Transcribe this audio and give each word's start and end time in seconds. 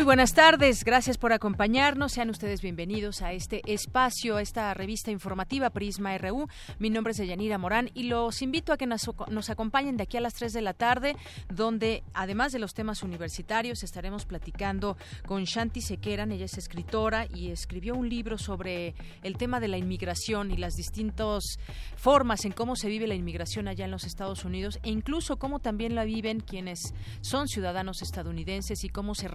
Muy 0.00 0.06
buenas 0.06 0.32
tardes, 0.32 0.82
gracias 0.82 1.18
por 1.18 1.34
acompañarnos. 1.34 2.12
Sean 2.12 2.30
ustedes 2.30 2.62
bienvenidos 2.62 3.20
a 3.20 3.34
este 3.34 3.60
espacio, 3.66 4.38
a 4.38 4.40
esta 4.40 4.72
revista 4.72 5.10
informativa 5.10 5.68
Prisma 5.68 6.16
RU. 6.16 6.48
Mi 6.78 6.88
nombre 6.88 7.10
es 7.10 7.18
Yanira 7.18 7.58
Morán 7.58 7.90
y 7.92 8.04
los 8.04 8.40
invito 8.40 8.72
a 8.72 8.78
que 8.78 8.86
nos, 8.86 9.10
acompañen 9.50 9.98
de 9.98 10.04
aquí 10.04 10.16
a 10.16 10.22
las 10.22 10.32
3 10.32 10.54
de 10.54 10.62
la 10.62 10.72
tarde, 10.72 11.16
donde 11.50 12.02
además 12.14 12.52
de 12.52 12.60
los 12.60 12.72
temas 12.72 13.02
universitarios 13.02 13.82
estaremos 13.82 14.24
platicando 14.24 14.96
con 15.26 15.44
Shanti 15.44 15.82
Sequeran. 15.82 16.32
Ella 16.32 16.46
es 16.46 16.56
escritora 16.56 17.26
y 17.34 17.50
escribió 17.50 17.94
un 17.94 18.08
libro 18.08 18.38
sobre 18.38 18.94
el 19.22 19.36
tema 19.36 19.60
de 19.60 19.68
la 19.68 19.76
inmigración 19.76 20.50
y 20.50 20.56
las 20.56 20.76
distintas 20.76 21.58
formas 21.96 22.46
en 22.46 22.52
cómo 22.52 22.74
se 22.74 22.88
vive 22.88 23.06
la 23.06 23.16
inmigración 23.16 23.68
allá 23.68 23.84
en 23.84 23.90
los 23.90 24.04
Estados 24.04 24.46
Unidos 24.46 24.78
e 24.82 24.88
incluso 24.88 25.36
cómo 25.36 25.58
también 25.58 25.94
la 25.94 26.04
viven 26.04 26.40
quienes 26.40 26.94
son 27.20 27.48
ciudadanos 27.48 28.00
estadounidenses 28.00 28.82
y 28.82 28.88
cómo 28.88 29.14
se 29.14 29.28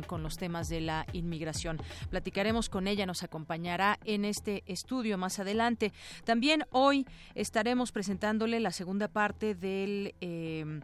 con 0.00 0.22
los 0.22 0.38
temas 0.38 0.70
de 0.70 0.80
la 0.80 1.06
inmigración. 1.12 1.78
Platicaremos 2.08 2.70
con 2.70 2.88
ella, 2.88 3.04
nos 3.04 3.22
acompañará 3.22 3.98
en 4.06 4.24
este 4.24 4.62
estudio 4.66 5.18
más 5.18 5.38
adelante. 5.38 5.92
También 6.24 6.64
hoy 6.70 7.06
estaremos 7.34 7.92
presentándole 7.92 8.60
la 8.60 8.70
segunda 8.70 9.08
parte 9.08 9.54
del, 9.54 10.14
eh, 10.22 10.80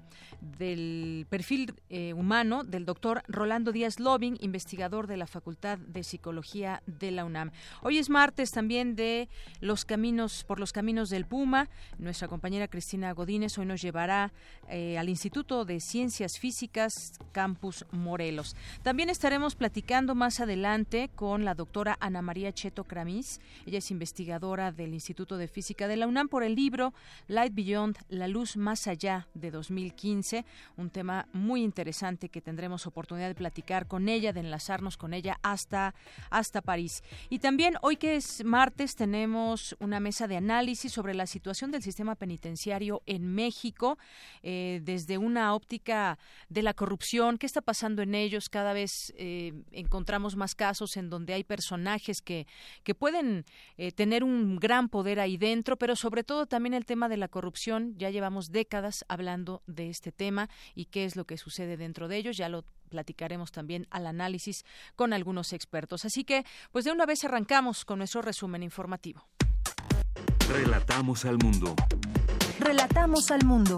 del 0.59 1.27
perfil 1.31 1.75
eh, 1.89 2.13
humano 2.13 2.65
del 2.65 2.85
doctor 2.85 3.23
Rolando 3.29 3.73
Díaz 3.73 3.99
Lobing, 3.99 4.37
investigador 4.41 5.07
de 5.07 5.17
la 5.17 5.27
Facultad 5.27 5.79
de 5.79 6.05
Psicología 6.05 6.83
de 6.87 7.11
la 7.11 7.25
UNAM. 7.25 7.53
Hoy 7.83 7.99
es 7.99 8.11
martes 8.11 8.51
también 8.51 8.97
de 8.97 9.29
los 9.61 9.85
caminos, 9.85 10.45
por 10.45 10.61
los 10.61 10.73
caminos 10.73 11.09
del 11.09 11.25
Puma. 11.25 11.69
Nuestra 11.99 12.29
compañera 12.29 12.69
Cristina 12.69 13.13
Godínez 13.13 13.57
hoy 13.59 13.67
nos 13.67 13.81
llevará 13.81 14.33
eh, 14.69 14.99
al 14.99 15.09
Instituto 15.09 15.65
de 15.65 15.81
Ciencias 15.81 16.39
Físicas 16.39 17.19
Campus 17.33 17.87
Morelos. 17.93 18.57
También 18.83 18.98
estaremos 19.07 19.55
platicando 19.55 20.17
más 20.17 20.41
adelante 20.41 21.09
con 21.15 21.45
la 21.45 21.55
doctora 21.55 21.97
Ana 22.01 22.21
María 22.21 22.53
Cheto 22.53 22.83
Cramis. 22.83 23.41
Ella 23.65 23.79
es 23.79 23.93
investigadora 23.93 24.73
del 24.73 24.93
Instituto 24.93 25.37
de 25.37 25.47
Física 25.47 25.87
de 25.87 25.97
la 25.97 26.09
UNAM 26.09 26.29
por 26.29 26.43
el 26.43 26.57
libro 26.57 26.93
Light 27.29 27.55
Beyond, 27.55 27.97
La 28.09 28.27
Luz 28.27 28.57
Más 28.57 28.89
Allá 28.89 29.29
de 29.35 29.53
2015, 29.53 30.45
un 30.77 30.91
tema 30.91 31.29
muy 31.33 31.63
interesante 31.63 32.29
que 32.29 32.41
tendremos 32.41 32.89
oportunidad 32.89 33.29
de 33.29 33.37
platicar 33.37 33.87
con 33.87 34.09
ella, 34.09 34.33
de 34.33 34.41
enlazarnos 34.41 34.97
con 34.97 35.15
ella 35.15 35.39
hasta, 35.43 35.95
hasta 36.29 36.61
París. 36.61 37.05
Y 37.31 37.39
también 37.39 37.77
hoy 37.83 37.99
que 37.99 38.17
es 38.17 38.45
martes 38.45 38.97
tenemos 38.97 39.77
una 39.79 40.01
mesa 40.01 40.27
de 40.27 40.39
análisis 40.39 40.93
sobre 40.93 41.15
la 41.15 41.27
situación 41.27 41.71
del 41.71 41.85
sistema 41.85 42.17
penitenciario 42.17 43.03
en 43.07 43.33
México 43.33 43.97
eh, 44.43 44.81
desde 44.83 45.19
una 45.19 45.55
óptica 45.55 46.19
de 46.49 46.63
la 46.63 46.75
corrupción, 46.75 47.39
qué 47.39 47.47
está 47.47 47.61
pasando 47.61 48.03
en 48.03 48.17
ellos 48.17 48.49
cada 48.49 48.73
vez 48.73 48.88
eh, 49.17 49.53
encontramos 49.73 50.37
más 50.37 50.55
casos 50.55 50.97
en 50.97 51.11
donde 51.11 51.35
hay 51.35 51.45
personajes 51.45 52.21
que, 52.21 52.47
que 52.83 52.95
pueden 52.95 53.45
eh, 53.77 53.93
tener 53.93 54.25
un 54.25 54.57
gran 54.57 54.89
poder 54.89 55.21
ahí 55.21 55.37
dentro, 55.37 55.77
pero 55.77 55.97
sobre 55.97 56.25
todo 56.25 56.47
también 56.47 56.75
el 56.75 56.85
tema 56.85 57.09
de 57.09 57.17
la 57.17 57.29
corrupción. 57.29 57.95
Ya 57.97 58.11
llevamos 58.11 58.51
décadas 58.51 59.05
hablando 59.09 59.63
de 59.67 59.91
este 59.91 60.13
tema 60.13 60.49
y 60.75 60.87
qué 60.87 61.05
es 61.05 61.17
lo 61.17 61.25
que 61.25 61.39
sucede 61.39 61.77
dentro 61.77 62.09
de 62.09 62.17
ellos. 62.17 62.37
Ya 62.37 62.49
lo 62.49 62.65
platicaremos 62.89 63.53
también 63.53 63.87
al 63.91 64.07
análisis 64.07 64.65
con 64.97 65.13
algunos 65.13 65.53
expertos. 65.53 66.05
Así 66.05 66.25
que, 66.25 66.45
pues 66.73 66.85
de 66.85 66.93
una 66.93 67.07
vez 67.07 67.25
arrancamos 67.25 67.85
con 67.85 67.99
nuestro 67.99 68.23
resumen 68.23 68.63
informativo. 68.63 69.29
Relatamos 70.49 71.25
al 71.25 71.39
mundo. 71.39 71.75
Relatamos 72.59 73.31
al 73.31 73.45
mundo. 73.45 73.77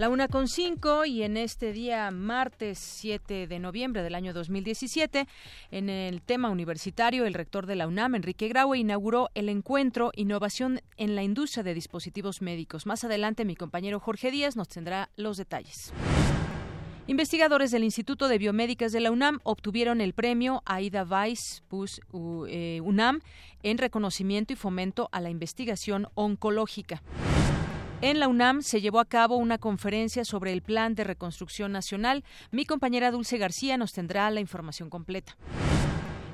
La 0.00 0.08
una 0.08 0.28
con 0.28 0.48
cinco 0.48 1.04
y 1.04 1.24
en 1.24 1.36
este 1.36 1.74
día 1.74 2.10
martes 2.10 2.78
7 2.78 3.46
de 3.46 3.58
noviembre 3.58 4.02
del 4.02 4.14
año 4.14 4.32
2017, 4.32 5.28
en 5.70 5.90
el 5.90 6.22
tema 6.22 6.48
universitario, 6.48 7.26
el 7.26 7.34
rector 7.34 7.66
de 7.66 7.76
la 7.76 7.86
UNAM, 7.86 8.14
Enrique 8.14 8.48
Graue, 8.48 8.78
inauguró 8.78 9.28
el 9.34 9.50
encuentro 9.50 10.10
Innovación 10.16 10.80
en 10.96 11.16
la 11.16 11.22
Industria 11.22 11.64
de 11.64 11.74
Dispositivos 11.74 12.40
Médicos. 12.40 12.86
Más 12.86 13.04
adelante, 13.04 13.44
mi 13.44 13.56
compañero 13.56 14.00
Jorge 14.00 14.30
Díaz 14.30 14.56
nos 14.56 14.68
tendrá 14.68 15.10
los 15.16 15.36
detalles. 15.36 15.92
Investigadores 17.06 17.70
del 17.70 17.84
Instituto 17.84 18.28
de 18.28 18.38
Biomédicas 18.38 18.92
de 18.92 19.00
la 19.00 19.10
UNAM 19.10 19.40
obtuvieron 19.42 20.00
el 20.00 20.14
premio 20.14 20.62
Aida 20.64 21.04
Weiss 21.04 21.62
eh, 22.48 22.80
UNAM 22.82 23.20
en 23.62 23.76
reconocimiento 23.76 24.54
y 24.54 24.56
fomento 24.56 25.10
a 25.12 25.20
la 25.20 25.28
investigación 25.28 26.08
oncológica. 26.14 27.02
En 28.02 28.18
la 28.18 28.28
UNAM 28.28 28.62
se 28.62 28.80
llevó 28.80 28.98
a 28.98 29.04
cabo 29.04 29.36
una 29.36 29.58
conferencia 29.58 30.24
sobre 30.24 30.54
el 30.54 30.62
Plan 30.62 30.94
de 30.94 31.04
Reconstrucción 31.04 31.70
Nacional. 31.70 32.24
Mi 32.50 32.64
compañera 32.64 33.10
Dulce 33.10 33.36
García 33.36 33.76
nos 33.76 33.92
tendrá 33.92 34.30
la 34.30 34.40
información 34.40 34.88
completa. 34.88 35.36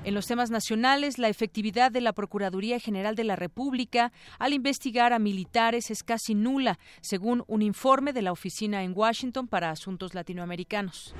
En 0.04 0.14
los 0.14 0.28
temas 0.28 0.48
nacionales, 0.52 1.18
la 1.18 1.28
efectividad 1.28 1.90
de 1.90 2.00
la 2.00 2.12
Procuraduría 2.12 2.78
General 2.78 3.16
de 3.16 3.24
la 3.24 3.34
República 3.34 4.12
al 4.38 4.52
investigar 4.52 5.12
a 5.12 5.18
militares 5.18 5.90
es 5.90 6.04
casi 6.04 6.36
nula, 6.36 6.78
según 7.00 7.42
un 7.48 7.62
informe 7.62 8.12
de 8.12 8.22
la 8.22 8.30
oficina 8.30 8.84
en 8.84 8.92
Washington 8.96 9.48
para 9.48 9.70
asuntos 9.70 10.14
latinoamericanos. 10.14 11.16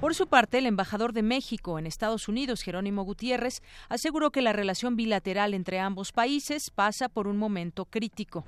Por 0.00 0.14
su 0.14 0.28
parte, 0.28 0.58
el 0.58 0.66
embajador 0.66 1.12
de 1.12 1.24
México 1.24 1.80
en 1.80 1.88
Estados 1.88 2.28
Unidos, 2.28 2.62
Jerónimo 2.62 3.02
Gutiérrez, 3.02 3.62
aseguró 3.88 4.30
que 4.30 4.42
la 4.42 4.52
relación 4.52 4.94
bilateral 4.94 5.52
entre 5.52 5.80
ambos 5.80 6.12
países 6.12 6.70
pasa 6.70 7.08
por 7.08 7.26
un 7.26 7.36
momento 7.36 7.86
crítico. 7.86 8.44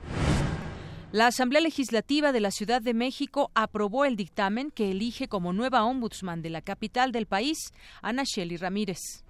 La 1.13 1.27
Asamblea 1.27 1.61
Legislativa 1.61 2.31
de 2.31 2.39
la 2.39 2.53
Ciudad 2.53 2.81
de 2.81 2.95
México 2.95 3.51
aprobó 3.57 4.05
el 4.05 4.15
dictamen 4.15 4.71
que 4.71 4.93
elige 4.93 5.27
como 5.27 5.53
nueva 5.53 5.83
ombudsman 5.83 6.41
de 6.41 6.51
la 6.51 6.63
capital 6.63 7.11
del 7.11 7.27
país, 7.27 7.73
Ana 8.01 8.23
Shelley 8.25 8.57
Ramírez. 8.57 9.25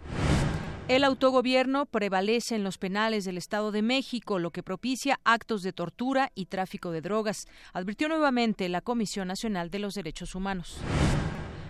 El 0.89 1.05
autogobierno 1.05 1.87
prevalece 1.87 2.55
en 2.55 2.65
los 2.65 2.77
penales 2.77 3.25
del 3.25 3.39
Estado 3.39 3.73
de 3.73 3.81
México, 3.81 4.39
lo 4.39 4.51
que 4.51 4.63
propicia 4.63 5.21
actos 5.25 5.63
de 5.63 5.73
tortura 5.73 6.33
y 6.35 6.47
tráfico 6.47 6.91
de 6.91 7.01
drogas, 7.01 7.47
advirtió 7.73 8.09
nuevamente 8.09 8.69
la 8.69 8.83
Comisión 8.83 9.29
Nacional 9.29 9.71
de 9.71 9.79
los 9.79 9.95
Derechos 9.95 10.35
Humanos. 10.35 10.81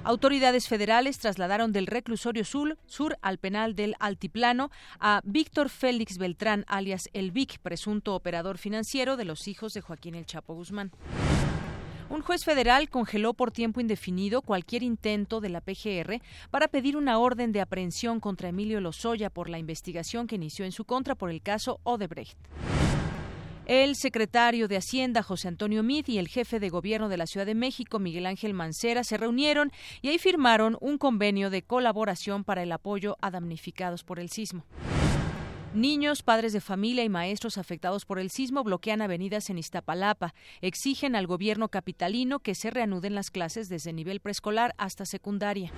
Autoridades 0.02 0.66
federales 0.66 1.18
trasladaron 1.18 1.72
del 1.72 1.86
reclusorio 1.86 2.44
sur, 2.44 2.78
sur, 2.86 3.18
al 3.20 3.36
penal 3.36 3.74
del 3.74 3.96
Altiplano 4.00 4.70
a 4.98 5.20
Víctor 5.24 5.68
Félix 5.68 6.16
Beltrán, 6.16 6.64
alias 6.68 7.10
El 7.12 7.32
Vic, 7.32 7.58
presunto 7.58 8.14
operador 8.14 8.56
financiero 8.56 9.18
de 9.18 9.26
los 9.26 9.46
hijos 9.46 9.74
de 9.74 9.82
Joaquín 9.82 10.14
El 10.14 10.24
Chapo 10.24 10.54
Guzmán. 10.54 10.90
Un 12.08 12.22
juez 12.22 12.44
federal 12.44 12.88
congeló 12.88 13.34
por 13.34 13.52
tiempo 13.52 13.80
indefinido 13.80 14.40
cualquier 14.40 14.82
intento 14.82 15.40
de 15.40 15.50
la 15.50 15.60
PGR 15.60 16.22
para 16.50 16.68
pedir 16.68 16.96
una 16.96 17.18
orden 17.18 17.52
de 17.52 17.60
aprehensión 17.60 18.20
contra 18.20 18.48
Emilio 18.48 18.80
Lozoya 18.80 19.28
por 19.28 19.50
la 19.50 19.58
investigación 19.58 20.26
que 20.26 20.36
inició 20.36 20.64
en 20.64 20.72
su 20.72 20.86
contra 20.86 21.14
por 21.14 21.30
el 21.30 21.42
caso 21.42 21.78
Odebrecht. 21.84 22.38
El 23.70 23.94
secretario 23.94 24.66
de 24.66 24.78
Hacienda, 24.78 25.22
José 25.22 25.46
Antonio 25.46 25.84
Mid, 25.84 26.08
y 26.08 26.18
el 26.18 26.26
jefe 26.26 26.58
de 26.58 26.70
gobierno 26.70 27.08
de 27.08 27.16
la 27.16 27.28
Ciudad 27.28 27.46
de 27.46 27.54
México, 27.54 28.00
Miguel 28.00 28.26
Ángel 28.26 28.52
Mancera, 28.52 29.04
se 29.04 29.16
reunieron 29.16 29.70
y 30.02 30.08
ahí 30.08 30.18
firmaron 30.18 30.76
un 30.80 30.98
convenio 30.98 31.50
de 31.50 31.62
colaboración 31.62 32.42
para 32.42 32.64
el 32.64 32.72
apoyo 32.72 33.16
a 33.20 33.30
damnificados 33.30 34.02
por 34.02 34.18
el 34.18 34.28
sismo. 34.28 34.64
Niños, 35.72 36.24
padres 36.24 36.52
de 36.52 36.60
familia 36.60 37.04
y 37.04 37.08
maestros 37.08 37.58
afectados 37.58 38.06
por 38.06 38.18
el 38.18 38.32
sismo 38.32 38.64
bloquean 38.64 39.02
avenidas 39.02 39.50
en 39.50 39.58
Iztapalapa. 39.58 40.34
Exigen 40.62 41.14
al 41.14 41.28
gobierno 41.28 41.68
capitalino 41.68 42.40
que 42.40 42.56
se 42.56 42.70
reanuden 42.70 43.14
las 43.14 43.30
clases 43.30 43.68
desde 43.68 43.92
nivel 43.92 44.18
preescolar 44.18 44.74
hasta 44.78 45.06
secundaria. 45.06 45.70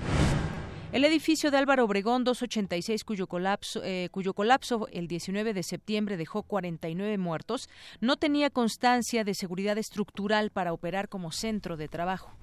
El 0.93 1.07
edificio 1.07 1.51
de 1.51 1.57
Álvaro 1.57 1.87
Obregón 1.87 2.23
286, 2.23 3.03
cuyo 3.05 3.27
colapso, 3.27 3.81
eh, 3.83 4.11
cuyo 4.11 4.35
colapso 4.35 4.89
el 4.93 5.09
19 5.09 5.55
de 5.55 5.63
septiembre 5.63 6.19
dejó 6.19 6.43
49 6.43 7.17
muertos, 7.17 7.71
no 8.03 8.19
tenía 8.19 8.51
constancia 8.51 9.25
de 9.25 9.33
seguridad 9.33 9.79
estructural 9.79 10.51
para 10.51 10.75
operar 10.75 11.09
como 11.09 11.33
centro 11.33 11.79
de 11.79 11.89
trabajo. 11.89 12.37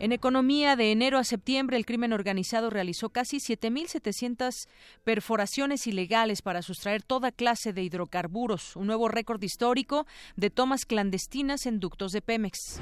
En 0.00 0.10
economía, 0.10 0.74
de 0.74 0.90
enero 0.90 1.16
a 1.16 1.22
septiembre, 1.22 1.76
el 1.76 1.86
crimen 1.86 2.12
organizado 2.12 2.70
realizó 2.70 3.10
casi 3.10 3.36
7.700 3.36 4.66
perforaciones 5.04 5.86
ilegales 5.86 6.42
para 6.42 6.62
sustraer 6.62 7.04
toda 7.04 7.30
clase 7.30 7.72
de 7.72 7.84
hidrocarburos, 7.84 8.74
un 8.74 8.88
nuevo 8.88 9.06
récord 9.06 9.40
histórico 9.40 10.08
de 10.34 10.50
tomas 10.50 10.86
clandestinas 10.86 11.66
en 11.66 11.78
ductos 11.78 12.10
de 12.10 12.20
Pemex. 12.20 12.80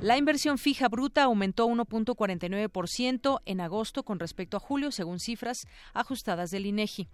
La 0.00 0.16
inversión 0.16 0.58
fija 0.58 0.88
bruta 0.88 1.24
aumentó 1.24 1.66
1.49% 1.66 3.40
en 3.44 3.60
agosto 3.60 4.04
con 4.04 4.20
respecto 4.20 4.56
a 4.56 4.60
julio, 4.60 4.92
según 4.92 5.18
cifras 5.18 5.66
ajustadas 5.92 6.52
del 6.52 6.66
INEGI. 6.66 7.08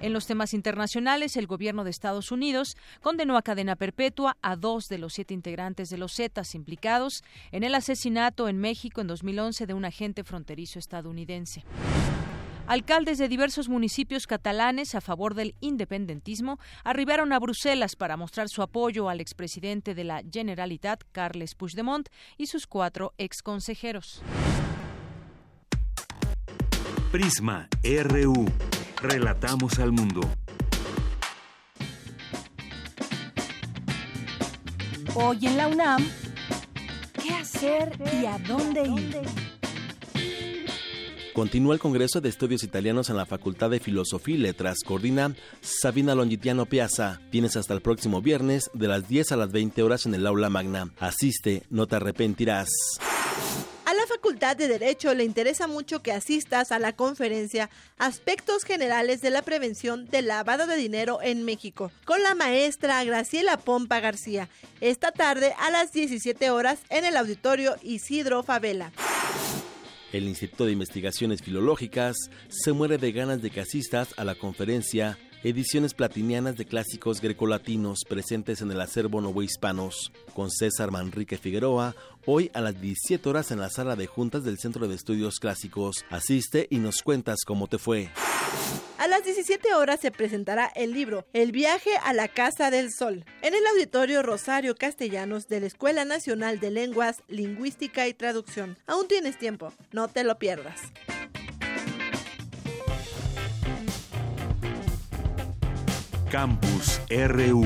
En 0.00 0.12
los 0.12 0.26
temas 0.26 0.52
internacionales, 0.52 1.36
el 1.36 1.46
gobierno 1.46 1.84
de 1.84 1.90
Estados 1.90 2.32
Unidos 2.32 2.76
condenó 3.00 3.36
a 3.36 3.42
cadena 3.42 3.76
perpetua 3.76 4.36
a 4.42 4.56
dos 4.56 4.88
de 4.88 4.98
los 4.98 5.14
siete 5.14 5.32
integrantes 5.32 5.88
de 5.88 5.96
los 5.96 6.12
Zetas 6.12 6.56
implicados 6.56 7.22
en 7.52 7.62
el 7.62 7.74
asesinato 7.74 8.48
en 8.48 8.58
México 8.58 9.00
en 9.00 9.06
2011 9.06 9.66
de 9.66 9.74
un 9.74 9.84
agente 9.84 10.24
fronterizo 10.24 10.80
estadounidense. 10.80 11.62
Alcaldes 12.66 13.18
de 13.18 13.28
diversos 13.28 13.68
municipios 13.68 14.26
catalanes 14.26 14.96
a 14.96 15.00
favor 15.00 15.34
del 15.34 15.54
independentismo 15.60 16.58
arribaron 16.82 17.32
a 17.32 17.38
Bruselas 17.38 17.94
para 17.94 18.16
mostrar 18.16 18.48
su 18.48 18.60
apoyo 18.60 19.08
al 19.08 19.20
expresidente 19.20 19.94
de 19.94 20.02
la 20.02 20.22
Generalitat, 20.28 21.04
Carles 21.12 21.54
Puigdemont, 21.54 22.08
y 22.36 22.46
sus 22.46 22.66
cuatro 22.66 23.14
exconsejeros. 23.18 24.20
Prisma 27.12 27.68
RU. 27.84 28.46
Relatamos 29.00 29.78
al 29.78 29.92
mundo. 29.92 30.22
Hoy 35.14 35.46
en 35.46 35.56
la 35.56 35.68
UNAM, 35.68 36.04
¿qué 37.22 37.32
hacer 37.32 37.96
y 38.20 38.26
a 38.26 38.38
dónde 38.38 38.82
ir? 38.88 39.45
Continúa 41.36 41.74
el 41.74 41.80
Congreso 41.80 42.22
de 42.22 42.30
Estudios 42.30 42.62
Italianos 42.62 43.10
en 43.10 43.18
la 43.18 43.26
Facultad 43.26 43.68
de 43.68 43.78
Filosofía 43.78 44.36
y 44.36 44.38
Letras. 44.38 44.78
Coordina 44.82 45.36
Sabina 45.60 46.14
Longitiano 46.14 46.64
Piazza. 46.64 47.20
Tienes 47.30 47.58
hasta 47.58 47.74
el 47.74 47.82
próximo 47.82 48.22
viernes 48.22 48.70
de 48.72 48.88
las 48.88 49.06
10 49.06 49.32
a 49.32 49.36
las 49.36 49.52
20 49.52 49.82
horas 49.82 50.06
en 50.06 50.14
el 50.14 50.26
aula 50.26 50.48
magna. 50.48 50.94
Asiste, 50.98 51.64
no 51.68 51.86
te 51.86 51.96
arrepentirás. 51.96 52.70
A 53.84 53.92
la 53.92 54.06
Facultad 54.06 54.56
de 54.56 54.66
Derecho 54.66 55.12
le 55.12 55.24
interesa 55.24 55.66
mucho 55.66 56.02
que 56.02 56.10
asistas 56.10 56.72
a 56.72 56.78
la 56.78 56.94
conferencia 56.94 57.68
Aspectos 57.98 58.64
Generales 58.64 59.20
de 59.20 59.28
la 59.28 59.42
Prevención 59.42 60.06
del 60.06 60.28
Lavado 60.28 60.66
de 60.66 60.76
Dinero 60.76 61.18
en 61.20 61.44
México 61.44 61.92
con 62.06 62.22
la 62.22 62.34
maestra 62.34 63.04
Graciela 63.04 63.58
Pompa 63.58 64.00
García 64.00 64.48
esta 64.80 65.12
tarde 65.12 65.54
a 65.58 65.70
las 65.70 65.92
17 65.92 66.48
horas 66.48 66.78
en 66.88 67.04
el 67.04 67.14
auditorio 67.14 67.76
Isidro 67.82 68.42
Favela. 68.42 68.90
El 70.16 70.28
Instituto 70.28 70.64
de 70.64 70.72
Investigaciones 70.72 71.42
Filológicas 71.42 72.16
se 72.48 72.72
muere 72.72 72.96
de 72.96 73.12
ganas 73.12 73.42
de 73.42 73.50
que 73.50 73.60
asistas 73.60 74.14
a 74.16 74.24
la 74.24 74.34
conferencia 74.34 75.18
ediciones 75.48 75.94
platinianas 75.94 76.56
de 76.56 76.64
clásicos 76.64 77.20
grecolatinos 77.20 78.00
presentes 78.08 78.62
en 78.62 78.72
el 78.72 78.80
acervo 78.80 79.20
novohispanos, 79.20 80.10
con 80.34 80.50
César 80.50 80.90
Manrique 80.90 81.38
Figueroa, 81.38 81.94
hoy 82.24 82.50
a 82.52 82.60
las 82.60 82.80
17 82.80 83.28
horas 83.28 83.52
en 83.52 83.60
la 83.60 83.70
sala 83.70 83.94
de 83.94 84.08
juntas 84.08 84.42
del 84.42 84.58
Centro 84.58 84.88
de 84.88 84.96
Estudios 84.96 85.38
Clásicos. 85.38 86.04
Asiste 86.10 86.66
y 86.68 86.78
nos 86.78 87.00
cuentas 87.02 87.44
cómo 87.46 87.68
te 87.68 87.78
fue. 87.78 88.10
A 88.98 89.06
las 89.06 89.22
17 89.22 89.72
horas 89.74 90.00
se 90.00 90.10
presentará 90.10 90.66
el 90.74 90.92
libro 90.92 91.24
El 91.32 91.52
viaje 91.52 91.90
a 92.02 92.12
la 92.12 92.26
Casa 92.26 92.72
del 92.72 92.92
Sol 92.92 93.24
en 93.42 93.54
el 93.54 93.64
Auditorio 93.68 94.24
Rosario 94.24 94.74
Castellanos 94.74 95.46
de 95.46 95.60
la 95.60 95.66
Escuela 95.66 96.04
Nacional 96.04 96.58
de 96.58 96.72
Lenguas, 96.72 97.22
Lingüística 97.28 98.08
y 98.08 98.14
Traducción. 98.14 98.76
Aún 98.88 99.06
tienes 99.06 99.38
tiempo, 99.38 99.72
no 99.92 100.08
te 100.08 100.24
lo 100.24 100.40
pierdas. 100.40 100.80
Campus 106.30 107.00
RU. 107.08 107.62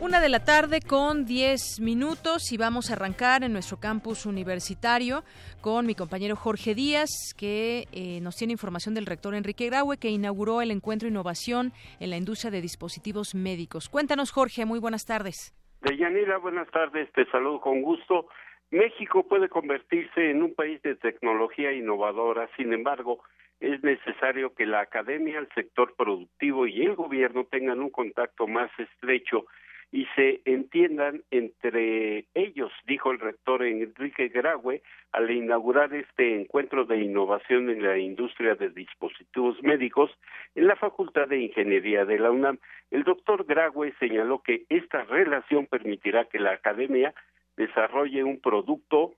Una 0.00 0.20
de 0.20 0.28
la 0.30 0.42
tarde 0.42 0.80
con 0.80 1.26
10 1.26 1.80
minutos 1.80 2.50
y 2.50 2.56
vamos 2.56 2.90
a 2.90 2.94
arrancar 2.94 3.44
en 3.44 3.52
nuestro 3.52 3.78
campus 3.78 4.24
universitario 4.24 5.22
con 5.60 5.84
mi 5.84 5.94
compañero 5.94 6.34
Jorge 6.34 6.74
Díaz, 6.74 7.10
que 7.36 7.84
eh, 7.92 8.20
nos 8.22 8.36
tiene 8.36 8.52
información 8.52 8.94
del 8.94 9.04
rector 9.04 9.34
Enrique 9.34 9.66
Graue, 9.66 9.98
que 9.98 10.08
inauguró 10.08 10.62
el 10.62 10.70
encuentro 10.70 11.08
Innovación 11.08 11.72
en 12.00 12.08
la 12.08 12.16
industria 12.16 12.50
de 12.50 12.62
dispositivos 12.62 13.34
médicos. 13.34 13.90
Cuéntanos, 13.90 14.32
Jorge, 14.32 14.64
muy 14.64 14.80
buenas 14.80 15.04
tardes. 15.04 15.54
Deyanira, 15.82 16.38
buenas 16.38 16.70
tardes, 16.70 17.12
te 17.12 17.26
saludo 17.26 17.60
con 17.60 17.82
gusto. 17.82 18.28
México 18.70 19.26
puede 19.28 19.48
convertirse 19.48 20.30
en 20.30 20.42
un 20.42 20.54
país 20.54 20.80
de 20.82 20.94
tecnología 20.94 21.72
innovadora, 21.72 22.48
sin 22.56 22.72
embargo, 22.72 23.22
es 23.60 23.82
necesario 23.82 24.54
que 24.54 24.66
la 24.66 24.80
academia, 24.80 25.38
el 25.38 25.48
sector 25.54 25.94
productivo 25.96 26.66
y 26.66 26.82
el 26.82 26.94
gobierno 26.94 27.44
tengan 27.44 27.80
un 27.80 27.90
contacto 27.90 28.46
más 28.46 28.70
estrecho 28.78 29.46
y 29.90 30.06
se 30.16 30.42
entiendan 30.44 31.22
entre 31.30 32.26
ellos, 32.34 32.70
dijo 32.86 33.10
el 33.10 33.18
rector 33.18 33.64
Enrique 33.64 34.28
Graue 34.28 34.82
al 35.12 35.30
inaugurar 35.30 35.94
este 35.94 36.38
encuentro 36.38 36.84
de 36.84 36.98
innovación 36.98 37.70
en 37.70 37.82
la 37.82 37.96
industria 37.96 38.54
de 38.54 38.68
dispositivos 38.68 39.62
médicos 39.62 40.10
en 40.54 40.66
la 40.66 40.76
Facultad 40.76 41.28
de 41.28 41.40
Ingeniería 41.40 42.04
de 42.04 42.18
la 42.18 42.30
UNAM. 42.30 42.58
El 42.90 43.04
doctor 43.04 43.46
Graue 43.46 43.94
señaló 43.98 44.42
que 44.42 44.64
esta 44.68 45.04
relación 45.04 45.66
permitirá 45.66 46.26
que 46.26 46.38
la 46.38 46.52
academia 46.52 47.14
desarrolle 47.56 48.24
un 48.24 48.40
producto 48.40 49.14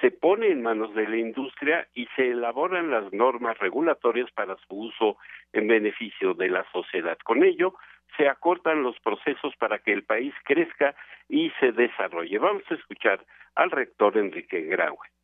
se 0.00 0.10
pone 0.10 0.48
en 0.48 0.62
manos 0.62 0.94
de 0.94 1.08
la 1.08 1.16
industria 1.16 1.86
y 1.94 2.06
se 2.16 2.30
elaboran 2.30 2.90
las 2.90 3.12
normas 3.12 3.58
regulatorias 3.58 4.30
para 4.32 4.56
su 4.56 4.74
uso 4.74 5.16
en 5.52 5.68
beneficio 5.68 6.34
de 6.34 6.48
la 6.48 6.64
sociedad. 6.72 7.18
Con 7.24 7.44
ello, 7.44 7.74
se 8.16 8.28
acortan 8.28 8.82
los 8.82 8.98
procesos 9.00 9.54
para 9.56 9.78
que 9.78 9.92
el 9.92 10.04
país 10.04 10.34
crezca 10.44 10.94
y 11.28 11.50
se 11.60 11.72
desarrolle. 11.72 12.38
Vamos 12.38 12.62
a 12.70 12.74
escuchar 12.74 13.24
al 13.54 13.70
rector 13.70 14.16
Enrique 14.16 14.62
Graue. 14.62 15.15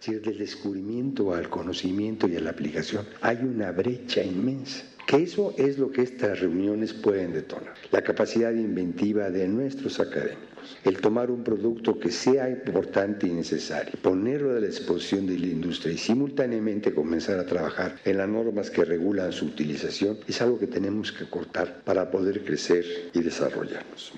Si 0.00 0.14
desde 0.14 0.30
el 0.30 0.38
descubrimiento 0.38 1.34
al 1.34 1.48
conocimiento 1.48 2.28
y 2.28 2.36
a 2.36 2.40
la 2.40 2.50
aplicación 2.50 3.06
hay 3.20 3.38
una 3.38 3.72
brecha 3.72 4.22
inmensa 4.22 4.84
que 5.08 5.22
eso 5.22 5.54
es 5.56 5.78
lo 5.78 5.90
que 5.90 6.02
estas 6.02 6.38
reuniones 6.38 6.92
pueden 6.92 7.32
detonar. 7.32 7.72
La 7.92 8.02
capacidad 8.02 8.52
inventiva 8.52 9.30
de 9.30 9.48
nuestros 9.48 10.00
académicos, 10.00 10.76
el 10.84 10.98
tomar 11.00 11.30
un 11.30 11.42
producto 11.42 11.98
que 11.98 12.10
sea 12.10 12.50
importante 12.50 13.26
y 13.26 13.30
necesario, 13.30 13.94
ponerlo 14.02 14.50
a 14.50 14.60
la 14.60 14.66
disposición 14.66 15.26
de 15.26 15.38
la 15.38 15.46
industria 15.46 15.94
y 15.94 15.96
simultáneamente 15.96 16.92
comenzar 16.92 17.38
a 17.38 17.46
trabajar 17.46 17.96
en 18.04 18.18
las 18.18 18.28
normas 18.28 18.68
que 18.68 18.84
regulan 18.84 19.32
su 19.32 19.46
utilización, 19.46 20.18
es 20.28 20.42
algo 20.42 20.58
que 20.58 20.66
tenemos 20.66 21.10
que 21.10 21.24
cortar 21.24 21.80
para 21.86 22.10
poder 22.10 22.44
crecer 22.44 22.84
y 23.14 23.22
desarrollarnos. 23.22 24.12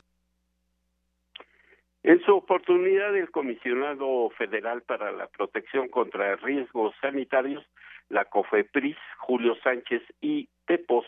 En 2.02 2.20
su 2.22 2.34
oportunidad, 2.34 3.14
el 3.14 3.30
comisionado 3.30 4.30
federal 4.30 4.82
para 4.82 5.12
la 5.12 5.26
protección 5.26 5.88
contra 5.88 6.36
riesgos 6.36 6.94
sanitarios 7.00 7.64
la 8.10 8.24
COFEPRIS, 8.24 8.96
Julio 9.18 9.54
Sánchez 9.62 10.02
y 10.20 10.48
TEPOS, 10.66 11.06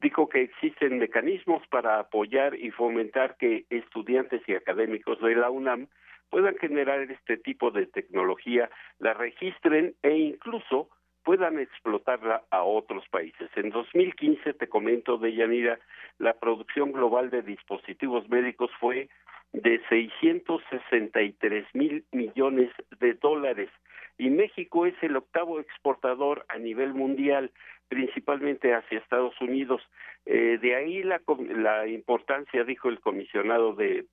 dijo 0.00 0.28
que 0.28 0.42
existen 0.42 0.98
mecanismos 0.98 1.66
para 1.68 1.98
apoyar 1.98 2.54
y 2.54 2.70
fomentar 2.70 3.36
que 3.36 3.64
estudiantes 3.70 4.42
y 4.46 4.54
académicos 4.54 5.20
de 5.20 5.34
la 5.34 5.50
UNAM 5.50 5.88
puedan 6.30 6.56
generar 6.58 7.00
este 7.00 7.38
tipo 7.38 7.70
de 7.70 7.86
tecnología, 7.86 8.68
la 8.98 9.14
registren 9.14 9.94
e 10.02 10.16
incluso 10.16 10.90
puedan 11.24 11.58
explotarla 11.58 12.42
a 12.50 12.62
otros 12.62 13.08
países. 13.08 13.50
En 13.56 13.70
2015, 13.70 14.54
te 14.54 14.68
comento, 14.68 15.18
de 15.18 15.34
Yanira, 15.34 15.78
la 16.18 16.34
producción 16.34 16.92
global 16.92 17.30
de 17.30 17.42
dispositivos 17.42 18.28
médicos 18.28 18.70
fue 18.78 19.08
de 19.52 19.80
663 19.88 21.66
mil 21.74 22.04
millones 22.12 22.70
de 22.98 23.14
dólares 23.14 23.70
y 24.18 24.30
México 24.30 24.86
es 24.86 24.94
el 25.02 25.16
octavo 25.16 25.60
exportador 25.60 26.44
a 26.48 26.58
nivel 26.58 26.94
mundial, 26.94 27.50
principalmente 27.88 28.74
hacia 28.74 28.98
Estados 28.98 29.40
Unidos. 29.40 29.82
Eh, 30.26 30.58
de 30.60 30.76
ahí 30.76 31.02
la, 31.02 31.20
la 31.56 31.86
importancia, 31.88 32.64
dijo 32.64 32.88
el 32.88 33.00
comisionado 33.00 33.74
de 33.74 34.06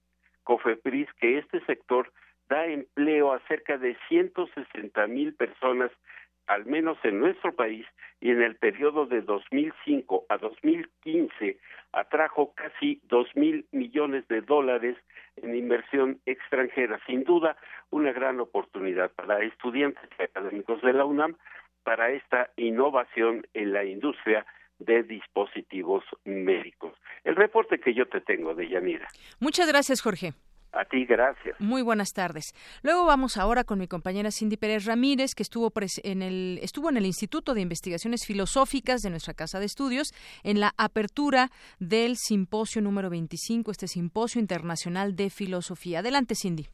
COFEPRIS, 0.44 1.08
que 1.20 1.38
este 1.38 1.64
sector 1.66 2.12
da 2.50 2.66
empleo 2.66 3.32
a 3.32 3.40
cerca 3.48 3.78
de 3.78 3.96
160 4.10 5.08
mil 5.08 5.36
personas, 5.36 5.92
al 6.52 6.66
menos 6.66 6.98
en 7.04 7.18
nuestro 7.22 7.56
país, 7.56 7.86
y 8.20 8.30
en 8.30 8.42
el 8.42 8.58
periodo 8.58 9.06
de 9.06 9.22
2005 9.22 10.26
a 10.28 10.38
2015 10.38 11.58
atrajo 11.94 12.54
casi 12.54 13.02
dos 13.06 13.28
mil 13.36 13.66
millones 13.72 14.28
de 14.28 14.42
dólares 14.42 14.98
en 15.38 15.56
inversión 15.56 16.20
extranjera. 16.26 17.00
Sin 17.08 17.24
duda, 17.24 17.56
una 17.90 18.12
gran 18.12 18.42
oportunidad 18.42 19.12
para 19.12 19.42
estudiantes 19.44 20.04
y 20.20 20.24
académicos 20.24 20.82
de 20.82 20.94
la 20.94 21.06
UNAM 21.06 21.38
para 21.84 22.12
esta 22.12 22.50
innovación 22.58 23.48
en 23.54 23.72
la 23.72 23.86
industria 23.86 24.46
de 24.78 25.04
dispositivos 25.04 26.04
médicos. 26.26 26.94
El 27.24 27.38
reporte 27.38 27.80
que 27.80 27.94
yo 27.94 28.08
te 28.08 28.20
tengo 28.20 28.54
de 28.56 28.68
Yanira. 28.68 29.08
Muchas 29.40 29.68
gracias, 29.70 30.02
Jorge. 30.02 30.34
A 30.74 30.86
ti, 30.86 31.06
gracias. 31.06 31.60
Muy 31.60 31.82
buenas 31.82 32.14
tardes. 32.14 32.54
Luego 32.82 33.06
vamos 33.06 33.36
ahora 33.38 33.64
con 33.64 33.78
mi 33.78 33.88
compañera 33.88 34.32
Cindy 34.32 34.56
Pérez 34.56 34.86
Ramírez, 34.86 35.36
que 35.36 35.44
estuvo, 35.44 35.72
en 36.04 36.22
el, 36.22 36.60
estuvo 36.62 36.90
en 36.90 36.98
el 36.98 37.06
Instituto 37.06 37.54
de 37.54 37.62
Investigaciones 37.62 38.26
Filosóficas 38.26 39.02
de 39.02 39.10
nuestra 39.10 39.34
Casa 39.34 39.60
de 39.60 39.66
Estudios 39.66 40.14
en 40.44 40.62
la 40.62 40.74
apertura 40.78 41.50
del 41.80 42.16
simposio 42.16 42.82
número 42.82 43.10
25, 43.10 43.72
este 43.72 43.88
simposio 43.88 44.40
internacional 44.40 45.16
de 45.16 45.30
filosofía. 45.30 46.00
Adelante, 46.00 46.36
Cindy. 46.36 46.68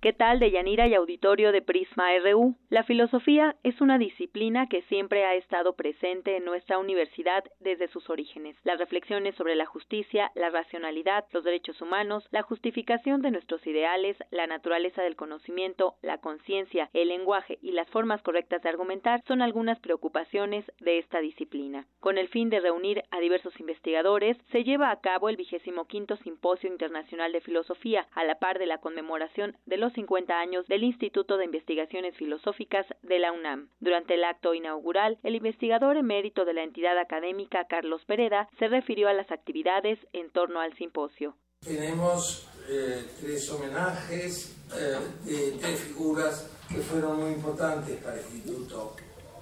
¿Qué 0.00 0.12
tal, 0.12 0.38
Deyanira 0.38 0.86
y 0.86 0.94
auditorio 0.94 1.50
de 1.50 1.60
Prisma 1.60 2.16
RU? 2.20 2.54
La 2.70 2.84
filosofía 2.84 3.56
es 3.64 3.80
una 3.80 3.98
disciplina 3.98 4.68
que 4.68 4.82
siempre 4.82 5.24
ha 5.24 5.34
estado 5.34 5.74
presente 5.74 6.36
en 6.36 6.44
nuestra 6.44 6.78
universidad 6.78 7.42
desde 7.58 7.88
sus 7.88 8.08
orígenes. 8.08 8.54
Las 8.62 8.78
reflexiones 8.78 9.34
sobre 9.34 9.56
la 9.56 9.66
justicia, 9.66 10.30
la 10.36 10.50
racionalidad, 10.50 11.24
los 11.32 11.42
derechos 11.42 11.82
humanos, 11.82 12.24
la 12.30 12.42
justificación 12.42 13.22
de 13.22 13.32
nuestros 13.32 13.66
ideales, 13.66 14.16
la 14.30 14.46
naturaleza 14.46 15.02
del 15.02 15.16
conocimiento, 15.16 15.96
la 16.00 16.18
conciencia, 16.18 16.90
el 16.92 17.08
lenguaje 17.08 17.58
y 17.60 17.72
las 17.72 17.90
formas 17.90 18.22
correctas 18.22 18.62
de 18.62 18.68
argumentar 18.68 19.24
son 19.26 19.42
algunas 19.42 19.80
preocupaciones 19.80 20.64
de 20.78 20.98
esta 20.98 21.18
disciplina. 21.18 21.88
Con 21.98 22.18
el 22.18 22.28
fin 22.28 22.50
de 22.50 22.60
reunir 22.60 23.02
a 23.10 23.18
diversos 23.18 23.58
investigadores, 23.58 24.36
se 24.52 24.62
lleva 24.62 24.92
a 24.92 25.00
cabo 25.00 25.28
el 25.28 25.36
vigésimo 25.36 25.86
quinto 25.86 26.16
Simposio 26.18 26.70
Internacional 26.70 27.32
de 27.32 27.40
Filosofía, 27.40 28.06
a 28.12 28.22
la 28.22 28.36
par 28.38 28.60
de 28.60 28.66
la 28.66 28.78
conmemoración 28.78 29.56
de 29.66 29.76
los 29.76 29.87
50 29.90 30.38
años 30.38 30.66
del 30.66 30.84
Instituto 30.84 31.36
de 31.36 31.44
Investigaciones 31.44 32.16
Filosóficas 32.16 32.86
de 33.02 33.18
la 33.18 33.32
UNAM. 33.32 33.68
Durante 33.80 34.14
el 34.14 34.24
acto 34.24 34.54
inaugural, 34.54 35.18
el 35.22 35.34
investigador 35.34 35.96
emérito 35.96 36.44
de 36.44 36.54
la 36.54 36.62
entidad 36.62 36.98
académica, 36.98 37.66
Carlos 37.68 38.04
Pereda, 38.06 38.48
se 38.58 38.68
refirió 38.68 39.08
a 39.08 39.12
las 39.12 39.30
actividades 39.30 39.98
en 40.12 40.30
torno 40.30 40.60
al 40.60 40.76
simposio. 40.76 41.36
Tenemos 41.60 42.48
eh, 42.68 43.04
tres 43.20 43.50
homenajes 43.50 44.56
eh, 44.74 44.98
de 45.24 45.52
tres 45.60 45.80
figuras 45.80 46.50
que 46.68 46.76
fueron 46.76 47.20
muy 47.20 47.32
importantes 47.32 47.96
para 48.02 48.20
el 48.20 48.26
Instituto. 48.34 48.94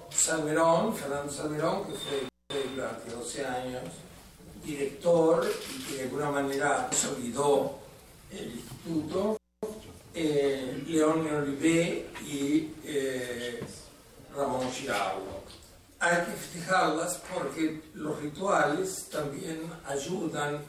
Salmerón, 0.09 0.95
Fernando 0.95 1.31
Salmerón, 1.31 1.85
que 1.85 1.93
fue 1.93 2.27
durante 2.73 3.11
12 3.11 3.45
años 3.45 3.83
director 4.63 5.45
y 5.75 5.83
que 5.83 5.95
de 5.95 6.03
alguna 6.03 6.29
manera 6.29 6.87
consolidó 6.89 7.79
el 8.31 8.51
instituto 8.51 9.37
eh, 10.19 10.83
León 10.87 11.27
Olivé 11.27 12.07
y 12.25 12.71
eh, 12.83 13.59
Ramón 14.35 14.71
Giraudo. 14.71 15.43
Hay 15.99 16.25
que 16.25 16.31
festejarlas 16.31 17.21
porque 17.33 17.81
los 17.93 18.19
rituales 18.19 19.07
también 19.11 19.61
ayudan 19.85 20.59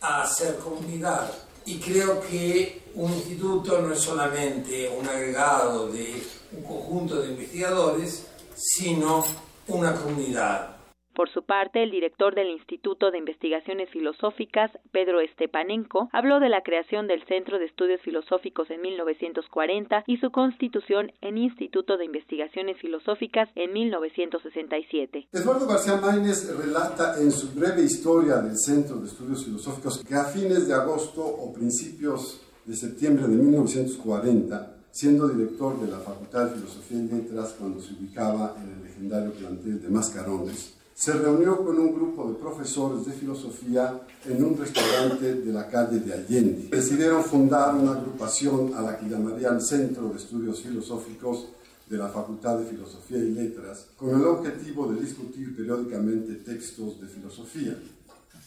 a 0.00 0.22
hacer 0.22 0.56
comunidad. 0.58 1.32
Y 1.64 1.78
creo 1.78 2.20
que 2.20 2.82
un 2.94 3.12
instituto 3.12 3.82
no 3.82 3.92
es 3.92 4.00
solamente 4.00 4.88
un 4.88 5.08
agregado 5.08 5.88
de 5.88 6.22
un 6.52 6.62
conjunto 6.62 7.22
de 7.22 7.30
investigadores, 7.30 8.26
sino 8.54 9.24
una 9.66 9.94
comunidad. 9.94 10.71
Por 11.14 11.28
su 11.28 11.42
parte, 11.42 11.82
el 11.82 11.90
director 11.90 12.34
del 12.34 12.48
Instituto 12.48 13.10
de 13.10 13.18
Investigaciones 13.18 13.90
Filosóficas, 13.90 14.70
Pedro 14.92 15.20
Estepanenko, 15.20 16.08
habló 16.12 16.40
de 16.40 16.48
la 16.48 16.62
creación 16.62 17.06
del 17.06 17.24
Centro 17.26 17.58
de 17.58 17.66
Estudios 17.66 18.00
Filosóficos 18.00 18.70
en 18.70 18.80
1940 18.80 20.04
y 20.06 20.16
su 20.16 20.30
constitución 20.30 21.12
en 21.20 21.36
Instituto 21.36 21.98
de 21.98 22.06
Investigaciones 22.06 22.78
Filosóficas 22.78 23.48
en 23.56 23.72
1967. 23.72 25.28
Eduardo 25.32 25.66
García 25.66 25.96
Maínez 25.96 26.48
relata 26.56 27.20
en 27.20 27.30
su 27.30 27.52
breve 27.52 27.82
historia 27.82 28.36
del 28.36 28.58
Centro 28.58 28.96
de 28.96 29.06
Estudios 29.06 29.44
Filosóficos 29.44 30.02
que 30.02 30.14
a 30.14 30.24
fines 30.24 30.66
de 30.66 30.74
agosto 30.74 31.22
o 31.24 31.52
principios 31.52 32.40
de 32.64 32.74
septiembre 32.74 33.26
de 33.26 33.36
1940 33.36 34.76
siendo 34.92 35.26
director 35.26 35.80
de 35.80 35.90
la 35.90 35.98
Facultad 35.98 36.46
de 36.46 36.56
Filosofía 36.56 36.98
y 36.98 37.08
Letras 37.08 37.54
cuando 37.58 37.80
se 37.80 37.94
ubicaba 37.94 38.54
en 38.62 38.72
el 38.72 38.82
legendario 38.84 39.32
plantel 39.32 39.80
de 39.82 39.88
Mascarones, 39.88 40.74
se 40.94 41.12
reunió 41.12 41.64
con 41.64 41.78
un 41.78 41.94
grupo 41.94 42.28
de 42.28 42.34
profesores 42.34 43.06
de 43.06 43.12
filosofía 43.12 44.00
en 44.24 44.44
un 44.44 44.56
restaurante 44.56 45.34
de 45.34 45.52
la 45.52 45.68
calle 45.68 45.98
de 46.00 46.12
Allende. 46.12 46.68
Decidieron 46.70 47.24
fundar 47.24 47.74
una 47.74 47.92
agrupación 47.92 48.74
a 48.74 48.82
la 48.82 48.98
que 48.98 49.08
llamarían 49.08 49.60
Centro 49.60 50.08
de 50.08 50.16
Estudios 50.16 50.60
Filosóficos 50.60 51.48
de 51.88 51.98
la 51.98 52.08
Facultad 52.08 52.58
de 52.58 52.66
Filosofía 52.66 53.18
y 53.18 53.32
Letras, 53.32 53.86
con 53.96 54.10
el 54.10 54.26
objetivo 54.26 54.86
de 54.92 55.00
discutir 55.00 55.56
periódicamente 55.56 56.36
textos 56.36 57.00
de 57.00 57.06
filosofía. 57.06 57.76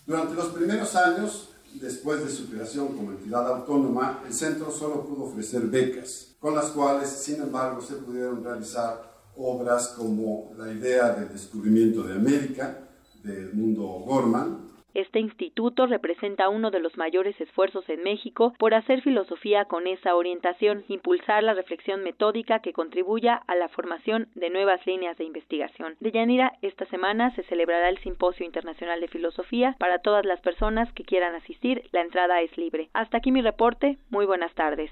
Durante 0.06 0.36
los 0.36 0.48
primeros 0.48 0.96
años, 0.96 1.50
después 1.74 2.24
de 2.24 2.32
su 2.32 2.50
creación 2.50 2.90
como 2.90 3.12
entidad 3.12 3.48
autónoma, 3.48 4.22
el 4.26 4.34
centro 4.34 4.72
solo 4.72 5.06
pudo 5.06 5.26
ofrecer 5.26 5.62
becas, 5.64 6.28
con 6.40 6.56
las 6.56 6.66
cuales, 6.68 7.10
sin 7.10 7.42
embargo, 7.42 7.82
se 7.82 7.96
pudieron 7.96 8.44
realizar 8.44 9.15
obras 9.38 9.96
como 9.98 10.54
la 10.58 10.72
idea 10.72 11.12
del 11.14 11.30
descubrimiento 11.30 12.04
de 12.04 12.16
América, 12.16 12.80
del 13.24 13.54
mundo 13.54 13.84
Gorman. 14.06 14.76
Este 14.96 15.20
instituto 15.20 15.88
representa 15.88 16.48
uno 16.48 16.72
de 16.72 16.80
los 16.80 16.96
mayores 16.96 17.40
esfuerzos 17.42 17.84
en 17.90 18.02
México 18.02 18.54
por 18.58 18.74
hacer 18.74 19.02
filosofía 19.02 19.66
con 19.66 19.88
esa 19.88 20.16
orientación, 20.16 20.86
impulsar 20.88 21.44
la 21.44 21.54
reflexión 21.54 22.02
metódica 22.02 22.60
que 22.60 22.72
contribuya 22.72 23.36
a 23.46 23.56
la 23.56 23.68
formación 23.68 24.30
de 24.36 24.50
nuevas 24.50 24.80
líneas 24.88 25.18
de 25.18 25.26
investigación. 25.26 25.98
De 26.00 26.14
Yanira, 26.14 26.54
esta 26.62 26.86
semana 26.86 27.36
se 27.36 27.44
celebrará 27.44 27.90
el 27.90 27.98
Simposio 27.98 28.46
Internacional 28.46 29.02
de 29.02 29.10
Filosofía 29.10 29.76
para 29.80 30.00
todas 30.00 30.26
las 30.26 30.40
personas 30.40 30.92
que 30.94 31.04
quieran 31.04 31.36
asistir. 31.36 31.84
La 31.92 32.00
entrada 32.00 32.40
es 32.40 32.58
libre. 32.58 32.90
Hasta 32.94 33.18
aquí 33.18 33.34
mi 33.34 33.42
reporte. 33.42 33.98
Muy 34.10 34.26
buenas 34.26 34.54
tardes. 34.54 34.92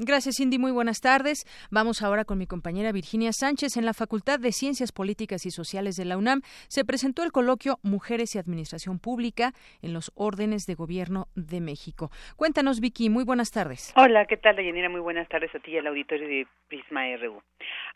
Gracias, 0.00 0.38
Cindy. 0.38 0.58
Muy 0.58 0.72
buenas 0.72 1.00
tardes. 1.00 1.44
Vamos 1.70 2.02
ahora 2.02 2.24
con 2.24 2.36
mi 2.36 2.48
compañera 2.48 2.90
Virginia 2.90 3.30
Sánchez. 3.32 3.76
En 3.76 3.84
la 3.84 3.94
Facultad 3.94 4.40
de 4.40 4.50
Ciencias 4.50 4.90
Políticas 4.90 5.46
y 5.46 5.52
Sociales 5.52 5.94
de 5.94 6.04
la 6.04 6.16
UNAM 6.16 6.40
se 6.66 6.84
presentó 6.84 7.22
el 7.22 7.30
coloquio 7.30 7.78
Mujeres 7.84 8.34
y 8.34 8.38
Administración 8.40 8.98
Pública 8.98 9.52
en 9.82 9.92
los 9.92 10.10
órdenes 10.16 10.64
de 10.66 10.74
gobierno 10.74 11.28
de 11.36 11.60
México. 11.60 12.10
Cuéntanos, 12.34 12.80
Vicky. 12.80 13.08
Muy 13.08 13.22
buenas 13.22 13.52
tardes. 13.52 13.92
Hola, 13.94 14.26
¿qué 14.26 14.36
tal, 14.36 14.56
Deyanira? 14.56 14.88
Muy 14.88 15.00
buenas 15.00 15.28
tardes 15.28 15.54
a 15.54 15.60
ti 15.60 15.70
y 15.70 15.78
al 15.78 15.86
auditorio 15.86 16.26
de 16.26 16.48
Prisma 16.66 17.02
RU. 17.16 17.40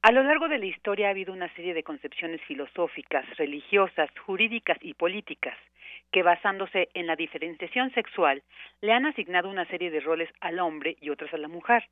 A 0.03 0.13
lo 0.13 0.23
largo 0.23 0.47
de 0.47 0.59
la 0.59 0.67
historia 0.67 1.09
ha 1.09 1.11
habido 1.11 1.33
una 1.33 1.53
serie 1.57 1.75
de 1.75 1.83
concepciones 1.83 2.41
filosóficas, 2.47 3.27
religiosas, 3.37 4.09
jurídicas 4.25 4.79
y 4.83 4.95
políticas 4.95 5.57
que 6.11 6.23
basándose 6.23 6.89
en 6.95 7.07
la 7.07 7.17
diferenciación 7.17 7.93
sexual 7.93 8.43
le 8.81 8.93
han 8.93 9.07
asignado 9.07 9.49
una 9.49 9.67
serie 9.67 9.91
de 9.91 10.01
roles 10.01 10.31
al 10.41 10.59
hombre 10.61 10.97
y 11.01 11.11
otras 11.11 11.33
a 11.35 11.39
la 11.39 11.49
mujer, 11.49 11.85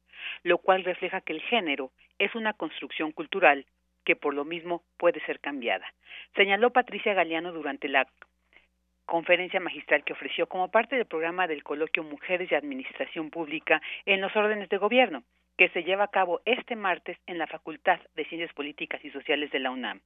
lo 0.42 0.58
cual 0.58 0.84
refleja 0.84 1.20
que 1.20 1.32
el 1.32 1.42
género 1.42 1.90
es 2.18 2.34
una 2.34 2.52
construcción 2.54 3.12
cultural 3.12 3.66
que 4.04 4.16
por 4.16 4.34
lo 4.34 4.44
mismo 4.44 4.82
puede 4.96 5.20
ser 5.26 5.40
cambiada. 5.40 5.86
Señaló 6.34 6.70
Patricia 6.70 7.12
Galeano 7.12 7.52
durante 7.52 7.88
la 7.88 8.06
conferencia 9.04 9.60
magistral 9.60 10.04
que 10.04 10.12
ofreció 10.12 10.46
como 10.46 10.70
parte 10.70 10.96
del 10.96 11.06
programa 11.06 11.46
del 11.46 11.62
coloquio 11.62 12.02
Mujeres 12.02 12.50
de 12.50 12.56
Administración 12.56 13.30
Pública 13.30 13.80
en 14.04 14.20
los 14.20 14.34
órdenes 14.34 14.68
de 14.68 14.78
gobierno, 14.78 15.22
que 15.56 15.68
se 15.70 15.82
lleva 15.84 16.04
a 16.04 16.10
cabo 16.10 16.40
este 16.44 16.76
martes 16.76 17.18
en 17.26 17.38
la 17.38 17.46
Facultad 17.46 17.98
de 18.14 18.24
Ciencias 18.26 18.52
Políticas 18.52 19.04
y 19.04 19.10
Sociales 19.10 19.50
de 19.50 19.58
la 19.58 19.70
UNAM. 19.70 20.00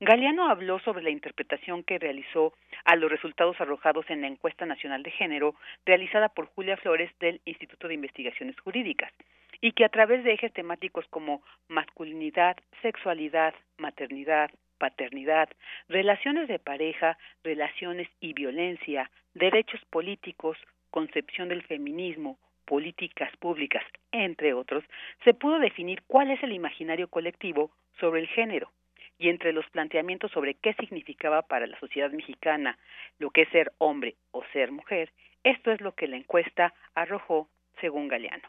Galeano 0.00 0.48
habló 0.48 0.78
sobre 0.80 1.02
la 1.02 1.10
interpretación 1.10 1.84
que 1.84 1.98
realizó 1.98 2.54
a 2.84 2.96
los 2.96 3.10
resultados 3.10 3.60
arrojados 3.60 4.06
en 4.10 4.20
la 4.20 4.26
encuesta 4.26 4.66
nacional 4.66 5.02
de 5.02 5.12
género 5.12 5.54
realizada 5.84 6.28
por 6.28 6.46
Julia 6.46 6.76
Flores 6.76 7.10
del 7.20 7.40
Instituto 7.44 7.88
de 7.88 7.94
Investigaciones 7.94 8.58
Jurídicas 8.60 9.12
y 9.60 9.72
que 9.72 9.84
a 9.84 9.88
través 9.88 10.24
de 10.24 10.32
ejes 10.32 10.52
temáticos 10.52 11.06
como 11.08 11.42
masculinidad, 11.68 12.56
sexualidad, 12.82 13.54
maternidad, 13.78 14.50
paternidad, 14.78 15.48
relaciones 15.88 16.48
de 16.48 16.58
pareja, 16.58 17.16
relaciones 17.42 18.08
y 18.20 18.34
violencia, 18.34 19.10
derechos 19.34 19.80
políticos, 19.90 20.58
concepción 20.90 21.48
del 21.48 21.62
feminismo, 21.62 22.38
políticas 22.66 23.34
públicas, 23.38 23.82
entre 24.12 24.52
otros, 24.52 24.84
se 25.24 25.32
pudo 25.32 25.58
definir 25.58 26.02
cuál 26.06 26.30
es 26.30 26.42
el 26.42 26.52
imaginario 26.52 27.08
colectivo 27.08 27.70
sobre 27.98 28.20
el 28.20 28.28
género 28.28 28.70
y 29.18 29.30
entre 29.30 29.52
los 29.52 29.64
planteamientos 29.70 30.30
sobre 30.32 30.54
qué 30.54 30.74
significaba 30.74 31.42
para 31.42 31.66
la 31.66 31.78
sociedad 31.80 32.10
mexicana 32.10 32.78
lo 33.18 33.30
que 33.30 33.42
es 33.42 33.48
ser 33.50 33.72
hombre 33.78 34.16
o 34.32 34.42
ser 34.52 34.72
mujer, 34.72 35.10
esto 35.42 35.70
es 35.70 35.80
lo 35.80 35.94
que 35.94 36.08
la 36.08 36.16
encuesta 36.16 36.74
arrojó 36.94 37.48
según 37.80 38.08
Galeano. 38.08 38.48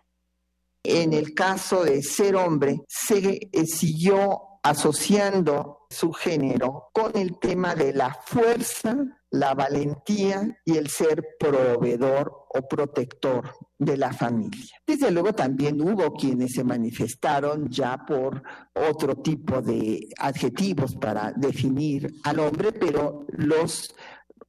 En 0.83 1.13
el 1.13 1.33
caso 1.33 1.83
de 1.83 2.01
ser 2.01 2.35
hombre, 2.35 2.77
se 2.87 3.17
eh, 3.17 3.65
siguió 3.65 4.59
asociando 4.63 5.85
su 5.89 6.11
género 6.11 6.89
con 6.91 7.15
el 7.17 7.39
tema 7.39 7.75
de 7.75 7.93
la 7.93 8.13
fuerza 8.13 8.95
la 9.31 9.53
valentía 9.53 10.57
y 10.63 10.77
el 10.77 10.89
ser 10.89 11.35
proveedor 11.39 12.47
o 12.49 12.61
protector 12.67 13.53
de 13.77 13.97
la 13.97 14.13
familia. 14.13 14.75
Desde 14.85 15.11
luego 15.11 15.33
también 15.33 15.81
hubo 15.81 16.13
quienes 16.13 16.53
se 16.53 16.63
manifestaron 16.63 17.69
ya 17.69 18.05
por 18.05 18.41
otro 18.73 19.15
tipo 19.15 19.61
de 19.61 20.07
adjetivos 20.17 20.95
para 20.95 21.33
definir 21.33 22.07
al 22.23 22.39
hombre, 22.39 22.71
pero 22.71 23.25
los 23.29 23.93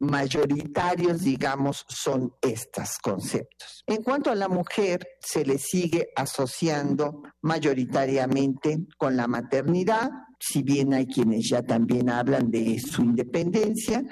mayoritarios, 0.00 1.22
digamos, 1.22 1.84
son 1.88 2.32
estos 2.40 2.98
conceptos. 3.02 3.82
En 3.86 4.02
cuanto 4.02 4.30
a 4.30 4.36
la 4.36 4.48
mujer, 4.48 5.06
se 5.20 5.44
le 5.44 5.58
sigue 5.58 6.10
asociando 6.14 7.22
mayoritariamente 7.42 8.86
con 8.96 9.16
la 9.16 9.26
maternidad, 9.26 10.10
si 10.38 10.62
bien 10.62 10.94
hay 10.94 11.06
quienes 11.06 11.48
ya 11.48 11.62
también 11.62 12.10
hablan 12.10 12.50
de 12.50 12.78
su 12.78 13.02
independencia, 13.02 14.04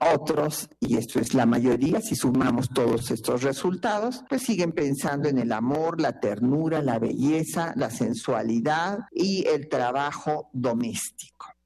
otros, 0.00 0.68
y 0.80 0.96
esto 0.96 1.20
es 1.20 1.34
la 1.34 1.46
mayoría, 1.46 2.00
si 2.00 2.14
sumamos 2.14 2.68
todos 2.70 3.10
estos 3.10 3.42
resultados, 3.42 4.24
pues 4.28 4.42
siguen 4.42 4.72
pensando 4.72 5.28
en 5.28 5.38
el 5.38 5.52
amor, 5.52 6.00
la 6.00 6.20
ternura, 6.20 6.82
la 6.82 6.98
belleza, 6.98 7.72
la 7.76 7.90
sensualidad 7.90 8.98
y 9.10 9.46
el 9.46 9.68
trabajo 9.68 10.48
doméstico. 10.52 11.57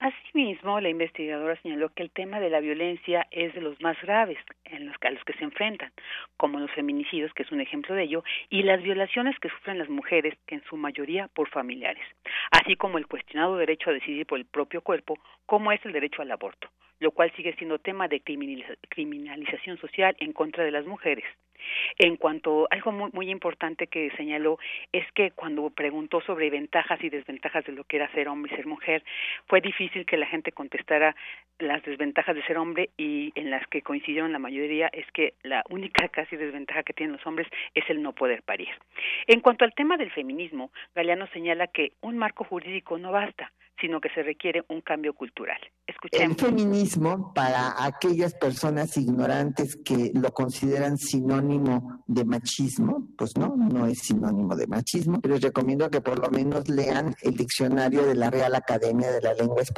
Asimismo, 0.00 0.80
la 0.80 0.88
investigadora 0.88 1.56
señaló 1.62 1.88
que 1.90 2.02
el 2.02 2.10
tema 2.10 2.40
de 2.40 2.50
la 2.50 2.60
violencia 2.60 3.26
es 3.30 3.54
de 3.54 3.60
los 3.60 3.80
más 3.80 4.00
graves 4.02 4.38
en 4.64 4.86
los, 4.86 4.96
a 5.00 5.10
los 5.10 5.24
que 5.24 5.34
se 5.34 5.44
enfrentan, 5.44 5.92
como 6.36 6.58
los 6.58 6.70
feminicidios, 6.72 7.32
que 7.32 7.44
es 7.44 7.52
un 7.52 7.60
ejemplo 7.60 7.94
de 7.94 8.02
ello, 8.02 8.24
y 8.50 8.62
las 8.62 8.82
violaciones 8.82 9.38
que 9.38 9.48
sufren 9.48 9.78
las 9.78 9.88
mujeres, 9.88 10.34
que 10.46 10.56
en 10.56 10.64
su 10.64 10.76
mayoría 10.76 11.28
por 11.28 11.48
familiares, 11.48 12.04
así 12.50 12.76
como 12.76 12.98
el 12.98 13.06
cuestionado 13.06 13.56
derecho 13.56 13.90
a 13.90 13.94
decidir 13.94 14.26
por 14.26 14.38
el 14.38 14.46
propio 14.46 14.82
cuerpo, 14.82 15.18
como 15.46 15.72
es 15.72 15.84
el 15.84 15.92
derecho 15.92 16.22
al 16.22 16.32
aborto 16.32 16.68
lo 17.00 17.10
cual 17.10 17.30
sigue 17.36 17.54
siendo 17.56 17.78
tema 17.78 18.08
de 18.08 18.20
criminalización 18.20 19.78
social 19.78 20.16
en 20.20 20.32
contra 20.32 20.64
de 20.64 20.70
las 20.70 20.86
mujeres. 20.86 21.24
En 21.98 22.16
cuanto 22.16 22.66
algo 22.70 22.92
muy, 22.92 23.10
muy 23.12 23.30
importante 23.30 23.86
que 23.86 24.10
señaló 24.16 24.58
es 24.92 25.10
que 25.12 25.30
cuando 25.30 25.70
preguntó 25.70 26.20
sobre 26.20 26.50
ventajas 26.50 27.02
y 27.02 27.08
desventajas 27.08 27.64
de 27.64 27.72
lo 27.72 27.84
que 27.84 27.96
era 27.96 28.12
ser 28.12 28.28
hombre 28.28 28.52
y 28.52 28.56
ser 28.56 28.66
mujer, 28.66 29.02
fue 29.46 29.60
difícil 29.60 29.83
que 30.06 30.16
la 30.16 30.26
gente 30.26 30.52
contestara 30.52 31.14
las 31.58 31.82
desventajas 31.84 32.34
de 32.34 32.42
ser 32.44 32.58
hombre 32.58 32.90
y 32.96 33.32
en 33.36 33.50
las 33.50 33.66
que 33.68 33.82
coincidieron 33.82 34.32
la 34.32 34.38
mayoría 34.38 34.88
es 34.88 35.06
que 35.12 35.34
la 35.42 35.62
única 35.70 36.08
casi 36.12 36.36
desventaja 36.36 36.82
que 36.82 36.92
tienen 36.92 37.16
los 37.16 37.26
hombres 37.26 37.48
es 37.74 37.84
el 37.88 38.02
no 38.02 38.12
poder 38.12 38.42
parir. 38.42 38.68
En 39.26 39.40
cuanto 39.40 39.64
al 39.64 39.74
tema 39.74 39.96
del 39.96 40.10
feminismo, 40.10 40.70
Galeano 40.94 41.26
señala 41.28 41.66
que 41.68 41.92
un 42.00 42.18
marco 42.18 42.44
jurídico 42.44 42.98
no 42.98 43.12
basta, 43.12 43.52
sino 43.80 44.00
que 44.00 44.08
se 44.10 44.22
requiere 44.22 44.64
un 44.68 44.80
cambio 44.80 45.14
cultural. 45.14 45.58
El 46.12 46.34
feminismo, 46.36 47.34
para 47.34 47.84
aquellas 47.84 48.34
personas 48.34 48.96
ignorantes 48.96 49.76
que 49.84 50.12
lo 50.14 50.30
consideran 50.32 50.96
sinónimo 50.96 52.02
de 52.06 52.24
machismo, 52.24 53.08
pues 53.18 53.36
no, 53.36 53.54
no 53.56 53.86
es 53.86 53.98
sinónimo 53.98 54.54
de 54.54 54.66
machismo. 54.66 55.20
Les 55.24 55.40
recomiendo 55.40 55.90
que 55.90 56.00
por 56.00 56.18
lo 56.20 56.30
menos 56.30 56.68
lean 56.68 57.14
el 57.22 57.34
diccionario 57.34 58.06
de 58.06 58.14
la 58.14 58.30
Real 58.30 58.54
Academia 58.54 59.10
de 59.10 59.20
la 59.20 59.34
Lengua 59.34 59.60
Española 59.60 59.73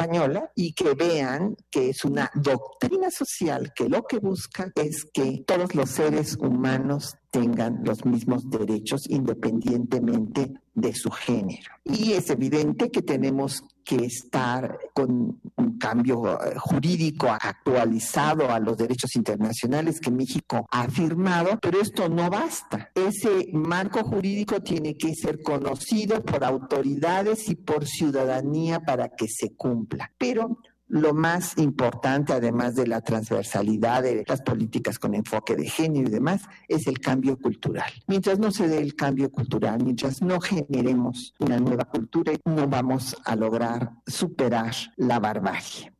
y 0.54 0.72
que 0.72 0.94
vean 0.94 1.56
que 1.70 1.90
es 1.90 2.04
una 2.04 2.30
doctrina 2.34 3.10
social 3.10 3.72
que 3.74 3.88
lo 3.88 4.04
que 4.04 4.18
busca 4.18 4.70
es 4.76 5.04
que 5.12 5.44
todos 5.46 5.74
los 5.74 5.90
seres 5.90 6.36
humanos 6.36 7.16
tengan 7.30 7.80
los 7.85 8.04
mismos 8.04 8.49
derechos 8.50 9.09
independientemente 9.09 10.52
de 10.75 10.95
su 10.95 11.11
género. 11.11 11.73
Y 11.85 12.12
es 12.12 12.30
evidente 12.30 12.90
que 12.90 13.02
tenemos 13.02 13.64
que 13.85 14.04
estar 14.04 14.78
con 14.92 15.40
un 15.56 15.78
cambio 15.78 16.40
eh, 16.42 16.54
jurídico 16.59 17.28
actualizado 17.28 18.50
a 18.50 18.59
los 18.59 18.76
derechos 18.76 19.14
internacionales 19.16 20.00
que 20.00 20.11
México 20.11 20.66
ha 20.71 20.88
firmado, 20.88 21.59
pero 21.61 21.80
esto 21.80 22.09
no 22.09 22.28
basta. 22.28 22.90
Ese 22.95 23.49
marco 23.52 24.02
jurídico 24.02 24.61
tiene 24.61 24.97
que 24.97 25.14
ser 25.14 25.42
conocido 25.42 26.23
por 26.23 26.45
autoridades 26.45 27.49
y 27.49 27.54
por 27.54 27.87
ciudadanía 27.87 28.80
para 28.80 29.09
que 29.09 29.28
se 29.28 29.54
cumpla. 29.54 30.12
Pero 30.18 30.59
lo 30.88 31.14
más 31.14 31.59
importante, 31.59 32.33
además 32.33 32.75
de 32.75 32.87
la 32.87 33.00
transversalidad 33.00 34.02
de 34.02 34.25
las 34.26 34.43
políticas 34.43 34.99
con 34.99 35.14
enfoque 35.14 35.57
de 35.57 35.69
género 35.69 36.09
y 36.09 36.12
demás, 36.12 36.43
es 36.69 36.87
el 36.87 37.00
cambio 37.00 37.38
cultural. 37.38 37.90
Mientras 38.07 38.38
no 38.38 38.51
se 38.51 38.68
dé 38.68 38.79
el 38.79 38.94
cambio 38.94 39.31
cultural, 39.31 39.83
mientras 39.83 40.22
no 40.22 40.40
generemos 40.40 41.35
una 41.38 41.59
nueva 41.59 41.85
cultura, 41.85 42.33
no 42.44 42.68
vamos 42.68 43.16
a 43.25 43.37
lograr 43.37 43.92
superar 44.07 44.75
la 44.96 45.18
barbarie. 45.18 45.95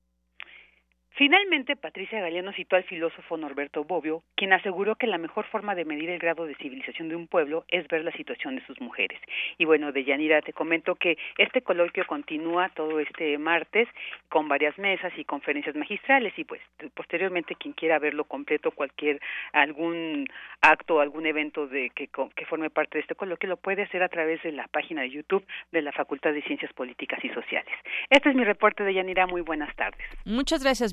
Finalmente, 1.17 1.77
Patricia 1.77 2.21
Galeano 2.21 2.53
citó 2.53 2.77
al 2.77 2.85
filósofo 2.85 3.39
Norberto 3.39 3.85
Bobbio, 3.85 4.23
quien 4.35 4.53
aseguró 4.53 4.97
que 4.97 5.07
la 5.07 5.17
mejor 5.17 5.47
forma 5.47 5.75
de 5.75 5.87
medir 5.87 6.11
el 6.11 6.19
grado 6.19 6.45
de 6.45 6.55
civilización 6.57 7.09
de 7.09 7.17
un 7.17 7.27
pueblo 7.27 7.65
es 7.69 7.89
ver 7.89 8.05
la 8.05 8.13
situación 8.13 8.57
de 8.57 8.67
sus 8.67 8.79
mujeres. 8.83 9.19
Y 9.57 9.65
bueno, 9.65 9.93
de 9.93 10.05
Yanira 10.05 10.43
te 10.43 10.53
comento 10.53 10.95
que 10.95 11.17
este 11.39 11.63
coloquio 11.63 12.05
continúa 12.07 12.69
todo 12.69 13.01
este 13.01 13.39
martes 13.39 13.89
con 14.29 14.47
varias 14.47 14.77
mesas 14.77 15.11
y 15.17 15.25
conferencias 15.25 15.75
magistrales 15.75 16.35
y 16.37 16.45
pues 16.45 16.61
posteriormente 16.93 17.55
quien 17.55 17.73
quiera 17.73 17.99
verlo 17.99 18.25
completo, 18.25 18.71
cualquier 18.71 19.19
algún 19.55 20.27
acto, 20.61 21.01
algún 21.01 21.25
evento 21.25 21.67
de 21.67 21.89
que, 21.95 22.09
que 22.09 22.45
forme 22.45 22.69
parte 22.69 22.99
de 22.99 23.03
este 23.03 23.15
coloquio 23.15 23.49
lo 23.49 23.57
puede 23.57 23.85
hacer 23.85 24.03
a 24.03 24.11
través 24.11 24.43
de 24.43 24.53
la 24.53 24.69
página 24.69 25.01
de 25.01 25.11
YouTube 25.11 25.47
de 25.73 25.81
la 25.81 25.93
Facultad 25.93 26.35
de 26.35 26.43
Ciencias 26.43 26.75
Políticas 26.75 27.25
y 27.25 27.31
Sociales. 27.31 27.73
Este 28.11 28.29
es 28.29 28.35
mi 28.35 28.45
reporte 28.45 28.83
de 28.83 28.93
Yanira. 28.93 29.27
Muy 29.27 29.41
buenas 29.41 29.75
tardes. 29.77 30.07
Muchas 30.27 30.63
gracias, 30.63 30.93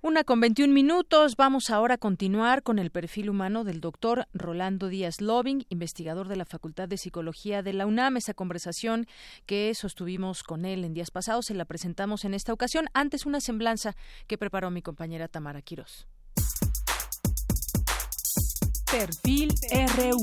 Una 0.00 0.22
con 0.22 0.38
21 0.38 0.72
minutos. 0.72 1.34
Vamos 1.34 1.70
ahora 1.70 1.94
a 1.94 1.98
continuar 1.98 2.62
con 2.62 2.78
el 2.78 2.92
perfil 2.92 3.30
humano 3.30 3.64
del 3.64 3.80
doctor 3.80 4.28
Rolando 4.32 4.86
Díaz 4.86 5.20
Loving, 5.20 5.66
investigador 5.70 6.28
de 6.28 6.36
la 6.36 6.44
Facultad 6.44 6.86
de 6.86 6.96
Psicología 6.96 7.64
de 7.64 7.72
la 7.72 7.84
UNAM. 7.84 8.16
Esa 8.16 8.32
conversación 8.32 9.08
que 9.44 9.74
sostuvimos 9.74 10.44
con 10.44 10.64
él 10.64 10.84
en 10.84 10.94
días 10.94 11.10
pasados 11.10 11.46
se 11.46 11.54
la 11.54 11.64
presentamos 11.64 12.24
en 12.24 12.34
esta 12.34 12.52
ocasión. 12.52 12.86
Antes, 12.94 13.26
una 13.26 13.40
semblanza 13.40 13.96
que 14.28 14.38
preparó 14.38 14.70
mi 14.70 14.82
compañera 14.82 15.26
Tamara 15.26 15.62
Quirós. 15.62 16.06
Perfil 18.92 19.52
RU. 19.96 20.22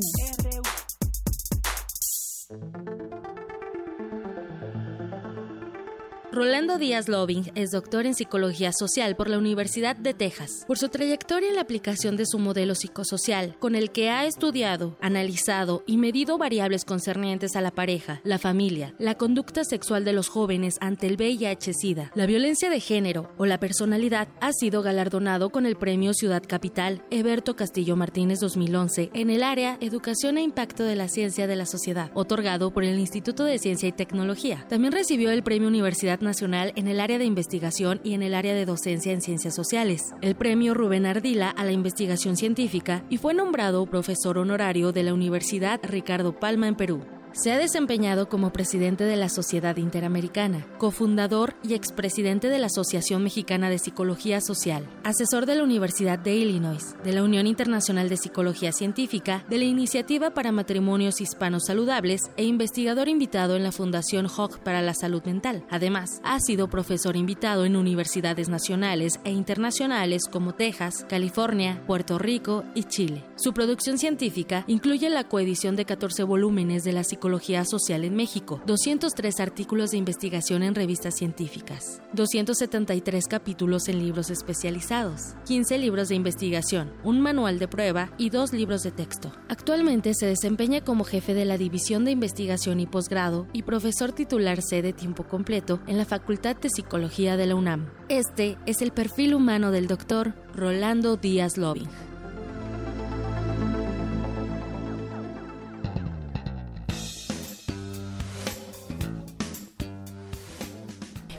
Rolando 6.35 6.77
Díaz 6.77 7.07
Loving 7.07 7.53
es 7.55 7.71
doctor 7.71 8.05
en 8.05 8.13
psicología 8.13 8.73
social 8.77 9.15
por 9.15 9.29
la 9.29 9.37
Universidad 9.37 9.95
de 9.95 10.13
Texas. 10.13 10.65
Por 10.67 10.77
su 10.77 10.89
trayectoria 10.89 11.47
en 11.47 11.55
la 11.55 11.61
aplicación 11.61 12.17
de 12.17 12.25
su 12.25 12.39
modelo 12.39 12.75
psicosocial, 12.75 13.55
con 13.57 13.73
el 13.73 13.89
que 13.89 14.09
ha 14.09 14.25
estudiado, 14.25 14.97
analizado 14.99 15.85
y 15.87 15.95
medido 15.95 16.37
variables 16.37 16.83
concernientes 16.83 17.55
a 17.55 17.61
la 17.61 17.71
pareja, 17.71 18.19
la 18.25 18.37
familia, 18.37 18.93
la 18.99 19.15
conducta 19.15 19.63
sexual 19.63 20.03
de 20.03 20.11
los 20.11 20.27
jóvenes 20.27 20.75
ante 20.81 21.07
el 21.07 21.15
VIH-Sida, 21.15 22.11
la 22.15 22.25
violencia 22.25 22.69
de 22.69 22.81
género 22.81 23.31
o 23.37 23.45
la 23.45 23.61
personalidad, 23.61 24.27
ha 24.41 24.51
sido 24.51 24.81
galardonado 24.81 25.51
con 25.51 25.65
el 25.65 25.77
Premio 25.77 26.13
Ciudad 26.13 26.43
Capital 26.45 27.01
Eberto 27.11 27.55
Castillo 27.55 27.95
Martínez 27.95 28.39
2011 28.41 29.09
en 29.13 29.29
el 29.29 29.41
área 29.41 29.77
Educación 29.79 30.37
e 30.37 30.41
Impacto 30.41 30.83
de 30.83 30.97
la 30.97 31.07
Ciencia 31.07 31.47
de 31.47 31.55
la 31.55 31.65
Sociedad, 31.65 32.11
otorgado 32.13 32.71
por 32.71 32.83
el 32.83 32.99
Instituto 32.99 33.45
de 33.45 33.57
Ciencia 33.57 33.87
y 33.87 33.93
Tecnología. 33.93 34.65
También 34.67 34.91
recibió 34.91 35.31
el 35.31 35.41
Premio 35.41 35.69
Universidad 35.69 36.24
Nacional 36.25 36.73
en 36.75 36.89
el 36.89 36.99
área 36.99 37.17
de 37.17 37.23
investigación 37.23 38.01
y 38.03 38.13
en 38.13 38.21
el 38.21 38.33
área 38.33 38.53
de 38.53 38.65
docencia 38.65 39.13
en 39.13 39.21
ciencias 39.21 39.55
sociales, 39.55 40.13
el 40.21 40.35
premio 40.35 40.73
Rubén 40.73 41.05
Ardila 41.05 41.49
a 41.49 41.63
la 41.63 41.71
investigación 41.71 42.35
científica 42.35 43.05
y 43.09 43.17
fue 43.17 43.33
nombrado 43.33 43.85
profesor 43.85 44.37
honorario 44.37 44.91
de 44.91 45.03
la 45.03 45.13
Universidad 45.13 45.79
Ricardo 45.83 46.37
Palma 46.37 46.67
en 46.67 46.75
Perú. 46.75 47.14
Se 47.35 47.51
ha 47.51 47.57
desempeñado 47.57 48.29
como 48.29 48.53
presidente 48.53 49.03
de 49.03 49.17
la 49.17 49.27
Sociedad 49.27 49.75
Interamericana, 49.75 50.65
cofundador 50.77 51.53
y 51.63 51.73
expresidente 51.73 52.47
de 52.47 52.59
la 52.59 52.67
Asociación 52.67 53.25
Mexicana 53.25 53.69
de 53.69 53.77
Psicología 53.77 54.39
Social, 54.39 54.87
asesor 55.03 55.45
de 55.45 55.55
la 55.55 55.63
Universidad 55.63 56.17
de 56.17 56.33
Illinois, 56.33 56.95
de 57.03 57.11
la 57.11 57.23
Unión 57.23 57.45
Internacional 57.45 58.07
de 58.07 58.15
Psicología 58.15 58.71
Científica, 58.71 59.43
de 59.49 59.57
la 59.57 59.65
Iniciativa 59.65 60.33
para 60.33 60.53
Matrimonios 60.53 61.19
Hispanos 61.19 61.65
Saludables 61.67 62.21
e 62.37 62.45
investigador 62.45 63.09
invitado 63.09 63.57
en 63.57 63.63
la 63.63 63.73
Fundación 63.73 64.27
Hawk 64.27 64.59
para 64.59 64.81
la 64.81 64.93
Salud 64.93 65.21
Mental. 65.25 65.65
Además, 65.69 66.21
ha 66.23 66.39
sido 66.39 66.69
profesor 66.69 67.17
invitado 67.17 67.65
en 67.65 67.75
universidades 67.75 68.47
nacionales 68.47 69.19
e 69.25 69.31
internacionales 69.31 70.23
como 70.31 70.53
Texas, 70.53 71.05
California, 71.09 71.83
Puerto 71.85 72.17
Rico 72.17 72.63
y 72.75 72.85
Chile. 72.85 73.25
Su 73.35 73.51
producción 73.53 73.97
científica 73.97 74.63
incluye 74.67 75.09
la 75.09 75.25
coedición 75.25 75.75
de 75.75 75.83
14 75.83 76.23
volúmenes 76.23 76.85
de 76.85 76.93
la 76.93 77.03
psicología 77.03 77.24
psicología 77.25 77.65
social 77.65 78.03
en 78.03 78.15
México, 78.15 78.61
203 78.67 79.39
artículos 79.39 79.89
de 79.89 79.97
investigación 79.97 80.61
en 80.61 80.75
revistas 80.75 81.15
científicas, 81.15 81.99
273 82.13 83.25
capítulos 83.27 83.87
en 83.87 83.97
libros 83.97 84.29
especializados, 84.29 85.33
15 85.47 85.79
libros 85.79 86.09
de 86.09 86.15
investigación, 86.15 86.93
un 87.03 87.21
manual 87.21 87.57
de 87.57 87.67
prueba 87.67 88.11
y 88.19 88.29
dos 88.29 88.53
libros 88.53 88.83
de 88.83 88.91
texto. 88.91 89.31
Actualmente 89.49 90.13
se 90.13 90.27
desempeña 90.27 90.81
como 90.81 91.03
jefe 91.03 91.33
de 91.33 91.45
la 91.45 91.57
División 91.57 92.05
de 92.05 92.11
Investigación 92.11 92.79
y 92.79 92.85
Posgrado 92.85 93.47
y 93.53 93.63
profesor 93.63 94.11
titular 94.11 94.61
C 94.61 94.83
de 94.83 94.93
tiempo 94.93 95.23
completo 95.23 95.79
en 95.87 95.97
la 95.97 96.05
Facultad 96.05 96.55
de 96.57 96.69
Psicología 96.69 97.37
de 97.37 97.47
la 97.47 97.55
UNAM. 97.55 97.89
Este 98.07 98.55
es 98.67 98.83
el 98.83 98.91
perfil 98.91 99.33
humano 99.33 99.71
del 99.71 99.87
doctor 99.87 100.35
Rolando 100.53 101.17
Díaz 101.17 101.57
Loving. 101.57 101.89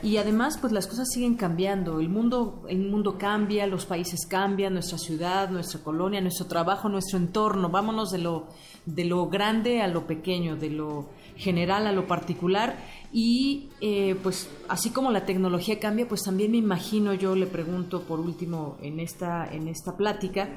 Y 0.07 0.15
además 0.15 0.57
pues 0.57 0.71
las 0.71 0.87
cosas 0.87 1.09
siguen 1.09 1.35
cambiando. 1.35 1.99
El 1.99 2.07
mundo 2.07 2.63
el 2.69 2.79
mundo 2.89 3.17
cambia 3.17 3.67
los 3.67 3.85
países 3.85 4.25
cambian 4.25 4.73
nuestra 4.73 4.97
ciudad 4.97 5.49
nuestra 5.49 5.81
colonia 5.81 6.21
nuestro 6.21 6.45
trabajo 6.45 6.87
nuestro 6.87 7.17
entorno. 7.17 7.67
Vámonos 7.67 8.11
de 8.11 8.19
lo 8.19 8.45
de 8.85 9.03
lo 9.03 9.27
grande 9.27 9.81
a 9.81 9.87
lo 9.89 10.07
pequeño 10.07 10.55
de 10.55 10.69
lo 10.69 11.09
general 11.35 11.87
a 11.87 11.91
lo 11.91 12.07
particular. 12.07 12.77
Y 13.11 13.67
eh, 13.81 14.15
pues 14.23 14.49
así 14.69 14.91
como 14.91 15.11
la 15.11 15.25
tecnología 15.25 15.77
cambia 15.77 16.07
pues 16.07 16.23
también 16.23 16.51
me 16.51 16.57
imagino 16.57 17.13
yo 17.13 17.35
le 17.35 17.45
pregunto 17.45 18.03
por 18.03 18.21
último 18.21 18.77
en 18.81 19.01
esta 19.01 19.45
en 19.51 19.67
esta 19.67 19.97
plática 19.97 20.47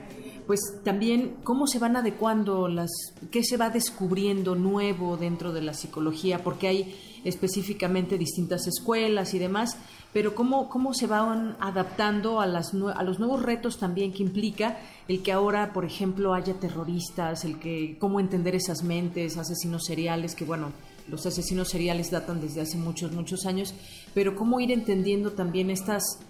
pues 0.46 0.60
también 0.84 1.38
cómo 1.42 1.66
se 1.66 1.80
van 1.80 1.96
adecuando 1.96 2.68
las 2.68 2.90
qué 3.32 3.42
se 3.42 3.56
va 3.56 3.70
descubriendo 3.70 4.54
nuevo 4.54 5.16
dentro 5.16 5.52
de 5.52 5.62
la 5.62 5.74
psicología 5.74 6.44
porque 6.44 6.68
hay 6.68 6.94
específicamente 7.24 8.18
distintas 8.18 8.66
escuelas 8.66 9.34
y 9.34 9.38
demás, 9.38 9.76
pero 10.12 10.34
cómo, 10.34 10.68
cómo 10.68 10.94
se 10.94 11.06
van 11.06 11.56
adaptando 11.60 12.40
a, 12.40 12.46
las, 12.46 12.72
a 12.74 13.02
los 13.02 13.18
nuevos 13.18 13.42
retos 13.42 13.78
también 13.78 14.12
que 14.12 14.22
implica 14.22 14.78
el 15.08 15.22
que 15.22 15.32
ahora, 15.32 15.72
por 15.72 15.84
ejemplo, 15.84 16.34
haya 16.34 16.54
terroristas, 16.54 17.44
el 17.44 17.58
que 17.58 17.96
cómo 17.98 18.20
entender 18.20 18.54
esas 18.54 18.82
mentes, 18.82 19.36
asesinos 19.36 19.84
seriales, 19.84 20.34
que 20.34 20.44
bueno, 20.44 20.72
los 21.08 21.26
asesinos 21.26 21.68
seriales 21.68 22.10
datan 22.10 22.40
desde 22.40 22.60
hace 22.60 22.76
muchos, 22.78 23.12
muchos 23.12 23.46
años, 23.46 23.74
pero 24.14 24.34
cómo 24.36 24.60
ir 24.60 24.70
entendiendo 24.70 25.32
también 25.32 25.70
estas, 25.70 26.20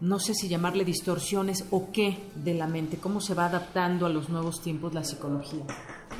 no 0.00 0.18
sé 0.18 0.34
si 0.34 0.48
llamarle 0.48 0.84
distorsiones 0.84 1.64
o 1.70 1.90
qué 1.92 2.18
de 2.34 2.54
la 2.54 2.66
mente, 2.66 2.98
cómo 2.98 3.20
se 3.20 3.34
va 3.34 3.46
adaptando 3.46 4.06
a 4.06 4.08
los 4.08 4.28
nuevos 4.28 4.62
tiempos 4.62 4.94
la 4.94 5.04
psicología. 5.04 5.64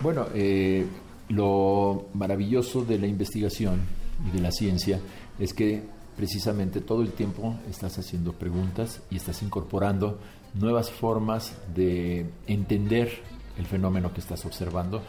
Bueno, 0.03 0.27
eh, 0.35 0.87
lo 1.29 2.07
maravilloso 2.15 2.85
de 2.85 2.99
la 2.99 3.07
investigación 3.07 3.81
y 4.27 4.37
de 4.37 4.41
la 4.41 4.51
ciencia 4.51 5.01
es 5.39 5.55
que 5.55 5.83
precisamente 6.19 6.81
todo 6.81 7.03
el 7.03 7.13
tiempo 7.13 7.55
estás 7.71 7.97
haciendo 7.99 8.33
preguntas 8.33 9.01
y 9.09 9.17
estás 9.17 9.41
incorporando 9.43 10.19
nuevas 10.55 10.91
formas 10.91 11.57
de 11.75 12.27
entender 12.49 13.21
el 13.57 13.67
fenómeno 13.67 14.13
que 14.13 14.21
estás 14.21 14.45
observando, 14.45 15.01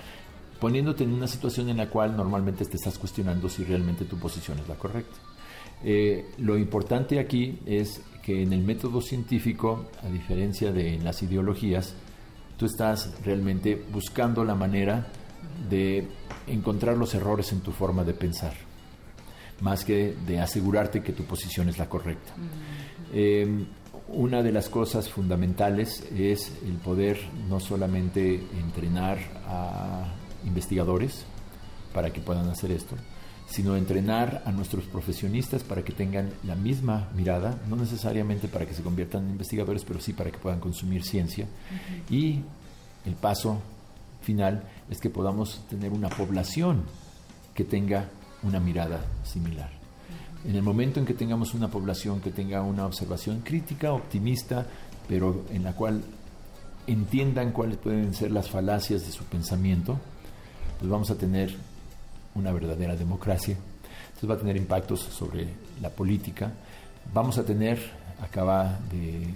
poniéndote 0.59 1.03
en 1.03 1.13
una 1.13 1.27
situación 1.27 1.69
en 1.69 1.77
la 1.77 1.89
cual 1.89 2.15
normalmente 2.15 2.63
te 2.65 2.75
estás 2.75 2.99
cuestionando 2.99 3.49
si 3.49 3.63
realmente 3.63 4.05
tu 4.05 4.19
posición 4.19 4.59
es 4.59 4.67
la 4.67 4.75
correcta. 4.75 5.17
Eh, 5.83 6.25
lo 6.37 6.57
importante 6.57 7.19
aquí 7.19 7.57
es 7.65 8.01
que 8.21 8.43
en 8.43 8.53
el 8.53 8.61
método 8.61 9.01
científico, 9.01 9.87
a 10.03 10.09
diferencia 10.09 10.71
de 10.71 10.99
las 10.99 11.23
ideologías, 11.23 11.95
tú 12.55 12.67
estás 12.67 13.15
realmente 13.25 13.81
buscando 13.91 14.43
la 14.43 14.53
manera 14.53 15.07
de 15.67 16.07
encontrar 16.45 16.97
los 16.97 17.15
errores 17.15 17.51
en 17.51 17.61
tu 17.61 17.71
forma 17.71 18.03
de 18.03 18.13
pensar 18.13 18.68
más 19.61 19.83
que 19.83 20.15
de 20.25 20.39
asegurarte 20.39 21.01
que 21.01 21.13
tu 21.13 21.23
posición 21.23 21.69
es 21.69 21.77
la 21.77 21.89
correcta. 21.89 22.33
Em, 23.13 23.65
una 24.09 24.41
de 24.41 24.51
las 24.51 24.69
cosas 24.69 25.09
fundamentales 25.09 26.03
es 26.15 26.51
el 26.65 26.77
poder 26.77 27.19
no 27.47 27.59
solamente 27.59 28.35
entrenar 28.35 29.19
a 29.47 30.13
investigadores 30.45 31.25
para 31.93 32.11
que 32.11 32.21
puedan 32.21 32.47
hacer 32.49 32.71
esto, 32.71 32.95
sino 33.47 33.75
entrenar 33.75 34.43
a 34.45 34.51
nuestros 34.51 34.85
profesionistas 34.85 35.63
para 35.63 35.83
que 35.83 35.91
tengan 35.91 36.31
la 36.43 36.55
misma 36.55 37.09
mirada, 37.15 37.59
no 37.67 37.75
necesariamente 37.75 38.47
para 38.47 38.65
que 38.65 38.73
se 38.73 38.83
conviertan 38.83 39.25
en 39.25 39.31
investigadores, 39.31 39.83
pero 39.85 39.99
sí 39.99 40.13
para 40.13 40.31
que 40.31 40.37
puedan 40.37 40.59
consumir 40.59 41.03
ciencia. 41.03 41.47
Y 42.09 42.41
el 43.05 43.15
paso 43.15 43.59
final 44.21 44.63
es 44.89 44.99
que 44.99 45.09
podamos 45.09 45.65
tener 45.69 45.91
una 45.91 46.09
población 46.09 46.83
que 47.55 47.63
tenga 47.63 48.09
una 48.43 48.59
mirada 48.59 48.99
similar. 49.23 49.69
En 50.45 50.55
el 50.55 50.63
momento 50.63 50.99
en 50.99 51.05
que 51.05 51.13
tengamos 51.13 51.53
una 51.53 51.67
población 51.67 52.21
que 52.21 52.31
tenga 52.31 52.61
una 52.61 52.85
observación 52.85 53.41
crítica, 53.41 53.91
optimista, 53.91 54.65
pero 55.07 55.45
en 55.51 55.63
la 55.63 55.73
cual 55.73 56.01
entiendan 56.87 57.51
cuáles 57.51 57.77
pueden 57.77 58.13
ser 58.13 58.31
las 58.31 58.49
falacias 58.49 59.05
de 59.05 59.11
su 59.11 59.23
pensamiento, 59.25 59.99
pues 60.79 60.89
vamos 60.89 61.11
a 61.11 61.15
tener 61.15 61.55
una 62.35 62.51
verdadera 62.51 62.95
democracia. 62.95 63.57
Entonces 64.07 64.29
va 64.29 64.35
a 64.35 64.37
tener 64.37 64.55
impactos 64.55 65.01
sobre 65.01 65.47
la 65.81 65.89
política. 65.89 66.51
Vamos 67.13 67.37
a 67.37 67.43
tener, 67.43 67.79
acaba 68.21 68.79
de 68.91 69.27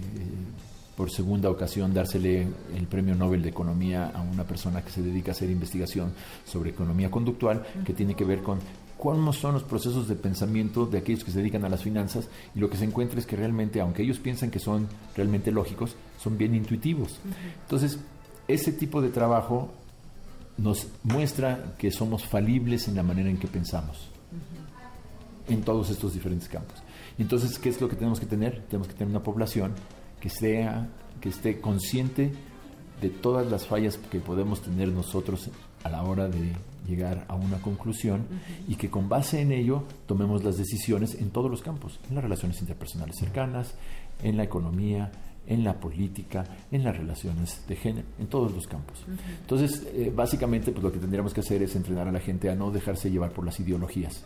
por 0.96 1.10
segunda 1.10 1.50
ocasión 1.50 1.92
dársele 1.92 2.46
el 2.74 2.86
premio 2.86 3.14
Nobel 3.14 3.42
de 3.42 3.48
Economía 3.48 4.12
a 4.14 4.20
una 4.20 4.44
persona 4.44 4.82
que 4.82 4.90
se 4.90 5.02
dedica 5.02 5.32
a 5.32 5.34
hacer 5.34 5.50
investigación 5.50 6.12
sobre 6.44 6.70
economía 6.70 7.10
conductual, 7.10 7.64
que 7.84 7.92
tiene 7.92 8.14
que 8.14 8.24
ver 8.24 8.42
con 8.42 8.60
cuáles 9.04 9.36
son 9.36 9.52
los 9.52 9.64
procesos 9.64 10.08
de 10.08 10.16
pensamiento 10.16 10.86
de 10.86 10.96
aquellos 10.96 11.24
que 11.24 11.30
se 11.30 11.36
dedican 11.36 11.62
a 11.66 11.68
las 11.68 11.82
finanzas 11.82 12.26
y 12.54 12.58
lo 12.58 12.70
que 12.70 12.78
se 12.78 12.84
encuentra 12.84 13.18
es 13.18 13.26
que 13.26 13.36
realmente, 13.36 13.78
aunque 13.78 14.02
ellos 14.02 14.18
piensan 14.18 14.50
que 14.50 14.58
son 14.58 14.88
realmente 15.14 15.52
lógicos, 15.52 15.94
son 16.18 16.38
bien 16.38 16.54
intuitivos. 16.54 17.20
Entonces, 17.64 17.98
ese 18.48 18.72
tipo 18.72 19.02
de 19.02 19.10
trabajo 19.10 19.68
nos 20.56 20.86
muestra 21.02 21.74
que 21.76 21.90
somos 21.90 22.24
falibles 22.24 22.88
en 22.88 22.94
la 22.94 23.02
manera 23.02 23.28
en 23.28 23.36
que 23.36 23.46
pensamos 23.46 24.08
en 25.48 25.60
todos 25.60 25.90
estos 25.90 26.14
diferentes 26.14 26.48
campos. 26.48 26.78
Entonces, 27.18 27.58
¿qué 27.58 27.68
es 27.68 27.82
lo 27.82 27.90
que 27.90 27.96
tenemos 27.96 28.18
que 28.18 28.24
tener? 28.24 28.62
Tenemos 28.70 28.88
que 28.88 28.94
tener 28.94 29.10
una 29.10 29.22
población 29.22 29.74
que 30.18 30.30
sea 30.30 30.88
que 31.20 31.28
esté 31.28 31.60
consciente 31.60 32.32
de 33.02 33.10
todas 33.10 33.50
las 33.50 33.66
fallas 33.66 33.98
que 33.98 34.20
podemos 34.20 34.62
tener 34.62 34.88
nosotros 34.88 35.50
a 35.84 35.88
la 35.90 36.02
hora 36.02 36.28
de 36.28 36.52
llegar 36.86 37.24
a 37.28 37.34
una 37.34 37.58
conclusión 37.58 38.26
y 38.68 38.74
que 38.74 38.90
con 38.90 39.08
base 39.08 39.40
en 39.40 39.52
ello 39.52 39.84
tomemos 40.06 40.44
las 40.44 40.56
decisiones 40.56 41.14
en 41.14 41.30
todos 41.30 41.50
los 41.50 41.62
campos, 41.62 42.00
en 42.08 42.16
las 42.16 42.24
relaciones 42.24 42.60
interpersonales 42.60 43.16
cercanas, 43.16 43.74
en 44.22 44.36
la 44.36 44.44
economía, 44.44 45.10
en 45.46 45.64
la 45.64 45.74
política, 45.74 46.44
en 46.70 46.84
las 46.84 46.96
relaciones 46.96 47.66
de 47.68 47.76
género, 47.76 48.06
en 48.18 48.26
todos 48.26 48.52
los 48.52 48.66
campos. 48.66 49.04
Entonces, 49.40 49.86
eh, 49.92 50.12
básicamente, 50.14 50.72
pues 50.72 50.82
lo 50.82 50.92
que 50.92 50.98
tendríamos 50.98 51.34
que 51.34 51.40
hacer 51.40 51.62
es 51.62 51.76
entrenar 51.76 52.08
a 52.08 52.12
la 52.12 52.20
gente 52.20 52.50
a 52.50 52.54
no 52.54 52.70
dejarse 52.70 53.10
llevar 53.10 53.32
por 53.32 53.44
las 53.44 53.58
ideologías. 53.60 54.24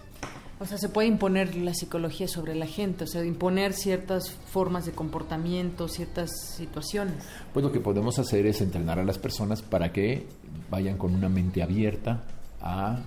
O 0.60 0.66
sea, 0.66 0.76
se 0.76 0.88
puede 0.88 1.06
imponer 1.06 1.54
la 1.54 1.72
psicología 1.72 2.26
sobre 2.26 2.54
la 2.56 2.66
gente, 2.66 3.04
o 3.04 3.06
sea, 3.06 3.24
imponer 3.24 3.72
ciertas 3.72 4.30
formas 4.30 4.86
de 4.86 4.92
comportamiento, 4.92 5.86
ciertas 5.86 6.30
situaciones. 6.56 7.14
Pues 7.52 7.64
lo 7.64 7.70
que 7.70 7.78
podemos 7.78 8.18
hacer 8.18 8.44
es 8.46 8.60
entrenar 8.60 8.98
a 8.98 9.04
las 9.04 9.18
personas 9.18 9.62
para 9.62 9.92
que 9.92 10.26
vayan 10.68 10.98
con 10.98 11.14
una 11.14 11.28
mente 11.28 11.62
abierta 11.62 12.24
a 12.60 12.98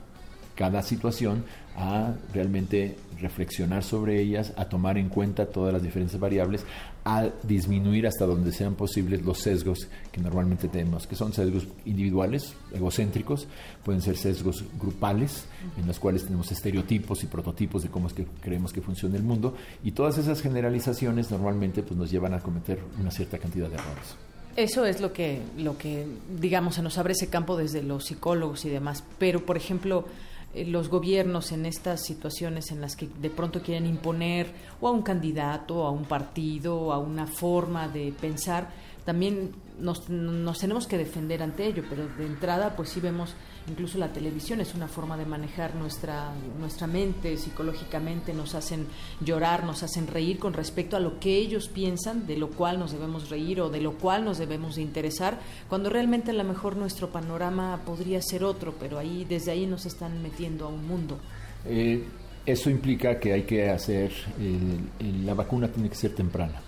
cada 0.56 0.82
situación, 0.82 1.44
a 1.76 2.14
realmente 2.34 2.98
reflexionar 3.20 3.84
sobre 3.84 4.22
ellas, 4.22 4.54
a 4.58 4.66
tomar 4.66 4.98
en 4.98 5.10
cuenta 5.10 5.48
todas 5.48 5.74
las 5.74 5.82
diferentes 5.82 6.20
variables, 6.20 6.66
a 7.04 7.30
disminuir 7.44 8.06
hasta 8.06 8.26
donde 8.26 8.52
sean 8.52 8.76
posibles 8.76 9.24
los 9.24 9.40
sesgos 9.40 9.88
que 10.12 10.22
normalmente 10.22 10.68
tenemos, 10.68 11.08
que 11.08 11.16
son 11.16 11.34
sesgos 11.34 11.68
individuales, 11.86 12.54
egocéntricos, 12.72 13.48
pueden 13.84 14.02
ser 14.02 14.18
sesgos 14.18 14.64
grupales, 14.80 15.46
en 15.78 15.88
los 15.88 16.00
cuales 16.00 16.26
tenemos 16.26 16.52
estereotipos 16.52 17.24
y 17.24 17.28
prototipos 17.28 17.84
de 17.84 17.90
cómo 17.90 18.08
es 18.08 18.14
que 18.14 18.26
creemos 18.42 18.72
que 18.72 18.82
funciona 18.82 19.16
el 19.16 19.24
mundo, 19.24 19.56
y 19.84 19.92
todas 19.92 20.18
esas 20.18 20.42
generalizaciones 20.42 21.32
normalmente 21.32 21.82
pues, 21.82 21.98
nos 21.98 22.12
llevan 22.12 22.34
a 22.34 22.40
cometer 22.40 22.80
una 23.00 23.10
cierta 23.10 23.38
cantidad 23.40 23.68
de 23.68 23.76
errores. 23.76 24.16
Eso 24.56 24.86
es 24.86 25.00
lo 25.00 25.14
que, 25.14 25.42
lo 25.58 25.78
que, 25.78 26.06
digamos, 26.40 26.76
se 26.76 26.82
nos 26.82 26.98
abre 26.98 27.14
ese 27.14 27.28
campo 27.28 27.56
desde 27.56 27.82
los 27.82 28.06
psicólogos 28.06 28.66
y 28.66 28.70
demás. 28.70 29.04
Pero, 29.18 29.46
por 29.46 29.56
ejemplo, 29.56 30.06
los 30.54 30.90
gobiernos 30.90 31.52
en 31.52 31.66
estas 31.66 32.04
situaciones 32.06 32.72
en 32.72 32.82
las 32.82 32.96
que 32.96 33.08
de 33.08 33.30
pronto 33.30 33.62
quieren 33.62 33.86
imponer 33.86 34.52
o 34.82 34.88
a 34.88 34.92
un 34.92 35.02
candidato, 35.02 35.78
o 35.78 35.86
a 35.86 35.92
un 35.92 36.06
partido, 36.06 36.78
o 36.78 36.92
a 36.92 37.00
una 37.00 37.26
forma 37.26 37.88
de 37.88 38.14
pensar, 38.20 38.70
también 39.06 39.52
nos, 39.80 40.10
nos 40.10 40.60
tenemos 40.60 40.88
que 40.88 40.98
defender 40.98 41.42
ante 41.42 41.66
ello. 41.66 41.84
Pero 41.90 42.08
de 42.08 42.26
entrada, 42.26 42.76
pues 42.76 42.90
sí 42.90 43.00
vemos 43.00 43.34
incluso 43.70 43.98
la 43.98 44.12
televisión 44.12 44.62
es 44.62 44.74
una 44.74 44.88
forma 44.88 45.18
de 45.18 45.26
manejar 45.26 45.76
nuestra, 45.76 46.32
nuestra 46.60 46.88
mente 46.88 47.38
psicológicamente, 47.38 48.34
nos 48.34 48.56
hacen 48.56 48.88
llorar, 49.20 49.64
nos 49.64 49.84
hacen 49.84 50.08
reír 50.08 50.40
con 50.40 50.54
respecto 50.54 50.98
a 50.98 51.00
lo 51.00 51.20
que 51.20 51.38
ellos 51.38 51.68
piensan, 51.68 52.28
de 52.28 52.38
lo 52.38 52.50
cual 52.50 52.80
nos 52.80 52.92
debemos 52.92 53.30
reír 53.30 53.62
o 53.62 53.70
de 53.70 53.82
lo 53.82 53.94
cual 53.94 54.26
nos 54.26 54.38
debemos 54.38 54.78
interesar, 54.78 55.40
cuando 55.70 55.90
realmente 55.90 56.32
a 56.32 56.34
lo 56.34 56.44
mejor 56.44 56.76
nuestro 56.76 57.10
panorama 57.10 57.82
podría 57.86 58.22
ser 58.22 58.44
otro, 58.44 58.74
pero 58.80 58.98
ahí 58.98 59.26
desde 59.28 59.52
ahí 59.52 59.66
nos 59.66 59.86
están 59.86 60.22
metiendo 60.22 60.66
a 60.66 60.70
un 60.70 60.88
mundo. 60.88 61.18
Eh, 61.66 62.04
eso 62.46 62.70
implica 62.70 63.20
que 63.20 63.34
hay 63.34 63.44
que 63.44 63.70
hacer, 63.70 64.12
la 65.24 65.34
vacuna 65.34 65.68
tiene 65.68 65.90
que 65.90 65.96
ser 65.96 66.16
temprana. 66.16 66.62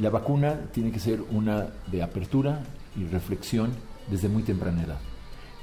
La 0.00 0.10
vacuna 0.10 0.60
tiene 0.72 0.90
que 0.90 1.00
ser 1.00 1.20
una 1.30 1.68
de 1.86 2.02
apertura 2.02 2.62
y 2.96 3.04
reflexión 3.04 3.70
desde 4.10 4.28
muy 4.28 4.42
temprana 4.42 4.82
edad. 4.82 5.00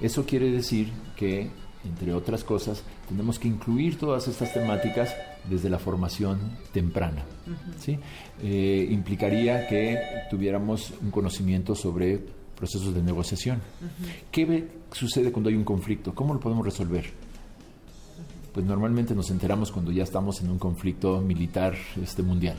Eso 0.01 0.25
quiere 0.25 0.51
decir 0.51 0.91
que, 1.15 1.49
entre 1.83 2.13
otras 2.13 2.43
cosas, 2.43 2.83
tenemos 3.07 3.39
que 3.39 3.47
incluir 3.47 3.97
todas 3.97 4.27
estas 4.27 4.53
temáticas 4.53 5.15
desde 5.49 5.69
la 5.69 5.79
formación 5.79 6.39
temprana. 6.73 7.23
¿sí? 7.79 7.97
Eh, 8.41 8.87
implicaría 8.91 9.67
que 9.67 9.97
tuviéramos 10.29 10.93
un 11.01 11.11
conocimiento 11.11 11.75
sobre 11.75 12.19
procesos 12.55 12.93
de 12.93 13.01
negociación. 13.01 13.61
¿Qué 14.31 14.67
sucede 14.91 15.31
cuando 15.31 15.49
hay 15.49 15.55
un 15.55 15.63
conflicto? 15.63 16.15
¿Cómo 16.15 16.33
lo 16.33 16.39
podemos 16.39 16.65
resolver? 16.65 17.05
Pues 18.53 18.65
normalmente 18.65 19.13
nos 19.13 19.29
enteramos 19.31 19.71
cuando 19.71 19.91
ya 19.91 20.03
estamos 20.03 20.41
en 20.41 20.49
un 20.49 20.57
conflicto 20.57 21.19
militar 21.19 21.75
este, 22.01 22.23
mundial. 22.23 22.55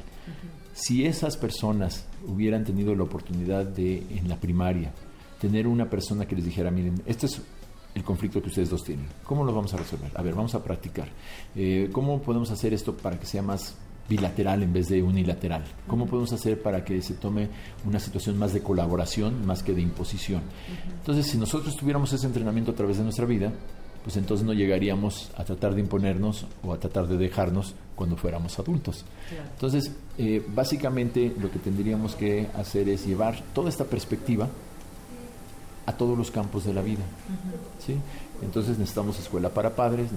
Si 0.74 1.06
esas 1.06 1.38
personas 1.38 2.06
hubieran 2.26 2.64
tenido 2.64 2.94
la 2.94 3.04
oportunidad 3.04 3.64
de, 3.64 4.04
en 4.10 4.28
la 4.28 4.36
primaria, 4.36 4.92
tener 5.40 5.66
una 5.66 5.88
persona 5.88 6.26
que 6.26 6.36
les 6.36 6.44
dijera, 6.44 6.70
miren, 6.70 7.02
este 7.06 7.26
es 7.26 7.40
el 7.94 8.04
conflicto 8.04 8.42
que 8.42 8.48
ustedes 8.48 8.70
dos 8.70 8.84
tienen, 8.84 9.06
¿cómo 9.24 9.44
lo 9.44 9.54
vamos 9.54 9.72
a 9.72 9.78
resolver? 9.78 10.10
A 10.14 10.22
ver, 10.22 10.34
vamos 10.34 10.54
a 10.54 10.62
practicar. 10.62 11.08
Eh, 11.54 11.88
¿Cómo 11.92 12.20
podemos 12.20 12.50
hacer 12.50 12.74
esto 12.74 12.94
para 12.94 13.18
que 13.18 13.26
sea 13.26 13.42
más 13.42 13.74
bilateral 14.08 14.62
en 14.62 14.72
vez 14.72 14.88
de 14.88 15.02
unilateral? 15.02 15.64
¿Cómo 15.86 16.06
podemos 16.06 16.32
hacer 16.32 16.60
para 16.60 16.84
que 16.84 17.00
se 17.00 17.14
tome 17.14 17.48
una 17.86 17.98
situación 17.98 18.38
más 18.38 18.52
de 18.52 18.62
colaboración 18.62 19.46
más 19.46 19.62
que 19.62 19.72
de 19.72 19.80
imposición? 19.80 20.42
Entonces, 20.98 21.26
si 21.26 21.38
nosotros 21.38 21.74
tuviéramos 21.74 22.12
ese 22.12 22.26
entrenamiento 22.26 22.72
a 22.72 22.74
través 22.74 22.98
de 22.98 23.04
nuestra 23.04 23.24
vida, 23.24 23.50
pues 24.04 24.16
entonces 24.18 24.46
no 24.46 24.52
llegaríamos 24.52 25.32
a 25.36 25.42
tratar 25.44 25.74
de 25.74 25.80
imponernos 25.80 26.46
o 26.62 26.72
a 26.72 26.78
tratar 26.78 27.08
de 27.08 27.16
dejarnos 27.16 27.74
cuando 27.96 28.16
fuéramos 28.16 28.56
adultos. 28.58 29.04
Entonces, 29.54 29.90
eh, 30.18 30.44
básicamente 30.46 31.34
lo 31.40 31.50
que 31.50 31.58
tendríamos 31.58 32.14
que 32.14 32.46
hacer 32.54 32.88
es 32.88 33.04
llevar 33.04 33.42
toda 33.52 33.68
esta 33.68 33.84
perspectiva 33.84 34.48
a 35.86 35.92
todos 35.92 36.18
los 36.18 36.30
campos 36.30 36.64
de 36.64 36.74
la 36.74 36.82
vida. 36.82 37.04
¿sí? 37.78 37.96
Entonces 38.42 38.78
necesitamos 38.78 39.18
escuela 39.18 39.48
para 39.48 39.74
padres, 39.74 40.10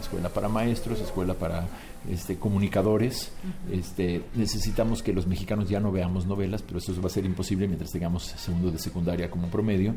escuela 0.00 0.28
para 0.28 0.48
maestros, 0.48 1.00
escuela 1.00 1.34
para 1.34 1.66
este, 2.10 2.36
comunicadores. 2.36 3.30
este, 3.70 4.24
necesitamos 4.34 5.02
que 5.02 5.12
los 5.12 5.26
mexicanos 5.26 5.68
ya 5.68 5.80
no 5.80 5.92
veamos 5.92 6.26
novelas, 6.26 6.62
pero 6.62 6.78
eso 6.78 6.92
va 7.00 7.06
a 7.06 7.10
ser 7.10 7.24
imposible 7.24 7.66
mientras 7.66 7.90
tengamos 7.90 8.24
segundo 8.24 8.70
de 8.70 8.78
secundaria 8.78 9.30
como 9.30 9.48
promedio. 9.48 9.94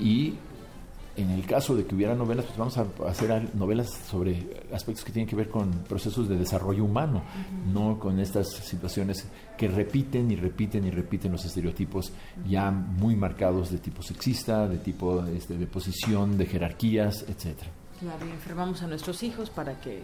Y 0.00 0.34
en 1.16 1.30
el 1.30 1.44
caso 1.44 1.76
de 1.76 1.84
que 1.84 1.94
hubiera 1.94 2.14
novelas, 2.14 2.46
pues 2.46 2.58
vamos 2.58 2.78
a 2.78 2.86
hacer 3.08 3.54
novelas 3.54 3.90
sobre 3.90 4.64
aspectos 4.72 5.04
que 5.04 5.12
tienen 5.12 5.28
que 5.28 5.36
ver 5.36 5.48
con 5.48 5.70
procesos 5.88 6.28
de 6.28 6.36
desarrollo 6.36 6.84
humano, 6.84 7.22
no 7.72 7.98
con 7.98 8.18
estas 8.18 8.48
situaciones 8.48 9.26
que 9.56 9.68
repiten 9.68 10.30
y 10.30 10.36
repiten 10.36 10.86
y 10.86 10.90
repiten 10.90 11.32
los 11.32 11.44
estereotipos 11.44 12.12
ya 12.48 12.70
muy 12.70 13.16
marcados 13.16 13.70
de 13.70 13.78
tipo 13.78 14.02
sexista, 14.02 14.66
de 14.68 14.78
tipo 14.78 15.24
este, 15.26 15.56
de 15.56 15.66
posición, 15.66 16.38
de 16.38 16.46
jerarquías, 16.46 17.24
etcétera. 17.28 17.70
Claro, 18.00 18.26
y 18.26 18.30
enfermamos 18.30 18.82
a 18.82 18.86
nuestros 18.86 19.22
hijos 19.22 19.50
para 19.50 19.80
que 19.80 20.02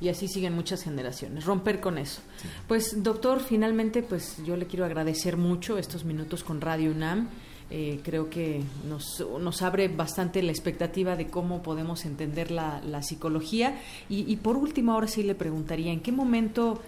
y 0.00 0.08
así 0.08 0.28
siguen 0.28 0.54
muchas 0.54 0.82
generaciones. 0.82 1.44
Romper 1.44 1.80
con 1.80 1.98
eso. 1.98 2.20
Pues 2.68 3.02
doctor, 3.02 3.40
finalmente, 3.40 4.02
pues 4.02 4.36
yo 4.44 4.56
le 4.56 4.66
quiero 4.66 4.84
agradecer 4.84 5.36
mucho 5.36 5.78
estos 5.78 6.04
minutos 6.04 6.44
con 6.44 6.60
Radio 6.60 6.90
UNAM. 6.90 7.28
Eh, 7.70 8.00
creo 8.04 8.28
que 8.28 8.62
nos, 8.86 9.24
nos, 9.40 9.62
abre 9.62 9.88
bastante 9.88 10.42
la 10.42 10.52
expectativa 10.52 11.16
de 11.16 11.28
cómo 11.28 11.62
podemos 11.62 12.04
entender 12.04 12.50
la, 12.50 13.02
psicología. 13.02 13.80
Y, 14.08 14.36
por 14.36 14.56
último, 14.56 14.92
ahora 14.92 15.08
sí 15.08 15.22
le 15.22 15.34
preguntaría, 15.34 15.90
¿en 15.90 16.00
qué 16.00 16.12
momento 16.12 16.80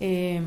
eh, 0.00 0.40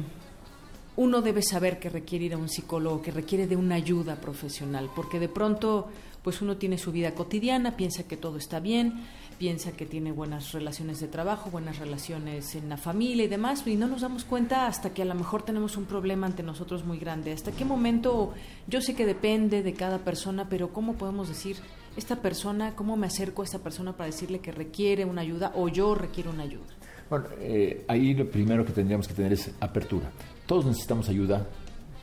uno 0.95 1.21
debe 1.21 1.43
saber 1.43 1.79
que 1.79 1.89
requiere 1.89 2.25
ir 2.25 2.33
a 2.33 2.37
un 2.37 2.49
psicólogo, 2.49 3.01
que 3.01 3.11
requiere 3.11 3.47
de 3.47 3.55
una 3.55 3.75
ayuda 3.75 4.15
profesional? 4.15 4.89
Porque 4.95 5.19
de 5.19 5.29
pronto, 5.29 5.87
pues 6.23 6.41
uno 6.41 6.57
tiene 6.57 6.77
su 6.77 6.91
vida 6.91 7.13
cotidiana, 7.13 7.77
piensa 7.77 8.03
que 8.03 8.17
todo 8.17 8.37
está 8.37 8.59
bien, 8.59 9.05
piensa 9.41 9.71
que 9.71 9.87
tiene 9.87 10.11
buenas 10.11 10.51
relaciones 10.51 10.99
de 10.99 11.07
trabajo, 11.07 11.49
buenas 11.49 11.79
relaciones 11.79 12.53
en 12.53 12.69
la 12.69 12.77
familia 12.77 13.25
y 13.25 13.27
demás, 13.27 13.65
y 13.65 13.75
no 13.75 13.87
nos 13.87 14.01
damos 14.01 14.23
cuenta 14.23 14.67
hasta 14.67 14.93
que 14.93 15.01
a 15.01 15.05
lo 15.05 15.15
mejor 15.15 15.41
tenemos 15.41 15.77
un 15.77 15.85
problema 15.85 16.27
ante 16.27 16.43
nosotros 16.43 16.85
muy 16.85 16.99
grande. 16.99 17.31
¿Hasta 17.31 17.51
qué 17.51 17.65
momento? 17.65 18.35
Yo 18.67 18.81
sé 18.81 18.93
que 18.93 19.03
depende 19.03 19.63
de 19.63 19.73
cada 19.73 19.97
persona, 19.97 20.47
pero 20.47 20.71
¿cómo 20.71 20.93
podemos 20.93 21.27
decir, 21.27 21.57
esta 21.97 22.17
persona, 22.17 22.75
cómo 22.75 22.97
me 22.97 23.07
acerco 23.07 23.41
a 23.41 23.45
esta 23.45 23.57
persona 23.57 23.93
para 23.93 24.11
decirle 24.11 24.41
que 24.41 24.51
requiere 24.51 25.05
una 25.05 25.21
ayuda 25.21 25.53
o 25.55 25.69
yo 25.69 25.95
requiero 25.95 26.29
una 26.29 26.43
ayuda? 26.43 26.75
Bueno, 27.09 27.25
eh, 27.39 27.83
ahí 27.87 28.13
lo 28.13 28.29
primero 28.29 28.63
que 28.63 28.73
tendríamos 28.73 29.07
que 29.07 29.15
tener 29.15 29.33
es 29.33 29.51
apertura. 29.59 30.11
Todos 30.45 30.67
necesitamos 30.67 31.09
ayuda 31.09 31.47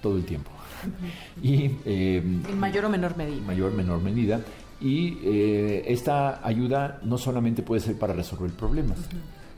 todo 0.02 0.16
el 0.16 0.24
tiempo. 0.24 0.50
y, 1.40 1.70
eh, 1.84 2.16
en 2.16 2.58
mayor 2.58 2.86
o 2.86 2.88
menor 2.88 3.16
medida. 3.16 3.40
mayor 3.46 3.70
o 3.70 3.76
menor 3.76 4.02
medida. 4.02 4.40
Y 4.80 5.18
eh, 5.24 5.84
esta 5.88 6.46
ayuda 6.46 7.00
no 7.02 7.18
solamente 7.18 7.62
puede 7.62 7.80
ser 7.80 7.98
para 7.98 8.14
resolver 8.14 8.50
problemas, 8.52 8.98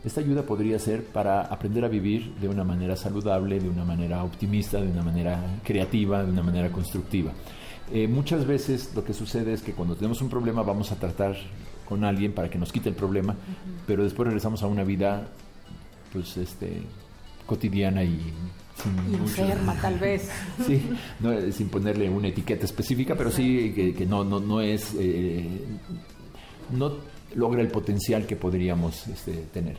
esta 0.02 0.22
ayuda 0.22 0.42
podría 0.42 0.78
ser 0.78 1.04
para 1.04 1.42
aprender 1.42 1.84
a 1.84 1.88
vivir 1.88 2.34
de 2.36 2.48
una 2.48 2.64
manera 2.64 2.96
saludable, 2.96 3.60
de 3.60 3.68
una 3.68 3.84
manera 3.84 4.24
optimista, 4.24 4.80
de 4.80 4.90
una 4.90 5.02
manera 5.02 5.58
creativa, 5.62 6.24
de 6.24 6.32
una 6.32 6.42
manera 6.42 6.72
constructiva. 6.72 7.32
Eh, 7.92 8.08
muchas 8.08 8.46
veces 8.46 8.92
lo 8.94 9.04
que 9.04 9.12
sucede 9.12 9.52
es 9.52 9.62
que 9.62 9.72
cuando 9.72 9.96
tenemos 9.96 10.22
un 10.22 10.30
problema 10.30 10.62
vamos 10.62 10.90
a 10.92 10.96
tratar 10.96 11.36
con 11.86 12.04
alguien 12.04 12.32
para 12.32 12.48
que 12.48 12.56
nos 12.56 12.72
quite 12.72 12.88
el 12.88 12.94
problema, 12.94 13.34
pero 13.86 14.04
después 14.04 14.26
regresamos 14.26 14.62
a 14.62 14.68
una 14.68 14.84
vida 14.84 15.26
pues 16.12 16.36
este 16.36 16.82
cotidiana 17.46 18.04
y 18.04 18.32
enferma 19.12 19.74
tal 19.80 19.98
vez. 19.98 20.28
Sí, 20.66 20.82
sin 21.52 21.68
ponerle 21.68 22.08
una 22.08 22.28
etiqueta 22.28 22.64
específica, 22.64 23.14
pero 23.16 23.30
sí 23.30 23.94
que, 23.96 24.06
no, 24.06 24.24
no, 24.24 24.40
no 24.40 24.60
es, 24.60 24.94
eh, 24.98 25.46
no 26.70 26.96
logra 27.34 27.60
el 27.60 27.68
potencial 27.68 28.26
que 28.26 28.36
podríamos 28.36 29.06
este, 29.08 29.32
tener. 29.52 29.76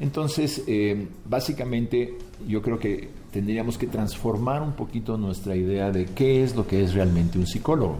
Entonces, 0.00 0.62
eh, 0.68 1.08
básicamente, 1.28 2.14
yo 2.46 2.62
creo 2.62 2.78
que 2.78 3.08
tendríamos 3.32 3.76
que 3.76 3.88
transformar 3.88 4.62
un 4.62 4.72
poquito 4.72 5.16
nuestra 5.18 5.56
idea 5.56 5.90
de 5.90 6.06
qué 6.06 6.44
es 6.44 6.54
lo 6.54 6.66
que 6.66 6.82
es 6.82 6.94
realmente 6.94 7.36
un 7.36 7.46
psicólogo. 7.46 7.98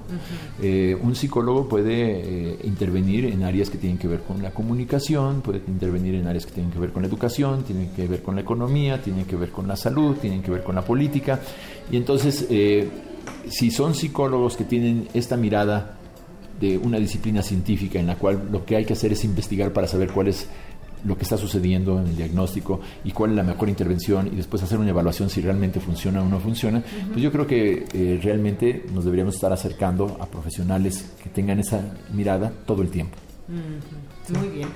Eh, 0.63 0.97
un 1.03 1.15
psicólogo 1.17 1.69
puede 1.69 2.53
eh, 2.53 2.59
intervenir 2.65 3.27
en 3.27 3.43
áreas 3.43 3.69
que 3.69 3.79
tienen 3.79 3.99
que 3.99 4.07
ver 4.07 4.21
con 4.21 4.43
la 4.43 4.53
comunicación, 4.53 5.41
puede 5.43 5.61
intervenir 5.67 6.15
en 6.15 6.29
áreas 6.29 6.47
que 6.47 6.53
tienen 6.53 6.73
que 6.73 6.79
ver 6.79 6.93
con 6.93 7.03
la 7.03 7.09
educación, 7.09 7.65
tienen 7.65 7.91
que 7.91 8.07
ver 8.07 8.23
con 8.23 8.37
la 8.37 8.43
economía, 8.43 9.03
tienen 9.03 9.25
que 9.25 9.37
ver 9.37 9.51
con 9.51 9.67
la 9.67 9.77
salud, 9.77 10.17
tienen 10.17 10.41
que 10.41 10.53
ver 10.53 10.63
con 10.63 10.77
la 10.77 10.83
política. 10.83 11.41
Y 11.91 11.97
entonces, 11.97 12.47
si 13.49 13.71
son 13.71 13.95
psicólogos 13.95 14.57
que 14.57 14.65
tienen 14.65 15.09
esta 15.15 15.37
mirada 15.37 15.99
de 16.61 16.79
una 16.79 16.99
disciplina 16.99 17.43
científica 17.43 17.99
en 17.99 18.07
la 18.07 18.17
cual 18.17 18.49
lo 18.51 18.65
que 18.65 18.77
hay 18.77 18.85
que 18.85 18.93
hacer 18.93 19.13
es 19.13 19.25
investigar 19.25 19.73
para 19.73 19.87
saber 19.87 20.11
cuál 20.11 20.29
es 20.29 20.49
lo 21.05 21.17
que 21.17 21.23
está 21.23 21.37
sucediendo 21.37 22.01
en 22.01 22.09
el 22.09 22.17
diagnóstico 22.17 22.81
y 23.05 23.13
cuál 23.13 23.31
es 23.31 23.37
la 23.37 23.43
mejor 23.43 23.69
intervención 23.69 24.29
y 24.29 24.37
después 24.37 24.63
hacer 24.63 24.79
una 24.79 24.91
evaluación 24.91 25.31
si 25.31 25.41
realmente 25.41 25.81
funciona 25.81 26.23
o 26.23 26.29
no 26.29 26.41
funciona, 26.41 26.83
pues 27.09 27.21
yo 27.21 27.31
creo 27.33 27.47
que 27.47 27.87
eh, 27.93 28.21
realmente 28.23 28.85
nos 28.93 29.05
deberíamos 29.05 29.35
estar 29.35 29.53
acercando 29.53 30.17
a 30.21 30.27
profesionales 30.27 31.13
que 31.23 31.31
tengan 31.31 31.59
esa 31.61 31.81
mirada 32.13 32.53
todo 32.67 32.83
el 32.83 32.89
tiempo. 32.89 33.17
Muy 33.49 34.49
bien. 34.49 34.69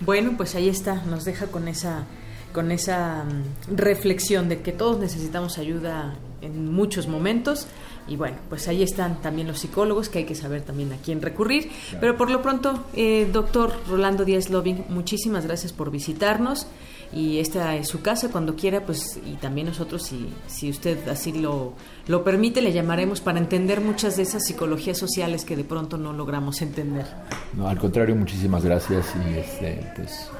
Bueno, 0.00 0.34
pues 0.36 0.54
ahí 0.54 0.68
está, 0.68 1.02
nos 1.04 1.24
deja 1.24 1.46
con 1.46 1.68
esa 1.68 2.06
con 2.52 2.72
esa 2.72 3.24
mm, 3.24 3.76
reflexión 3.76 4.48
de 4.48 4.62
que 4.62 4.72
todos 4.72 4.98
necesitamos 4.98 5.58
ayuda 5.58 6.14
en 6.40 6.72
muchos 6.72 7.06
momentos 7.06 7.66
y 8.08 8.16
bueno, 8.16 8.36
pues 8.48 8.68
ahí 8.68 8.82
están 8.82 9.20
también 9.20 9.48
los 9.48 9.58
psicólogos, 9.58 10.08
que 10.08 10.18
hay 10.18 10.24
que 10.24 10.34
saber 10.34 10.62
también 10.62 10.92
a 10.92 10.96
quién 10.96 11.20
recurrir. 11.20 11.70
Pero 12.00 12.16
por 12.16 12.30
lo 12.30 12.40
pronto, 12.42 12.84
eh, 12.94 13.28
doctor 13.32 13.72
Rolando 13.88 14.24
Díaz 14.24 14.50
Loving, 14.50 14.84
muchísimas 14.88 15.46
gracias 15.46 15.72
por 15.72 15.90
visitarnos. 15.90 16.66
Y 17.12 17.38
esta 17.38 17.76
es 17.76 17.88
su 17.88 18.02
casa, 18.02 18.30
cuando 18.30 18.56
quiera, 18.56 18.84
pues, 18.84 19.18
y 19.24 19.34
también 19.34 19.68
nosotros, 19.68 20.02
si, 20.02 20.28
si 20.48 20.70
usted 20.70 21.08
así 21.08 21.32
lo, 21.32 21.74
lo 22.08 22.24
permite, 22.24 22.60
le 22.60 22.72
llamaremos 22.72 23.20
para 23.20 23.38
entender 23.38 23.80
muchas 23.80 24.16
de 24.16 24.24
esas 24.24 24.44
psicologías 24.44 24.98
sociales 24.98 25.44
que 25.44 25.56
de 25.56 25.64
pronto 25.64 25.98
no 25.98 26.12
logramos 26.12 26.62
entender. 26.62 27.06
No, 27.54 27.68
al 27.68 27.78
contrario, 27.78 28.16
muchísimas 28.16 28.64
gracias 28.64 29.06
y 29.24 29.38
este, 29.38 29.92
pues, 29.94 30.30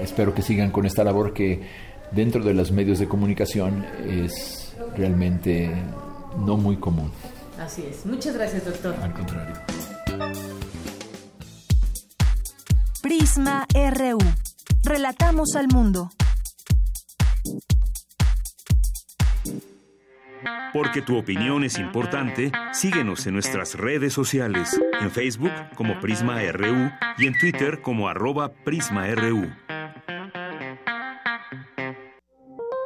espero 0.00 0.34
que 0.34 0.42
sigan 0.42 0.70
con 0.70 0.84
esta 0.84 1.04
labor 1.04 1.32
que 1.32 1.62
dentro 2.12 2.44
de 2.44 2.54
los 2.54 2.70
medios 2.70 2.98
de 2.98 3.08
comunicación 3.08 3.86
es 4.06 4.74
realmente 4.96 5.72
no 6.38 6.56
muy 6.56 6.76
común. 6.76 7.10
Así 7.58 7.84
es. 7.88 8.06
Muchas 8.06 8.34
gracias, 8.34 8.64
doctor. 8.64 8.94
Al 9.02 9.12
contrario. 9.12 9.54
Prisma 13.02 13.66
RU. 13.74 14.18
Relatamos 14.84 15.56
al 15.56 15.68
mundo. 15.68 16.10
Porque 20.72 21.02
tu 21.02 21.18
opinión 21.18 21.64
es 21.64 21.78
importante, 21.78 22.52
síguenos 22.72 23.26
en 23.26 23.34
nuestras 23.34 23.74
redes 23.74 24.12
sociales, 24.12 24.80
en 25.00 25.10
Facebook 25.10 25.52
como 25.74 25.98
Prisma 26.00 26.40
RU 26.52 26.90
y 27.18 27.26
en 27.26 27.36
Twitter 27.38 27.82
como 27.82 28.08
arroba 28.08 28.52
PrismaRU. 28.52 29.50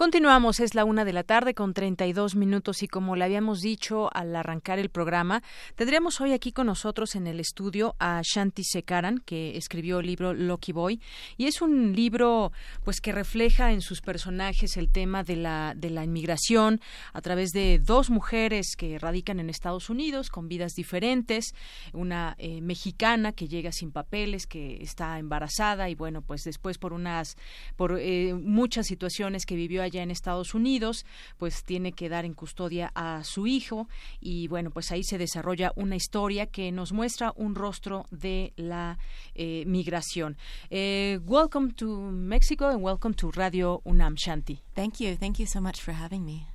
Continuamos, 0.00 0.60
es 0.60 0.74
la 0.74 0.86
una 0.86 1.04
de 1.04 1.12
la 1.12 1.24
tarde 1.24 1.52
con 1.52 1.74
32 1.74 2.34
minutos 2.34 2.82
y 2.82 2.88
como 2.88 3.16
le 3.16 3.24
habíamos 3.26 3.60
dicho 3.60 4.08
al 4.16 4.34
arrancar 4.34 4.78
el 4.78 4.88
programa, 4.88 5.42
tendríamos 5.74 6.22
hoy 6.22 6.32
aquí 6.32 6.52
con 6.52 6.68
nosotros 6.68 7.16
en 7.16 7.26
el 7.26 7.38
estudio 7.38 7.96
a 7.98 8.22
Shanti 8.24 8.64
Sekaran, 8.64 9.18
que 9.18 9.58
escribió 9.58 9.98
el 9.98 10.06
libro 10.06 10.32
Lucky 10.32 10.72
Boy 10.72 11.02
y 11.36 11.48
es 11.48 11.60
un 11.60 11.94
libro 11.94 12.50
pues 12.82 13.02
que 13.02 13.12
refleja 13.12 13.72
en 13.72 13.82
sus 13.82 14.00
personajes 14.00 14.78
el 14.78 14.90
tema 14.90 15.22
de 15.22 15.36
la, 15.36 15.74
de 15.76 15.90
la 15.90 16.02
inmigración 16.02 16.80
a 17.12 17.20
través 17.20 17.50
de 17.50 17.78
dos 17.78 18.08
mujeres 18.08 18.76
que 18.78 18.98
radican 18.98 19.38
en 19.38 19.50
Estados 19.50 19.90
Unidos 19.90 20.30
con 20.30 20.48
vidas 20.48 20.72
diferentes, 20.72 21.54
una 21.92 22.36
eh, 22.38 22.62
mexicana 22.62 23.32
que 23.32 23.48
llega 23.48 23.70
sin 23.70 23.92
papeles, 23.92 24.46
que 24.46 24.82
está 24.82 25.18
embarazada 25.18 25.90
y 25.90 25.94
bueno, 25.94 26.22
pues 26.22 26.44
después 26.44 26.78
por 26.78 26.94
unas, 26.94 27.36
por 27.76 27.98
eh, 28.00 28.32
muchas 28.32 28.86
situaciones 28.86 29.44
que 29.44 29.56
vivió 29.56 29.89
allá 29.90 30.02
en 30.02 30.10
Estados 30.10 30.54
Unidos, 30.54 31.04
pues 31.36 31.64
tiene 31.64 31.92
que 31.92 32.08
dar 32.08 32.24
en 32.24 32.34
custodia 32.34 32.92
a 32.94 33.24
su 33.24 33.46
hijo 33.46 33.88
y 34.20 34.48
bueno, 34.48 34.70
pues 34.70 34.92
ahí 34.92 35.02
se 35.02 35.18
desarrolla 35.18 35.72
una 35.76 35.96
historia 35.96 36.46
que 36.46 36.70
nos 36.72 36.92
muestra 36.92 37.32
un 37.36 37.54
rostro 37.54 38.06
de 38.10 38.52
la 38.56 38.98
eh, 39.34 39.64
migración. 39.66 40.36
Eh, 40.70 41.18
welcome 41.26 41.72
to 41.72 41.86
Mexico 42.12 42.68
and 42.68 42.82
welcome 42.82 43.14
to 43.14 43.30
Radio 43.32 43.80
UNAM 43.84 44.14
Shanti. 44.14 44.62
Thank 44.74 45.00
you. 45.00 45.16
Thank 45.16 45.38
you 45.38 45.46
so 45.46 45.60
much 45.60 45.80
for 45.80 45.92
having 45.92 46.24
me. 46.24 46.46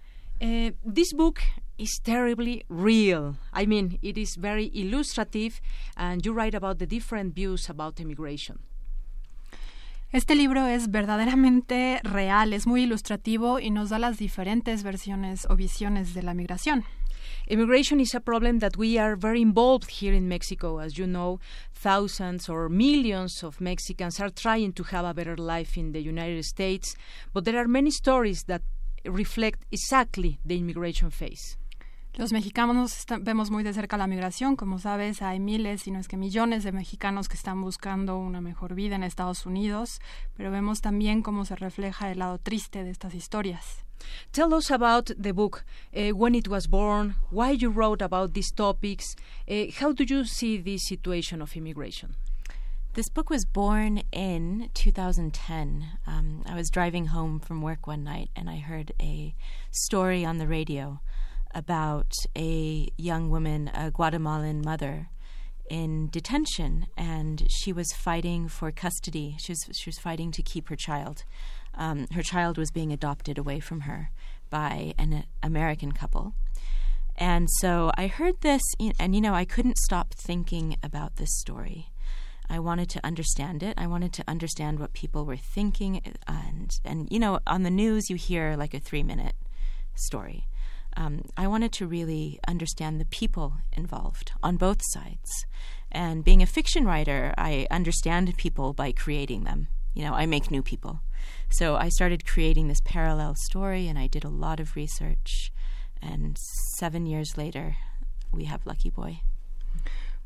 Uh, 0.41 0.71
this 0.83 1.13
book 1.13 1.41
is 1.77 1.99
terribly 2.03 2.63
real. 2.69 3.35
I 3.53 3.65
mean, 3.65 3.99
it 4.01 4.17
is 4.17 4.35
very 4.35 4.69
illustrative, 4.73 5.61
and 5.95 6.25
you 6.25 6.33
write 6.33 6.55
about 6.55 6.79
the 6.79 6.85
different 6.85 7.35
views 7.35 7.69
about 7.69 7.99
immigration. 7.99 8.59
Este 10.11 10.35
libro 10.35 10.67
es 10.67 10.91
verdaderamente 10.91 11.99
real, 12.03 12.53
es 12.53 12.67
muy 12.67 12.83
ilustrativo 12.83 13.59
y 13.59 13.69
nos 13.69 13.89
da 13.89 13.99
las 13.99 14.17
diferentes 14.17 14.83
versiones 14.83 15.45
o 15.49 15.55
visiones 15.55 16.13
de 16.13 16.23
la 16.23 16.33
migración. 16.33 16.85
Immigration 17.47 17.99
is 17.99 18.15
a 18.15 18.19
problem 18.19 18.59
that 18.59 18.77
we 18.77 18.97
are 18.97 19.15
very 19.15 19.41
involved 19.41 19.89
here 20.01 20.15
in 20.15 20.27
Mexico. 20.27 20.79
As 20.79 20.93
you 20.93 21.05
know, 21.05 21.39
thousands 21.73 22.49
or 22.49 22.69
millions 22.69 23.43
of 23.43 23.59
Mexicans 23.59 24.19
are 24.19 24.31
trying 24.31 24.73
to 24.73 24.83
have 24.91 25.05
a 25.05 25.13
better 25.13 25.37
life 25.37 25.77
in 25.77 25.91
the 25.91 26.01
United 26.01 26.43
States, 26.45 26.95
but 27.33 27.43
there 27.43 27.57
are 27.57 27.67
many 27.67 27.91
stories 27.91 28.43
that 28.43 28.61
reflect 29.05 29.65
exactly 29.71 30.39
the 30.45 30.57
immigration 30.57 31.09
phase. 31.09 31.57
Los 32.17 32.31
mexicanos 32.31 33.05
vemos 33.19 33.51
muy 33.51 33.61
de 33.61 33.73
cerca 33.73 33.97
la 33.97 34.07
migración. 34.07 34.55
Como 34.55 34.79
sabes, 34.79 35.21
hay 35.21 35.41
miles, 35.41 35.81
si 35.81 35.91
no 35.91 35.99
es 35.99 36.07
que 36.07 36.15
millones 36.15 36.63
de 36.63 36.71
mexicanos 36.71 37.27
que 37.27 37.35
están 37.35 37.61
buscando 37.61 38.17
una 38.17 38.39
mejor 38.39 38.73
vida 38.73 38.95
en 38.95 39.03
Estados 39.03 39.45
Unidos, 39.45 39.99
pero 40.37 40.49
vemos 40.49 40.79
también 40.79 41.21
cómo 41.21 41.43
se 41.43 41.57
refleja 41.57 42.09
el 42.09 42.19
lado 42.19 42.37
triste 42.37 42.85
de 42.85 42.91
estas 42.91 43.15
historias. 43.15 43.83
Tell 44.31 44.53
us 44.53 44.71
about 44.71 45.11
the 45.21 45.33
book, 45.33 45.65
uh, 45.93 46.15
when 46.15 46.35
it 46.35 46.47
was 46.47 46.69
born, 46.69 47.15
why 47.31 47.51
you 47.51 47.69
wrote 47.69 48.01
about 48.01 48.33
these 48.33 48.53
topics, 48.53 49.17
uh, 49.49 49.65
how 49.81 49.91
do 49.91 50.05
you 50.05 50.23
see 50.23 50.57
this 50.57 50.85
situation 50.87 51.41
of 51.41 51.57
immigration? 51.57 52.15
This 52.93 53.09
book 53.09 53.29
was 53.29 53.43
born 53.43 54.03
in 54.13 54.69
2010. 54.73 55.85
Um, 56.07 56.43
I 56.45 56.55
was 56.55 56.69
driving 56.69 57.07
home 57.07 57.41
from 57.41 57.61
work 57.61 57.87
one 57.87 58.05
night 58.05 58.29
and 58.37 58.49
I 58.49 58.59
heard 58.59 58.93
a 59.01 59.35
story 59.69 60.23
on 60.23 60.37
the 60.37 60.47
radio 60.47 61.01
about 61.55 62.11
a 62.37 62.89
young 62.97 63.29
woman, 63.29 63.71
a 63.73 63.89
Guatemalan 63.89 64.61
mother, 64.61 65.07
in 65.69 66.09
detention, 66.09 66.85
and 66.95 67.47
she 67.49 67.73
was 67.73 67.91
fighting 67.93 68.47
for 68.47 68.71
custody. 68.71 69.35
She 69.39 69.53
was 69.53 69.65
she 69.73 69.89
was 69.89 69.97
fighting 69.97 70.31
to 70.31 70.43
keep 70.43 70.69
her 70.69 70.75
child. 70.75 71.23
Um, 71.73 72.07
her 72.13 72.21
child 72.21 72.57
was 72.57 72.69
being 72.71 72.93
adopted 72.93 73.37
away 73.37 73.59
from 73.59 73.81
her 73.81 74.11
by 74.49 74.93
an 74.97 75.25
American 75.41 75.91
couple. 75.91 76.33
And 77.17 77.49
so 77.59 77.91
I 77.97 78.07
heard 78.07 78.41
this, 78.41 78.61
and 78.99 79.15
you 79.15 79.21
know, 79.21 79.33
I 79.33 79.45
couldn't 79.45 79.77
stop 79.77 80.13
thinking 80.13 80.77
about 80.83 81.15
this 81.15 81.39
story. 81.39 81.89
I 82.47 82.59
wanted 82.59 82.89
to 82.89 83.03
understand 83.03 83.63
it. 83.63 83.73
I 83.77 83.87
wanted 83.87 84.13
to 84.13 84.23
understand 84.27 84.79
what 84.79 84.93
people 84.93 85.25
were 85.25 85.37
thinking, 85.37 86.01
and 86.27 86.71
and 86.83 87.07
you 87.09 87.17
know, 87.17 87.39
on 87.47 87.63
the 87.63 87.71
news 87.71 88.09
you 88.09 88.17
hear 88.17 88.55
like 88.55 88.73
a 88.73 88.79
three 88.79 89.03
minute 89.03 89.35
story 89.95 90.45
um, 90.95 91.23
I 91.37 91.47
wanted 91.47 91.71
to 91.73 91.87
really 91.87 92.39
understand 92.47 92.99
the 92.99 93.05
people 93.05 93.53
involved 93.73 94.31
on 94.41 94.57
both 94.57 94.81
sides. 94.91 95.45
And 95.91 96.23
being 96.23 96.41
a 96.41 96.45
fiction 96.45 96.85
writer, 96.85 97.33
I 97.37 97.67
understand 97.71 98.35
people 98.37 98.73
by 98.73 98.91
creating 98.91 99.43
them. 99.43 99.67
You 99.93 100.03
know, 100.03 100.13
I 100.13 100.25
make 100.25 100.51
new 100.51 100.61
people. 100.61 101.01
So 101.49 101.75
I 101.75 101.89
started 101.89 102.25
creating 102.25 102.67
this 102.67 102.81
parallel 102.81 103.35
story 103.35 103.87
and 103.87 103.97
I 103.97 104.07
did 104.07 104.23
a 104.23 104.29
lot 104.29 104.59
of 104.59 104.75
research. 104.75 105.51
And 106.01 106.37
seven 106.77 107.05
years 107.05 107.37
later, 107.37 107.77
we 108.31 108.45
have 108.45 108.65
Lucky 108.65 108.89
Boy. 108.89 109.21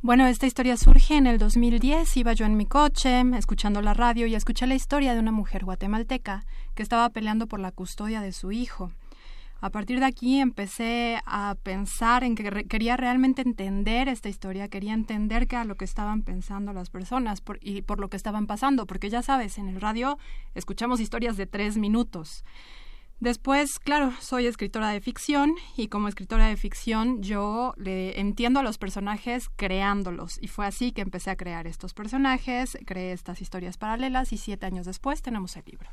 Bueno, 0.01 0.27
esta 0.27 0.45
historia 0.47 0.77
surge 0.77 1.15
en 1.15 1.27
el 1.27 1.37
2010. 1.37 2.17
Iba 2.17 2.33
yo 2.33 2.45
en 2.45 2.55
mi 2.55 2.65
coche, 2.65 3.21
escuchando 3.37 3.81
la 3.81 3.93
radio, 3.93 4.27
y 4.27 4.35
escuché 4.35 4.65
la 4.65 4.75
historia 4.75 5.13
de 5.13 5.19
una 5.19 5.31
mujer 5.31 5.65
guatemalteca 5.65 6.45
que 6.73 6.83
estaba 6.83 7.09
peleando 7.09 7.47
por 7.47 7.59
la 7.59 7.71
custodia 7.71 8.21
de 8.21 8.31
su 8.31 8.53
hijo. 8.53 8.93
A 9.61 9.71
partir 9.71 9.99
de 9.99 10.05
aquí 10.05 10.39
empecé 10.39 11.19
a 11.25 11.55
pensar 11.63 12.23
en 12.23 12.35
que 12.35 12.65
quería 12.65 12.95
realmente 12.95 13.41
entender 13.41 14.07
esta 14.07 14.29
historia, 14.29 14.69
quería 14.69 14.93
entender 14.93 15.47
qué 15.47 15.57
era 15.57 15.65
lo 15.65 15.75
que 15.75 15.83
estaban 15.83 16.23
pensando 16.23 16.71
las 16.71 16.89
personas 16.89 17.43
y 17.59 17.81
por 17.81 17.99
lo 17.99 18.09
que 18.09 18.15
estaban 18.15 18.47
pasando, 18.47 18.85
porque 18.85 19.09
ya 19.09 19.21
sabes, 19.21 19.57
en 19.57 19.67
el 19.67 19.81
radio 19.81 20.17
escuchamos 20.55 21.01
historias 21.01 21.35
de 21.35 21.45
tres 21.45 21.77
minutos. 21.77 22.45
Después, 23.19 23.79
claro, 23.79 24.13
soy 24.21 24.45
escritora 24.45 24.91
de 24.91 25.01
ficción 25.01 25.55
y 25.75 25.89
como 25.89 26.07
escritora 26.07 26.47
de 26.47 26.55
ficción 26.55 27.21
yo 27.21 27.73
le 27.75 28.17
entiendo 28.17 28.61
a 28.61 28.63
los 28.63 28.77
personajes 28.77 29.49
creándolos 29.57 30.41
y 30.41 30.47
fue 30.47 30.65
así 30.65 30.93
que 30.93 31.01
empecé 31.01 31.31
a 31.31 31.35
crear 31.35 31.67
estos 31.67 31.93
personajes, 31.93 32.77
creé 32.85 33.11
estas 33.11 33.41
historias 33.41 33.77
paralelas 33.77 34.31
y 34.31 34.37
siete 34.37 34.67
años 34.67 34.85
después 34.85 35.21
tenemos 35.21 35.57
el 35.57 35.63
libro. 35.65 35.89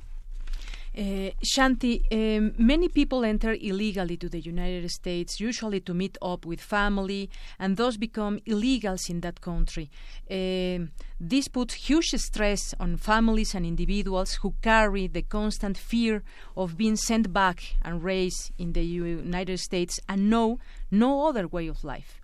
Uh, 0.98 1.30
Shanti, 1.44 2.00
um, 2.10 2.54
many 2.56 2.88
people 2.88 3.22
enter 3.22 3.52
illegally 3.52 4.16
to 4.16 4.30
the 4.30 4.40
United 4.40 4.90
States, 4.90 5.38
usually 5.38 5.80
to 5.80 5.92
meet 5.92 6.16
up 6.22 6.46
with 6.46 6.58
family, 6.58 7.28
and 7.58 7.76
thus 7.76 7.98
become 7.98 8.38
illegals 8.46 9.10
in 9.10 9.20
that 9.20 9.42
country. 9.42 9.90
Uh, 10.30 10.86
this 11.20 11.48
puts 11.48 11.74
huge 11.74 12.14
stress 12.16 12.74
on 12.80 12.96
families 12.96 13.54
and 13.54 13.66
individuals 13.66 14.38
who 14.40 14.54
carry 14.62 15.06
the 15.06 15.20
constant 15.20 15.76
fear 15.76 16.22
of 16.56 16.78
being 16.78 16.96
sent 16.96 17.30
back 17.30 17.76
and 17.82 18.02
raised 18.02 18.52
in 18.56 18.72
the 18.72 18.84
United 18.84 19.58
States 19.58 20.00
and 20.08 20.30
know 20.30 20.58
no 20.90 21.28
other 21.28 21.46
way 21.46 21.66
of 21.66 21.84
life. 21.84 22.22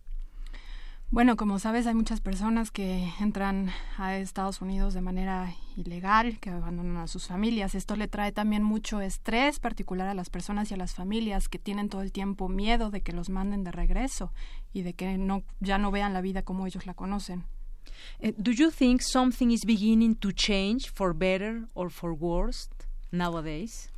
Bueno, 1.13 1.37
como 1.37 1.59
sabes, 1.59 1.87
hay 1.87 1.95
muchas 1.95 2.23
personas 2.23 2.71
que 2.71 3.07
entran 3.21 3.71
a 3.99 4.17
Estados 4.17 4.63
Unidos 4.63 4.95
de 4.95 5.03
manera 5.03 5.55
ilegal, 5.77 6.39
que 6.41 6.49
abandonan 6.49 6.97
a 6.97 7.07
sus 7.07 7.27
familias. 7.27 7.75
Esto 7.75 7.97
le 7.97 8.09
trae 8.09 8.33
también 8.33 8.63
mucho 8.63 9.03
estrés, 9.03 9.61
particular 9.61 10.09
a 10.09 10.15
las 10.15 10.31
personas 10.31 10.71
y 10.71 10.75
a 10.75 10.79
las 10.79 10.95
familias 10.95 11.51
que 11.51 11.59
tienen 11.59 11.91
todo 11.91 12.01
el 12.01 12.13
tiempo 12.13 12.49
miedo 12.49 12.89
de 12.91 13.03
que 13.03 13.13
los 13.13 13.29
manden 13.29 13.63
de 13.63 13.73
regreso 13.73 14.33
y 14.73 14.85
de 14.85 14.95
que 14.95 15.19
no 15.19 15.43
ya 15.61 15.77
no 15.77 15.91
vean 15.91 16.15
la 16.15 16.23
vida 16.23 16.41
como 16.41 16.67
ellos 16.67 16.87
la 16.87 16.95
conocen. 16.95 17.45
Uh, 18.23 18.33
do 18.39 18.53
you 18.53 18.71
think 18.71 19.03
something 19.03 19.51
is 19.51 19.67
beginning 19.67 20.15
to 20.15 20.33
change 20.33 20.91
for 20.95 21.13
better 21.13 21.67
or 21.75 21.91
for 21.91 22.15
worse 22.15 22.71
nowadays? 23.11 23.91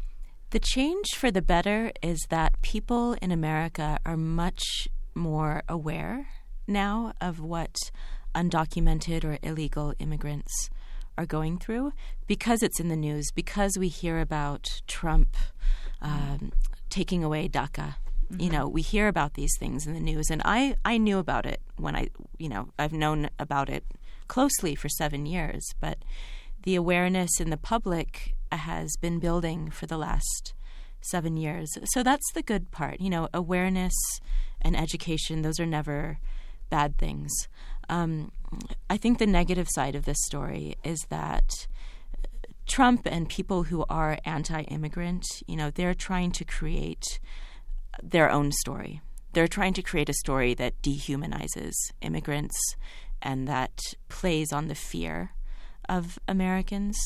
The 0.50 0.58
change 0.58 1.14
for 1.16 1.30
the 1.30 1.42
better 1.42 1.92
is 2.02 2.18
that 2.30 2.60
people 2.60 3.16
in 3.22 3.30
America 3.30 4.00
are 4.04 4.16
much 4.16 4.88
more 5.14 5.62
aware 5.68 6.26
now 6.66 7.12
of 7.20 7.40
what 7.40 7.76
undocumented 8.34 9.24
or 9.24 9.38
illegal 9.42 9.94
immigrants 9.98 10.70
are 11.16 11.26
going 11.26 11.58
through 11.58 11.92
because 12.26 12.62
it's 12.62 12.80
in 12.80 12.88
the 12.88 12.96
news, 12.96 13.30
because 13.34 13.78
we 13.78 13.88
hear 13.88 14.20
about 14.20 14.82
Trump 14.86 15.36
um, 16.02 16.52
taking 16.90 17.22
away 17.22 17.48
DACA. 17.48 17.96
Mm-hmm. 18.32 18.40
You 18.40 18.50
know, 18.50 18.68
we 18.68 18.82
hear 18.82 19.08
about 19.08 19.34
these 19.34 19.56
things 19.58 19.86
in 19.86 19.94
the 19.94 20.00
news, 20.00 20.30
and 20.30 20.42
I, 20.44 20.76
I 20.84 20.98
knew 20.98 21.18
about 21.18 21.46
it 21.46 21.60
when 21.76 21.94
I, 21.94 22.08
you 22.38 22.48
know, 22.48 22.68
I've 22.78 22.92
known 22.92 23.28
about 23.38 23.68
it 23.68 23.84
closely 24.28 24.74
for 24.74 24.88
seven 24.88 25.26
years, 25.26 25.74
but 25.80 25.98
the 26.62 26.74
awareness 26.74 27.30
in 27.38 27.50
the 27.50 27.56
public 27.56 28.34
has 28.50 28.96
been 29.00 29.18
building 29.18 29.70
for 29.70 29.86
the 29.86 29.98
last 29.98 30.54
seven 31.02 31.36
years. 31.36 31.68
So 31.92 32.02
that's 32.02 32.32
the 32.32 32.42
good 32.42 32.70
part. 32.70 33.00
You 33.00 33.10
know, 33.10 33.28
awareness 33.34 33.92
and 34.62 34.74
education, 34.76 35.42
those 35.42 35.60
are 35.60 35.66
never 35.66 36.18
bad 36.74 36.98
things. 36.98 37.30
Um, 37.88 38.32
I 38.90 38.96
think 38.96 39.18
the 39.18 39.28
negative 39.28 39.68
side 39.70 39.94
of 39.94 40.06
this 40.06 40.16
story 40.26 40.74
is 40.82 40.98
that 41.08 41.68
Trump 42.66 43.02
and 43.06 43.28
people 43.28 43.62
who 43.64 43.84
are 43.88 44.18
anti 44.24 44.62
immigrant, 44.62 45.24
you 45.46 45.54
know, 45.54 45.70
they're 45.70 45.94
trying 45.94 46.32
to 46.32 46.44
create 46.44 47.20
their 48.02 48.28
own 48.28 48.50
story. 48.50 49.00
They're 49.34 49.54
trying 49.58 49.74
to 49.74 49.82
create 49.82 50.08
a 50.08 50.20
story 50.24 50.52
that 50.54 50.82
dehumanizes 50.82 51.74
immigrants 52.00 52.58
and 53.22 53.46
that 53.46 53.78
plays 54.08 54.52
on 54.52 54.66
the 54.66 54.74
fear 54.74 55.30
of 55.88 56.18
Americans. 56.26 56.96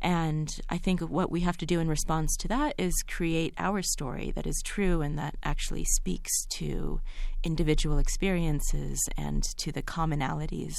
And 0.00 0.48
I 0.68 0.78
think 0.78 1.00
what 1.00 1.30
we 1.30 1.40
have 1.40 1.56
to 1.58 1.66
do 1.66 1.80
in 1.80 1.88
response 1.88 2.36
to 2.38 2.48
that 2.48 2.74
is 2.78 2.94
create 3.08 3.54
our 3.58 3.82
story 3.82 4.30
that 4.32 4.46
is 4.46 4.60
true 4.64 5.00
and 5.00 5.18
that 5.18 5.36
actually 5.42 5.84
speaks 5.84 6.46
to 6.56 7.00
individual 7.42 7.98
experiences 7.98 9.00
and 9.16 9.42
to 9.58 9.72
the 9.72 9.82
commonalities 9.82 10.74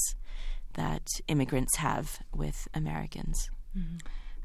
that 0.74 1.08
immigrants 1.28 1.78
have 1.78 2.20
with 2.34 2.68
Americans. 2.74 3.50
Mm-hmm. 3.78 3.98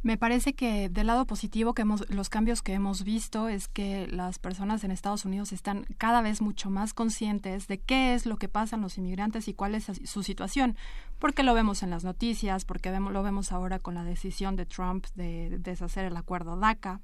Me 0.05 0.17
parece 0.17 0.55
que 0.55 0.89
del 0.89 1.07
lado 1.07 1.27
positivo 1.27 1.75
que 1.75 1.83
hemos, 1.83 2.11
los 2.11 2.29
cambios 2.29 2.61
que 2.61 2.73
hemos 2.73 3.05
visto 3.05 3.49
es 3.49 3.69
que 3.69 4.09
las 4.09 4.41
personas 4.41 4.83
en 4.83 4.91
Estados 4.91 5.25
Unidos 5.25 5.53
están 5.53 5.87
cada 5.97 6.23
vez 6.23 6.43
mucho 6.43 6.71
más 6.71 6.93
conscientes 6.93 7.69
de 7.69 7.79
qué 7.79 8.15
es 8.15 8.27
lo 8.27 8.37
que 8.37 8.49
pasa 8.49 8.75
en 8.75 8.83
los 8.83 8.99
inmigrantes 8.99 9.47
y 9.47 9.55
cuál 9.55 9.77
es 9.77 9.87
su 10.05 10.25
situación, 10.25 10.77
porque 11.21 11.45
lo 11.45 11.55
vemos 11.55 11.85
en 11.85 11.91
las 11.91 12.03
noticias, 12.03 12.65
porque 12.65 12.91
vemos, 12.91 13.13
lo 13.13 13.23
vemos 13.23 13.53
ahora 13.53 13.79
con 13.79 13.95
la 13.95 14.03
decisión 14.03 14.57
de 14.57 14.67
Trump 14.67 15.07
de 15.15 15.59
deshacer 15.61 16.05
el 16.05 16.17
acuerdo 16.17 16.57
DACA. 16.57 17.01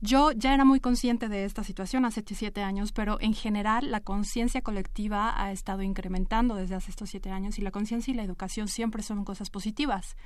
Yo 0.00 0.32
ya 0.32 0.52
era 0.52 0.64
muy 0.64 0.80
consciente 0.80 1.28
de 1.28 1.44
esta 1.44 1.62
situación 1.62 2.04
hace 2.04 2.24
siete 2.26 2.60
años, 2.60 2.90
pero 2.90 3.18
en 3.20 3.34
general 3.34 3.92
la 3.92 4.00
conciencia 4.00 4.62
colectiva 4.62 5.40
ha 5.40 5.52
estado 5.52 5.82
incrementando 5.82 6.56
desde 6.56 6.74
hace 6.74 6.90
estos 6.90 7.08
siete 7.08 7.30
años 7.30 7.58
y 7.58 7.62
la 7.62 7.70
conciencia 7.70 8.12
y 8.12 8.16
la 8.16 8.24
educación 8.24 8.66
siempre 8.66 9.04
son 9.04 9.24
cosas 9.24 9.48
positivas. 9.48 10.16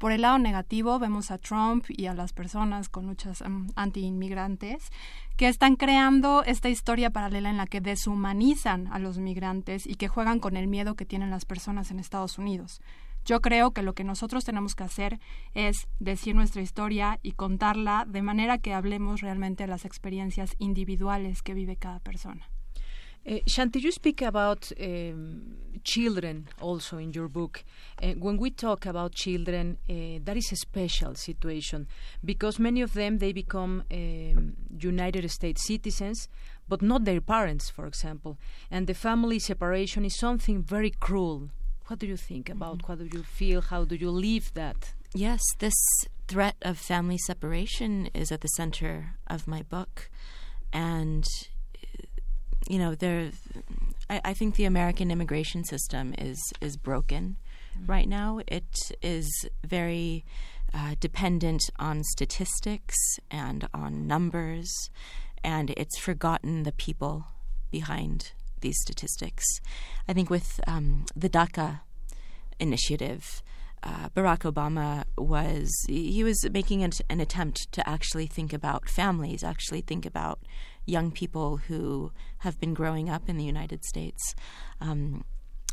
Por 0.00 0.12
el 0.12 0.22
lado 0.22 0.38
negativo 0.38 0.98
vemos 0.98 1.30
a 1.30 1.36
Trump 1.36 1.84
y 1.90 2.06
a 2.06 2.14
las 2.14 2.32
personas 2.32 2.88
con 2.88 3.06
luchas 3.06 3.42
um, 3.42 3.66
anti-inmigrantes 3.76 4.90
que 5.36 5.46
están 5.46 5.76
creando 5.76 6.42
esta 6.42 6.70
historia 6.70 7.10
paralela 7.10 7.50
en 7.50 7.58
la 7.58 7.66
que 7.66 7.82
deshumanizan 7.82 8.86
a 8.94 8.98
los 8.98 9.18
migrantes 9.18 9.86
y 9.86 9.96
que 9.96 10.08
juegan 10.08 10.40
con 10.40 10.56
el 10.56 10.68
miedo 10.68 10.94
que 10.94 11.04
tienen 11.04 11.28
las 11.28 11.44
personas 11.44 11.90
en 11.90 11.98
Estados 11.98 12.38
Unidos. 12.38 12.80
Yo 13.26 13.42
creo 13.42 13.72
que 13.72 13.82
lo 13.82 13.92
que 13.92 14.04
nosotros 14.04 14.46
tenemos 14.46 14.74
que 14.74 14.84
hacer 14.84 15.20
es 15.52 15.86
decir 15.98 16.34
nuestra 16.34 16.62
historia 16.62 17.18
y 17.22 17.32
contarla 17.32 18.06
de 18.08 18.22
manera 18.22 18.56
que 18.56 18.72
hablemos 18.72 19.20
realmente 19.20 19.64
de 19.64 19.68
las 19.68 19.84
experiencias 19.84 20.56
individuales 20.58 21.42
que 21.42 21.52
vive 21.52 21.76
cada 21.76 22.00
persona. 22.00 22.48
Uh, 23.26 23.38
Shanti, 23.46 23.82
you 23.82 23.92
speak 23.92 24.22
about 24.22 24.72
um, 24.80 25.56
children 25.84 26.48
also 26.60 26.96
in 26.96 27.12
your 27.12 27.28
book. 27.28 27.64
Uh, 28.02 28.12
when 28.12 28.38
we 28.38 28.50
talk 28.50 28.86
about 28.86 29.14
children, 29.14 29.76
uh, 29.88 30.20
that 30.24 30.36
is 30.36 30.50
a 30.52 30.56
special 30.56 31.14
situation 31.14 31.86
because 32.24 32.58
many 32.58 32.80
of 32.80 32.94
them 32.94 33.18
they 33.18 33.32
become 33.32 33.84
um, 33.92 34.56
United 34.78 35.30
States 35.30 35.66
citizens, 35.66 36.28
but 36.66 36.80
not 36.80 37.04
their 37.04 37.20
parents, 37.20 37.68
for 37.68 37.86
example. 37.86 38.38
And 38.70 38.86
the 38.86 38.94
family 38.94 39.38
separation 39.38 40.04
is 40.04 40.18
something 40.18 40.62
very 40.62 40.90
cruel. 40.90 41.50
What 41.88 41.98
do 41.98 42.06
you 42.06 42.16
think 42.16 42.48
about? 42.48 42.78
Mm-hmm. 42.78 42.92
What 42.92 43.10
do 43.10 43.18
you 43.18 43.22
feel? 43.22 43.60
How 43.60 43.84
do 43.84 43.96
you 43.96 44.10
live 44.10 44.52
that? 44.54 44.94
Yes, 45.12 45.40
this 45.58 45.74
threat 46.26 46.56
of 46.62 46.78
family 46.78 47.18
separation 47.18 48.08
is 48.14 48.30
at 48.32 48.40
the 48.40 48.48
center 48.48 49.16
of 49.26 49.48
my 49.48 49.62
book, 49.62 50.08
and 50.72 51.24
you 52.70 52.78
know, 52.78 52.94
there. 52.94 53.32
I, 54.08 54.20
I, 54.26 54.32
think 54.32 54.54
the 54.54 54.64
American 54.64 55.10
immigration 55.10 55.64
system 55.64 56.14
is 56.16 56.40
is 56.60 56.76
broken 56.76 57.36
mm-hmm. 57.76 57.90
right 57.90 58.08
now. 58.08 58.40
It 58.46 58.92
is 59.02 59.28
very 59.66 60.24
uh, 60.72 60.94
dependent 61.00 61.62
on 61.80 62.04
statistics 62.04 62.96
and 63.28 63.68
on 63.74 64.06
numbers, 64.06 64.72
and 65.42 65.70
it's 65.70 65.98
forgotten 65.98 66.62
the 66.62 66.70
people 66.70 67.24
behind 67.72 68.30
these 68.60 68.78
statistics. 68.82 69.44
I 70.06 70.12
think 70.12 70.30
with 70.30 70.60
um, 70.68 71.06
the 71.16 71.28
DACA 71.28 71.80
initiative, 72.60 73.42
uh, 73.82 74.10
Barack 74.10 74.50
Obama 74.50 75.04
was 75.18 75.68
he 75.88 76.22
was 76.22 76.48
making 76.52 76.84
an, 76.84 76.92
an, 77.08 77.18
attempt 77.18 77.72
to 77.72 77.88
actually 77.88 78.28
think 78.28 78.52
about 78.52 78.88
families, 78.88 79.42
actually 79.42 79.80
think 79.80 80.06
about 80.06 80.38
young 80.90 81.10
people 81.10 81.58
who 81.68 82.12
have 82.38 82.58
been 82.58 82.74
growing 82.74 83.08
up 83.08 83.28
in 83.28 83.36
the 83.36 83.44
United 83.44 83.84
States. 83.84 84.34
Um, 84.80 85.24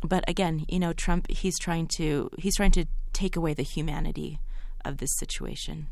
but 0.02 0.24
again, 0.28 0.64
you 0.68 0.78
know, 0.78 0.92
Trump 0.92 1.26
he's 1.28 1.58
trying 1.58 1.88
to 1.98 2.30
he's 2.38 2.56
trying 2.56 2.72
to 2.72 2.84
take 3.12 3.36
away 3.36 3.54
the 3.54 3.64
humanity 3.64 4.38
of 4.84 4.98
this 4.98 5.10
situation. 5.18 5.88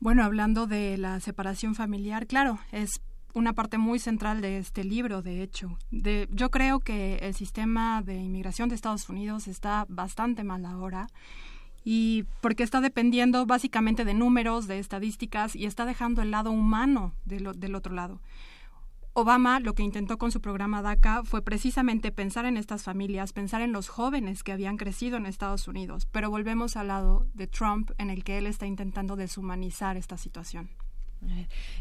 Bueno, 0.00 0.24
hablando 0.24 0.66
de 0.66 0.96
la 0.96 1.20
separación 1.20 1.74
familiar, 1.74 2.26
claro, 2.26 2.58
es 2.72 3.00
una 3.34 3.52
parte 3.52 3.78
muy 3.78 3.98
central 3.98 4.40
de 4.40 4.58
este 4.58 4.82
libro, 4.82 5.22
de 5.22 5.42
hecho. 5.42 5.76
De, 5.90 6.26
yo 6.32 6.50
creo 6.50 6.80
que 6.80 7.16
el 7.16 7.34
sistema 7.34 8.02
de 8.02 8.16
inmigración 8.16 8.68
de 8.68 8.74
Estados 8.74 9.08
Unidos 9.08 9.46
está 9.46 9.84
bastante 9.88 10.42
mal 10.42 10.64
ahora 10.64 11.08
y 11.84 12.24
porque 12.40 12.62
está 12.62 12.80
dependiendo 12.80 13.46
básicamente 13.46 14.04
de 14.04 14.14
números, 14.14 14.66
de 14.66 14.78
estadísticas 14.78 15.56
y 15.56 15.66
está 15.66 15.84
dejando 15.84 16.22
el 16.22 16.30
lado 16.30 16.50
humano 16.50 17.14
del 17.24 17.74
otro 17.74 17.94
lado. 17.94 18.20
Obama 19.12 19.58
lo 19.58 19.74
que 19.74 19.82
intentó 19.82 20.18
con 20.18 20.30
su 20.30 20.40
programa 20.40 20.82
DACA 20.82 21.24
fue 21.24 21.42
precisamente 21.42 22.12
pensar 22.12 22.44
en 22.44 22.56
estas 22.56 22.84
familias, 22.84 23.32
pensar 23.32 23.60
en 23.60 23.72
los 23.72 23.88
jóvenes 23.88 24.44
que 24.44 24.52
habían 24.52 24.76
crecido 24.76 25.16
en 25.16 25.26
Estados 25.26 25.66
Unidos, 25.66 26.06
pero 26.06 26.30
volvemos 26.30 26.76
al 26.76 26.88
lado 26.88 27.26
de 27.34 27.48
Trump 27.48 27.90
en 27.98 28.10
el 28.10 28.22
que 28.22 28.38
él 28.38 28.46
está 28.46 28.66
intentando 28.66 29.16
deshumanizar 29.16 29.96
esta 29.96 30.16
situación. 30.16 30.70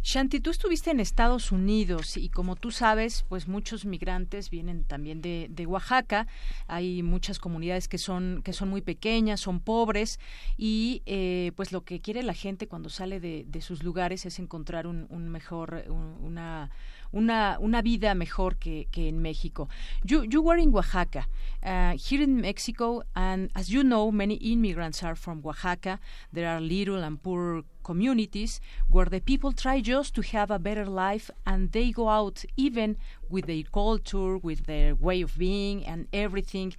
Shanti, 0.04 0.40
tú 0.40 0.50
estuviste 0.50 0.92
en 0.92 1.00
Estados 1.00 1.52
Unidos 1.52 2.18
y 2.18 2.30
como 2.30 2.56
tú 2.56 2.72
sabes, 2.72 3.26
pues 3.30 3.48
muchos 3.48 3.86
migrantes 3.86 4.50
vienen 4.50 4.84
también 4.84 5.22
de, 5.22 5.66
Oaxaca. 5.68 6.28
Hay 6.68 7.04
muchas 7.04 7.40
comunidades 7.40 7.88
que 7.88 7.98
son 7.98 8.42
que 8.44 8.54
son 8.54 8.70
muy 8.70 8.82
pequeñas, 8.82 9.40
son 9.40 9.60
pobres 9.60 10.20
y 10.58 11.04
eh, 11.06 11.52
pues 11.56 11.72
lo 11.72 11.84
que 11.84 12.02
quiere 12.02 12.24
la 12.24 12.34
gente 12.34 12.68
cuando 12.68 12.90
sale 12.90 13.20
de, 13.20 13.62
sus 13.62 13.84
lugares 13.84 14.26
es 14.26 14.40
encontrar 14.40 14.88
un, 14.88 15.30
mejor 15.30 15.84
una 16.22 16.70
una, 17.12 17.82
vida 17.82 18.14
mejor 18.14 18.58
que, 18.58 18.88
que 18.92 19.10
en 19.10 19.20
México. 19.20 19.68
You, 20.04 20.24
you 20.24 20.42
were 20.42 20.62
in 20.62 20.74
Oaxaca, 20.74 21.28
uh, 21.64 21.98
here 21.98 22.24
in 22.24 22.42
Mexico, 22.42 23.04
and 23.16 23.50
as 23.56 23.70
you 23.70 23.82
know, 23.84 24.12
many 24.12 24.36
immigrants 24.36 25.04
are 25.04 25.16
from 25.16 25.42
Oaxaca. 25.44 26.00
There 26.32 26.48
are 26.48 26.62
little 26.62 27.04
and 27.04 27.22
poor 27.22 27.64
communities 27.92 28.54
where 28.94 29.10
the 29.14 29.22
people 29.32 29.52
try 29.52 29.78
just 29.94 30.10
to 30.16 30.22
have 30.36 30.50
a 30.52 30.64
better 30.68 30.88
life 31.08 31.28
and 31.50 31.60
they 31.76 31.88
go 32.02 32.06
out 32.20 32.38
even 32.66 32.90
with 33.34 33.46
their 33.48 33.68
culture, 33.82 34.34
with 34.38 34.62
their 34.72 34.90
way 35.08 35.20
of 35.28 35.32
being 35.48 35.78
and 35.92 36.02
everything, 36.24 36.70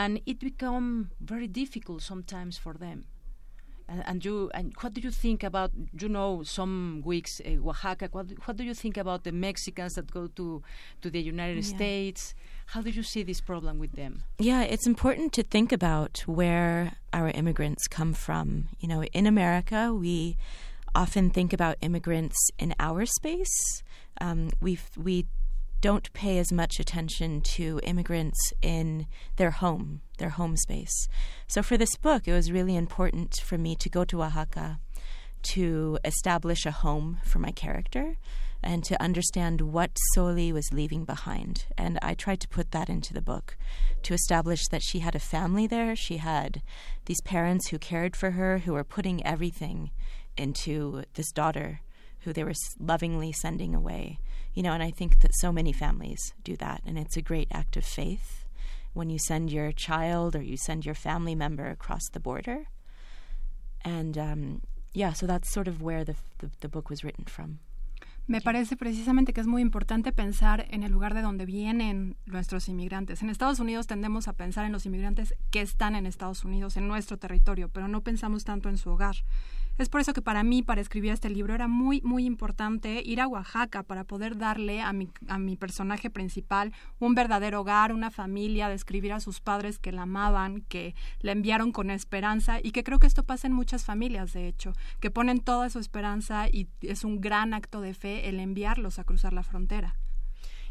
and 0.00 0.12
it 0.30 0.38
become 0.50 0.86
very 1.32 1.48
difficult 1.62 2.00
sometimes 2.12 2.54
for 2.64 2.74
them. 2.84 2.98
And, 3.88 4.02
and, 4.08 4.24
you 4.26 4.50
and 4.58 4.66
what 4.80 4.94
do 4.94 5.00
you 5.06 5.12
think 5.24 5.40
about 5.50 5.70
you 6.02 6.08
know 6.16 6.42
some 6.42 7.02
weeks 7.04 7.32
uh, 7.40 7.68
Oaxaca? 7.70 8.08
What, 8.10 8.26
what 8.44 8.56
do 8.56 8.64
you 8.64 8.74
think 8.74 8.96
about 9.04 9.20
the 9.22 9.34
Mexicans 9.46 9.94
that 9.94 10.08
go 10.18 10.24
to 10.38 10.46
to 11.02 11.08
the 11.14 11.22
United 11.34 11.62
yeah. 11.64 11.76
States? 11.76 12.34
How 12.66 12.82
do 12.82 12.90
you 12.90 13.02
see 13.02 13.22
this 13.22 13.40
problem 13.40 13.78
with 13.78 13.92
them? 13.92 14.24
Yeah, 14.38 14.62
it's 14.62 14.86
important 14.86 15.32
to 15.34 15.42
think 15.42 15.72
about 15.72 16.24
where 16.26 16.92
our 17.12 17.28
immigrants 17.28 17.86
come 17.86 18.12
from. 18.12 18.68
You 18.78 18.88
know, 18.88 19.04
in 19.04 19.26
America, 19.26 19.94
we 19.94 20.36
often 20.94 21.30
think 21.30 21.52
about 21.52 21.76
immigrants 21.80 22.36
in 22.58 22.74
our 22.80 23.06
space. 23.06 23.82
Um, 24.20 24.50
we 24.60 24.78
we 24.96 25.26
don't 25.80 26.12
pay 26.12 26.38
as 26.38 26.50
much 26.52 26.80
attention 26.80 27.40
to 27.42 27.80
immigrants 27.84 28.52
in 28.62 29.06
their 29.36 29.52
home, 29.52 30.00
their 30.18 30.30
home 30.30 30.56
space. 30.56 31.08
So 31.46 31.62
for 31.62 31.76
this 31.76 31.96
book, 31.96 32.26
it 32.26 32.32
was 32.32 32.50
really 32.50 32.74
important 32.74 33.36
for 33.44 33.56
me 33.58 33.76
to 33.76 33.88
go 33.88 34.04
to 34.04 34.22
Oaxaca 34.22 34.80
to 35.54 35.98
establish 36.04 36.66
a 36.66 36.70
home 36.70 37.18
for 37.24 37.38
my 37.38 37.52
character 37.52 38.16
and 38.66 38.82
to 38.82 39.00
understand 39.00 39.60
what 39.60 39.96
Soli 40.12 40.52
was 40.52 40.72
leaving 40.72 41.04
behind. 41.04 41.66
And 41.78 42.00
I 42.02 42.14
tried 42.14 42.40
to 42.40 42.48
put 42.48 42.72
that 42.72 42.90
into 42.90 43.14
the 43.14 43.22
book 43.22 43.56
to 44.02 44.12
establish 44.12 44.66
that 44.72 44.82
she 44.82 44.98
had 44.98 45.14
a 45.14 45.20
family 45.20 45.68
there. 45.68 45.94
She 45.94 46.16
had 46.16 46.62
these 47.04 47.20
parents 47.20 47.68
who 47.68 47.78
cared 47.78 48.16
for 48.16 48.32
her, 48.32 48.58
who 48.58 48.72
were 48.72 48.82
putting 48.82 49.24
everything 49.24 49.92
into 50.36 51.04
this 51.14 51.30
daughter 51.30 51.80
who 52.22 52.32
they 52.32 52.42
were 52.42 52.54
lovingly 52.80 53.30
sending 53.30 53.72
away. 53.72 54.18
You 54.52 54.64
know, 54.64 54.72
and 54.72 54.82
I 54.82 54.90
think 54.90 55.20
that 55.20 55.30
so 55.36 55.52
many 55.52 55.72
families 55.72 56.34
do 56.42 56.56
that, 56.56 56.82
and 56.84 56.98
it's 56.98 57.16
a 57.16 57.22
great 57.22 57.46
act 57.52 57.76
of 57.76 57.84
faith 57.84 58.46
when 58.94 59.10
you 59.10 59.18
send 59.28 59.52
your 59.52 59.70
child 59.70 60.34
or 60.34 60.42
you 60.42 60.56
send 60.56 60.84
your 60.84 60.94
family 60.96 61.36
member 61.36 61.68
across 61.68 62.02
the 62.12 62.18
border. 62.18 62.64
And 63.84 64.18
um, 64.18 64.62
yeah, 64.92 65.12
so 65.12 65.24
that's 65.24 65.52
sort 65.52 65.68
of 65.68 65.82
where 65.82 66.02
the, 66.02 66.16
the, 66.38 66.50
the 66.62 66.68
book 66.68 66.90
was 66.90 67.04
written 67.04 67.26
from. 67.26 67.60
Me 68.28 68.40
parece 68.40 68.76
precisamente 68.76 69.32
que 69.32 69.40
es 69.40 69.46
muy 69.46 69.62
importante 69.62 70.10
pensar 70.10 70.66
en 70.70 70.82
el 70.82 70.90
lugar 70.90 71.14
de 71.14 71.22
donde 71.22 71.46
vienen 71.46 72.16
nuestros 72.26 72.68
inmigrantes. 72.68 73.22
En 73.22 73.30
Estados 73.30 73.60
Unidos 73.60 73.86
tendemos 73.86 74.26
a 74.26 74.32
pensar 74.32 74.64
en 74.66 74.72
los 74.72 74.84
inmigrantes 74.84 75.36
que 75.52 75.60
están 75.60 75.94
en 75.94 76.06
Estados 76.06 76.44
Unidos, 76.44 76.76
en 76.76 76.88
nuestro 76.88 77.18
territorio, 77.18 77.68
pero 77.68 77.86
no 77.86 78.00
pensamos 78.00 78.42
tanto 78.42 78.68
en 78.68 78.78
su 78.78 78.90
hogar. 78.90 79.14
Es 79.78 79.90
por 79.90 80.00
eso 80.00 80.14
que 80.14 80.22
para 80.22 80.42
mí, 80.42 80.62
para 80.62 80.80
escribir 80.80 81.12
este 81.12 81.28
libro, 81.28 81.54
era 81.54 81.68
muy, 81.68 82.00
muy 82.00 82.24
importante 82.24 83.02
ir 83.04 83.20
a 83.20 83.28
Oaxaca 83.28 83.82
para 83.82 84.04
poder 84.04 84.38
darle 84.38 84.80
a 84.80 84.94
mi, 84.94 85.10
a 85.28 85.38
mi 85.38 85.56
personaje 85.56 86.08
principal 86.08 86.72
un 86.98 87.14
verdadero 87.14 87.60
hogar, 87.60 87.92
una 87.92 88.10
familia, 88.10 88.70
describir 88.70 89.12
a 89.12 89.20
sus 89.20 89.40
padres 89.40 89.78
que 89.78 89.92
la 89.92 90.02
amaban, 90.02 90.62
que 90.62 90.94
la 91.20 91.32
enviaron 91.32 91.72
con 91.72 91.90
esperanza 91.90 92.58
y 92.62 92.70
que 92.70 92.84
creo 92.84 92.98
que 92.98 93.06
esto 93.06 93.22
pasa 93.22 93.48
en 93.48 93.52
muchas 93.52 93.84
familias, 93.84 94.32
de 94.32 94.48
hecho, 94.48 94.72
que 94.98 95.10
ponen 95.10 95.40
toda 95.40 95.68
su 95.68 95.78
esperanza 95.78 96.48
y 96.48 96.68
es 96.80 97.04
un 97.04 97.20
gran 97.20 97.52
acto 97.52 97.82
de 97.82 97.92
fe 97.92 98.30
el 98.30 98.40
enviarlos 98.40 98.98
a 98.98 99.04
cruzar 99.04 99.34
la 99.34 99.42
frontera. 99.42 99.94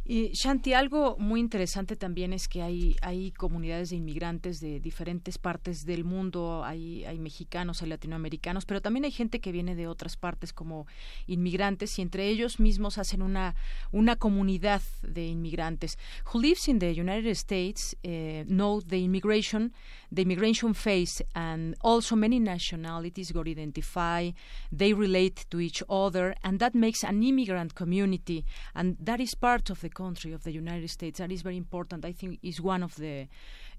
Y 0.07 0.29
Shanti, 0.33 0.73
algo 0.73 1.17
muy 1.17 1.39
interesante 1.39 1.95
también 1.95 2.31
es 2.31 2.47
que 2.47 2.61
hay, 2.61 2.95
hay 3.01 3.31
comunidades 3.31 3.89
de 3.89 3.95
inmigrantes 3.95 4.59
de 4.59 4.79
diferentes 4.79 5.39
partes 5.39 5.83
del 5.83 6.03
mundo, 6.03 6.63
hay, 6.63 7.03
hay 7.05 7.17
mexicanos, 7.17 7.81
hay 7.81 7.89
latinoamericanos, 7.89 8.67
pero 8.67 8.83
también 8.83 9.05
hay 9.05 9.11
gente 9.11 9.39
que 9.39 9.51
viene 9.51 9.73
de 9.73 9.87
otras 9.87 10.15
partes 10.15 10.53
como 10.53 10.85
inmigrantes 11.25 11.97
y 11.97 12.03
entre 12.03 12.27
ellos 12.27 12.59
mismos 12.59 12.99
hacen 12.99 13.23
una, 13.23 13.55
una 13.91 14.15
comunidad 14.15 14.83
de 15.01 15.25
inmigrantes. 15.25 15.97
Who 16.31 16.39
lives 16.39 16.67
in 16.67 16.77
the 16.77 16.91
United 16.91 17.31
States 17.31 17.97
uh, 18.05 18.43
know 18.47 18.83
the 18.83 18.99
immigration, 18.99 19.73
the 20.13 20.21
immigration 20.21 20.75
phase 20.75 21.25
and 21.33 21.75
also 21.81 22.15
many 22.15 22.39
nationalities 22.39 23.31
got 23.31 23.47
identify, 23.47 24.29
they 24.71 24.93
relate 24.93 25.45
to 25.49 25.59
each 25.59 25.83
other 25.89 26.35
and 26.43 26.59
that 26.59 26.75
makes 26.75 27.03
an 27.03 27.23
immigrant 27.23 27.73
community 27.73 28.45
and 28.75 28.97
that 28.99 29.19
is 29.19 29.33
part 29.33 29.71
of 29.71 29.81
the 29.81 29.94
country 30.03 30.31
of 30.33 30.43
the 30.43 30.51
United 30.51 30.89
States. 30.89 31.19
That 31.19 31.31
is 31.31 31.41
very 31.41 31.57
important. 31.57 32.05
I 32.05 32.11
think 32.11 32.39
is 32.43 32.61
one 32.61 32.83
of 32.83 32.95
the 32.95 33.27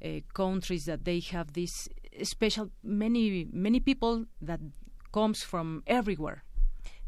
uh, 0.05 0.09
countries 0.35 0.85
that 0.87 1.05
they 1.05 1.21
have 1.35 1.53
this 1.53 1.89
special 2.23 2.71
many 2.83 3.47
many 3.53 3.81
people 3.81 4.25
that 4.41 4.61
comes 5.12 5.43
from 5.43 5.83
everywhere. 5.87 6.43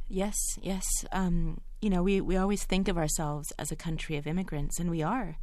Yes, 0.09 0.38
yes. 0.62 0.86
Um, 1.12 1.61
you 1.82 1.90
know, 1.90 2.02
we, 2.02 2.20
we 2.20 2.36
always 2.36 2.64
think 2.64 2.88
of 2.88 2.96
ourselves 2.96 3.52
as 3.59 3.70
a 3.70 3.76
country 3.76 4.16
of 4.16 4.26
immigrants, 4.26 4.80
and 4.80 4.90
we 4.90 5.02
are. 5.02 5.36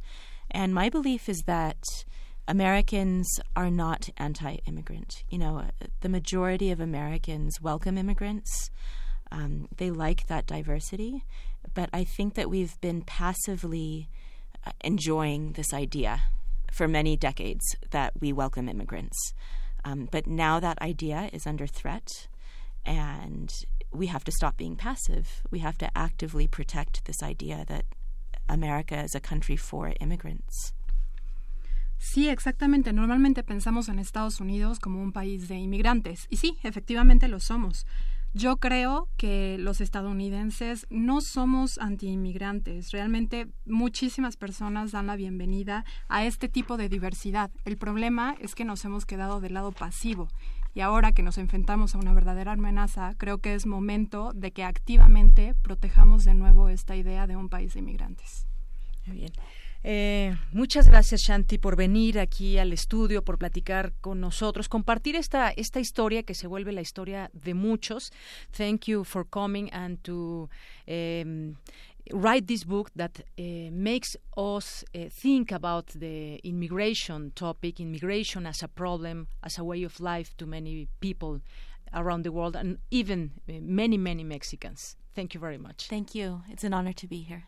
And 0.50 0.74
my 0.74 0.88
belief 0.88 1.28
is 1.28 1.42
that 1.46 1.78
Americans 2.48 3.28
are 3.54 3.70
not 3.70 4.08
anti 4.16 4.56
immigrant. 4.66 5.24
You 5.30 5.38
know, 5.38 5.64
the 6.00 6.08
majority 6.08 6.70
of 6.70 6.80
Americans 6.80 7.60
welcome 7.60 7.96
immigrants. 7.98 8.70
Um, 9.32 9.68
they 9.76 9.90
like 9.90 10.28
that 10.28 10.46
diversity, 10.46 11.24
but 11.76 11.90
I 11.92 12.04
think 12.04 12.34
that 12.34 12.48
we've 12.48 12.80
been 12.80 13.02
passively 13.02 14.08
uh, 14.66 14.72
enjoying 14.80 15.52
this 15.52 15.72
idea 15.74 16.22
for 16.72 16.88
many 16.88 17.16
decades 17.16 17.62
that 17.90 18.14
we 18.18 18.32
welcome 18.32 18.68
immigrants. 18.68 19.34
Um, 19.84 20.08
but 20.10 20.26
now 20.26 20.58
that 20.58 20.80
idea 20.80 21.28
is 21.34 21.46
under 21.46 21.66
threat, 21.66 22.28
and 22.84 23.52
we 23.92 24.06
have 24.06 24.24
to 24.24 24.32
stop 24.32 24.56
being 24.56 24.74
passive. 24.74 25.42
We 25.50 25.58
have 25.60 25.76
to 25.78 25.88
actively 25.94 26.48
protect 26.48 27.04
this 27.04 27.22
idea 27.22 27.64
that 27.68 27.84
America 28.48 28.98
is 29.04 29.14
a 29.14 29.20
country 29.20 29.56
for 29.56 29.92
immigrants. 30.00 30.72
Sí, 31.98 32.28
exactamente. 32.28 32.92
Normalmente 32.92 33.42
pensamos 33.42 33.88
en 33.88 33.98
Estados 33.98 34.40
Unidos 34.40 34.78
como 34.78 35.02
un 35.02 35.12
país 35.12 35.48
de 35.48 35.56
inmigrantes. 35.56 36.26
Y 36.30 36.36
sí, 36.36 36.58
efectivamente 36.62 37.28
lo 37.28 37.38
somos. 37.38 37.86
Yo 38.38 38.58
creo 38.58 39.08
que 39.16 39.56
los 39.58 39.80
estadounidenses 39.80 40.86
no 40.90 41.22
somos 41.22 41.78
anti-inmigrantes. 41.78 42.90
Realmente 42.90 43.48
muchísimas 43.64 44.36
personas 44.36 44.92
dan 44.92 45.06
la 45.06 45.16
bienvenida 45.16 45.86
a 46.08 46.26
este 46.26 46.50
tipo 46.50 46.76
de 46.76 46.90
diversidad. 46.90 47.50
El 47.64 47.78
problema 47.78 48.36
es 48.38 48.54
que 48.54 48.66
nos 48.66 48.84
hemos 48.84 49.06
quedado 49.06 49.40
del 49.40 49.54
lado 49.54 49.72
pasivo. 49.72 50.28
Y 50.74 50.82
ahora 50.82 51.12
que 51.12 51.22
nos 51.22 51.38
enfrentamos 51.38 51.94
a 51.94 51.98
una 51.98 52.12
verdadera 52.12 52.52
amenaza, 52.52 53.14
creo 53.16 53.38
que 53.38 53.54
es 53.54 53.64
momento 53.64 54.32
de 54.34 54.50
que 54.50 54.64
activamente 54.64 55.54
protejamos 55.54 56.24
de 56.24 56.34
nuevo 56.34 56.68
esta 56.68 56.94
idea 56.94 57.26
de 57.26 57.36
un 57.36 57.48
país 57.48 57.72
de 57.72 57.80
inmigrantes. 57.80 58.46
Muy 59.06 59.16
bien. 59.16 59.32
Eh, 59.88 60.36
muchas 60.50 60.88
gracias, 60.88 61.20
Shanti, 61.20 61.58
por 61.58 61.76
venir 61.76 62.18
aquí 62.18 62.58
al 62.58 62.72
estudio, 62.72 63.22
por 63.22 63.38
platicar 63.38 63.92
con 64.00 64.20
nosotros, 64.20 64.68
compartir 64.68 65.14
esta, 65.14 65.50
esta 65.50 65.78
historia 65.78 66.24
que 66.24 66.34
se 66.34 66.48
vuelve 66.48 66.72
la 66.72 66.80
historia 66.80 67.30
de 67.32 67.54
muchos. 67.54 68.10
Thank 68.50 68.86
you 68.88 69.04
for 69.04 69.24
coming 69.24 69.70
and 69.72 70.02
to 70.02 70.50
um, 70.88 71.56
write 72.10 72.48
this 72.48 72.64
book 72.64 72.90
that 72.96 73.20
uh, 73.38 73.70
makes 73.70 74.18
us 74.36 74.84
uh, 74.92 75.08
think 75.08 75.52
about 75.52 75.86
the 75.92 76.40
immigration 76.42 77.30
topic, 77.36 77.78
immigration 77.78 78.44
as 78.44 78.64
a 78.64 78.68
problem, 78.68 79.28
as 79.44 79.56
a 79.56 79.62
way 79.62 79.84
of 79.84 80.00
life 80.00 80.36
to 80.38 80.46
many 80.46 80.88
people 80.98 81.42
around 81.94 82.24
the 82.24 82.32
world, 82.32 82.56
and 82.56 82.78
even 82.90 83.30
many, 83.46 83.96
many 83.96 84.24
Mexicans. 84.24 84.96
Thank 85.14 85.32
you 85.32 85.38
very 85.38 85.58
much. 85.58 85.86
Thank 85.86 86.12
you. 86.12 86.42
It's 86.48 86.64
an 86.64 86.74
honor 86.74 86.92
to 86.94 87.06
be 87.06 87.22
here. 87.22 87.44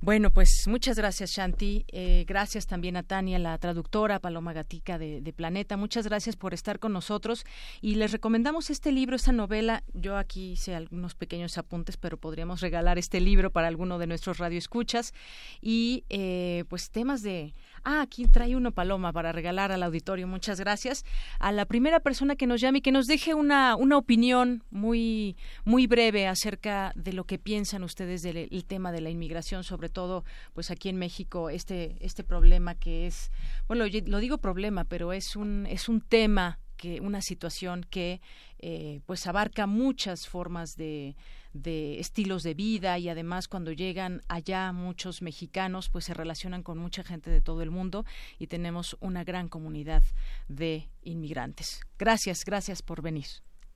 Bueno, 0.00 0.30
pues 0.30 0.64
muchas 0.66 0.96
gracias, 0.96 1.30
Shanti. 1.30 1.84
Eh, 1.88 2.24
gracias 2.26 2.66
también 2.66 2.96
a 2.96 3.02
Tania, 3.02 3.38
la 3.38 3.56
traductora, 3.58 4.20
Paloma 4.20 4.52
Gatica 4.52 4.98
de, 4.98 5.20
de, 5.20 5.32
Planeta. 5.32 5.76
Muchas 5.76 6.06
gracias 6.06 6.36
por 6.36 6.54
estar 6.54 6.78
con 6.78 6.92
nosotros. 6.92 7.44
Y 7.80 7.94
les 7.94 8.12
recomendamos 8.12 8.70
este 8.70 8.92
libro, 8.92 9.16
esta 9.16 9.32
novela. 9.32 9.82
Yo 9.94 10.16
aquí 10.16 10.52
hice 10.52 10.74
algunos 10.74 11.14
pequeños 11.14 11.58
apuntes, 11.58 11.96
pero 11.96 12.18
podríamos 12.18 12.60
regalar 12.60 12.98
este 12.98 13.20
libro 13.20 13.50
para 13.50 13.68
alguno 13.68 13.98
de 13.98 14.06
nuestros 14.06 14.38
radioescuchas. 14.38 15.14
Y 15.60 16.04
eh, 16.08 16.64
pues 16.68 16.90
temas 16.90 17.22
de 17.22 17.54
Ah, 17.88 18.00
aquí 18.00 18.26
trae 18.26 18.56
uno 18.56 18.72
Paloma 18.72 19.12
para 19.12 19.30
regalar 19.30 19.70
al 19.70 19.84
auditorio. 19.84 20.26
Muchas 20.26 20.58
gracias. 20.58 21.04
A 21.38 21.52
la 21.52 21.66
primera 21.66 22.00
persona 22.00 22.34
que 22.34 22.48
nos 22.48 22.60
llame 22.60 22.78
y 22.78 22.80
que 22.80 22.90
nos 22.90 23.06
deje 23.06 23.32
una, 23.32 23.76
una 23.76 23.96
opinión 23.96 24.64
muy, 24.70 25.36
muy 25.64 25.86
breve 25.86 26.26
acerca 26.26 26.90
de 26.96 27.12
lo 27.12 27.22
que 27.26 27.38
piensan 27.38 27.84
ustedes 27.84 28.22
del 28.22 28.64
tema 28.64 28.90
de 28.90 29.02
la 29.02 29.10
inmigración, 29.10 29.62
sobre 29.62 29.88
todo 29.88 30.24
pues 30.52 30.72
aquí 30.72 30.88
en 30.88 30.96
México, 30.96 31.48
este, 31.48 31.96
este 32.00 32.24
problema 32.24 32.74
que 32.74 33.06
es, 33.06 33.30
bueno, 33.68 33.84
lo 34.06 34.18
digo 34.18 34.38
problema, 34.38 34.82
pero 34.82 35.12
es 35.12 35.36
un, 35.36 35.64
es 35.70 35.88
un 35.88 36.00
tema 36.00 36.58
que 36.76 37.00
una 37.00 37.20
situación 37.22 37.84
que 37.88 38.20
eh, 38.58 39.00
pues 39.06 39.26
abarca 39.26 39.66
muchas 39.66 40.28
formas 40.28 40.76
de, 40.76 41.16
de 41.52 41.98
estilos 42.00 42.42
de 42.42 42.54
vida 42.54 42.98
y 42.98 43.08
además 43.08 43.48
cuando 43.48 43.72
llegan 43.72 44.22
allá 44.28 44.72
muchos 44.72 45.22
mexicanos 45.22 45.88
pues 45.88 46.04
se 46.04 46.14
relacionan 46.14 46.62
con 46.62 46.78
mucha 46.78 47.02
gente 47.02 47.30
de 47.30 47.40
todo 47.40 47.62
el 47.62 47.70
mundo 47.70 48.04
y 48.38 48.46
tenemos 48.46 48.96
una 49.00 49.24
gran 49.24 49.48
comunidad 49.48 50.02
de 50.48 50.88
inmigrantes. 51.02 51.80
Gracias, 51.98 52.44
gracias 52.44 52.82
por 52.82 53.02
venir. 53.02 53.26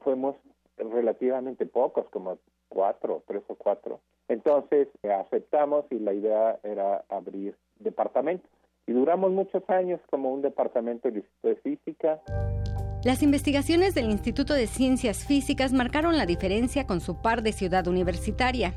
fuimos 0.00 0.34
relativamente 0.76 1.66
pocos, 1.66 2.08
como 2.08 2.38
cuatro, 2.68 3.22
tres 3.28 3.44
o 3.46 3.54
cuatro. 3.54 4.00
Entonces 4.26 4.88
aceptamos 5.04 5.84
y 5.90 6.00
la 6.00 6.14
idea 6.14 6.58
era 6.64 7.04
abrir 7.08 7.54
departamentos. 7.78 8.50
Y 8.88 8.92
duramos 8.92 9.30
muchos 9.30 9.62
años 9.70 10.00
como 10.10 10.34
un 10.34 10.42
departamento 10.42 11.06
del 11.06 11.18
Instituto 11.18 11.48
de 11.48 11.56
Física. 11.56 12.20
Las 13.04 13.22
investigaciones 13.22 13.94
del 13.94 14.06
Instituto 14.06 14.54
de 14.54 14.66
Ciencias 14.66 15.24
Físicas 15.24 15.72
marcaron 15.72 16.16
la 16.16 16.26
diferencia 16.26 16.84
con 16.84 17.00
su 17.00 17.22
par 17.22 17.42
de 17.42 17.52
ciudad 17.52 17.86
universitaria. 17.86 18.74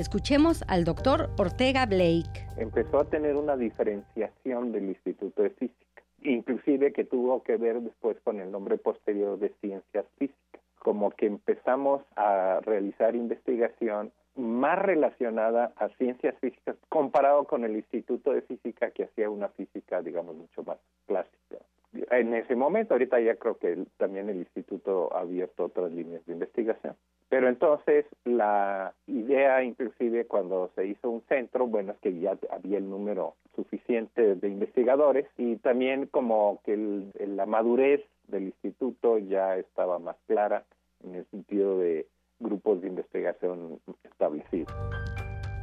Escuchemos 0.00 0.64
al 0.66 0.82
doctor 0.82 1.30
Ortega 1.38 1.86
Blake. 1.86 2.48
Empezó 2.56 2.98
a 2.98 3.04
tener 3.04 3.36
una 3.36 3.56
diferenciación 3.56 4.72
del 4.72 4.88
Instituto 4.88 5.42
de 5.42 5.50
Física, 5.50 6.02
inclusive 6.22 6.92
que 6.92 7.04
tuvo 7.04 7.44
que 7.44 7.56
ver 7.58 7.80
después 7.80 8.16
con 8.24 8.40
el 8.40 8.50
nombre 8.50 8.76
posterior 8.76 9.38
de 9.38 9.54
Ciencias 9.60 10.04
Físicas, 10.18 10.60
como 10.80 11.12
que 11.12 11.26
empezamos 11.26 12.02
a 12.16 12.58
realizar 12.62 13.14
investigación 13.14 14.10
más 14.34 14.80
relacionada 14.80 15.72
a 15.76 15.90
ciencias 15.90 16.34
físicas 16.40 16.74
comparado 16.88 17.44
con 17.44 17.62
el 17.62 17.76
Instituto 17.76 18.32
de 18.32 18.42
Física 18.42 18.90
que 18.90 19.04
hacía 19.04 19.30
una 19.30 19.48
física, 19.50 20.02
digamos, 20.02 20.34
mucho 20.34 20.64
más 20.64 20.78
clásica. 21.06 21.58
En 21.92 22.34
ese 22.34 22.54
momento, 22.54 22.94
ahorita 22.94 23.20
ya 23.20 23.34
creo 23.34 23.58
que 23.58 23.84
también 23.96 24.28
el 24.28 24.36
instituto 24.36 25.14
ha 25.14 25.20
abierto 25.20 25.64
otras 25.64 25.90
líneas 25.90 26.24
de 26.26 26.34
investigación. 26.34 26.94
Pero 27.28 27.48
entonces 27.48 28.06
la 28.24 28.92
idea, 29.06 29.62
inclusive 29.62 30.26
cuando 30.26 30.70
se 30.74 30.86
hizo 30.86 31.10
un 31.10 31.22
centro, 31.28 31.66
bueno, 31.66 31.92
es 31.92 31.98
que 31.98 32.18
ya 32.18 32.36
había 32.50 32.78
el 32.78 32.88
número 32.88 33.34
suficiente 33.54 34.34
de 34.34 34.48
investigadores 34.48 35.26
y 35.36 35.56
también 35.56 36.06
como 36.06 36.60
que 36.64 36.76
la 37.18 37.46
madurez 37.46 38.02
del 38.28 38.44
instituto 38.44 39.18
ya 39.18 39.56
estaba 39.56 39.98
más 39.98 40.16
clara 40.26 40.64
en 41.04 41.14
el 41.14 41.24
sentido 41.26 41.78
de 41.78 42.06
grupos 42.40 42.80
de 42.82 42.88
investigación 42.88 43.80
establecidos. 44.04 44.72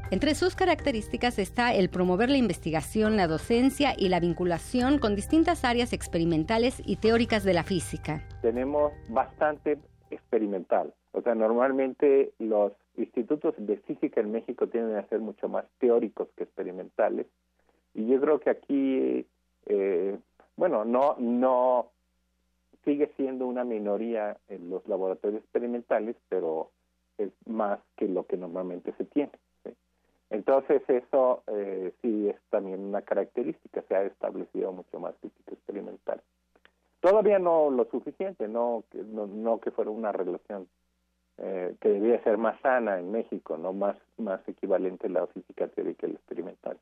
Entre 0.09 0.35
sus 0.35 0.55
características 0.55 1.37
está 1.37 1.73
el 1.73 1.89
promover 1.89 2.29
la 2.29 2.37
investigación, 2.37 3.17
la 3.17 3.27
docencia 3.27 3.93
y 3.97 4.07
la 4.07 4.21
vinculación 4.21 4.99
con 4.99 5.15
distintas 5.15 5.65
áreas 5.65 5.91
experimentales 5.91 6.81
y 6.85 6.95
teóricas 6.95 7.43
de 7.43 7.53
la 7.53 7.63
física. 7.63 8.25
Tenemos 8.41 8.93
bastante 9.09 9.77
experimental. 10.09 10.93
O 11.11 11.21
sea, 11.21 11.35
normalmente 11.35 12.31
los 12.39 12.71
institutos 12.95 13.53
de 13.57 13.75
física 13.79 14.21
en 14.21 14.31
México 14.31 14.67
tienden 14.67 14.95
a 14.95 15.07
ser 15.09 15.19
mucho 15.19 15.49
más 15.49 15.65
teóricos 15.77 16.29
que 16.37 16.43
experimentales. 16.45 17.27
Y 17.93 18.07
yo 18.07 18.21
creo 18.21 18.39
que 18.39 18.49
aquí, 18.49 19.25
eh, 19.65 20.17
bueno, 20.55 20.85
no, 20.85 21.17
no 21.19 21.91
sigue 22.85 23.11
siendo 23.17 23.45
una 23.45 23.65
minoría 23.65 24.37
en 24.47 24.69
los 24.69 24.87
laboratorios 24.87 25.41
experimentales, 25.41 26.15
pero 26.29 26.71
es 27.17 27.29
más 27.45 27.79
que 27.97 28.07
lo 28.07 28.25
que 28.25 28.37
normalmente 28.37 28.93
se 28.97 29.03
tiene. 29.03 29.31
Entonces 30.29 30.81
eso 30.89 31.43
eh, 31.47 31.93
sí 32.01 32.29
es 32.29 32.35
también 32.49 32.81
una 32.81 33.01
característica, 33.01 33.81
se 33.83 33.95
ha 33.95 34.03
establecido 34.03 34.71
mucho 34.73 34.99
más 34.99 35.15
física 35.21 35.53
experimental. 35.53 36.21
Todavía 36.99 37.39
no 37.39 37.69
lo 37.69 37.85
suficiente, 37.85 38.47
no 38.47 38.83
que, 38.91 38.97
no, 39.03 39.59
que 39.59 39.71
fuera 39.71 39.91
una 39.91 40.11
relación 40.11 40.67
eh, 41.37 41.75
que 41.79 41.89
debía 41.89 42.21
ser 42.23 42.37
más 42.37 42.59
sana 42.61 42.99
en 42.99 43.11
México, 43.11 43.57
no 43.57 43.71
más, 43.71 43.95
más 44.17 44.41
equivalente 44.47 45.07
la 45.07 45.27
física 45.27 45.67
teórica 45.67 46.07
y 46.07 46.11
la 46.11 46.17
experimental. 46.17 46.77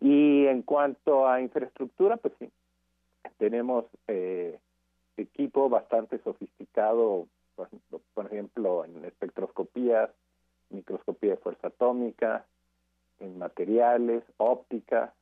Y 0.00 0.46
en 0.46 0.62
cuanto 0.62 1.28
a 1.28 1.40
infraestructura, 1.40 2.16
pues 2.16 2.32
sí, 2.38 2.50
tenemos 3.38 3.84
eh, 4.08 4.58
equipo 5.16 5.68
bastante 5.68 6.18
sofisticado, 6.20 7.26
por 8.14 8.26
ejemplo, 8.26 8.84
en 8.84 9.04
espectroscopías, 9.04 10.10
microscopía 10.72 11.30
de 11.32 11.36
fuerza 11.36 11.68
atómica, 11.68 12.44
en 13.20 13.38
materiales, 13.38 14.24
óptica, 14.38 15.14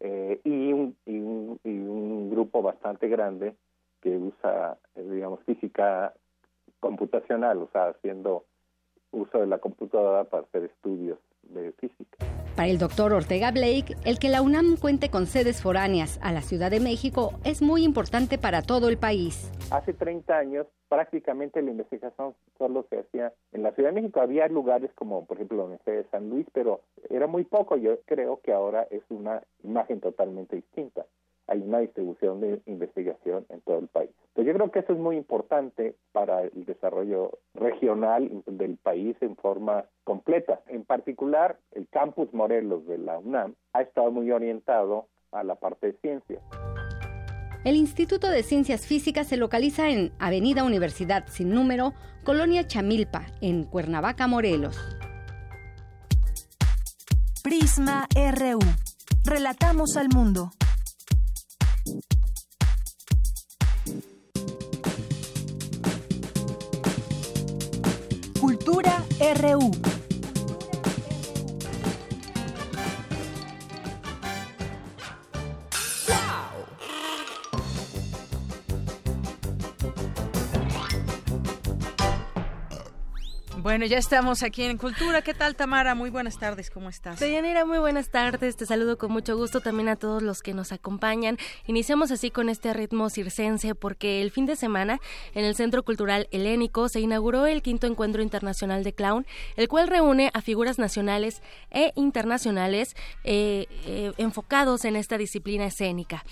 eh, 0.00 0.40
y, 0.44 0.72
un, 0.72 0.96
y, 1.06 1.18
un, 1.18 1.60
y, 1.62 1.70
un, 1.70 2.28
grupo 2.28 2.62
bastante 2.62 3.08
grande 3.08 3.54
que 4.02 4.16
usa, 4.16 4.76
eh, 4.96 5.02
digamos, 5.02 5.40
física 5.44 6.12
computacional, 6.80 7.58
o 7.58 7.68
sea, 7.72 7.88
haciendo 7.88 8.44
uso 9.12 9.38
de 9.38 9.46
la 9.46 9.58
computadora 9.58 10.24
para 10.24 10.42
hacer 10.42 10.64
estudios 10.64 11.18
de 11.42 11.72
física. 11.72 12.43
Para 12.56 12.68
el 12.68 12.78
doctor 12.78 13.12
Ortega 13.12 13.50
Blake, 13.50 13.96
el 14.04 14.20
que 14.20 14.28
la 14.28 14.40
UNAM 14.40 14.76
cuente 14.76 15.10
con 15.10 15.26
sedes 15.26 15.60
foráneas 15.60 16.20
a 16.22 16.30
la 16.30 16.40
Ciudad 16.40 16.70
de 16.70 16.78
México 16.78 17.32
es 17.42 17.62
muy 17.62 17.82
importante 17.82 18.38
para 18.38 18.62
todo 18.62 18.88
el 18.88 18.96
país. 18.96 19.50
Hace 19.72 19.92
30 19.92 20.38
años 20.38 20.66
prácticamente 20.88 21.60
la 21.62 21.72
investigación 21.72 22.36
solo 22.56 22.86
se 22.88 23.00
hacía 23.00 23.32
en 23.52 23.64
la 23.64 23.72
Ciudad 23.72 23.88
de 23.88 24.00
México. 24.00 24.20
Había 24.20 24.46
lugares 24.46 24.92
como, 24.94 25.26
por 25.26 25.36
ejemplo, 25.36 25.58
la 25.58 25.64
Universidad 25.64 25.96
de 25.96 26.10
San 26.10 26.30
Luis, 26.30 26.46
pero 26.52 26.82
era 27.10 27.26
muy 27.26 27.42
poco. 27.42 27.76
Yo 27.76 27.98
creo 28.06 28.38
que 28.40 28.52
ahora 28.52 28.86
es 28.88 29.02
una 29.08 29.42
imagen 29.64 30.00
totalmente 30.00 30.54
distinta 30.54 31.04
hay 31.46 31.60
una 31.60 31.78
distribución 31.78 32.40
de 32.40 32.60
investigación 32.66 33.46
en 33.48 33.60
todo 33.60 33.78
el 33.78 33.88
país. 33.88 34.10
Entonces 34.28 34.46
yo 34.46 34.54
creo 34.54 34.70
que 34.70 34.78
eso 34.80 34.92
es 34.92 34.98
muy 34.98 35.16
importante 35.16 35.94
para 36.12 36.42
el 36.42 36.64
desarrollo 36.64 37.38
regional 37.54 38.30
del 38.46 38.76
país 38.76 39.16
en 39.20 39.36
forma 39.36 39.84
completa. 40.04 40.60
En 40.68 40.84
particular, 40.84 41.58
el 41.72 41.86
campus 41.88 42.32
Morelos 42.32 42.86
de 42.86 42.98
la 42.98 43.18
UNAM 43.18 43.54
ha 43.72 43.82
estado 43.82 44.10
muy 44.10 44.30
orientado 44.30 45.06
a 45.32 45.44
la 45.44 45.54
parte 45.56 45.88
de 45.88 45.92
ciencia. 46.00 46.40
El 47.64 47.76
Instituto 47.76 48.28
de 48.28 48.42
Ciencias 48.42 48.86
Físicas 48.86 49.26
se 49.26 49.38
localiza 49.38 49.88
en 49.88 50.12
Avenida 50.18 50.64
Universidad 50.64 51.26
Sin 51.28 51.50
Número, 51.50 51.94
Colonia 52.22 52.66
Chamilpa, 52.66 53.24
en 53.40 53.64
Cuernavaca, 53.64 54.26
Morelos. 54.26 54.78
Prisma 57.42 58.06
RU. 58.14 58.58
Relatamos 59.24 59.96
al 59.96 60.08
mundo. 60.14 60.50
RU. 69.24 69.93
Bueno, 83.64 83.86
ya 83.86 83.96
estamos 83.96 84.42
aquí 84.42 84.62
en 84.64 84.76
Cultura. 84.76 85.22
¿Qué 85.22 85.32
tal, 85.32 85.56
Tamara? 85.56 85.94
Muy 85.94 86.10
buenas 86.10 86.38
tardes, 86.38 86.68
¿cómo 86.68 86.90
estás? 86.90 87.18
Deyanira, 87.18 87.64
muy 87.64 87.78
buenas 87.78 88.10
tardes. 88.10 88.56
Te 88.56 88.66
saludo 88.66 88.98
con 88.98 89.10
mucho 89.10 89.38
gusto 89.38 89.62
también 89.62 89.88
a 89.88 89.96
todos 89.96 90.22
los 90.22 90.42
que 90.42 90.52
nos 90.52 90.70
acompañan. 90.70 91.38
Iniciamos 91.66 92.10
así 92.10 92.30
con 92.30 92.50
este 92.50 92.74
ritmo 92.74 93.08
circense 93.08 93.74
porque 93.74 94.20
el 94.20 94.30
fin 94.30 94.44
de 94.44 94.56
semana 94.56 95.00
en 95.34 95.46
el 95.46 95.54
Centro 95.54 95.82
Cultural 95.82 96.28
Helénico 96.30 96.90
se 96.90 97.00
inauguró 97.00 97.46
el 97.46 97.62
quinto 97.62 97.86
encuentro 97.86 98.20
internacional 98.20 98.84
de 98.84 98.92
clown, 98.92 99.26
el 99.56 99.66
cual 99.66 99.88
reúne 99.88 100.30
a 100.34 100.42
figuras 100.42 100.78
nacionales 100.78 101.40
e 101.70 101.94
internacionales 101.96 102.94
eh, 103.24 103.64
eh, 103.86 104.12
enfocados 104.18 104.84
en 104.84 104.94
esta 104.94 105.16
disciplina 105.16 105.64
escénica. 105.64 106.22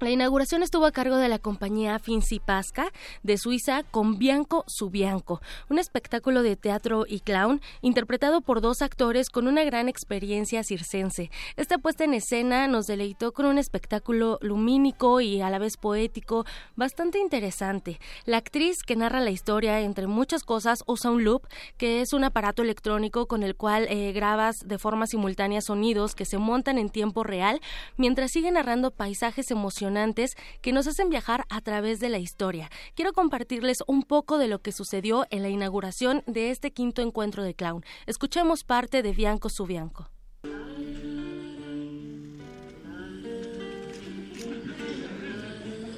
La 0.00 0.10
inauguración 0.10 0.64
estuvo 0.64 0.86
a 0.86 0.92
cargo 0.92 1.16
de 1.18 1.28
la 1.28 1.38
compañía 1.38 2.00
Finzi 2.00 2.40
Pasca 2.40 2.90
de 3.22 3.38
Suiza 3.38 3.84
con 3.84 4.18
Bianco 4.18 4.64
Subianco, 4.66 5.40
un 5.70 5.78
espectáculo 5.78 6.42
de 6.42 6.56
teatro 6.56 7.04
y 7.08 7.20
clown 7.20 7.60
interpretado 7.80 8.40
por 8.40 8.60
dos 8.60 8.82
actores 8.82 9.30
con 9.30 9.46
una 9.46 9.62
gran 9.62 9.88
experiencia 9.88 10.64
circense. 10.64 11.30
Esta 11.56 11.78
puesta 11.78 12.02
en 12.02 12.12
escena 12.12 12.66
nos 12.66 12.86
deleitó 12.88 13.32
con 13.32 13.46
un 13.46 13.56
espectáculo 13.56 14.38
lumínico 14.42 15.20
y 15.20 15.40
a 15.40 15.48
la 15.48 15.60
vez 15.60 15.76
poético 15.76 16.44
bastante 16.74 17.20
interesante. 17.20 18.00
La 18.26 18.38
actriz 18.38 18.82
que 18.82 18.96
narra 18.96 19.20
la 19.20 19.30
historia, 19.30 19.80
entre 19.80 20.08
muchas 20.08 20.42
cosas, 20.42 20.82
usa 20.88 21.12
un 21.12 21.22
loop, 21.22 21.46
que 21.78 22.00
es 22.00 22.12
un 22.12 22.24
aparato 22.24 22.62
electrónico 22.62 23.26
con 23.26 23.44
el 23.44 23.54
cual 23.54 23.86
eh, 23.88 24.12
grabas 24.12 24.56
de 24.66 24.78
forma 24.78 25.06
simultánea 25.06 25.60
sonidos 25.60 26.16
que 26.16 26.24
se 26.24 26.36
montan 26.36 26.78
en 26.78 26.90
tiempo 26.90 27.22
real 27.22 27.60
mientras 27.96 28.32
sigue 28.32 28.50
narrando 28.50 28.90
paisajes 28.90 29.52
emocionantes 29.52 29.83
que 30.62 30.72
nos 30.72 30.86
hacen 30.86 31.10
viajar 31.10 31.44
a 31.48 31.60
través 31.60 32.00
de 32.00 32.08
la 32.08 32.18
historia. 32.18 32.70
Quiero 32.94 33.12
compartirles 33.12 33.78
un 33.86 34.02
poco 34.02 34.38
de 34.38 34.48
lo 34.48 34.60
que 34.60 34.72
sucedió 34.72 35.26
en 35.30 35.42
la 35.42 35.50
inauguración 35.50 36.22
de 36.26 36.50
este 36.50 36.72
quinto 36.72 37.02
encuentro 37.02 37.42
de 37.42 37.54
clown. 37.54 37.84
Escuchemos 38.06 38.64
parte 38.64 39.02
de 39.02 39.12
Bianco 39.12 39.48
su 39.48 39.66
Bianco. 39.66 40.08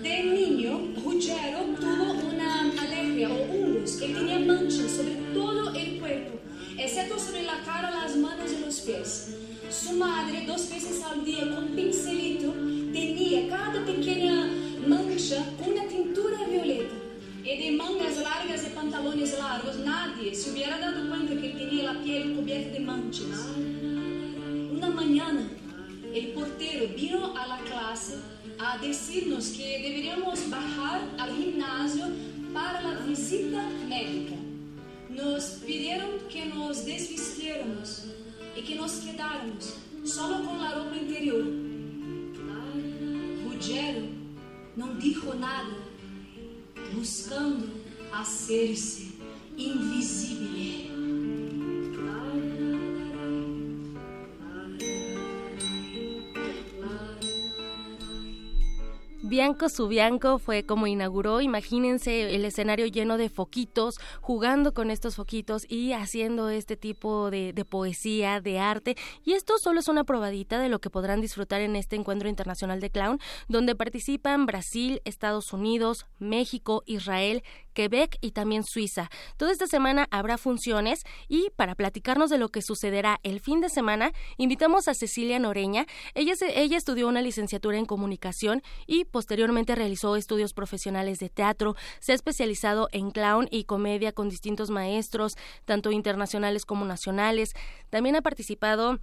De 0.03 0.22
niño, 0.22 0.95
Ruggiero 1.05 1.61
tuvo 1.80 2.12
una 2.28 2.70
alergia 2.80 3.28
o 3.28 3.43
hongos 3.53 3.93
que 3.97 4.09
tenía 4.09 4.39
manchas 4.39 4.91
sobre 4.91 5.14
todo 5.32 5.72
el 5.74 6.01
cuerpo, 6.01 6.39
excepto 6.78 7.18
sobre 7.18 7.43
la 7.43 7.62
cara, 7.64 7.91
las 7.91 8.16
manos 8.16 8.53
y 8.53 8.64
los 8.64 8.80
pies. 8.80 9.37
Su 9.70 9.93
madre, 9.95 10.45
dos 10.47 10.70
veces 10.70 11.03
al 11.03 11.24
día 11.24 11.55
con 11.55 11.68
pincelito, 11.68 12.16
tenía 13.37 13.57
cada 13.57 13.84
pequeña 13.84 14.49
mancha 14.87 15.45
con 15.59 15.72
una 15.72 15.87
tintura 15.87 16.47
violeta. 16.49 16.95
Y 17.45 17.59
de 17.59 17.76
mangas 17.76 18.16
largas 18.18 18.66
y 18.66 18.70
pantalones 18.70 19.39
largos, 19.39 19.76
nadie 19.78 20.34
se 20.34 20.51
hubiera 20.51 20.78
dado 20.78 21.09
cuenta 21.09 21.41
que 21.41 21.51
tenía 21.51 21.93
la 21.93 22.01
piel 22.01 22.34
cubierta 22.34 22.70
de 22.70 22.80
manchas. 22.80 23.49
Una 24.72 24.89
mañana, 24.89 25.49
el 26.12 26.28
portero 26.28 26.89
vino 26.97 27.37
a 27.37 27.47
la 27.47 27.59
clase 27.59 28.14
a 28.59 28.78
decirnos 28.78 29.49
que 29.49 29.80
deberíamos 29.82 30.51
bajar 30.51 31.03
al 31.18 31.37
gimnasio 31.37 32.07
para 32.53 32.82
la 32.82 33.01
visita 33.01 33.68
médica. 33.89 34.34
Nos 35.11 35.45
pidieron 35.64 36.11
que 36.30 36.47
nos 36.47 36.84
desvistiéramos 36.84 38.07
y 38.57 38.62
que 38.62 38.74
nos 38.74 38.93
quedáramos 38.93 39.74
solo 40.05 40.45
con 40.45 40.61
la 40.61 40.74
ropa 40.74 40.97
interior. 40.97 41.76
Ruggiero 43.57 44.02
no 44.76 44.94
dijo 44.96 45.32
nada, 45.32 45.78
buscando 46.94 47.66
hacerse 48.12 49.12
invisible. 49.57 50.95
Bianco 59.29 59.68
su 59.68 59.89
Bianco 59.89 60.39
fue 60.39 60.64
como 60.64 60.87
inauguró, 60.87 61.41
imagínense 61.41 62.33
el 62.33 62.45
escenario 62.45 62.87
lleno 62.87 63.18
de 63.18 63.29
foquitos, 63.29 63.99
jugando 64.20 64.72
con 64.72 64.89
estos 64.89 65.16
foquitos 65.16 65.66
y 65.68 65.95
haciendo 65.95 66.49
este 66.49 66.77
tipo 66.77 67.29
de, 67.33 67.53
de, 67.53 67.64
poesía, 67.64 68.41
de 68.41 68.61
arte. 68.61 68.97
Y 69.24 69.33
esto 69.33 69.59
solo 69.59 69.81
es 69.81 69.89
una 69.89 70.05
probadita 70.05 70.61
de 70.61 70.68
lo 70.68 70.79
que 70.79 70.91
podrán 70.91 71.20
disfrutar 71.20 71.61
en 71.61 71.74
este 71.74 71.97
encuentro 71.97 72.29
internacional 72.29 72.81
de 72.81 72.91
clown, 72.91 73.18
donde 73.49 73.74
participan 73.74 74.47
Brasil, 74.47 75.03
Estados 75.05 75.53
Unidos, 75.53 76.07
México, 76.20 76.85
Israel, 76.87 77.43
Quebec 77.77 78.16
y 78.22 78.31
también 78.31 78.64
Suiza. 78.64 79.11
Toda 79.37 79.53
esta 79.53 79.66
semana 79.66 80.09
habrá 80.11 80.39
funciones 80.39 81.05
y 81.29 81.51
para 81.57 81.74
platicarnos 81.74 82.31
de 82.31 82.39
lo 82.39 82.49
que 82.49 82.62
sucederá 82.62 83.20
el 83.22 83.39
fin 83.41 83.61
de 83.61 83.68
semana, 83.68 84.12
invitamos 84.39 84.89
a 84.89 84.95
Cecilia 84.95 85.39
Noreña. 85.39 85.85
Ella, 86.14 86.33
ella 86.55 86.79
estudió 86.79 87.07
una 87.07 87.20
licenciatura 87.20 87.77
en 87.77 87.85
comunicación 87.85 88.62
y 88.87 89.05
posteriormente 89.05 89.74
realizó 89.74 90.16
estudios 90.16 90.55
profesionales 90.55 91.18
de 91.18 91.29
teatro, 91.29 91.77
se 92.01 92.12
ha 92.12 92.14
especializado 92.14 92.89
en 92.93 93.11
clown 93.11 93.47
y 93.51 93.64
comedia 93.64 94.12
con 94.12 94.31
distintos 94.31 94.70
maestros, 94.70 95.37
tanto 95.66 95.93
internacionales 95.93 96.64
como 96.64 96.87
nacionales. 96.87 97.53
También 97.91 98.16
ha 98.16 98.22
participado 98.22 98.99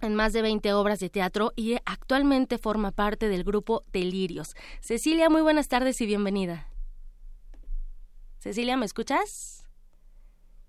en 0.00 0.14
más 0.14 0.32
de 0.32 0.40
20 0.40 0.72
obras 0.72 1.00
de 1.00 1.10
teatro 1.10 1.52
y 1.54 1.76
actualmente 1.84 2.56
forma 2.56 2.92
parte 2.92 3.28
del 3.28 3.44
grupo 3.44 3.82
Delirios. 3.92 4.54
Cecilia, 4.80 5.28
muy 5.28 5.42
buenas 5.42 5.68
tardes 5.68 6.00
y 6.00 6.06
bienvenida. 6.06 6.66
Cecilia, 8.46 8.76
¿me 8.76 8.86
escuchas? 8.86 9.64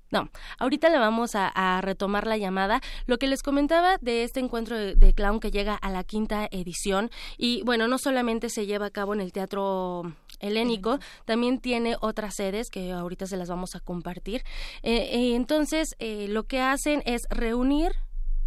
No, 0.09 0.31
ahorita 0.57 0.89
le 0.89 0.97
vamos 0.97 1.35
a, 1.35 1.79
retomar 1.81 2.25
la 2.25 2.37
llamada. 2.37 2.81
Lo 3.05 3.19
que 3.19 3.27
les 3.27 3.43
comentaba 3.43 3.97
de 4.01 4.23
este 4.23 4.39
encuentro 4.39 4.75
de, 4.75 5.13
clown 5.13 5.39
que 5.39 5.51
llega 5.51 5.75
a 5.75 5.91
la 5.91 6.03
quinta 6.03 6.47
edición 6.49 7.11
y 7.37 7.61
bueno, 7.63 7.87
no 7.87 7.99
solamente 7.99 8.49
se 8.49 8.65
lleva 8.65 8.87
a 8.87 8.89
cabo 8.89 9.13
en 9.13 9.21
el 9.21 9.31
Teatro 9.31 10.11
Helénico, 10.39 10.97
también 11.25 11.59
tiene 11.59 11.97
otras 12.01 12.33
sedes 12.33 12.71
que 12.71 12.93
ahorita 12.93 13.27
se 13.27 13.37
las 13.37 13.47
vamos 13.47 13.75
a 13.75 13.79
compartir. 13.79 14.43
Eh, 14.81 15.09
eh, 15.11 15.35
entonces, 15.35 15.95
eh, 15.99 16.27
lo 16.29 16.47
que 16.47 16.61
hacen 16.61 17.03
es 17.05 17.27
reunir 17.29 17.91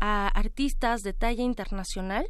a 0.00 0.28
artistas 0.28 1.02
de 1.02 1.12
talla 1.12 1.42
internacional 1.42 2.26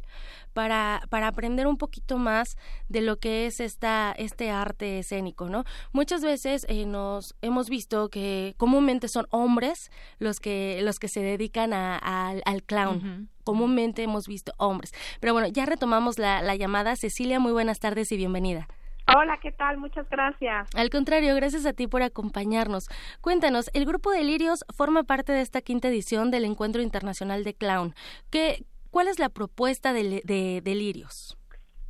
para, 0.53 1.01
para 1.09 1.27
aprender 1.27 1.67
un 1.67 1.77
poquito 1.77 2.17
más 2.17 2.57
de 2.89 3.01
lo 3.01 3.17
que 3.19 3.45
es 3.45 3.59
esta, 3.59 4.13
este 4.17 4.51
arte 4.51 4.99
escénico, 4.99 5.49
¿no? 5.49 5.63
Muchas 5.91 6.21
veces 6.21 6.65
eh, 6.69 6.85
nos 6.85 7.35
hemos 7.41 7.69
visto 7.69 8.09
que 8.09 8.53
comúnmente 8.57 9.07
son 9.07 9.27
hombres 9.31 9.89
los 10.19 10.39
que, 10.39 10.81
los 10.83 10.99
que 10.99 11.07
se 11.07 11.21
dedican 11.21 11.73
a, 11.73 11.97
al 12.45 12.63
clown. 12.63 13.29
Comúnmente 13.43 14.03
hemos 14.03 14.27
visto 14.27 14.53
hombres. 14.57 14.91
Pero 15.19 15.33
bueno, 15.33 15.47
ya 15.47 15.65
retomamos 15.65 16.19
la, 16.19 16.41
la 16.41 16.55
llamada. 16.55 16.95
Cecilia, 16.95 17.39
muy 17.39 17.51
buenas 17.51 17.79
tardes 17.79 18.11
y 18.11 18.17
bienvenida. 18.17 18.67
Hola, 19.07 19.37
¿qué 19.41 19.51
tal? 19.51 19.77
Muchas 19.77 20.09
gracias. 20.09 20.67
Al 20.75 20.89
contrario, 20.89 21.35
gracias 21.35 21.65
a 21.65 21.73
ti 21.73 21.87
por 21.87 22.01
acompañarnos. 22.01 22.87
Cuéntanos, 23.21 23.69
el 23.73 23.85
grupo 23.85 24.11
Delirios 24.11 24.63
forma 24.75 25.03
parte 25.03 25.31
de 25.33 25.41
esta 25.41 25.61
quinta 25.61 25.89
edición 25.89 26.31
del 26.31 26.45
Encuentro 26.45 26.81
Internacional 26.81 27.43
de 27.43 27.53
Clown. 27.53 27.93
¿Qué, 28.29 28.65
¿Cuál 28.89 29.07
es 29.07 29.19
la 29.19 29.29
propuesta 29.29 29.93
de, 29.93 30.21
de 30.23 30.61
Delirios? 30.63 31.37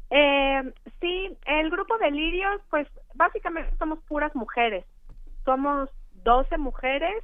Eh, 0.10 0.62
sí, 1.00 1.38
el 1.46 1.70
grupo 1.70 1.98
Delirios, 1.98 2.62
pues 2.70 2.88
básicamente 3.16 3.76
somos 3.78 4.00
puras 4.04 4.36
mujeres. 4.36 4.86
Somos 5.46 5.90
12 6.24 6.58
mujeres 6.58 7.24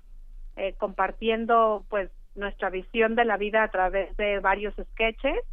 eh, 0.56 0.74
compartiendo 0.80 1.86
pues 1.90 2.10
nuestra 2.36 2.70
visión 2.70 3.16
de 3.16 3.26
la 3.26 3.38
vida 3.38 3.64
a 3.64 3.70
través 3.70 4.16
de 4.18 4.40
varios 4.40 4.74
sketches. 4.94 5.44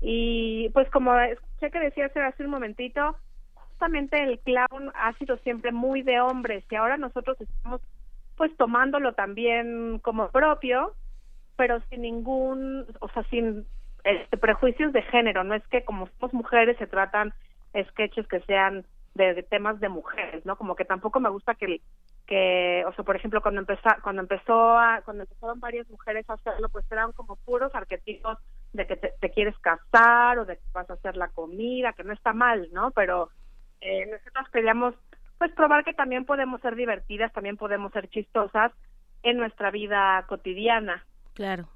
Y 0.00 0.70
pues 0.70 0.90
como 0.90 1.12
sé 1.60 1.70
que 1.70 1.78
decías 1.78 2.10
hace 2.16 2.44
un 2.44 2.50
momentito, 2.50 3.16
justamente 3.82 4.22
el 4.22 4.38
clown 4.38 4.92
ha 4.94 5.12
sido 5.14 5.36
siempre 5.38 5.72
muy 5.72 6.02
de 6.02 6.20
hombres 6.20 6.64
y 6.70 6.76
ahora 6.76 6.96
nosotros 6.98 7.36
estamos 7.40 7.80
pues 8.36 8.56
tomándolo 8.56 9.14
también 9.14 9.98
como 9.98 10.30
propio, 10.30 10.94
pero 11.56 11.80
sin 11.90 12.02
ningún, 12.02 12.86
o 13.00 13.08
sea, 13.08 13.24
sin 13.24 13.66
este, 14.04 14.36
prejuicios 14.36 14.92
de 14.92 15.02
género, 15.02 15.42
no 15.42 15.54
es 15.54 15.66
que 15.66 15.84
como 15.84 16.06
somos 16.20 16.32
mujeres 16.32 16.76
se 16.78 16.86
tratan 16.86 17.34
sketches 17.88 18.28
que 18.28 18.38
sean 18.42 18.86
de, 19.14 19.42
temas 19.42 19.80
de 19.80 19.88
mujeres, 19.88 20.46
¿no? 20.46 20.54
Como 20.54 20.76
que 20.76 20.84
tampoco 20.84 21.18
me 21.18 21.30
gusta 21.30 21.56
que 21.56 21.80
que, 22.28 22.84
o 22.86 22.92
sea, 22.94 23.04
por 23.04 23.16
ejemplo, 23.16 23.42
cuando 23.42 23.60
empezó, 23.62 23.90
cuando 24.00 24.22
empezó 24.22 24.78
a, 24.78 25.02
cuando 25.04 25.24
empezaron 25.24 25.58
varias 25.58 25.90
mujeres 25.90 26.24
a 26.30 26.34
hacerlo, 26.34 26.68
pues 26.68 26.84
eran 26.92 27.10
como 27.12 27.34
puros 27.34 27.74
arquetipos 27.74 28.38
de 28.72 28.86
que 28.86 28.94
te, 28.94 29.12
te, 29.20 29.30
quieres 29.30 29.58
casar 29.58 30.38
o 30.38 30.44
de 30.44 30.56
que 30.56 30.62
vas 30.72 30.88
a 30.88 30.94
hacer 30.94 31.16
la 31.16 31.28
comida, 31.28 31.92
que 31.92 32.04
no 32.04 32.12
está 32.12 32.32
mal, 32.32 32.68
¿no? 32.72 32.92
Pero 32.92 33.30
eh, 33.82 34.06
nosotros 34.06 34.48
queríamos 34.52 34.94
pues 35.38 35.52
probar 35.54 35.84
que 35.84 35.92
también 35.92 36.24
podemos 36.24 36.60
ser 36.60 36.76
divertidas, 36.76 37.32
también 37.32 37.56
podemos 37.56 37.92
ser 37.92 38.08
chistosas 38.08 38.72
en 39.24 39.38
nuestra 39.38 39.70
vida 39.70 40.24
cotidiana. 40.28 41.04
Claro. 41.34 41.68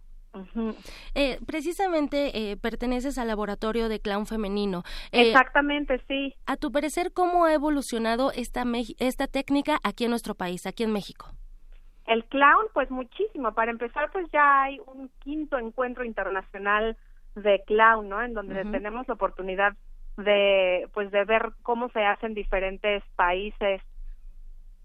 eh, 1.14 1.38
precisamente 1.46 2.50
eh, 2.52 2.56
perteneces 2.56 3.18
al 3.18 3.28
laboratorio 3.28 3.88
de 3.88 4.00
clown 4.00 4.26
femenino. 4.26 4.82
Eh, 5.10 5.28
Exactamente, 5.28 6.00
sí. 6.06 6.34
A 6.46 6.56
tu 6.56 6.70
parecer, 6.70 7.12
¿cómo 7.12 7.46
ha 7.46 7.54
evolucionado 7.54 8.30
esta, 8.32 8.64
esta 8.98 9.26
técnica 9.26 9.78
aquí 9.82 10.04
en 10.04 10.10
nuestro 10.10 10.34
país, 10.34 10.66
aquí 10.66 10.84
en 10.84 10.92
México? 10.92 11.30
El 12.06 12.24
clown, 12.26 12.66
pues 12.72 12.88
muchísimo. 12.90 13.52
Para 13.52 13.72
empezar, 13.72 14.12
pues 14.12 14.30
ya 14.32 14.62
hay 14.62 14.78
un 14.86 15.10
quinto 15.18 15.58
encuentro 15.58 16.04
internacional 16.04 16.96
de 17.34 17.62
clown, 17.66 18.08
¿no? 18.08 18.22
En 18.22 18.32
donde 18.32 18.64
tenemos 18.66 19.08
la 19.08 19.14
oportunidad 19.14 19.74
de 20.16 20.88
pues 20.94 21.10
de 21.10 21.24
ver 21.24 21.52
cómo 21.62 21.88
se 21.90 22.04
hace 22.04 22.26
en 22.26 22.34
diferentes 22.34 23.02
países. 23.16 23.82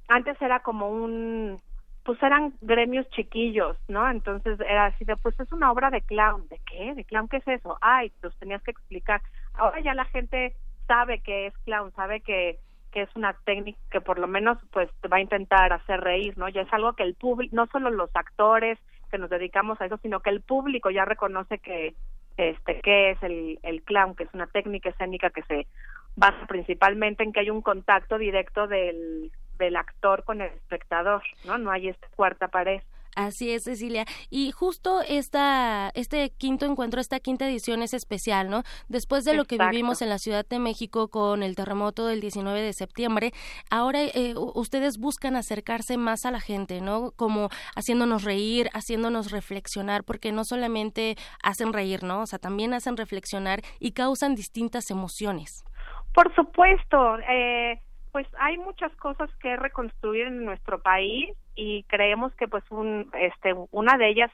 Antes 0.08 0.42
era 0.42 0.60
como 0.62 0.90
un 0.90 1.62
pues 2.04 2.22
eran 2.24 2.54
gremios 2.62 3.08
chiquillos 3.12 3.78
no 3.88 4.10
entonces 4.10 4.60
era 4.60 4.86
así 4.86 5.06
de 5.06 5.16
pues 5.18 5.40
es 5.40 5.52
una 5.52 5.72
obra 5.72 5.90
de 5.90 6.02
clown. 6.02 6.48
De 6.50 6.60
qué 6.70 6.94
de 6.96 7.06
clown 7.06 7.28
qué 7.28 7.38
es 7.38 7.48
eso 7.48 7.78
ay 7.82 8.12
pues 8.22 8.36
tenías 8.38 8.62
que 8.64 8.72
explicar. 8.72 9.22
Ahora 9.54 9.80
ya 9.82 9.94
la 9.94 10.06
gente 10.06 10.56
sabe 10.88 11.20
que 11.20 11.48
es 11.48 11.58
clown 11.66 11.92
sabe 11.94 12.22
que 12.22 12.60
que 12.92 13.04
es 13.04 13.16
una 13.16 13.34
técnica 13.46 13.80
que 13.90 14.02
por 14.02 14.20
lo 14.20 14.28
menos 14.28 14.58
pues 14.72 14.90
te 15.02 15.08
va 15.08 15.18
a 15.18 15.22
intentar 15.22 15.72
hacer 15.72 16.02
reír 16.02 16.38
no 16.38 16.50
ya 16.50 16.62
es 16.62 16.74
algo 16.74 16.94
que 16.94 17.04
el 17.04 17.16
público 17.16 17.56
no 17.56 17.68
solo 17.68 17.90
los 17.90 18.10
actores 18.14 18.78
que 19.10 19.18
nos 19.18 19.30
dedicamos 19.30 19.80
a 19.80 19.86
eso 19.86 19.98
sino 20.02 20.20
que 20.20 20.30
el 20.30 20.42
público 20.42 20.90
ya 20.90 21.06
reconoce 21.06 21.60
que 21.60 21.96
este 22.38 22.80
qué 22.82 23.12
es 23.12 23.24
el, 23.24 23.60
el 23.64 23.82
clown, 23.84 24.16
que 24.16 24.24
es 24.24 24.34
una 24.34 24.48
técnica 24.48 24.90
escénica 24.90 25.30
que 25.30 25.44
se 25.44 25.68
basa 26.16 26.46
principalmente 26.48 27.24
en 27.24 27.32
que 27.32 27.42
hay 27.42 27.50
un 27.50 27.62
contacto 27.62 28.18
directo 28.18 28.68
del, 28.68 29.32
del 29.58 29.76
actor 29.76 30.24
con 30.24 30.42
el 30.42 30.52
espectador, 30.52 31.24
¿no? 31.46 31.58
No 31.58 31.72
hay 31.72 31.90
esta 31.90 32.08
cuarta 32.16 32.48
pared. 32.48 32.82
Así 33.16 33.51
es, 33.51 33.66
Cecilia. 33.66 34.05
Y 34.30 34.51
justo 34.51 35.01
esta, 35.01 35.91
este 35.95 36.30
quinto 36.32 36.66
encuentro, 36.66 37.01
esta 37.01 37.20
quinta 37.20 37.45
edición 37.45 37.82
es 37.82 37.93
especial, 37.93 38.49
¿no? 38.49 38.64
Después 38.88 39.26
de 39.26 39.34
lo 39.34 39.45
que 39.45 39.57
vivimos 39.57 40.01
en 40.01 40.09
la 40.09 40.18
Ciudad 40.18 40.45
de 40.47 40.59
México 40.59 41.09
con 41.09 41.43
el 41.43 41.55
terremoto 41.55 42.07
del 42.07 42.22
19 42.22 42.62
de 42.62 42.74
septiembre, 42.74 43.32
ahora 43.70 44.01
eh, 44.01 44.34
ustedes 44.36 44.97
buscan 44.97 45.36
acercarse 45.36 45.97
más 45.97 46.26
a 46.26 46.32
la 46.32 46.39
gente, 46.39 46.80
¿no? 46.82 47.12
Como 47.12 47.49
haciéndonos 47.76 48.24
reír, 48.24 48.70
haciéndonos 48.74 49.32
reflexionar, 49.32 50.03
porque 50.03 50.32
no 50.32 50.45
solamente 50.45 51.18
hacen 51.43 51.74
reír, 51.74 52.03
¿no? 52.03 52.22
O 52.22 52.26
sea, 52.26 52.39
también 52.39 52.74
hacen 52.74 52.95
reflexionar 52.95 53.62
y 53.80 53.91
causan 53.91 54.36
distintas 54.36 54.89
emociones. 54.89 55.66
Por 56.14 56.34
supuesto, 56.36 57.18
eh, 57.30 57.82
pues 58.12 58.28
hay 58.39 58.57
muchas 58.57 58.93
cosas 58.97 59.30
que 59.38 59.55
reconstruir 59.55 60.28
en 60.28 60.45
nuestro 60.45 60.82
país 60.82 61.36
y 61.55 61.84
creemos 61.84 62.34
que 62.36 62.47
pues 62.47 62.64
un, 62.70 63.09
este, 63.14 63.53
una 63.72 63.97
de 63.97 64.09
ellas 64.09 64.32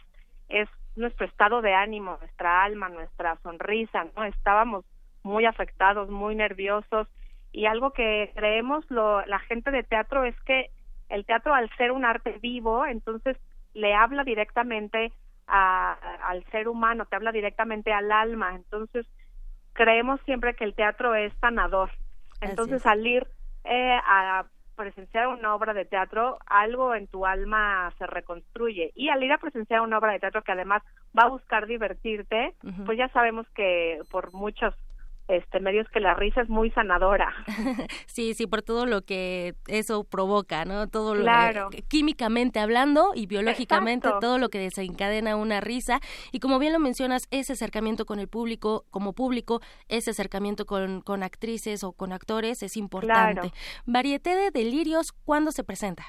es 0.49 0.67
nuestro 0.95 1.25
estado 1.25 1.61
de 1.61 1.73
ánimo, 1.73 2.17
nuestra 2.19 2.63
alma, 2.63 2.89
nuestra 2.89 3.37
sonrisa, 3.43 4.07
¿no? 4.15 4.23
Estábamos 4.23 4.85
muy 5.23 5.45
afectados, 5.45 6.09
muy 6.09 6.35
nerviosos 6.35 7.07
y 7.51 7.65
algo 7.65 7.91
que 7.91 8.31
creemos 8.35 8.89
lo, 8.89 9.25
la 9.25 9.39
gente 9.39 9.71
de 9.71 9.83
teatro 9.83 10.23
es 10.23 10.35
que 10.41 10.71
el 11.09 11.25
teatro 11.25 11.53
al 11.53 11.69
ser 11.77 11.91
un 11.91 12.05
arte 12.05 12.37
vivo, 12.41 12.85
entonces 12.85 13.37
le 13.73 13.93
habla 13.93 14.23
directamente 14.23 15.11
a, 15.47 15.93
al 16.23 16.43
ser 16.45 16.67
humano, 16.67 17.05
te 17.05 17.15
habla 17.15 17.31
directamente 17.31 17.93
al 17.93 18.11
alma, 18.11 18.55
entonces 18.55 19.05
creemos 19.73 20.19
siempre 20.25 20.55
que 20.55 20.63
el 20.63 20.73
teatro 20.73 21.15
es 21.15 21.31
sanador. 21.39 21.91
Entonces 22.41 22.81
salir 22.81 23.27
eh, 23.69 23.99
a 24.05 24.45
presenciar 24.75 25.27
una 25.27 25.55
obra 25.55 25.73
de 25.73 25.85
teatro, 25.85 26.37
algo 26.45 26.93
en 26.93 27.07
tu 27.07 27.25
alma 27.25 27.91
se 27.97 28.05
reconstruye. 28.05 28.91
Y 28.95 29.09
al 29.09 29.23
ir 29.23 29.31
a 29.31 29.39
presenciar 29.39 29.81
una 29.81 29.97
obra 29.97 30.13
de 30.13 30.19
teatro 30.19 30.43
que 30.43 30.51
además 30.51 30.83
va 31.17 31.23
a 31.23 31.29
buscar 31.29 31.65
divertirte, 31.65 32.53
pues 32.85 32.97
ya 32.97 33.09
sabemos 33.09 33.47
que 33.55 33.99
por 34.11 34.33
muchos 34.33 34.75
este 35.27 35.59
medios 35.59 35.87
que 35.89 35.99
la 35.99 36.13
risa 36.13 36.41
es 36.41 36.49
muy 36.49 36.71
sanadora. 36.71 37.33
sí, 38.05 38.33
sí, 38.33 38.47
por 38.47 38.61
todo 38.61 38.85
lo 38.85 39.01
que 39.01 39.55
eso 39.67 40.03
provoca, 40.03 40.65
¿no? 40.65 40.87
Todo 40.87 41.15
lo 41.15 41.23
claro. 41.23 41.69
químicamente 41.89 42.59
hablando 42.59 43.11
y 43.13 43.27
biológicamente 43.27 44.09
todo 44.21 44.37
lo 44.37 44.49
que 44.49 44.59
desencadena 44.59 45.35
una 45.35 45.61
risa 45.61 45.99
y 46.31 46.39
como 46.39 46.59
bien 46.59 46.73
lo 46.73 46.79
mencionas, 46.79 47.27
ese 47.31 47.53
acercamiento 47.53 48.05
con 48.05 48.19
el 48.19 48.27
público, 48.27 48.85
como 48.89 49.13
público, 49.13 49.61
ese 49.87 50.11
acercamiento 50.11 50.65
con, 50.65 51.01
con 51.01 51.23
actrices 51.23 51.83
o 51.83 51.91
con 51.93 52.13
actores 52.13 52.63
es 52.63 52.77
importante. 52.77 53.51
Varieté 53.85 54.35
de 54.35 54.51
delirios, 54.51 55.11
¿cuándo 55.11 55.51
se 55.51 55.63
presenta? 55.63 56.03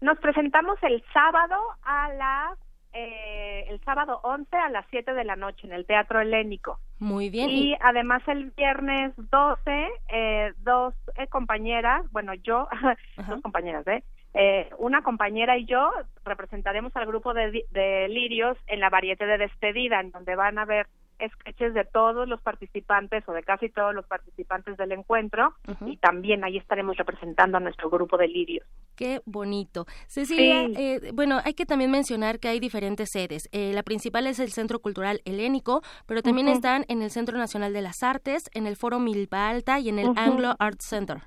Nos 0.00 0.18
presentamos 0.18 0.78
el 0.82 1.02
sábado 1.12 1.56
a 1.82 2.12
las 2.14 2.67
eh, 2.92 3.64
el 3.68 3.80
sábado 3.84 4.20
11 4.22 4.56
a 4.56 4.70
las 4.70 4.86
7 4.90 5.12
de 5.12 5.24
la 5.24 5.36
noche 5.36 5.66
en 5.66 5.72
el 5.72 5.86
Teatro 5.86 6.20
Helénico. 6.20 6.80
Muy 6.98 7.30
bien. 7.30 7.50
Y 7.50 7.76
además 7.80 8.22
el 8.26 8.50
viernes 8.56 9.12
12, 9.16 9.88
eh, 10.08 10.52
dos 10.58 10.94
eh, 11.16 11.26
compañeras, 11.28 12.04
bueno, 12.10 12.34
yo, 12.34 12.68
dos 13.28 13.40
compañeras, 13.42 13.86
¿eh? 13.86 14.02
¿eh? 14.34 14.70
Una 14.78 15.02
compañera 15.02 15.56
y 15.58 15.66
yo 15.66 15.90
representaremos 16.24 16.94
al 16.96 17.06
grupo 17.06 17.34
de, 17.34 17.64
de 17.70 18.08
Lirios 18.08 18.56
en 18.66 18.80
la 18.80 18.90
variete 18.90 19.26
de 19.26 19.38
despedida, 19.38 20.00
en 20.00 20.10
donde 20.10 20.34
van 20.34 20.58
a 20.58 20.64
ver 20.64 20.86
sketches 21.26 21.74
de 21.74 21.84
todos 21.84 22.28
los 22.28 22.40
participantes 22.40 23.28
o 23.28 23.32
de 23.32 23.42
casi 23.42 23.68
todos 23.68 23.94
los 23.94 24.06
participantes 24.06 24.76
del 24.76 24.92
encuentro 24.92 25.54
y 25.86 25.96
también 25.96 26.44
ahí 26.44 26.56
estaremos 26.56 26.96
representando 26.96 27.56
a 27.56 27.60
nuestro 27.60 27.90
grupo 27.90 28.16
de 28.16 28.28
lirios. 28.28 28.66
Qué 28.96 29.20
bonito. 29.26 29.86
Cecilia, 30.06 30.64
eh, 30.76 31.10
bueno, 31.12 31.38
hay 31.44 31.54
que 31.54 31.66
también 31.66 31.90
mencionar 31.90 32.38
que 32.38 32.48
hay 32.48 32.60
diferentes 32.60 33.10
sedes. 33.12 33.48
Eh, 33.52 33.72
la 33.74 33.82
principal 33.82 34.26
es 34.26 34.38
el 34.38 34.50
Centro 34.50 34.78
Cultural 34.80 35.20
Helénico, 35.24 35.82
pero 36.06 36.22
también 36.22 36.48
están 36.48 36.84
en 36.88 37.02
el 37.02 37.10
Centro 37.10 37.38
Nacional 37.38 37.72
de 37.72 37.82
las 37.82 38.02
Artes, 38.02 38.50
en 38.54 38.66
el 38.66 38.76
Foro 38.76 38.98
Milpa 38.98 39.48
Alta 39.48 39.78
y 39.80 39.88
en 39.88 39.98
el 39.98 40.08
Anglo 40.16 40.54
Art 40.58 40.80
Center. 40.80 41.18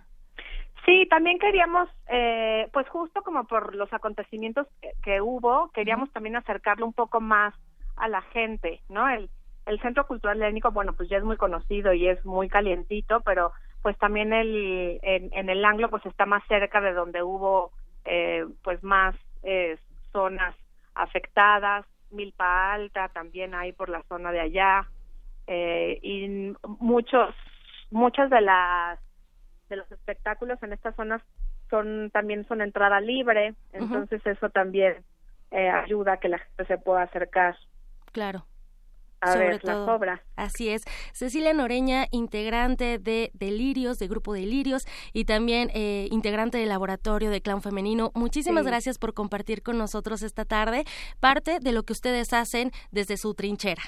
Sí, 0.86 1.06
también 1.10 1.38
queríamos, 1.38 1.90
eh, 2.08 2.68
pues 2.74 2.90
justo 2.90 3.22
como 3.22 3.46
por 3.46 3.76
los 3.76 3.92
acontecimientos 3.94 4.68
que, 4.82 4.92
que 5.04 5.22
hubo, 5.22 5.70
queríamos 5.74 6.12
también 6.12 6.36
acercarlo 6.36 6.88
un 6.88 6.94
poco 6.94 7.22
más 7.22 7.54
a 7.98 8.08
la 8.08 8.22
gente, 8.24 8.82
¿no? 8.90 9.08
El, 9.08 9.30
el 9.66 9.80
Centro 9.82 10.08
Cultural 10.08 10.42
Helénico, 10.42 10.72
bueno, 10.72 10.94
pues 10.94 11.10
ya 11.10 11.18
es 11.18 11.24
muy 11.24 11.38
conocido 11.38 11.94
y 11.94 12.08
es 12.08 12.24
muy 12.26 12.50
calientito, 12.50 13.22
pero 13.22 13.52
pues 13.82 13.98
también 13.98 14.34
el, 14.34 15.00
en, 15.02 15.50
el 15.50 15.66
Anglo 15.66 15.90
pues 15.90 16.06
está 16.06 16.26
más 16.26 16.44
cerca 16.48 16.82
de 16.82 16.94
donde 16.94 17.24
hubo 17.24 17.72
eh, 18.06 18.46
pues 18.64 18.84
más 18.84 19.16
eh, 19.44 19.78
zonas 20.12 20.56
afectadas, 20.96 21.86
Milpa 22.12 22.74
Alta 22.74 23.10
también 23.10 23.56
hay 23.56 23.72
por 23.72 23.90
la 23.90 24.04
zona 24.04 24.32
de 24.32 24.42
allá 24.42 24.88
eh, 25.48 26.00
y 26.02 26.54
muchos 26.80 27.34
muchas 27.90 28.30
de 28.30 28.42
las 28.42 29.00
de 29.70 29.78
los 29.78 29.92
espectáculos 29.92 30.62
en 30.62 30.74
estas 30.74 30.96
zonas 30.96 31.22
son 31.70 32.12
también 32.12 32.46
son 32.48 32.62
entrada 32.62 33.00
libre, 33.00 33.56
entonces 33.72 34.22
eso 34.26 34.50
también 34.50 34.98
eh, 35.52 35.70
ayuda 35.70 36.14
a 36.14 36.18
que 36.18 36.28
la 36.28 36.40
gente 36.40 36.66
se 36.66 36.78
pueda 36.78 37.04
acercar. 37.04 37.56
Claro 38.12 38.46
a 39.22 39.34
sobre 39.34 39.48
ver 39.50 39.62
todo. 39.62 39.86
las 39.86 39.96
obras. 39.96 40.22
Así 40.36 40.70
es. 40.70 40.84
Cecilia 41.14 41.54
Noreña, 41.54 42.08
integrante 42.12 43.00
de 43.00 43.32
Delirios, 43.34 44.00
de 44.00 44.08
Grupo 44.08 44.34
Delirios, 44.34 44.86
y 45.14 45.26
también 45.26 45.70
eh, 45.74 46.08
integrante 46.12 46.58
del 46.58 46.70
Laboratorio 46.70 47.30
de 47.30 47.42
Clown 47.42 47.62
Femenino. 47.62 48.12
Muchísimas 48.16 48.66
gracias 48.66 48.98
por 48.98 49.14
compartir 49.14 49.64
con 49.64 49.78
nosotros 49.78 50.24
esta 50.24 50.46
tarde 50.46 50.84
parte 51.20 51.60
de 51.60 51.72
lo 51.72 51.84
que 51.84 51.94
ustedes 51.94 52.34
hacen 52.34 52.72
desde 52.92 53.18
su 53.18 53.34
trinchera. 53.34 53.84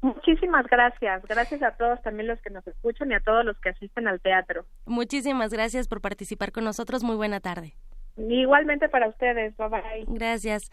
Muchísimas 0.00 0.64
gracias. 0.66 1.22
Gracias 1.28 1.62
a 1.62 1.72
todos 1.72 2.00
también 2.02 2.28
los 2.28 2.40
que 2.40 2.50
nos 2.50 2.64
escuchan 2.66 3.10
y 3.10 3.14
a 3.14 3.20
todos 3.20 3.44
los 3.44 3.58
que 3.58 3.70
asisten 3.70 4.06
al 4.06 4.20
teatro. 4.20 4.64
Muchísimas 4.86 5.52
gracias 5.52 5.88
por 5.88 6.00
participar 6.00 6.52
con 6.52 6.64
nosotros. 6.64 7.02
Muy 7.02 7.16
buena 7.16 7.40
tarde. 7.40 7.74
Igualmente 8.18 8.88
para 8.88 9.08
ustedes, 9.08 9.56
bye 9.56 9.68
bye. 9.68 10.04
Gracias. 10.08 10.70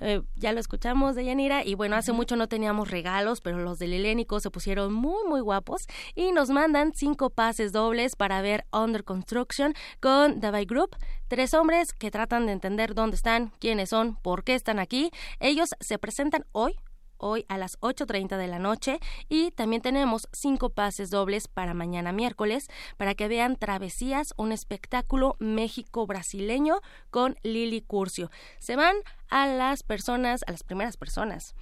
Eh, 0.00 0.22
ya 0.36 0.52
lo 0.52 0.60
escuchamos 0.60 1.14
de 1.14 1.24
Yanira 1.24 1.64
y 1.64 1.74
bueno, 1.74 1.96
hace 1.96 2.12
mucho 2.12 2.36
no 2.36 2.48
teníamos 2.48 2.90
regalos, 2.90 3.40
pero 3.40 3.58
los 3.58 3.78
del 3.78 3.92
Helénico 3.92 4.40
se 4.40 4.50
pusieron 4.50 4.92
muy, 4.92 5.26
muy 5.28 5.40
guapos 5.40 5.86
y 6.14 6.32
nos 6.32 6.50
mandan 6.50 6.92
cinco 6.94 7.30
pases 7.30 7.72
dobles 7.72 8.16
para 8.16 8.42
ver 8.42 8.64
Under 8.72 9.04
Construction 9.04 9.74
con 10.00 10.40
Davai 10.40 10.64
Group. 10.64 10.96
Tres 11.28 11.54
hombres 11.54 11.92
que 11.92 12.10
tratan 12.10 12.46
de 12.46 12.52
entender 12.52 12.94
dónde 12.94 13.16
están, 13.16 13.52
quiénes 13.60 13.90
son, 13.90 14.16
por 14.16 14.44
qué 14.44 14.54
están 14.54 14.78
aquí. 14.78 15.10
Ellos 15.40 15.70
se 15.80 15.98
presentan 15.98 16.46
hoy, 16.52 16.74
hoy 17.18 17.44
a 17.48 17.58
las 17.58 17.78
8.30 17.80 18.36
de 18.36 18.46
la 18.46 18.58
noche 18.58 19.00
y 19.28 19.50
también 19.52 19.82
tenemos 19.82 20.28
cinco 20.32 20.70
pases 20.70 21.10
dobles 21.10 21.48
para 21.48 21.74
mañana 21.74 22.12
miércoles 22.12 22.68
para 22.96 23.14
que 23.14 23.28
vean 23.28 23.56
Travesías, 23.56 24.34
un 24.36 24.52
espectáculo 24.52 25.36
México-brasileño 25.38 26.80
con 27.10 27.36
Lili 27.42 27.82
Curcio. 27.82 28.30
Se 28.58 28.76
van 28.76 28.96
a 29.28 29.46
las 29.46 29.82
personas, 29.82 30.42
a 30.46 30.52
las 30.52 30.62
primeras 30.62 30.96
personas 30.96 31.54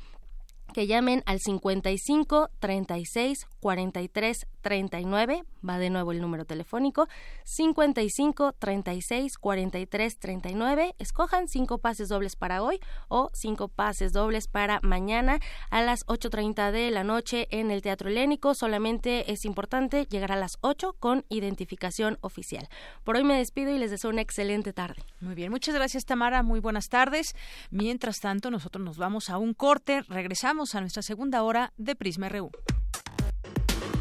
que 0.72 0.86
llamen 0.86 1.22
al 1.26 1.40
55 1.40 2.50
36 2.58 3.46
43 3.60 4.46
39, 4.66 5.44
va 5.68 5.78
de 5.78 5.90
nuevo 5.90 6.10
el 6.10 6.20
número 6.20 6.44
telefónico, 6.44 7.06
55 7.44 8.52
36 8.58 9.38
43 9.38 10.18
39, 10.18 10.96
escojan 10.98 11.46
cinco 11.46 11.78
pases 11.78 12.08
dobles 12.08 12.34
para 12.34 12.64
hoy 12.64 12.80
o 13.06 13.30
cinco 13.32 13.68
pases 13.68 14.12
dobles 14.12 14.48
para 14.48 14.80
mañana 14.82 15.38
a 15.70 15.82
las 15.82 16.00
8.30 16.06 16.72
de 16.72 16.90
la 16.90 17.04
noche 17.04 17.46
en 17.52 17.70
el 17.70 17.80
Teatro 17.80 18.08
Helénico, 18.08 18.56
solamente 18.56 19.30
es 19.30 19.44
importante 19.44 20.06
llegar 20.06 20.32
a 20.32 20.36
las 20.36 20.58
8 20.62 20.96
con 20.98 21.24
identificación 21.28 22.18
oficial. 22.22 22.68
Por 23.04 23.14
hoy 23.14 23.22
me 23.22 23.38
despido 23.38 23.70
y 23.72 23.78
les 23.78 23.92
deseo 23.92 24.10
una 24.10 24.22
excelente 24.22 24.72
tarde. 24.72 25.00
Muy 25.20 25.36
bien, 25.36 25.52
muchas 25.52 25.76
gracias 25.76 26.06
Tamara, 26.06 26.42
muy 26.42 26.58
buenas 26.58 26.88
tardes. 26.88 27.36
Mientras 27.70 28.16
tanto, 28.16 28.50
nosotros 28.50 28.84
nos 28.84 28.98
vamos 28.98 29.30
a 29.30 29.38
un 29.38 29.54
corte, 29.54 30.02
regresamos 30.08 30.74
a 30.74 30.80
nuestra 30.80 31.02
segunda 31.02 31.44
hora 31.44 31.72
de 31.76 31.94
Prisma 31.94 32.28
RU. 32.28 32.50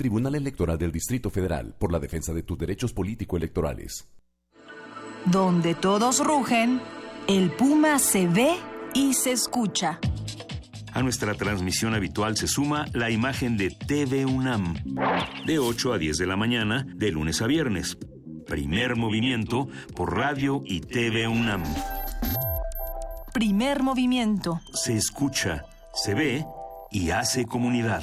Tribunal 0.00 0.34
Electoral 0.34 0.78
del 0.78 0.92
Distrito 0.92 1.28
Federal 1.28 1.74
por 1.78 1.92
la 1.92 1.98
defensa 1.98 2.32
de 2.32 2.42
tus 2.42 2.56
derechos 2.56 2.94
político-electorales. 2.94 4.08
Donde 5.26 5.74
todos 5.74 6.24
rugen, 6.24 6.80
el 7.28 7.50
puma 7.50 7.98
se 7.98 8.26
ve 8.26 8.54
y 8.94 9.12
se 9.12 9.32
escucha. 9.32 10.00
A 10.94 11.02
nuestra 11.02 11.34
transmisión 11.34 11.92
habitual 11.94 12.38
se 12.38 12.46
suma 12.48 12.86
la 12.94 13.10
imagen 13.10 13.58
de 13.58 13.68
TV 13.72 14.24
UNAM, 14.24 14.74
de 15.44 15.58
8 15.58 15.92
a 15.92 15.98
10 15.98 16.16
de 16.16 16.26
la 16.26 16.36
mañana, 16.38 16.86
de 16.96 17.10
lunes 17.10 17.42
a 17.42 17.46
viernes. 17.46 17.98
Primer 18.46 18.96
movimiento 18.96 19.68
por 19.94 20.16
radio 20.16 20.62
y 20.64 20.80
TV 20.80 21.28
UNAM. 21.28 21.62
Primer 23.34 23.82
movimiento. 23.82 24.62
Se 24.72 24.96
escucha, 24.96 25.66
se 25.92 26.14
ve 26.14 26.46
y 26.90 27.10
hace 27.10 27.44
comunidad. 27.44 28.02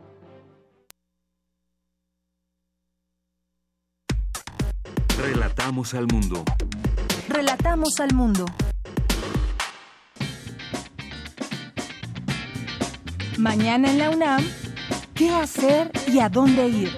Relatamos 5.21 5.93
al 5.93 6.07
mundo. 6.07 6.43
Relatamos 7.29 7.99
al 7.99 8.11
mundo. 8.15 8.45
Mañana 13.37 13.91
en 13.91 13.99
la 13.99 14.09
UNAM, 14.09 14.43
¿qué 15.13 15.29
hacer 15.29 15.91
y 16.07 16.17
a 16.17 16.27
dónde 16.27 16.67
ir? 16.69 16.91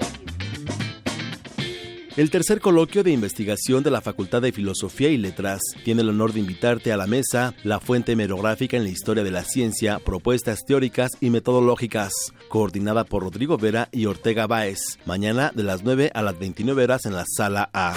El 2.16 2.30
tercer 2.30 2.60
coloquio 2.60 3.02
de 3.02 3.10
investigación 3.10 3.82
de 3.82 3.90
la 3.90 4.00
Facultad 4.00 4.40
de 4.40 4.52
Filosofía 4.52 5.08
y 5.08 5.16
Letras 5.16 5.60
tiene 5.84 6.02
el 6.02 6.10
honor 6.10 6.32
de 6.32 6.38
invitarte 6.40 6.92
a 6.92 6.96
la 6.96 7.08
mesa 7.08 7.54
La 7.64 7.80
Fuente 7.80 8.12
Hemerográfica 8.12 8.76
en 8.76 8.84
la 8.84 8.90
Historia 8.90 9.24
de 9.24 9.32
la 9.32 9.42
Ciencia, 9.42 9.98
Propuestas 9.98 10.64
Teóricas 10.64 11.10
y 11.20 11.30
Metodológicas, 11.30 12.12
coordinada 12.48 13.04
por 13.04 13.24
Rodrigo 13.24 13.58
Vera 13.58 13.88
y 13.90 14.06
Ortega 14.06 14.46
Báez, 14.46 15.00
mañana 15.06 15.50
de 15.56 15.64
las 15.64 15.82
9 15.82 16.12
a 16.14 16.22
las 16.22 16.38
29 16.38 16.84
horas 16.84 17.04
en 17.04 17.14
la 17.14 17.24
Sala 17.26 17.68
A. 17.72 17.94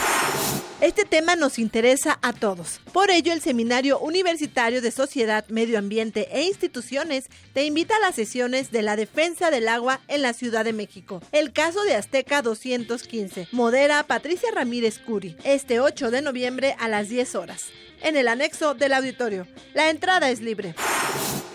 Este 0.80 1.06
tema 1.06 1.36
nos 1.36 1.58
interesa 1.58 2.20
a 2.22 2.34
todos. 2.34 2.82
Por 2.94 3.10
ello, 3.10 3.34
el 3.34 3.42
Seminario 3.42 4.00
Universitario 4.00 4.80
de 4.80 4.92
Sociedad, 4.92 5.44
Medio 5.50 5.80
Ambiente 5.80 6.30
e 6.32 6.44
Instituciones 6.44 7.26
te 7.54 7.66
invita 7.66 7.96
a 7.96 8.00
las 8.00 8.14
sesiones 8.14 8.72
de 8.72 8.84
la 8.84 8.96
defensa 8.96 9.50
del 9.50 9.70
agua 9.70 10.02
en 10.08 10.22
la 10.22 10.34
Ciudad 10.34 10.64
de 10.64 10.74
México. 10.74 11.22
El 11.32 11.52
caso 11.52 11.84
de 11.84 11.96
Azteca 11.96 12.44
215. 12.44 13.48
Modera 13.52 14.04
Patricia 14.04 14.50
Ramírez 14.54 15.00
Curi. 15.00 15.36
Este 15.44 15.80
8 15.80 16.12
de 16.12 16.22
noviembre 16.22 16.76
a 16.80 16.88
las 16.88 17.10
10 17.10 17.34
horas. 17.34 17.66
En 18.02 18.16
el 18.16 18.28
anexo 18.28 18.76
del 18.76 18.94
auditorio. 18.94 19.48
La 19.74 19.90
entrada 19.90 20.30
es 20.30 20.42
libre. 20.42 20.76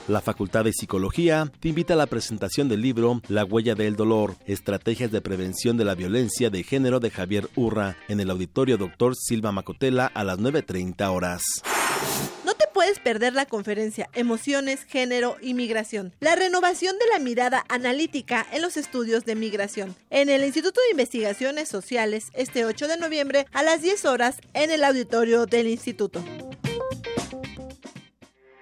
La 0.08 0.20
Facultad 0.20 0.64
de 0.64 0.72
Psicología 0.72 1.50
te 1.60 1.68
invita 1.68 1.94
a 1.94 1.96
la 1.96 2.06
presentación 2.06 2.68
del 2.68 2.82
libro 2.82 3.22
La 3.28 3.44
huella 3.44 3.74
del 3.74 3.94
dolor, 3.94 4.34
estrategias 4.46 5.12
de 5.12 5.20
prevención 5.20 5.76
de 5.76 5.84
la 5.84 5.94
violencia 5.94 6.50
de 6.50 6.64
género 6.64 6.98
de 6.98 7.10
Javier 7.10 7.48
Urra 7.54 7.96
en 8.08 8.18
el 8.18 8.30
auditorio 8.30 8.76
Dr. 8.76 9.14
Silva 9.14 9.52
Macotela 9.52 10.06
a 10.06 10.24
las 10.24 10.38
9.30 10.38 11.08
horas. 11.08 11.42
No 12.44 12.54
te 12.54 12.64
puedes 12.74 12.98
perder 12.98 13.32
la 13.32 13.46
conferencia 13.46 14.10
Emociones, 14.12 14.84
Género 14.84 15.36
y 15.40 15.54
Migración. 15.54 16.12
La 16.18 16.34
renovación 16.34 16.96
de 16.98 17.06
la 17.12 17.20
mirada 17.20 17.64
analítica 17.68 18.44
en 18.52 18.60
los 18.60 18.76
estudios 18.76 19.24
de 19.24 19.36
migración. 19.36 19.94
En 20.10 20.28
el 20.28 20.44
Instituto 20.44 20.80
de 20.80 20.90
Investigaciones 20.90 21.68
Sociales, 21.68 22.26
este 22.34 22.64
8 22.64 22.88
de 22.88 22.96
noviembre 22.96 23.46
a 23.52 23.62
las 23.62 23.82
10 23.82 24.04
horas 24.06 24.38
en 24.52 24.72
el 24.72 24.82
auditorio 24.82 25.46
del 25.46 25.68
instituto. 25.68 26.24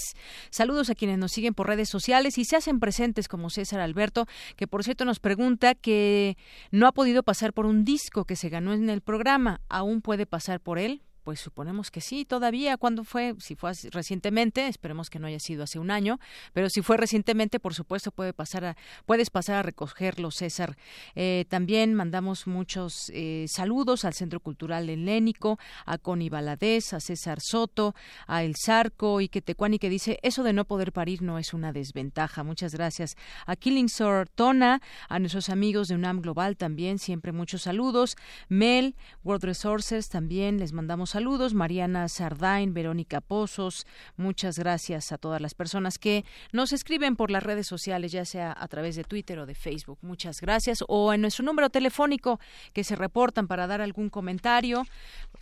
Saludos 0.51 0.91
a 0.91 0.95
quienes 0.95 1.17
nos 1.17 1.31
siguen 1.31 1.55
por 1.55 1.65
redes 1.65 1.89
sociales 1.89 2.37
y 2.37 2.45
se 2.45 2.57
hacen 2.57 2.79
presentes 2.79 3.27
como 3.27 3.49
César 3.49 3.79
Alberto, 3.79 4.27
que 4.55 4.67
por 4.67 4.83
cierto 4.83 5.03
nos 5.03 5.19
pregunta 5.19 5.73
que 5.73 6.37
no 6.69 6.85
ha 6.85 6.91
podido 6.91 7.23
pasar 7.23 7.53
por 7.53 7.65
un 7.65 7.85
disco 7.85 8.25
que 8.25 8.35
se 8.35 8.49
ganó 8.49 8.73
en 8.73 8.91
el 8.91 9.01
programa. 9.01 9.61
¿Aún 9.67 10.03
puede 10.03 10.27
pasar 10.27 10.59
por 10.59 10.77
él? 10.77 11.01
Pues 11.23 11.39
suponemos 11.39 11.91
que 11.91 12.01
sí, 12.01 12.25
todavía. 12.25 12.77
¿Cuándo 12.77 13.03
fue? 13.03 13.35
Si 13.39 13.55
fue 13.55 13.71
recientemente, 13.91 14.67
esperemos 14.67 15.09
que 15.09 15.19
no 15.19 15.27
haya 15.27 15.39
sido 15.39 15.63
hace 15.63 15.77
un 15.77 15.91
año, 15.91 16.19
pero 16.53 16.69
si 16.69 16.81
fue 16.81 16.97
recientemente, 16.97 17.59
por 17.59 17.73
supuesto, 17.73 18.11
puede 18.11 18.33
pasar 18.33 18.65
a, 18.65 18.77
puedes 19.05 19.29
pasar 19.29 19.57
a 19.57 19.63
recogerlo, 19.63 20.31
César. 20.31 20.77
Eh, 21.15 21.45
también 21.49 21.93
mandamos 21.93 22.47
muchos 22.47 23.11
eh, 23.13 23.45
saludos 23.47 24.05
al 24.05 24.13
Centro 24.13 24.39
Cultural 24.39 24.89
Helénico, 24.89 25.59
a 25.85 25.97
Connie 25.97 26.29
Baladés, 26.29 26.93
a 26.93 26.99
César 26.99 27.39
Soto, 27.41 27.95
a 28.27 28.43
El 28.43 28.55
Zarco 28.55 29.21
y 29.21 29.29
que 29.29 29.41
Tecuani 29.41 29.79
que 29.79 29.89
dice, 29.89 30.19
eso 30.23 30.43
de 30.43 30.53
no 30.53 30.65
poder 30.65 30.91
parir 30.91 31.21
no 31.21 31.37
es 31.37 31.53
una 31.53 31.71
desventaja. 31.71 32.43
Muchas 32.43 32.73
gracias. 32.73 33.15
A 33.45 33.55
Killing 33.55 33.89
Tona, 34.35 34.81
a 35.09 35.19
nuestros 35.19 35.49
amigos 35.49 35.87
de 35.87 35.95
UNAM 35.95 36.21
Global 36.21 36.57
también, 36.57 36.99
siempre 36.99 37.31
muchos 37.31 37.63
saludos. 37.63 38.15
Mel, 38.49 38.95
World 39.23 39.43
Resources, 39.43 40.09
también 40.09 40.59
les 40.59 40.73
mandamos 40.73 41.10
saludos. 41.11 41.53
Mariana 41.53 42.07
Sardain, 42.07 42.73
Verónica 42.73 43.19
Pozos, 43.19 43.85
muchas 44.15 44.57
gracias 44.57 45.11
a 45.11 45.17
todas 45.17 45.41
las 45.41 45.53
personas 45.53 45.97
que 45.97 46.23
nos 46.53 46.71
escriben 46.71 47.17
por 47.17 47.31
las 47.31 47.43
redes 47.43 47.67
sociales, 47.67 48.13
ya 48.13 48.23
sea 48.23 48.55
a 48.57 48.67
través 48.69 48.95
de 48.95 49.03
Twitter 49.03 49.37
o 49.39 49.45
de 49.45 49.53
Facebook. 49.53 49.99
Muchas 50.03 50.39
gracias. 50.39 50.79
O 50.87 51.13
en 51.13 51.19
nuestro 51.19 51.43
número 51.43 51.69
telefónico 51.69 52.39
que 52.71 52.85
se 52.85 52.95
reportan 52.95 53.47
para 53.47 53.67
dar 53.67 53.81
algún 53.81 54.09
comentario 54.09 54.85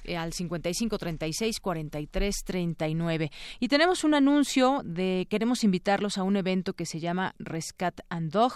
eh, 0.06 0.18
al 0.18 0.34
55 0.34 0.98
36 0.98 1.60
43 1.60 2.36
39. 2.44 3.32
Y 3.60 3.68
tenemos 3.68 4.04
un 4.04 4.16
anuncio 4.16 4.82
de 4.84 5.28
queremos 5.30 5.64
invitarlos 5.64 6.18
a 6.18 6.24
un 6.24 6.36
evento 6.36 6.74
que 6.74 6.88
se 6.88 7.00
llama 7.00 7.36
Rescat 7.38 8.02
and 8.10 8.32
Dog 8.32 8.54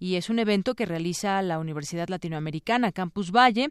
y 0.00 0.16
es 0.16 0.28
un 0.28 0.40
evento 0.40 0.74
que 0.74 0.86
realiza 0.86 1.40
la 1.42 1.60
Universidad 1.60 2.08
Latinoamericana 2.08 2.90
Campus 2.90 3.30
Valle 3.30 3.70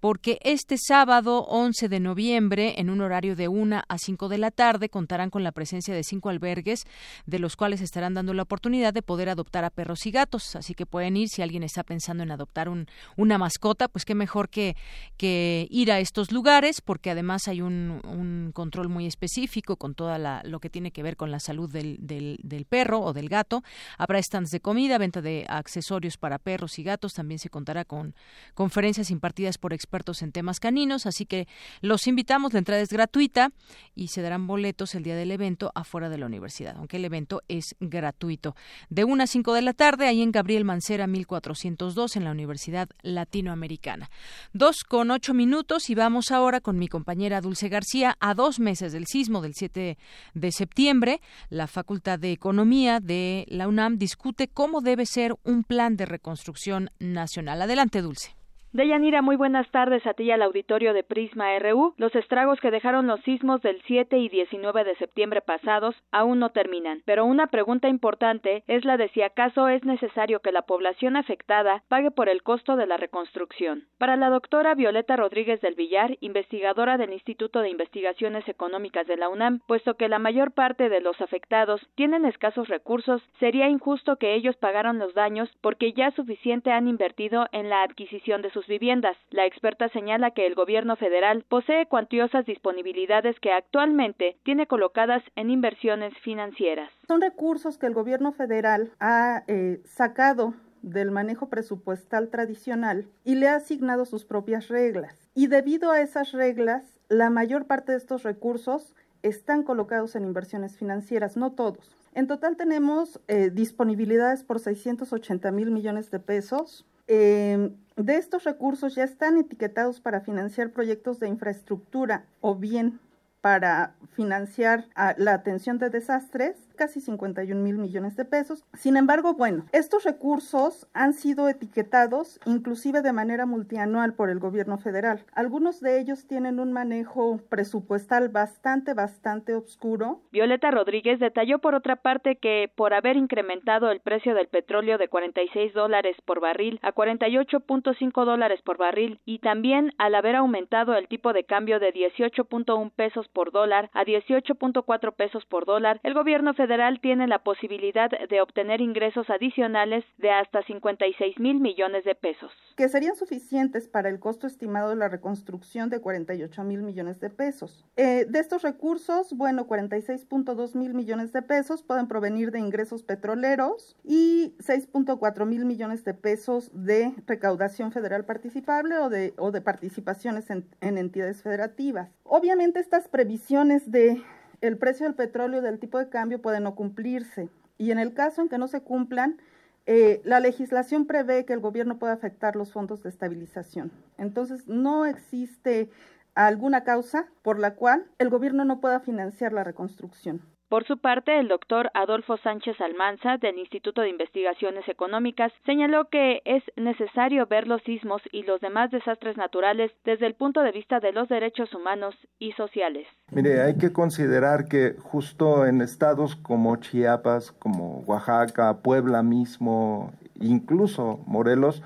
porque 0.00 0.38
este 0.42 0.76
sábado 0.76 1.46
11 1.48 1.88
de 1.88 2.00
noviembre 2.00 2.25
en 2.32 2.90
un 2.90 3.00
horario 3.00 3.36
de 3.36 3.48
1 3.48 3.82
a 3.86 3.98
5 3.98 4.28
de 4.28 4.38
la 4.38 4.50
tarde 4.50 4.88
contarán 4.88 5.30
con 5.30 5.44
la 5.44 5.52
presencia 5.52 5.94
de 5.94 6.02
cinco 6.02 6.28
albergues 6.28 6.84
de 7.26 7.38
los 7.38 7.56
cuales 7.56 7.80
estarán 7.80 8.14
dando 8.14 8.34
la 8.34 8.42
oportunidad 8.42 8.92
de 8.92 9.02
poder 9.02 9.28
adoptar 9.28 9.64
a 9.64 9.70
perros 9.70 10.06
y 10.06 10.10
gatos, 10.10 10.56
así 10.56 10.74
que 10.74 10.86
pueden 10.86 11.16
ir 11.16 11.28
si 11.28 11.42
alguien 11.42 11.62
está 11.62 11.84
pensando 11.84 12.22
en 12.22 12.30
adoptar 12.30 12.68
un, 12.68 12.86
una 13.16 13.38
mascota, 13.38 13.88
pues 13.88 14.04
qué 14.04 14.14
mejor 14.14 14.48
que, 14.48 14.76
que 15.16 15.66
ir 15.70 15.92
a 15.92 16.00
estos 16.00 16.32
lugares 16.32 16.80
porque 16.80 17.10
además 17.10 17.48
hay 17.48 17.62
un, 17.62 18.50
control 18.54 18.88
muy 18.88 19.06
específico 19.06 19.76
con 19.76 19.94
toda 19.94 20.42
lo 20.44 20.60
que 20.60 20.70
tiene 20.70 20.90
que 20.90 21.02
ver 21.02 21.16
con 21.16 21.30
la 21.30 21.40
salud 21.40 21.70
del, 21.70 21.98
del, 22.00 22.66
perro 22.66 23.00
o 23.00 23.12
del 23.12 23.28
gato. 23.28 23.62
Habrá 23.98 24.22
stands 24.22 24.50
de 24.50 24.60
comida, 24.60 24.98
venta 24.98 25.20
de 25.20 25.44
accesorios 25.48 26.16
para 26.16 26.38
perros 26.38 26.78
y 26.78 26.82
gatos, 26.82 27.14
también 27.14 27.38
se 27.38 27.50
contará 27.50 27.84
con 27.84 28.14
conferencias 28.54 29.10
impartidas 29.10 29.58
por 29.58 29.72
expertos 29.72 30.22
en 30.22 30.32
temas 30.32 30.60
caninos, 30.60 31.06
así 31.06 31.26
que 31.26 31.46
los 31.80 32.06
invitamos, 32.16 32.54
la 32.54 32.60
entrada 32.60 32.80
es 32.80 32.88
gratuita 32.88 33.52
y 33.94 34.08
se 34.08 34.22
darán 34.22 34.46
boletos 34.46 34.94
el 34.94 35.02
día 35.02 35.14
del 35.14 35.30
evento 35.30 35.70
afuera 35.74 36.08
de 36.08 36.16
la 36.16 36.24
universidad, 36.24 36.74
aunque 36.78 36.96
el 36.96 37.04
evento 37.04 37.42
es 37.46 37.76
gratuito. 37.78 38.56
De 38.88 39.04
1 39.04 39.22
a 39.22 39.26
5 39.26 39.52
de 39.52 39.60
la 39.60 39.74
tarde, 39.74 40.06
ahí 40.06 40.22
en 40.22 40.32
Gabriel 40.32 40.64
Mancera 40.64 41.06
1402 41.06 42.16
en 42.16 42.24
la 42.24 42.30
Universidad 42.30 42.88
Latinoamericana. 43.02 44.08
Dos 44.54 44.82
con 44.82 45.10
ocho 45.10 45.34
minutos 45.34 45.90
y 45.90 45.94
vamos 45.94 46.30
ahora 46.30 46.62
con 46.62 46.78
mi 46.78 46.88
compañera 46.88 47.42
Dulce 47.42 47.68
García 47.68 48.16
a 48.18 48.32
dos 48.32 48.60
meses 48.60 48.94
del 48.94 49.06
sismo 49.06 49.42
del 49.42 49.52
7 49.54 49.98
de 50.32 50.52
septiembre. 50.52 51.20
La 51.50 51.66
Facultad 51.66 52.18
de 52.18 52.32
Economía 52.32 53.00
de 53.00 53.44
la 53.48 53.68
UNAM 53.68 53.98
discute 53.98 54.48
cómo 54.48 54.80
debe 54.80 55.04
ser 55.04 55.34
un 55.44 55.64
plan 55.64 55.98
de 55.98 56.06
reconstrucción 56.06 56.88
nacional. 56.98 57.60
Adelante, 57.60 58.00
Dulce. 58.00 58.36
Deyanira, 58.72 59.22
muy 59.22 59.36
buenas 59.36 59.70
tardes 59.70 60.06
a 60.06 60.12
ti 60.12 60.24
y 60.24 60.32
al 60.32 60.42
auditorio 60.42 60.92
de 60.92 61.02
Prisma 61.02 61.58
RU. 61.58 61.94
Los 61.96 62.14
estragos 62.14 62.60
que 62.60 62.70
dejaron 62.70 63.06
los 63.06 63.20
sismos 63.20 63.62
del 63.62 63.80
7 63.86 64.18
y 64.18 64.28
19 64.28 64.84
de 64.84 64.96
septiembre 64.96 65.40
pasados 65.40 65.94
aún 66.10 66.40
no 66.40 66.50
terminan, 66.50 67.00
pero 67.06 67.24
una 67.24 67.46
pregunta 67.46 67.88
importante 67.88 68.64
es 68.66 68.84
la 68.84 68.98
de 68.98 69.08
si 69.10 69.22
acaso 69.22 69.68
es 69.68 69.84
necesario 69.84 70.40
que 70.40 70.52
la 70.52 70.62
población 70.62 71.16
afectada 71.16 71.84
pague 71.88 72.10
por 72.10 72.28
el 72.28 72.42
costo 72.42 72.76
de 72.76 72.86
la 72.86 72.98
reconstrucción. 72.98 73.84
Para 73.96 74.16
la 74.16 74.28
doctora 74.28 74.74
Violeta 74.74 75.16
Rodríguez 75.16 75.60
del 75.62 75.74
Villar, 75.74 76.18
investigadora 76.20 76.98
del 76.98 77.14
Instituto 77.14 77.60
de 77.60 77.70
Investigaciones 77.70 78.46
Económicas 78.46 79.06
de 79.06 79.16
la 79.16 79.30
UNAM, 79.30 79.60
puesto 79.66 79.94
que 79.94 80.08
la 80.08 80.18
mayor 80.18 80.52
parte 80.52 80.90
de 80.90 81.00
los 81.00 81.18
afectados 81.22 81.80
tienen 81.94 82.26
escasos 82.26 82.68
recursos, 82.68 83.22
sería 83.38 83.68
injusto 83.68 84.16
que 84.16 84.34
ellos 84.34 84.56
pagaran 84.56 84.98
los 84.98 85.14
daños 85.14 85.48
porque 85.62 85.94
ya 85.94 86.10
suficiente 86.10 86.72
han 86.72 86.88
invertido 86.88 87.46
en 87.52 87.70
la 87.70 87.82
adquisición 87.82 88.42
de 88.42 88.50
sus 88.50 88.65
viviendas. 88.66 89.16
La 89.30 89.46
experta 89.46 89.88
señala 89.88 90.30
que 90.30 90.46
el 90.46 90.54
gobierno 90.54 90.96
federal 90.96 91.44
posee 91.48 91.86
cuantiosas 91.86 92.46
disponibilidades 92.46 93.38
que 93.40 93.52
actualmente 93.52 94.36
tiene 94.44 94.66
colocadas 94.66 95.22
en 95.36 95.50
inversiones 95.50 96.12
financieras. 96.22 96.90
Son 97.06 97.20
recursos 97.20 97.78
que 97.78 97.86
el 97.86 97.94
gobierno 97.94 98.32
federal 98.32 98.92
ha 99.00 99.44
eh, 99.48 99.80
sacado 99.84 100.54
del 100.82 101.10
manejo 101.10 101.48
presupuestal 101.48 102.28
tradicional 102.28 103.08
y 103.24 103.34
le 103.34 103.48
ha 103.48 103.56
asignado 103.56 104.04
sus 104.04 104.24
propias 104.24 104.68
reglas. 104.68 105.30
Y 105.34 105.48
debido 105.48 105.90
a 105.90 106.00
esas 106.00 106.32
reglas, 106.32 107.00
la 107.08 107.30
mayor 107.30 107.66
parte 107.66 107.92
de 107.92 107.98
estos 107.98 108.22
recursos 108.22 108.94
están 109.22 109.62
colocados 109.62 110.14
en 110.14 110.24
inversiones 110.24 110.76
financieras, 110.76 111.36
no 111.36 111.52
todos. 111.52 111.96
En 112.14 112.26
total 112.26 112.56
tenemos 112.56 113.20
eh, 113.28 113.50
disponibilidades 113.50 114.42
por 114.42 114.60
680 114.60 115.50
mil 115.50 115.70
millones 115.70 116.10
de 116.10 116.20
pesos. 116.20 116.86
Eh, 117.08 117.70
de 117.96 118.16
estos 118.16 118.44
recursos 118.44 118.94
ya 118.94 119.04
están 119.04 119.38
etiquetados 119.38 120.00
para 120.00 120.20
financiar 120.20 120.70
proyectos 120.70 121.18
de 121.18 121.28
infraestructura 121.28 122.26
o 122.40 122.54
bien 122.54 123.00
para 123.40 123.94
financiar 124.12 124.86
la 125.16 125.34
atención 125.34 125.78
de 125.78 125.88
desastres 125.88 126.56
casi 126.76 127.00
51 127.00 127.60
mil 127.60 127.78
millones 127.78 128.16
de 128.16 128.24
pesos. 128.24 128.64
Sin 128.74 128.96
embargo, 128.96 129.34
bueno, 129.34 129.66
estos 129.72 130.04
recursos 130.04 130.86
han 130.92 131.14
sido 131.14 131.48
etiquetados 131.48 132.38
inclusive 132.44 133.02
de 133.02 133.12
manera 133.12 133.46
multianual 133.46 134.14
por 134.14 134.30
el 134.30 134.38
gobierno 134.38 134.78
federal. 134.78 135.24
Algunos 135.32 135.80
de 135.80 135.98
ellos 135.98 136.26
tienen 136.26 136.60
un 136.60 136.72
manejo 136.72 137.40
presupuestal 137.48 138.28
bastante, 138.28 138.94
bastante 138.94 139.54
oscuro. 139.54 140.20
Violeta 140.30 140.70
Rodríguez 140.70 141.18
detalló 141.18 141.58
por 141.58 141.74
otra 141.74 141.96
parte 141.96 142.36
que 142.36 142.70
por 142.74 142.92
haber 142.92 143.16
incrementado 143.16 143.90
el 143.90 144.00
precio 144.00 144.34
del 144.34 144.48
petróleo 144.48 144.98
de 144.98 145.08
46 145.08 145.72
dólares 145.72 146.16
por 146.24 146.40
barril 146.40 146.78
a 146.82 146.92
48.5 146.92 148.24
dólares 148.24 148.60
por 148.62 148.76
barril 148.76 149.18
y 149.24 149.38
también 149.38 149.92
al 149.98 150.14
haber 150.14 150.36
aumentado 150.36 150.94
el 150.94 151.08
tipo 151.08 151.32
de 151.32 151.44
cambio 151.44 151.80
de 151.80 151.92
18.1 151.92 152.90
pesos 152.92 153.28
por 153.28 153.50
dólar 153.50 153.90
a 153.94 154.04
18.4 154.04 155.14
pesos 155.14 155.46
por 155.46 155.64
dólar, 155.64 156.00
el 156.02 156.14
gobierno 156.14 156.52
federal 156.52 156.65
federal 156.66 156.98
tiene 157.00 157.28
la 157.28 157.38
posibilidad 157.38 158.10
de 158.28 158.40
obtener 158.40 158.80
ingresos 158.80 159.30
adicionales 159.30 160.04
de 160.18 160.30
hasta 160.30 160.62
56 160.64 161.38
mil 161.38 161.60
millones 161.60 162.04
de 162.04 162.16
pesos. 162.16 162.50
Que 162.76 162.88
serían 162.88 163.14
suficientes 163.14 163.86
para 163.86 164.08
el 164.08 164.18
costo 164.18 164.48
estimado 164.48 164.90
de 164.90 164.96
la 164.96 165.08
reconstrucción 165.08 165.90
de 165.90 166.00
48 166.00 166.64
mil 166.64 166.82
millones 166.82 167.20
de 167.20 167.30
pesos. 167.30 167.84
Eh, 167.96 168.26
de 168.28 168.38
estos 168.40 168.62
recursos, 168.62 169.32
bueno, 169.32 169.68
46.2 169.68 170.74
mil 170.74 170.92
millones 170.92 171.32
de 171.32 171.42
pesos 171.42 171.84
pueden 171.84 172.08
provenir 172.08 172.50
de 172.50 172.58
ingresos 172.58 173.04
petroleros 173.04 173.96
y 174.02 174.56
6.4 174.58 175.46
mil 175.46 175.66
millones 175.66 176.04
de 176.04 176.14
pesos 176.14 176.70
de 176.74 177.14
recaudación 177.28 177.92
federal 177.92 178.24
participable 178.24 178.98
o 178.98 179.08
de, 179.08 179.34
o 179.38 179.52
de 179.52 179.60
participaciones 179.60 180.50
en, 180.50 180.66
en 180.80 180.98
entidades 180.98 181.42
federativas. 181.42 182.10
Obviamente 182.24 182.80
estas 182.80 183.06
previsiones 183.06 183.88
de 183.92 184.20
el 184.60 184.78
precio 184.78 185.06
del 185.06 185.14
petróleo 185.14 185.62
del 185.62 185.78
tipo 185.78 185.98
de 185.98 186.08
cambio 186.08 186.40
pueden 186.40 186.64
no 186.64 186.74
cumplirse. 186.74 187.48
Y 187.78 187.90
en 187.90 187.98
el 187.98 188.14
caso 188.14 188.42
en 188.42 188.48
que 188.48 188.58
no 188.58 188.68
se 188.68 188.80
cumplan, 188.80 189.38
eh, 189.86 190.20
la 190.24 190.40
legislación 190.40 191.06
prevé 191.06 191.44
que 191.44 191.52
el 191.52 191.60
gobierno 191.60 191.98
pueda 191.98 192.12
afectar 192.12 192.56
los 192.56 192.72
fondos 192.72 193.02
de 193.02 193.08
estabilización. 193.08 193.92
Entonces, 194.18 194.66
no 194.66 195.06
existe 195.06 195.90
alguna 196.34 196.84
causa 196.84 197.28
por 197.42 197.58
la 197.58 197.74
cual 197.74 198.06
el 198.18 198.28
gobierno 198.28 198.64
no 198.64 198.80
pueda 198.80 199.00
financiar 199.00 199.52
la 199.52 199.64
reconstrucción. 199.64 200.42
Por 200.68 200.84
su 200.84 200.98
parte, 200.98 201.38
el 201.38 201.46
doctor 201.46 201.90
Adolfo 201.94 202.38
Sánchez 202.38 202.80
Almanza, 202.80 203.36
del 203.36 203.56
Instituto 203.56 204.00
de 204.00 204.08
Investigaciones 204.08 204.88
Económicas, 204.88 205.52
señaló 205.64 206.08
que 206.10 206.42
es 206.44 206.64
necesario 206.74 207.46
ver 207.46 207.68
los 207.68 207.80
sismos 207.84 208.20
y 208.32 208.42
los 208.42 208.60
demás 208.60 208.90
desastres 208.90 209.36
naturales 209.36 209.92
desde 210.04 210.26
el 210.26 210.34
punto 210.34 210.62
de 210.62 210.72
vista 210.72 210.98
de 210.98 211.12
los 211.12 211.28
derechos 211.28 211.72
humanos 211.72 212.16
y 212.40 212.50
sociales. 212.52 213.06
Mire, 213.30 213.62
hay 213.62 213.78
que 213.78 213.92
considerar 213.92 214.66
que 214.66 214.96
justo 214.98 215.66
en 215.66 215.82
estados 215.82 216.34
como 216.34 216.74
Chiapas, 216.74 217.52
como 217.52 218.00
Oaxaca, 218.00 218.78
Puebla 218.82 219.22
mismo, 219.22 220.12
incluso 220.40 221.20
Morelos, 221.26 221.80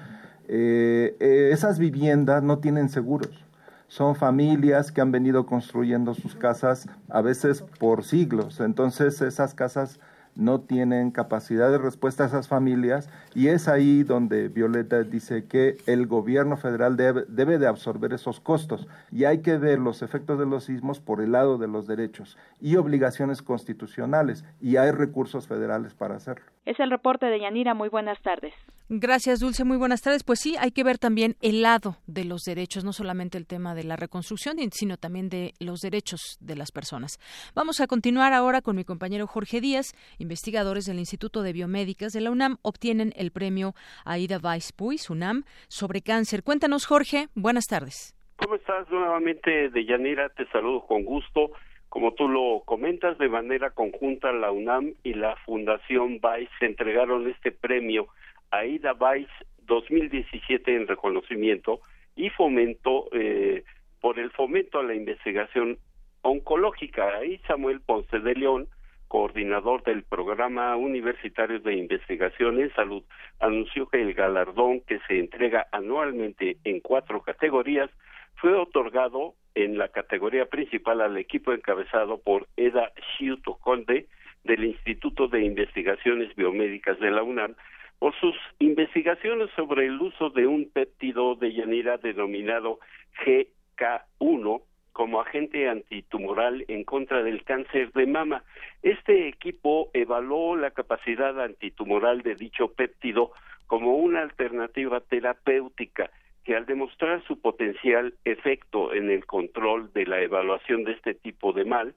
eh, 0.49 1.17
eh, 1.21 1.51
esas 1.53 1.79
viviendas 1.79 2.43
no 2.43 2.61
tienen 2.61 2.89
seguros 2.89 3.45
son 3.91 4.15
familias 4.15 4.93
que 4.93 5.01
han 5.01 5.11
venido 5.11 5.47
construyendo 5.47 6.15
sus 6.15 6.37
casas 6.37 6.89
a 7.09 7.23
veces 7.23 7.63
por 7.81 8.05
siglos. 8.05 8.61
Entonces 8.61 9.21
esas 9.21 9.53
casas 9.53 9.99
no 10.37 10.61
tienen 10.61 11.11
capacidad 11.11 11.73
de 11.73 11.79
respuesta 11.79 12.23
a 12.23 12.29
esas 12.29 12.47
familias 12.47 13.11
y 13.35 13.49
es 13.49 13.67
ahí 13.67 14.05
donde 14.05 14.47
Violeta 14.47 15.03
dice 15.03 15.47
que 15.47 15.77
el 15.87 16.07
gobierno 16.07 16.57
federal 16.57 16.97
debe, 16.97 17.25
debe, 17.27 17.59
de 17.59 17.67
absorber 17.67 18.13
esos 18.13 18.39
costos 18.39 18.87
y 19.11 19.25
hay 19.25 19.39
que 19.39 19.59
ver 19.59 19.81
los 19.81 20.03
efectos 20.03 20.39
de 20.39 20.47
los 20.47 20.65
sismos 20.65 21.01
por 21.01 21.21
el 21.21 21.33
lado 21.33 21.59
de 21.59 21.67
los 21.67 21.89
derechos 21.89 22.39
y 22.61 22.77
obligaciones 22.77 23.43
constitucionales 23.43 24.45
y 24.61 24.77
hay 24.77 24.93
recursos 24.93 25.49
federales 25.49 25.95
para 25.95 26.15
hacerlo. 26.15 26.47
Es 26.67 26.79
el 26.79 26.91
reporte 26.91 27.27
de 27.27 27.41
Yanira. 27.41 27.75
Muy 27.75 27.89
buenas 27.89 28.21
tardes. 28.23 28.55
Gracias, 28.93 29.39
Dulce. 29.39 29.65
Muy 29.65 29.77
buenas 29.77 30.03
tardes. 30.03 30.25
Pues 30.25 30.41
sí, 30.41 30.57
hay 30.59 30.73
que 30.73 30.83
ver 30.83 30.99
también 30.99 31.37
el 31.41 31.63
lado 31.63 31.97
de 32.07 32.25
los 32.25 32.43
derechos, 32.43 32.85
no 32.85 32.93
solamente 32.93 33.39
el 33.39 33.47
tema 33.47 33.75
de 33.75 33.85
la 33.85 33.97
reconstrucción, 33.97 34.57
sino 34.73 34.97
también 34.97 35.29
de 35.29 35.53
los 35.61 35.81
derechos 35.81 36.39
de 36.41 36.57
las 36.57 36.73
personas. 36.73 37.19
Vamos 37.55 37.81
a 37.81 37.87
continuar 37.87 38.33
ahora 38.33 38.63
con 38.63 38.75
mi 38.75 38.85
compañero 38.85 39.27
Jorge 39.27 39.61
Díaz. 39.61 39.95
Investigadores 40.19 40.87
del 40.87 40.99
Instituto 40.99 41.43
de 41.43 41.53
Biomédicas 41.53 42.13
de 42.13 42.21
la 42.21 42.33
UNAM 42.33 42.57
obtienen 42.63 43.13
el 43.17 43.31
premio 43.31 43.75
Aida 44.05 44.39
Weiss 44.43 44.73
Puis, 44.73 45.09
UNAM, 45.09 45.45
sobre 45.69 46.03
cáncer. 46.03 46.43
Cuéntanos, 46.43 46.85
Jorge. 46.85 47.29
Buenas 47.37 47.67
tardes. 47.67 48.15
¿Cómo 48.37 48.57
estás 48.57 48.91
nuevamente, 48.91 49.71
Deyanira? 49.71 50.31
Te 50.31 50.47
saludo 50.49 50.85
con 50.87 51.05
gusto. 51.05 51.53
Como 51.91 52.15
tú 52.15 52.29
lo 52.29 52.63
comentas, 52.65 53.19
de 53.19 53.29
manera 53.29 53.71
conjunta 53.71 54.33
la 54.33 54.53
UNAM 54.53 54.95
y 55.03 55.15
la 55.15 55.35
Fundación 55.45 56.21
Vice 56.21 56.53
entregaron 56.61 57.29
este 57.29 57.51
premio 57.51 58.07
a 58.53 58.65
Ida 58.65 58.93
Vice 58.95 59.33
2017 59.67 60.77
en 60.77 60.87
reconocimiento 60.87 61.81
y 62.15 62.31
fomento 62.31 63.09
eh, 63.13 63.65
por 64.01 64.21
el 64.21 64.31
fomento 64.31 64.79
a 64.79 64.85
la 64.85 64.95
investigación 64.95 65.79
oncológica. 66.23 67.17
Ahí 67.17 67.39
Samuel 67.49 67.81
Ponce 67.81 68.21
de 68.21 68.35
León, 68.37 68.69
coordinador 69.09 69.83
del 69.83 70.05
programa 70.05 70.77
universitario 70.77 71.59
de 71.59 71.75
investigación 71.75 72.61
en 72.61 72.73
salud, 72.75 73.03
anunció 73.41 73.89
que 73.89 74.01
el 74.01 74.15
galardón 74.15 74.81
que 74.83 75.01
se 75.09 75.19
entrega 75.19 75.67
anualmente 75.73 76.59
en 76.63 76.79
cuatro 76.79 77.21
categorías 77.21 77.91
fue 78.37 78.55
otorgado 78.55 79.35
en 79.55 79.79
la 79.79 79.89
categoría 79.89 80.47
principal 80.47 81.01
al 81.01 81.17
equipo 81.17 81.53
encabezado 81.53 82.19
por 82.19 82.47
Eda 82.57 82.93
Shiuto 83.19 83.55
Conde 83.57 84.07
del 84.45 84.65
Instituto 84.65 85.29
de 85.29 85.45
Investigaciones 85.45 86.35
Biomédicas 86.37 86.99
de 87.01 87.11
la 87.11 87.23
UNAM 87.23 87.55
por 87.99 88.15
sus 88.19 88.35
investigaciones 88.59 89.51
sobre 89.55 89.87
el 89.87 90.01
uso 90.01 90.31
de 90.31 90.47
un 90.47 90.71
péptido 90.71 91.35
de 91.35 91.53
llanera 91.53 91.99
denominado 91.99 92.79
GK1 93.25 94.63
como 94.93 95.21
agente 95.21 95.69
antitumoral 95.69 96.65
en 96.69 96.85
contra 96.85 97.23
del 97.23 97.45
cáncer 97.45 97.93
de 97.93 98.07
mama. 98.07 98.43
Este 98.83 99.29
equipo 99.29 99.91
evaluó 99.93 100.57
la 100.57 100.71
capacidad 100.71 101.41
antitumoral 101.41 102.23
de 102.23 102.35
dicho 102.35 102.73
péptido 102.73 103.33
como 103.67 103.97
una 103.97 104.23
alternativa 104.23 105.01
terapéutica 105.01 106.11
al 106.55 106.67
demostrar 106.67 107.23
su 107.27 107.41
potencial 107.41 108.15
efecto 108.25 108.93
en 108.93 109.11
el 109.11 109.27
control 109.27 109.93
de 109.93 110.07
la 110.07 110.21
evaluación 110.21 110.85
de 110.85 110.93
este 110.93 111.15
tipo 111.15 111.53
de 111.53 111.65
mal, 111.65 111.95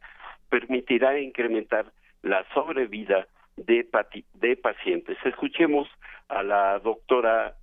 permitirá 0.49 1.19
incrementar 1.19 1.91
la 2.21 2.45
sobrevida 2.53 3.27
de, 3.57 3.87
de 4.33 4.55
pacientes. 4.55 5.17
Escuchemos 5.25 5.87
a 6.27 6.43
la 6.43 6.79
doctora 6.79 7.55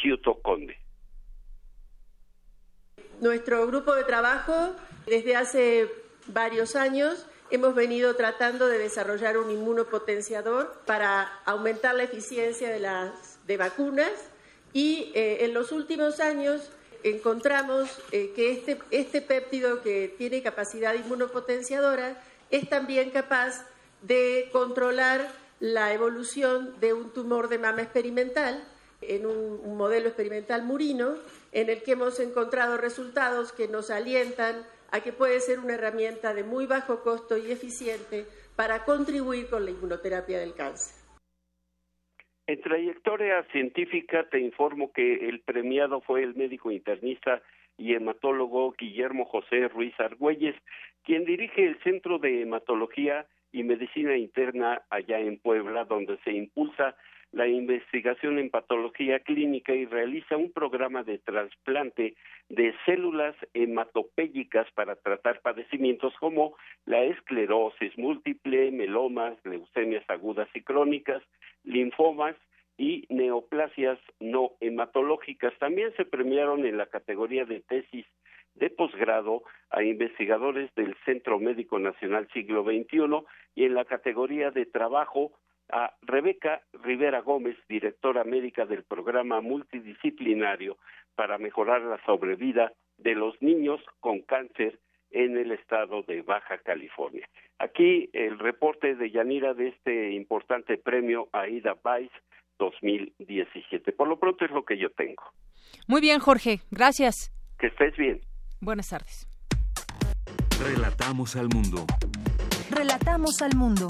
Ciuto 0.00 0.40
Conde. 0.40 0.76
Nuestro 3.20 3.66
grupo 3.66 3.94
de 3.94 4.04
trabajo, 4.04 4.74
desde 5.06 5.36
hace 5.36 5.88
varios 6.26 6.76
años, 6.76 7.28
hemos 7.50 7.74
venido 7.74 8.16
tratando 8.16 8.66
de 8.66 8.78
desarrollar 8.78 9.38
un 9.38 9.50
inmunopotenciador 9.50 10.82
para 10.86 11.22
aumentar 11.44 11.94
la 11.94 12.04
eficiencia 12.04 12.70
de 12.70 12.80
las 12.80 13.40
de 13.46 13.56
vacunas 13.56 14.33
y 14.74 15.12
eh, 15.14 15.44
en 15.44 15.54
los 15.54 15.72
últimos 15.72 16.20
años 16.20 16.68
encontramos 17.04 17.88
eh, 18.12 18.32
que 18.34 18.50
este, 18.50 18.78
este 18.90 19.22
péptido 19.22 19.80
que 19.82 20.14
tiene 20.18 20.42
capacidad 20.42 20.94
inmunopotenciadora 20.94 22.20
es 22.50 22.68
también 22.68 23.10
capaz 23.10 23.64
de 24.02 24.50
controlar 24.52 25.30
la 25.60 25.94
evolución 25.94 26.74
de 26.80 26.92
un 26.92 27.10
tumor 27.10 27.48
de 27.48 27.58
mama 27.58 27.82
experimental 27.82 28.62
en 29.00 29.26
un, 29.26 29.76
modelo 29.76 30.08
experimental 30.08 30.62
murino, 30.64 31.14
en 31.52 31.70
el 31.70 31.82
que 31.82 31.92
hemos 31.92 32.18
encontrado 32.20 32.76
resultados 32.76 33.52
que 33.52 33.68
nos 33.68 33.90
alientan 33.90 34.66
a 34.90 35.00
que 35.00 35.12
puede 35.12 35.40
ser 35.40 35.60
una 35.60 35.74
herramienta 35.74 36.34
de 36.34 36.42
muy 36.42 36.66
bajo 36.66 37.00
costo 37.00 37.36
y 37.36 37.52
eficiente 37.52 38.26
para 38.56 38.84
contribuir 38.84 39.48
con 39.48 39.64
la 39.64 39.70
inmunoterapia 39.70 40.38
del 40.38 40.54
cáncer. 40.54 41.03
En 42.46 42.60
trayectoria 42.60 43.42
científica 43.52 44.28
te 44.28 44.38
informo 44.38 44.92
que 44.92 45.28
el 45.28 45.40
premiado 45.40 46.02
fue 46.02 46.22
el 46.22 46.34
médico 46.34 46.70
internista 46.70 47.40
y 47.78 47.94
hematólogo 47.94 48.74
Guillermo 48.78 49.24
José 49.24 49.68
Ruiz 49.68 49.98
Argüelles, 49.98 50.54
quien 51.04 51.24
dirige 51.24 51.64
el 51.64 51.78
Centro 51.82 52.18
de 52.18 52.42
Hematología 52.42 53.26
y 53.50 53.62
Medicina 53.62 54.14
Interna 54.16 54.82
allá 54.90 55.20
en 55.20 55.38
Puebla, 55.38 55.86
donde 55.86 56.18
se 56.18 56.32
impulsa 56.32 56.94
la 57.34 57.48
investigación 57.48 58.38
en 58.38 58.48
patología 58.48 59.18
clínica 59.18 59.74
y 59.74 59.86
realiza 59.86 60.36
un 60.36 60.52
programa 60.52 61.02
de 61.02 61.18
trasplante 61.18 62.14
de 62.48 62.72
células 62.86 63.34
hematopélicas 63.54 64.70
para 64.74 64.94
tratar 64.94 65.40
padecimientos 65.40 66.14
como 66.20 66.54
la 66.86 67.02
esclerosis 67.02 67.98
múltiple, 67.98 68.70
melomas, 68.70 69.36
leucemias 69.44 70.08
agudas 70.08 70.48
y 70.54 70.62
crónicas, 70.62 71.24
linfomas 71.64 72.36
y 72.78 73.04
neoplasias 73.08 73.98
no 74.20 74.52
hematológicas. 74.60 75.52
También 75.58 75.92
se 75.96 76.04
premiaron 76.04 76.64
en 76.64 76.76
la 76.76 76.86
categoría 76.86 77.44
de 77.44 77.60
tesis 77.62 78.06
de 78.54 78.70
posgrado 78.70 79.42
a 79.70 79.82
investigadores 79.82 80.72
del 80.76 80.94
Centro 81.04 81.40
Médico 81.40 81.80
Nacional 81.80 82.28
Siglo 82.32 82.62
XXI 82.62 83.26
y 83.56 83.64
en 83.64 83.74
la 83.74 83.84
categoría 83.84 84.52
de 84.52 84.66
trabajo 84.66 85.32
a 85.70 85.94
Rebeca 86.02 86.62
Rivera 86.72 87.20
Gómez, 87.20 87.56
directora 87.68 88.24
médica 88.24 88.66
del 88.66 88.84
programa 88.84 89.40
multidisciplinario 89.40 90.76
para 91.14 91.38
mejorar 91.38 91.82
la 91.82 92.02
sobrevida 92.04 92.72
de 92.98 93.14
los 93.14 93.40
niños 93.40 93.80
con 94.00 94.20
cáncer 94.20 94.78
en 95.10 95.36
el 95.38 95.52
estado 95.52 96.02
de 96.02 96.22
Baja 96.22 96.58
California. 96.58 97.28
Aquí 97.58 98.10
el 98.12 98.38
reporte 98.38 98.94
de 98.96 99.10
Yanira 99.10 99.54
de 99.54 99.68
este 99.68 100.12
importante 100.12 100.76
premio 100.76 101.28
AIDA 101.32 101.74
Vice 101.74 102.14
2017. 102.58 103.92
Por 103.92 104.08
lo 104.08 104.18
pronto 104.18 104.44
es 104.44 104.50
lo 104.50 104.64
que 104.64 104.76
yo 104.76 104.90
tengo. 104.90 105.22
Muy 105.86 106.00
bien, 106.00 106.18
Jorge. 106.18 106.60
Gracias. 106.70 107.32
Que 107.58 107.68
estés 107.68 107.96
bien. 107.96 108.20
Buenas 108.60 108.90
tardes. 108.90 109.28
Relatamos 110.60 111.36
al 111.36 111.48
mundo. 111.48 111.84
Relatamos 112.70 113.42
al 113.42 113.54
mundo. 113.56 113.86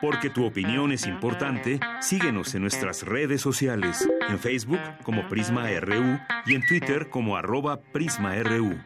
Porque 0.00 0.30
tu 0.30 0.44
opinión 0.44 0.92
es 0.92 1.06
importante, 1.06 1.80
síguenos 2.00 2.54
en 2.54 2.62
nuestras 2.62 3.02
redes 3.02 3.40
sociales, 3.40 4.08
en 4.28 4.38
Facebook 4.38 4.80
como 5.02 5.26
Prisma 5.28 5.68
RU 5.80 6.18
y 6.46 6.54
en 6.54 6.66
Twitter 6.66 7.08
como 7.10 7.36
arroba 7.36 7.80
PrismaRU. 7.80 8.76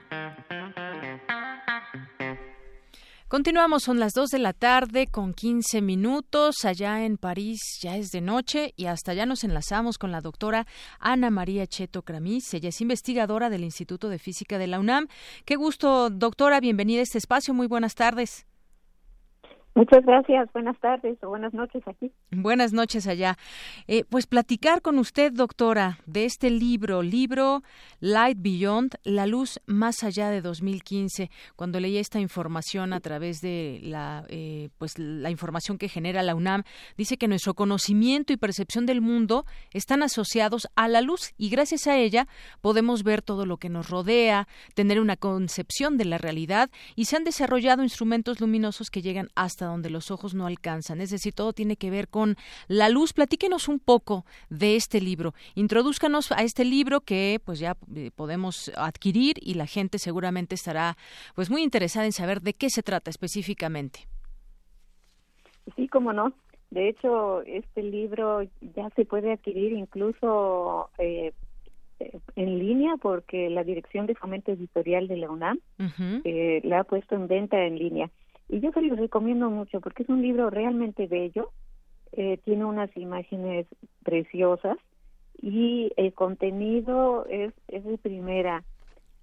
Continuamos, 3.30 3.84
son 3.84 4.00
las 4.00 4.12
2 4.12 4.30
de 4.30 4.38
la 4.40 4.52
tarde 4.52 5.06
con 5.06 5.34
15 5.34 5.82
minutos. 5.82 6.64
Allá 6.64 7.04
en 7.04 7.16
París 7.16 7.60
ya 7.80 7.96
es 7.96 8.10
de 8.10 8.20
noche 8.20 8.74
y 8.76 8.86
hasta 8.86 9.12
allá 9.12 9.24
nos 9.24 9.44
enlazamos 9.44 9.98
con 9.98 10.10
la 10.10 10.20
doctora 10.20 10.66
Ana 10.98 11.30
María 11.30 11.64
Cheto 11.68 12.02
Cramis. 12.02 12.52
Ella 12.54 12.70
es 12.70 12.80
investigadora 12.80 13.48
del 13.48 13.62
Instituto 13.62 14.08
de 14.08 14.18
Física 14.18 14.58
de 14.58 14.66
la 14.66 14.80
UNAM. 14.80 15.06
Qué 15.44 15.54
gusto, 15.54 16.10
doctora. 16.10 16.58
Bienvenida 16.58 16.98
a 16.98 17.02
este 17.04 17.18
espacio. 17.18 17.54
Muy 17.54 17.68
buenas 17.68 17.94
tardes. 17.94 18.46
Muchas 19.74 20.04
gracias. 20.04 20.52
Buenas 20.52 20.78
tardes 20.80 21.16
o 21.22 21.28
buenas 21.28 21.54
noches 21.54 21.82
aquí. 21.86 22.10
Buenas 22.32 22.72
noches 22.72 23.06
allá. 23.06 23.36
Eh, 23.86 24.02
pues 24.08 24.26
platicar 24.26 24.82
con 24.82 24.98
usted, 24.98 25.32
doctora, 25.32 25.98
de 26.06 26.24
este 26.24 26.50
libro, 26.50 27.02
libro 27.02 27.62
Light 28.00 28.38
Beyond, 28.40 28.96
La 29.04 29.26
luz 29.26 29.60
más 29.66 30.02
allá 30.02 30.30
de 30.30 30.40
2015. 30.40 31.30
Cuando 31.54 31.78
leí 31.78 31.98
esta 31.98 32.18
información 32.18 32.92
a 32.92 32.98
través 32.98 33.40
de 33.42 33.78
la, 33.82 34.24
eh, 34.28 34.70
pues 34.78 34.98
la 34.98 35.30
información 35.30 35.78
que 35.78 35.88
genera 35.88 36.24
la 36.24 36.34
UNAM, 36.34 36.64
dice 36.96 37.16
que 37.16 37.28
nuestro 37.28 37.54
conocimiento 37.54 38.32
y 38.32 38.36
percepción 38.36 38.86
del 38.86 39.00
mundo 39.00 39.44
están 39.72 40.02
asociados 40.02 40.68
a 40.74 40.88
la 40.88 41.00
luz 41.00 41.32
y 41.38 41.48
gracias 41.48 41.86
a 41.86 41.96
ella 41.96 42.26
podemos 42.60 43.04
ver 43.04 43.22
todo 43.22 43.46
lo 43.46 43.56
que 43.58 43.68
nos 43.68 43.88
rodea, 43.88 44.48
tener 44.74 45.00
una 45.00 45.16
concepción 45.16 45.96
de 45.96 46.06
la 46.06 46.18
realidad 46.18 46.70
y 46.96 47.04
se 47.04 47.16
han 47.16 47.24
desarrollado 47.24 47.84
instrumentos 47.84 48.40
luminosos 48.40 48.90
que 48.90 49.02
llegan 49.02 49.28
hasta 49.36 49.59
donde 49.66 49.90
los 49.90 50.10
ojos 50.10 50.34
no 50.34 50.46
alcanzan. 50.46 51.00
Es 51.00 51.10
decir, 51.10 51.34
todo 51.34 51.52
tiene 51.52 51.76
que 51.76 51.90
ver 51.90 52.08
con 52.08 52.36
la 52.68 52.88
luz. 52.88 53.12
Platíquenos 53.12 53.68
un 53.68 53.78
poco 53.78 54.24
de 54.48 54.76
este 54.76 55.00
libro. 55.00 55.34
Introdúzcanos 55.54 56.32
a 56.32 56.42
este 56.42 56.64
libro 56.64 57.00
que 57.00 57.40
pues 57.44 57.58
ya 57.58 57.76
eh, 57.94 58.10
podemos 58.14 58.70
adquirir 58.76 59.36
y 59.40 59.54
la 59.54 59.66
gente 59.66 59.98
seguramente 59.98 60.54
estará 60.54 60.96
pues 61.34 61.50
muy 61.50 61.62
interesada 61.62 62.06
en 62.06 62.12
saber 62.12 62.40
de 62.40 62.54
qué 62.54 62.70
se 62.70 62.82
trata 62.82 63.10
específicamente. 63.10 64.08
Sí, 65.76 65.88
cómo 65.88 66.12
no. 66.12 66.32
De 66.70 66.88
hecho, 66.88 67.42
este 67.42 67.82
libro 67.82 68.42
ya 68.60 68.88
se 68.94 69.04
puede 69.04 69.32
adquirir 69.32 69.72
incluso 69.72 70.90
eh, 70.98 71.32
en 72.36 72.58
línea 72.58 72.94
porque 73.00 73.50
la 73.50 73.64
Dirección 73.64 74.06
de 74.06 74.14
Fomento 74.14 74.52
Editorial 74.52 75.08
de 75.08 75.16
la 75.16 75.30
UNAM 75.30 75.58
eh, 76.24 76.60
la 76.64 76.80
ha 76.80 76.84
puesto 76.84 77.14
en 77.14 77.26
venta 77.26 77.64
en 77.64 77.78
línea. 77.78 78.10
Y 78.50 78.58
yo 78.58 78.72
se 78.72 78.82
los 78.82 78.98
recomiendo 78.98 79.48
mucho 79.48 79.80
porque 79.80 80.02
es 80.02 80.08
un 80.08 80.22
libro 80.22 80.50
realmente 80.50 81.06
bello, 81.06 81.52
eh, 82.12 82.38
tiene 82.44 82.64
unas 82.64 82.94
imágenes 82.96 83.66
preciosas 84.02 84.76
y 85.40 85.92
el 85.96 86.12
contenido 86.14 87.26
es, 87.26 87.54
es 87.68 87.84
de 87.84 87.96
primera. 87.96 88.64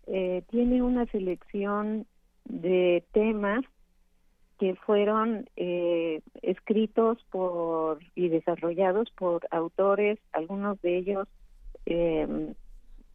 Eh, 0.05 0.43
tiene 0.49 0.81
una 0.81 1.05
selección 1.07 2.07
de 2.45 3.03
temas 3.11 3.65
que 4.59 4.75
fueron 4.75 5.49
eh, 5.57 6.21
escritos 6.41 7.17
por 7.29 7.99
y 8.15 8.29
desarrollados 8.29 9.11
por 9.11 9.45
autores, 9.51 10.19
algunos 10.31 10.81
de 10.81 10.97
ellos 10.97 11.27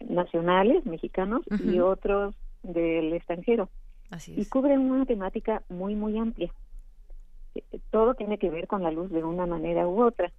nacionales, 0.08 0.84
mexicanos, 0.86 1.42
y 1.62 1.78
otros 1.80 2.34
del 2.62 3.12
extranjero. 3.12 3.68
Y 4.26 4.44
cubren 4.46 4.80
una 4.80 5.06
temática 5.06 5.62
muy, 5.68 5.94
muy 5.94 6.18
amplia. 6.18 6.52
Eh, 7.54 7.62
todo 7.90 8.14
tiene 8.14 8.38
que 8.38 8.50
ver 8.50 8.66
con 8.66 8.82
la 8.82 8.90
luz 8.90 9.10
de 9.10 9.24
una 9.24 9.46
manera 9.46 9.86
u 9.88 10.02
otra. 10.02 10.32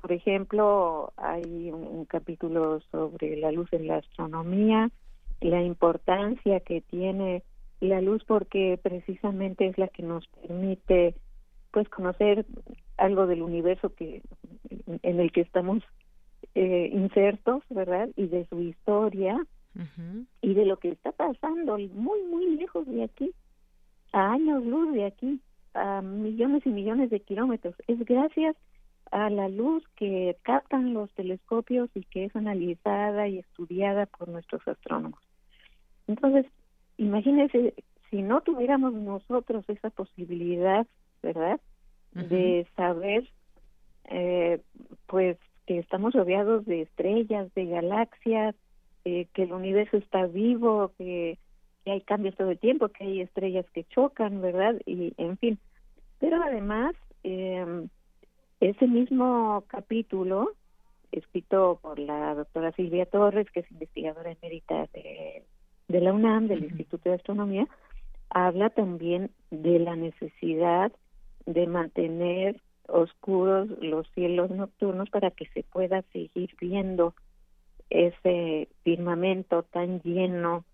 Por 0.00 0.12
ejemplo, 0.12 1.12
hay 1.16 1.70
un, 1.70 2.04
capítulo 2.06 2.80
sobre 2.90 3.36
la 3.36 3.52
luz 3.52 3.72
en 3.72 3.86
la 3.86 3.96
astronomía, 3.96 4.90
la 5.40 5.62
importancia 5.62 6.60
que 6.60 6.80
tiene 6.80 7.42
la 7.80 8.00
luz 8.00 8.22
porque 8.24 8.78
precisamente 8.82 9.66
es 9.66 9.78
la 9.78 9.88
que 9.88 10.02
nos 10.02 10.26
permite 10.28 11.14
pues 11.70 11.88
conocer 11.88 12.46
algo 12.96 13.26
del 13.26 13.42
universo 13.42 13.94
que 13.94 14.22
en 15.02 15.20
el 15.20 15.32
que 15.32 15.40
estamos 15.40 15.82
eh, 16.54 16.90
insertos, 16.92 17.62
¿verdad? 17.70 18.08
Y 18.16 18.26
de 18.26 18.44
su 18.46 18.60
historia 18.60 19.38
y 20.42 20.54
de 20.54 20.64
lo 20.66 20.78
que 20.78 20.90
está 20.90 21.12
pasando 21.12 21.78
muy, 21.78 22.22
muy 22.24 22.56
lejos 22.56 22.86
de 22.86 23.04
aquí, 23.04 23.32
a 24.12 24.32
años 24.32 24.64
luz 24.64 24.92
de 24.92 25.06
aquí, 25.06 25.40
a 25.74 26.02
millones 26.02 26.66
y 26.66 26.70
millones 26.70 27.10
de 27.10 27.20
kilómetros. 27.20 27.74
Es 27.86 27.98
gracias 28.04 28.56
a 29.10 29.30
la 29.30 29.48
luz 29.48 29.84
que 29.96 30.36
captan 30.42 30.94
los 30.94 31.12
telescopios 31.14 31.90
y 31.94 32.04
que 32.04 32.24
es 32.26 32.36
analizada 32.36 33.28
y 33.28 33.38
estudiada 33.38 34.06
por 34.06 34.28
nuestros 34.28 34.66
astrónomos. 34.66 35.20
Entonces, 36.06 36.46
imagínense 36.96 37.74
si 38.10 38.22
no 38.22 38.40
tuviéramos 38.40 38.92
nosotros 38.92 39.64
esa 39.68 39.90
posibilidad, 39.90 40.86
¿verdad? 41.22 41.60
De 42.12 42.66
saber, 42.76 43.28
eh, 44.06 44.60
pues, 45.06 45.38
que 45.66 45.78
estamos 45.78 46.12
rodeados 46.12 46.66
de 46.66 46.82
estrellas, 46.82 47.52
de 47.54 47.66
galaxias, 47.66 48.56
eh, 49.04 49.26
que 49.32 49.44
el 49.44 49.52
universo 49.52 49.96
está 49.96 50.26
vivo, 50.26 50.92
que, 50.98 51.38
hay 51.86 52.02
cambios 52.02 52.36
todo 52.36 52.50
el 52.50 52.58
tiempo, 52.58 52.88
que 52.88 53.04
hay 53.04 53.20
estrellas 53.20 53.66
que 53.72 53.84
chocan, 53.84 54.40
¿verdad? 54.40 54.76
Y, 54.86 55.12
en 55.16 55.38
fin. 55.38 55.58
Pero 56.20 56.40
además, 56.42 56.94
eh, 57.24 57.86
ese 58.60 58.86
mismo 58.86 59.64
capítulo, 59.66 60.52
escrito 61.10 61.80
por 61.82 61.98
la 61.98 62.34
doctora 62.34 62.72
Silvia 62.72 63.06
Torres, 63.06 63.50
que 63.50 63.60
es 63.60 63.70
investigadora 63.72 64.30
emérita 64.30 64.86
de, 64.92 65.42
de 65.88 66.00
la 66.00 66.12
UNAM, 66.12 66.46
del 66.46 66.64
Instituto 66.64 67.08
de 67.08 67.16
Astronomía, 67.16 67.66
habla 68.28 68.70
también 68.70 69.30
de 69.50 69.80
la 69.80 69.96
necesidad 69.96 70.92
de 71.46 71.66
mantener 71.66 72.60
oscuros 72.86 73.68
los 73.80 74.08
cielos 74.12 74.50
nocturnos 74.50 75.10
para 75.10 75.30
que 75.30 75.46
se 75.46 75.62
pueda 75.64 76.02
seguir 76.12 76.54
viendo 76.60 77.14
ese 77.90 78.68
firmamento 78.82 79.64
tan 79.64 80.00
lleno 80.02 80.64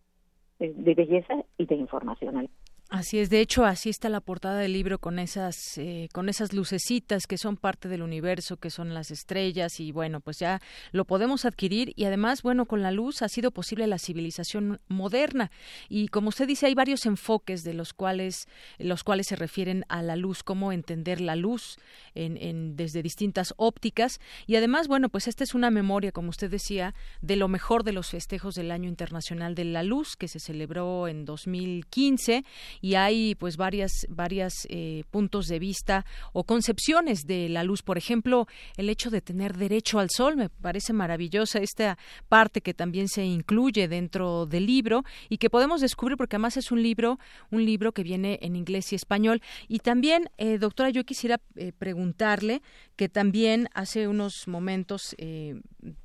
de 0.59 0.95
belleza 0.95 1.45
y 1.59 1.67
de 1.67 1.75
información 1.75 2.49
Así 2.89 3.19
es, 3.19 3.31
de 3.31 3.41
hecho, 3.41 3.65
así 3.65 3.91
está 3.91 4.09
la 4.09 4.21
portada 4.21 4.59
del 4.59 4.73
libro 4.73 5.01
con 5.01 5.19
esas, 5.19 5.57
eh, 5.77 6.09
con 6.13 6.29
esas 6.29 6.53
lucecitas 6.53 7.27
que 7.27 7.37
son 7.37 7.57
parte 7.57 7.89
del 7.89 8.01
universo, 8.01 8.59
que 8.59 8.71
son 8.71 8.95
las 8.95 9.11
estrellas, 9.11 9.81
y 9.81 9.91
bueno, 9.91 10.21
pues 10.21 10.39
ya 10.39 10.61
lo 10.93 11.05
podemos 11.05 11.45
adquirir 11.47 11.93
y 11.97 12.05
además, 12.05 12.43
bueno, 12.43 12.67
con 12.67 12.85
la 12.85 12.93
luz 12.93 13.23
ha 13.23 13.29
sido 13.29 13.51
posible 13.51 13.89
la 13.89 13.99
civilización 13.99 14.81
moderna. 14.87 15.51
Y 15.89 16.07
como 16.07 16.29
usted 16.29 16.47
dice, 16.47 16.67
hay 16.67 16.75
varios 16.77 17.07
enfoques 17.07 17.65
de 17.65 17.75
los 17.75 17.93
cuales, 17.93 18.47
los 18.79 19.03
cuales 19.03 19.27
se 19.27 19.35
refieren 19.35 19.85
a 19.89 20.01
la 20.03 20.15
luz, 20.15 20.45
cómo 20.45 20.71
entender 20.71 21.21
la 21.21 21.35
luz 21.35 21.79
en, 22.15 22.37
en, 22.37 22.77
desde 22.77 23.03
distintas 23.03 23.53
ópticas. 23.57 24.21
Y 24.47 24.55
además, 24.55 24.87
bueno, 24.87 25.09
pues 25.09 25.27
esta 25.27 25.43
es 25.43 25.55
una 25.55 25.73
memoria, 25.73 26.13
como 26.13 26.31
usted 26.31 26.53
decía, 26.53 26.95
de 27.21 27.35
lo 27.35 27.49
mejor 27.49 27.83
de 27.83 27.93
los 27.93 28.11
festejos 28.11 28.55
del 28.55 28.71
Año 28.71 28.89
Internacional 28.89 29.57
de 29.57 29.65
la 29.65 29.83
Luz, 29.83 30.15
que 30.15 30.29
se 30.29 30.39
celebró 30.39 31.09
en 31.09 31.25
2015 31.25 32.45
y 32.81 32.95
hay 32.95 33.35
pues 33.35 33.57
varias 33.57 34.07
varias 34.09 34.67
eh, 34.69 35.05
puntos 35.11 35.47
de 35.47 35.59
vista 35.59 36.05
o 36.33 36.45
concepciones 36.45 37.27
de 37.27 37.49
la 37.49 37.65
luz 37.65 37.83
por 37.83 37.99
ejemplo 37.99 38.47
el 38.77 38.89
hecho 38.89 39.11
de 39.11 39.21
tener 39.21 39.57
derecho 39.57 39.99
al 39.99 40.11
sol 40.11 40.37
me 40.37 40.49
parece 40.49 40.93
maravillosa 40.93 41.59
esta 41.59 41.99
parte 42.29 42.61
que 42.61 42.75
también 42.75 43.09
se 43.09 43.25
incluye 43.25 43.89
dentro 43.89 44.47
del 44.47 44.67
libro 44.67 45.05
y 45.29 45.39
que 45.39 45.51
podemos 45.51 45.81
descubrir 45.81 46.17
porque 46.17 46.37
además 46.37 46.57
es 46.57 46.71
un 46.71 46.83
libro 46.83 47.19
un 47.51 47.65
libro 47.65 47.93
que 47.93 48.03
viene 48.03 48.39
en 48.43 48.57
inglés 48.57 48.93
y 48.93 48.97
español 48.97 49.43
y 49.69 49.81
también 49.81 50.31
eh, 50.39 50.59
doctora 50.59 50.91
yo 50.91 51.05
quisiera 51.05 51.41
eh, 51.57 51.73
preguntarle 51.77 52.63
que 52.97 53.09
también 53.09 53.69
hace 53.75 54.09
unos 54.09 54.49
momentos 54.49 55.15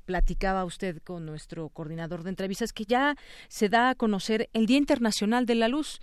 platicaba 0.04 0.64
usted 0.64 0.98
con 1.02 1.24
nuestro 1.26 1.68
coordinador 1.70 2.22
de 2.22 2.30
entrevistas 2.30 2.72
que 2.72 2.84
ya 2.84 3.16
se 3.48 3.68
da 3.68 3.90
a 3.90 3.94
conocer 3.94 4.50
el 4.52 4.66
Día 4.66 4.78
Internacional 4.78 5.46
de 5.46 5.54
la 5.54 5.68
Luz. 5.68 6.00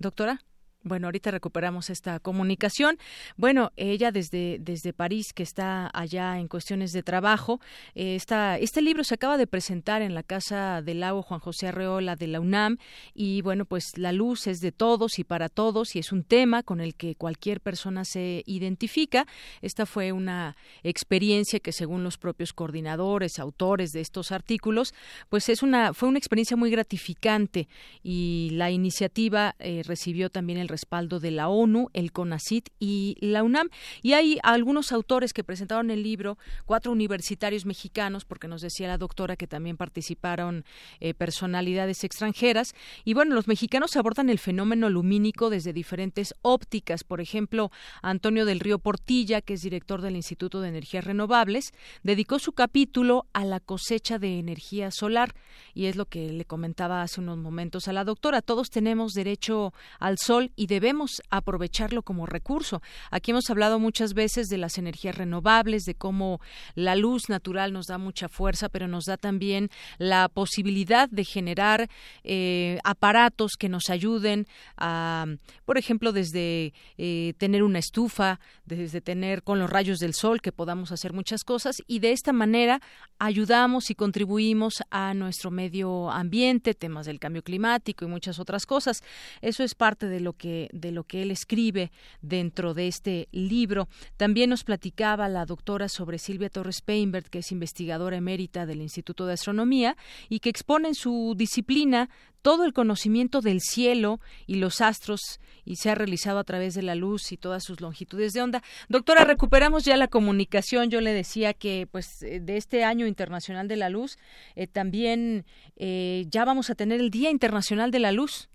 Doctora. 0.00 0.38
Bueno, 0.82 1.08
ahorita 1.08 1.30
recuperamos 1.30 1.90
esta 1.90 2.20
comunicación. 2.20 2.96
Bueno, 3.36 3.70
ella 3.76 4.12
desde, 4.12 4.56
desde 4.60 4.94
París, 4.94 5.34
que 5.34 5.42
está 5.42 5.90
allá 5.92 6.38
en 6.38 6.48
cuestiones 6.48 6.92
de 6.92 7.02
trabajo, 7.02 7.60
eh, 7.94 8.16
este 8.16 8.80
libro 8.80 9.04
se 9.04 9.12
acaba 9.12 9.36
de 9.36 9.46
presentar 9.46 10.00
en 10.00 10.14
la 10.14 10.22
Casa 10.22 10.80
del 10.80 11.00
Lago 11.00 11.20
Juan 11.20 11.38
José 11.38 11.68
Arreola 11.68 12.16
de 12.16 12.28
la 12.28 12.40
UNAM 12.40 12.78
y 13.12 13.42
bueno, 13.42 13.66
pues 13.66 13.98
la 13.98 14.12
luz 14.12 14.46
es 14.46 14.60
de 14.60 14.72
todos 14.72 15.18
y 15.18 15.24
para 15.24 15.50
todos 15.50 15.94
y 15.96 15.98
es 15.98 16.12
un 16.12 16.24
tema 16.24 16.62
con 16.62 16.80
el 16.80 16.94
que 16.94 17.14
cualquier 17.14 17.60
persona 17.60 18.06
se 18.06 18.42
identifica. 18.46 19.26
Esta 19.60 19.84
fue 19.84 20.12
una 20.12 20.56
experiencia 20.82 21.60
que 21.60 21.72
según 21.72 22.04
los 22.04 22.16
propios 22.16 22.54
coordinadores, 22.54 23.38
autores 23.38 23.92
de 23.92 24.00
estos 24.00 24.32
artículos, 24.32 24.94
pues 25.28 25.50
es 25.50 25.62
una, 25.62 25.92
fue 25.92 26.08
una 26.08 26.18
experiencia 26.18 26.56
muy 26.56 26.70
gratificante 26.70 27.68
y 28.02 28.48
la 28.52 28.70
iniciativa 28.70 29.56
eh, 29.58 29.82
recibió 29.84 30.30
también 30.30 30.58
el 30.58 30.69
respaldo 30.70 31.20
de 31.20 31.30
la 31.30 31.48
ONU, 31.48 31.88
el 31.92 32.12
CONACIT 32.12 32.70
y 32.78 33.16
la 33.20 33.42
UNAM. 33.42 33.68
Y 34.02 34.14
hay 34.14 34.38
algunos 34.42 34.92
autores 34.92 35.32
que 35.32 35.44
presentaron 35.44 35.90
el 35.90 36.02
libro, 36.02 36.38
cuatro 36.64 36.92
universitarios 36.92 37.66
mexicanos, 37.66 38.24
porque 38.24 38.48
nos 38.48 38.62
decía 38.62 38.88
la 38.88 38.98
doctora 38.98 39.36
que 39.36 39.46
también 39.46 39.76
participaron 39.76 40.64
eh, 41.00 41.14
personalidades 41.14 42.04
extranjeras. 42.04 42.74
Y 43.04 43.14
bueno, 43.14 43.34
los 43.34 43.48
mexicanos 43.48 43.96
abordan 43.96 44.30
el 44.30 44.38
fenómeno 44.38 44.88
lumínico 44.88 45.50
desde 45.50 45.72
diferentes 45.72 46.34
ópticas. 46.42 47.04
Por 47.04 47.20
ejemplo, 47.20 47.70
Antonio 48.02 48.44
del 48.44 48.60
Río 48.60 48.78
Portilla, 48.78 49.40
que 49.40 49.54
es 49.54 49.62
director 49.62 50.00
del 50.02 50.16
Instituto 50.16 50.60
de 50.60 50.68
Energías 50.68 51.04
Renovables, 51.04 51.72
dedicó 52.02 52.38
su 52.38 52.52
capítulo 52.52 53.26
a 53.32 53.44
la 53.44 53.60
cosecha 53.60 54.18
de 54.18 54.38
energía 54.38 54.90
solar. 54.90 55.34
Y 55.74 55.86
es 55.86 55.96
lo 55.96 56.06
que 56.06 56.32
le 56.32 56.44
comentaba 56.44 57.02
hace 57.02 57.20
unos 57.20 57.38
momentos 57.38 57.88
a 57.88 57.92
la 57.92 58.04
doctora. 58.04 58.42
Todos 58.42 58.70
tenemos 58.70 59.12
derecho 59.14 59.72
al 59.98 60.18
sol 60.18 60.52
y 60.60 60.66
debemos 60.66 61.22
aprovecharlo 61.30 62.02
como 62.02 62.26
recurso. 62.26 62.82
Aquí 63.10 63.30
hemos 63.30 63.48
hablado 63.48 63.78
muchas 63.78 64.12
veces 64.12 64.48
de 64.48 64.58
las 64.58 64.76
energías 64.76 65.16
renovables, 65.16 65.84
de 65.84 65.94
cómo 65.94 66.38
la 66.74 66.96
luz 66.96 67.30
natural 67.30 67.72
nos 67.72 67.86
da 67.86 67.96
mucha 67.96 68.28
fuerza, 68.28 68.68
pero 68.68 68.86
nos 68.86 69.06
da 69.06 69.16
también 69.16 69.70
la 69.96 70.28
posibilidad 70.28 71.08
de 71.08 71.24
generar 71.24 71.88
eh, 72.24 72.78
aparatos 72.84 73.52
que 73.58 73.70
nos 73.70 73.88
ayuden 73.88 74.46
a, 74.76 75.24
por 75.64 75.78
ejemplo, 75.78 76.12
desde 76.12 76.74
eh, 76.98 77.32
tener 77.38 77.62
una 77.62 77.78
estufa, 77.78 78.38
desde 78.66 79.00
tener 79.00 79.42
con 79.42 79.58
los 79.58 79.70
rayos 79.70 79.98
del 79.98 80.12
sol 80.12 80.42
que 80.42 80.52
podamos 80.52 80.92
hacer 80.92 81.14
muchas 81.14 81.42
cosas 81.42 81.76
y 81.86 82.00
de 82.00 82.12
esta 82.12 82.34
manera 82.34 82.82
ayudamos 83.18 83.88
y 83.88 83.94
contribuimos 83.94 84.82
a 84.90 85.14
nuestro 85.14 85.50
medio 85.50 86.10
ambiente, 86.10 86.74
temas 86.74 87.06
del 87.06 87.18
cambio 87.18 87.42
climático 87.42 88.04
y 88.04 88.08
muchas 88.08 88.38
otras 88.38 88.66
cosas. 88.66 89.02
Eso 89.40 89.64
es 89.64 89.74
parte 89.74 90.06
de 90.06 90.20
lo 90.20 90.34
que 90.34 90.49
de 90.72 90.92
lo 90.92 91.04
que 91.04 91.22
él 91.22 91.30
escribe 91.30 91.90
dentro 92.22 92.74
de 92.74 92.88
este 92.88 93.28
libro. 93.32 93.88
También 94.16 94.50
nos 94.50 94.64
platicaba 94.64 95.28
la 95.28 95.46
doctora 95.46 95.88
sobre 95.88 96.18
Silvia 96.18 96.50
Torres 96.50 96.82
Peinbert, 96.82 97.28
que 97.28 97.38
es 97.40 97.52
investigadora 97.52 98.16
emérita 98.16 98.66
del 98.66 98.82
Instituto 98.82 99.26
de 99.26 99.34
Astronomía 99.34 99.96
y 100.28 100.40
que 100.40 100.50
expone 100.50 100.88
en 100.88 100.94
su 100.94 101.34
disciplina 101.36 102.08
todo 102.42 102.64
el 102.64 102.72
conocimiento 102.72 103.40
del 103.40 103.60
cielo 103.60 104.20
y 104.46 104.56
los 104.56 104.80
astros 104.80 105.40
y 105.64 105.76
se 105.76 105.90
ha 105.90 105.94
realizado 105.94 106.38
a 106.38 106.44
través 106.44 106.74
de 106.74 106.82
la 106.82 106.94
luz 106.94 107.32
y 107.32 107.36
todas 107.36 107.62
sus 107.64 107.80
longitudes 107.80 108.32
de 108.32 108.42
onda. 108.42 108.62
Doctora, 108.88 109.24
recuperamos 109.24 109.84
ya 109.84 109.96
la 109.96 110.08
comunicación. 110.08 110.90
Yo 110.90 111.00
le 111.00 111.12
decía 111.12 111.54
que 111.54 111.86
pues 111.90 112.22
eh, 112.22 112.40
de 112.40 112.56
este 112.56 112.84
año 112.84 113.06
internacional 113.06 113.68
de 113.68 113.76
la 113.76 113.88
luz 113.88 114.18
eh, 114.56 114.66
también 114.66 115.44
eh, 115.76 116.26
ya 116.28 116.44
vamos 116.44 116.70
a 116.70 116.74
tener 116.74 117.00
el 117.00 117.10
Día 117.10 117.30
Internacional 117.30 117.90
de 117.90 117.98
la 117.98 118.12
Luz. 118.12 118.49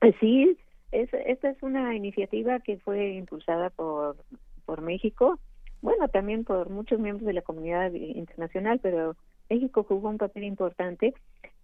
Pues 0.00 0.14
sí, 0.20 0.56
es, 0.92 1.08
esta 1.12 1.50
es 1.50 1.62
una 1.62 1.94
iniciativa 1.94 2.60
que 2.60 2.78
fue 2.78 3.14
impulsada 3.14 3.70
por, 3.70 4.16
por 4.64 4.82
México, 4.82 5.38
bueno, 5.82 6.08
también 6.08 6.44
por 6.44 6.70
muchos 6.70 6.98
miembros 6.98 7.26
de 7.26 7.32
la 7.32 7.42
comunidad 7.42 7.92
internacional, 7.92 8.80
pero 8.82 9.16
México 9.48 9.84
jugó 9.84 10.08
un 10.08 10.18
papel 10.18 10.44
importante 10.44 11.14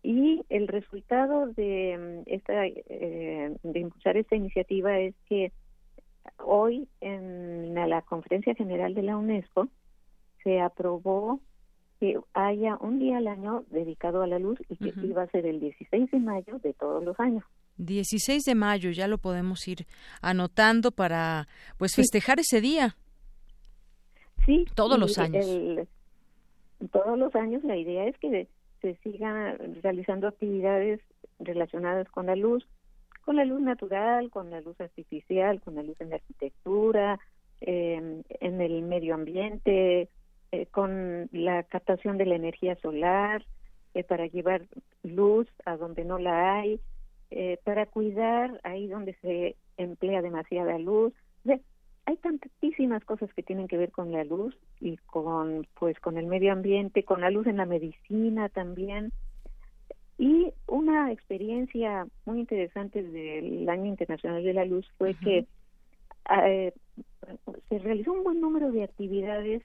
y 0.03 0.45
el 0.49 0.69
resultado 0.69 1.47
de 1.49 2.23
esta 2.27 2.67
eh, 2.67 3.57
de 3.63 3.79
impulsar 3.79 4.17
esta 4.17 4.37
iniciativa 4.37 4.99
es 4.99 5.15
que 5.29 5.53
hoy 6.39 6.89
en 7.01 7.75
la 7.75 8.03
conferencia 8.03 8.55
general 8.55 8.95
de 8.95 9.03
la 9.03 9.17
UNESCO 9.17 9.69
se 10.43 10.61
aprobó 10.61 11.41
que 12.01 12.19
haya 12.35 12.77
un 12.81 12.99
día 12.99 13.19
al 13.19 13.29
año 13.29 13.65
dedicado 13.71 14.23
a 14.23 14.27
la 14.27 14.41
luz 14.41 14.59
y 14.69 14.77
que 14.77 14.93
iba 15.07 15.23
a 15.23 15.31
ser 15.31 15.47
el 15.47 15.61
16 15.61 16.11
de 16.11 16.19
mayo 16.19 16.59
de 16.59 16.75
todos 16.75 17.05
los 17.05 17.19
años. 17.21 17.45
16 17.85 18.45
de 18.45 18.55
mayo, 18.55 18.91
ya 18.91 19.09
lo 19.09 19.19
podemos 19.19 19.67
ir 19.69 19.87
anotando 20.21 20.91
para 20.91 21.49
pues 21.79 21.95
festejar 21.95 22.41
ese 22.41 22.61
día. 22.61 22.97
Sí. 24.47 24.65
Todos 24.75 24.99
los 24.99 25.19
años. 25.19 25.47
todos 26.91 27.19
los 27.19 27.35
años 27.35 27.63
la 27.65 27.77
idea 27.77 28.07
es 28.07 28.19
que 28.19 28.49
se 28.81 28.97
sigan 28.97 29.81
realizando 29.83 30.29
actividades 30.29 31.01
relacionadas 31.39 32.09
con 32.11 32.27
la 32.27 32.37
luz, 32.37 32.67
con 33.25 33.37
la 33.37 33.45
luz 33.45 33.61
natural, 33.61 34.31
con 34.31 34.51
la 34.51 34.61
luz 34.61 34.81
artificial, 34.81 35.61
con 35.61 35.77
la 35.77 35.83
luz 35.83 36.01
en 36.01 36.11
la 36.11 36.17
arquitectura, 36.17 37.21
eh, 37.61 38.23
en 38.41 38.61
el 38.61 38.83
medio 38.83 39.15
ambiente, 39.15 40.09
eh, 40.51 40.67
con 40.67 41.29
la 41.33 41.63
captación 41.63 42.19
de 42.19 42.27
la 42.27 42.35
energía 42.35 42.77
solar, 42.77 43.45
eh, 43.95 44.05
para 44.05 44.27
llevar 44.27 44.63
luz 45.03 45.49
a 45.65 45.77
donde 45.77 46.05
no 46.05 46.19
la 46.19 46.59
hay, 46.59 46.81
eh, 47.35 47.59
para 47.65 47.87
cuidar 47.87 48.61
ahí 48.63 48.89
donde 48.89 49.15
se 49.23 49.57
emplea 49.79 50.21
demasiada 50.21 50.79
luz. 50.79 51.15
hay 52.05 52.17
tantísimas 52.19 53.03
cosas 53.05 53.33
que 53.33 53.43
tienen 53.43 53.69
que 53.69 53.79
ver 53.79 53.91
con 53.91 54.13
la 54.13 54.23
luz 54.23 54.55
y 54.81 54.99
con 54.99 55.67
pues 55.79 55.99
con 56.01 56.19
el 56.19 56.27
medio 56.27 56.53
ambiente, 56.53 57.05
con 57.05 57.23
la 57.23 57.31
luz 57.31 57.47
en 57.47 57.57
la 57.57 57.65
medicina 57.65 58.51
también. 58.51 59.13
Y 60.19 60.53
una 60.67 61.11
experiencia 61.11 62.07
muy 62.27 62.41
interesante 62.41 63.03
del 63.03 63.67
Año 63.69 63.87
Internacional 63.87 64.45
de 64.45 64.53
la 64.53 64.67
Luz 64.67 64.87
fue 64.99 65.15
que 65.15 65.47
se 67.69 67.79
realizó 67.79 68.13
un 68.13 68.25
buen 68.25 68.41
número 68.41 68.71
de 68.73 68.85
actividades 68.85 69.63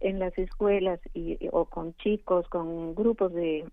en 0.00 0.18
las 0.18 0.36
escuelas 0.36 0.98
y, 1.14 1.38
o 1.52 1.64
con 1.66 1.94
chicos, 1.94 2.48
con 2.48 2.94
grupos 2.94 3.32
de, 3.32 3.64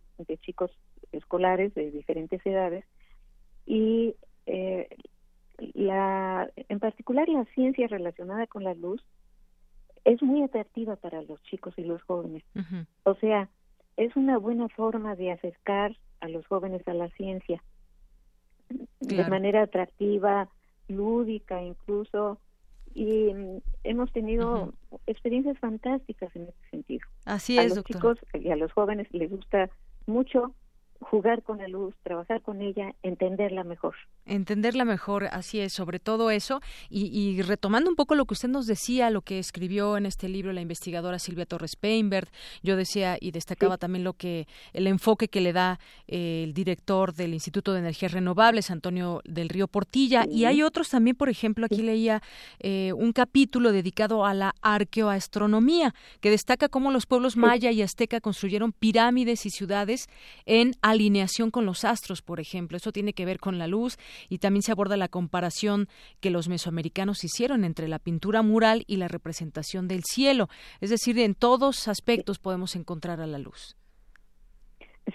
chicos 0.42 0.72
escolares 1.12 1.74
de 1.74 1.90
diferentes 1.92 2.46
edades 2.46 2.86
y 3.66 4.16
eh, 4.46 4.88
la 5.74 6.50
en 6.70 6.80
particular 6.80 7.28
la 7.30 7.46
ciencia 7.54 7.88
relacionada 7.88 8.48
con 8.48 8.64
la 8.64 8.74
luz 8.74 9.02
es 10.04 10.22
muy 10.22 10.44
atractiva 10.44 10.96
para 10.96 11.22
los 11.24 11.42
chicos 11.44 11.74
y 11.78 11.84
los 11.84 12.02
jóvenes. 12.04 12.44
O 13.04 13.16
sea, 13.16 13.50
es 13.98 14.16
una 14.16 14.38
buena 14.38 14.70
forma 14.70 15.16
de 15.16 15.32
acercar 15.32 15.98
a 16.20 16.28
los 16.28 16.46
jóvenes 16.46 16.88
a 16.88 16.94
la 16.94 17.10
ciencia 17.10 17.64
de 19.00 19.26
manera 19.26 19.64
atractiva, 19.64 20.50
lúdica 20.88 21.62
incluso, 21.62 22.40
y 22.94 23.34
mm, 23.34 23.62
hemos 23.84 24.12
tenido 24.12 24.74
experiencias 25.06 25.58
fantásticas 25.60 26.36
en 26.36 26.44
ese 26.44 26.70
sentido. 26.72 27.08
Así 27.26 27.58
es, 27.58 27.72
a 27.72 27.76
los 27.76 27.84
chicos 27.84 28.18
y 28.34 28.50
a 28.50 28.56
los 28.56 28.72
jóvenes 28.72 29.08
les 29.12 29.30
gusta 29.30 29.70
mucho 30.08 30.54
jugar 31.00 31.44
con 31.44 31.58
la 31.58 31.68
luz, 31.68 31.96
trabajar 32.04 32.42
con 32.42 32.62
ella, 32.62 32.94
entenderla 33.04 33.64
mejor. 33.64 33.96
Entenderla 34.28 34.86
mejor, 34.86 35.26
así 35.32 35.60
es, 35.60 35.74
sobre 35.74 36.00
todo 36.00 36.32
eso. 36.32 36.60
Y, 36.90 37.42
retomando 37.44 37.90
un 37.92 37.96
poco 37.96 38.16
lo 38.16 38.26
que 38.26 38.34
usted 38.34 38.50
nos 38.50 38.66
decía, 38.66 39.12
lo 39.12 39.22
que 39.22 39.38
escribió 39.38 39.98
en 39.98 40.08
este 40.08 40.30
libro 40.30 40.52
la 40.52 40.62
investigadora 40.62 41.20
Silvia 41.20 41.46
Torres 41.46 41.76
Peinbert, 41.76 42.32
yo 42.64 42.76
decía 42.76 43.18
y 43.22 43.32
destacaba 43.32 43.78
también 43.78 44.04
lo 44.04 44.14
que 44.14 44.48
el 44.74 44.88
enfoque 44.88 45.28
que 45.28 45.42
le 45.42 45.54
da 45.54 45.80
eh, 46.08 46.44
el 46.44 46.54
director 46.54 47.14
del 47.14 47.34
Instituto 47.36 47.74
de 47.74 47.80
Energías 47.80 48.14
Renovables, 48.14 48.72
Antonio 48.72 49.22
del 49.26 49.50
Río 49.50 49.68
Portilla. 49.68 50.26
Y 50.28 50.46
hay 50.46 50.64
otros 50.64 50.90
también, 50.90 51.16
por 51.16 51.30
ejemplo, 51.30 51.68
aquí 51.68 51.84
leía 51.84 52.24
eh, 52.60 52.94
un 52.94 53.14
capítulo 53.14 53.72
dedicado 53.72 54.26
a 54.26 54.34
la 54.34 54.56
arqueoastronomía, 54.62 55.94
que 56.20 56.32
destaca 56.32 56.68
cómo 56.68 56.92
los 56.92 57.06
pueblos 57.06 57.38
maya 57.38 57.70
y 57.72 57.84
azteca 57.84 58.22
construyeron 58.22 58.72
pirámides 58.72 59.46
y 59.46 59.52
ciudades 59.52 60.08
en 60.48 60.74
alineación 60.82 61.52
con 61.52 61.68
los 61.68 61.86
astros, 61.86 62.24
por 62.24 62.40
ejemplo. 62.40 62.78
Eso 62.78 62.92
tiene 62.92 63.14
que 63.14 63.26
ver 63.26 63.40
con 63.40 63.60
la 63.60 63.68
luz 63.68 63.98
y 64.30 64.40
también 64.40 64.64
se 64.64 64.72
aborda 64.72 64.98
la 64.98 65.08
comparación 65.08 65.88
que 66.20 66.30
los 66.30 66.50
mesoamericanos 66.50 67.24
hicieron 67.24 67.64
entre 67.64 67.88
la 67.88 68.00
pintura 68.00 68.42
mural 68.42 68.84
y 68.88 68.98
la 68.98 69.08
representación 69.08 69.88
del 69.88 70.04
cielo. 70.04 70.48
Es 70.82 70.90
decir, 70.90 71.20
en 71.20 71.36
todos 71.36 71.88
aspectos 71.88 72.40
podemos 72.40 72.76
encontrar 72.76 73.22
a 73.22 73.28
la 73.28 73.40
luz. 73.40 73.76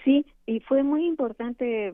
Sí, 0.05 0.25
y 0.45 0.61
fue 0.61 0.83
muy 0.83 1.05
importante 1.05 1.93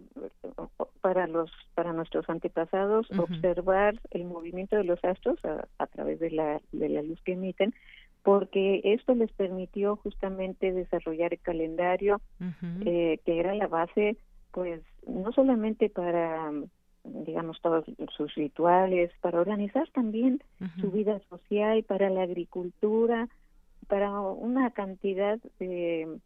para 1.02 1.26
los 1.26 1.52
para 1.74 1.94
nuestros 1.94 2.30
antepasados 2.30 3.08
observar 3.18 4.00
el 4.12 4.26
movimiento 4.26 4.76
de 4.76 4.84
los 4.84 5.04
astros 5.04 5.40
a, 5.44 5.88
través 5.88 6.20
de 6.20 6.30
la 6.32 6.62
de 6.72 6.90
la 6.90 7.02
luz 7.02 7.20
que 7.24 7.34
emiten 7.34 7.74
porque 8.22 8.82
esto 8.84 9.16
les 9.16 9.32
permitió 9.32 9.96
justamente 9.96 10.74
desarrollar 10.74 11.34
el 11.34 11.40
calendario 11.40 12.22
eh, 12.86 13.20
que 13.26 13.40
era 13.40 13.56
la 13.56 13.68
base 13.68 14.18
pues 14.52 14.82
no 15.08 15.32
solamente 15.32 15.90
para 15.90 16.52
digamos 17.04 17.60
todos 17.62 17.86
sus 18.16 18.34
rituales 18.36 19.12
para 19.22 19.40
organizar 19.40 19.90
también 19.92 20.42
su 20.80 20.92
vida 20.92 21.20
social 21.30 21.84
para 21.84 22.10
la 22.10 22.24
agricultura 22.24 23.30
para 23.88 24.12
una 24.20 24.72
cantidad 24.72 25.40
de, 25.60 26.20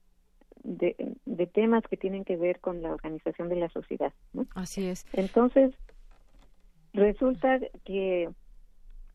de, 0.64 1.48
temas 1.48 1.84
que 1.88 1.98
tienen 1.98 2.26
que 2.26 2.38
ver 2.38 2.60
con 2.60 2.82
la 2.82 2.92
organización 2.94 3.50
de 3.50 3.58
la 3.58 3.70
sociedad 3.70 4.14
así 4.56 4.88
es. 4.88 5.06
Entonces 5.14 5.74
resulta 6.94 7.60
que 7.86 8.30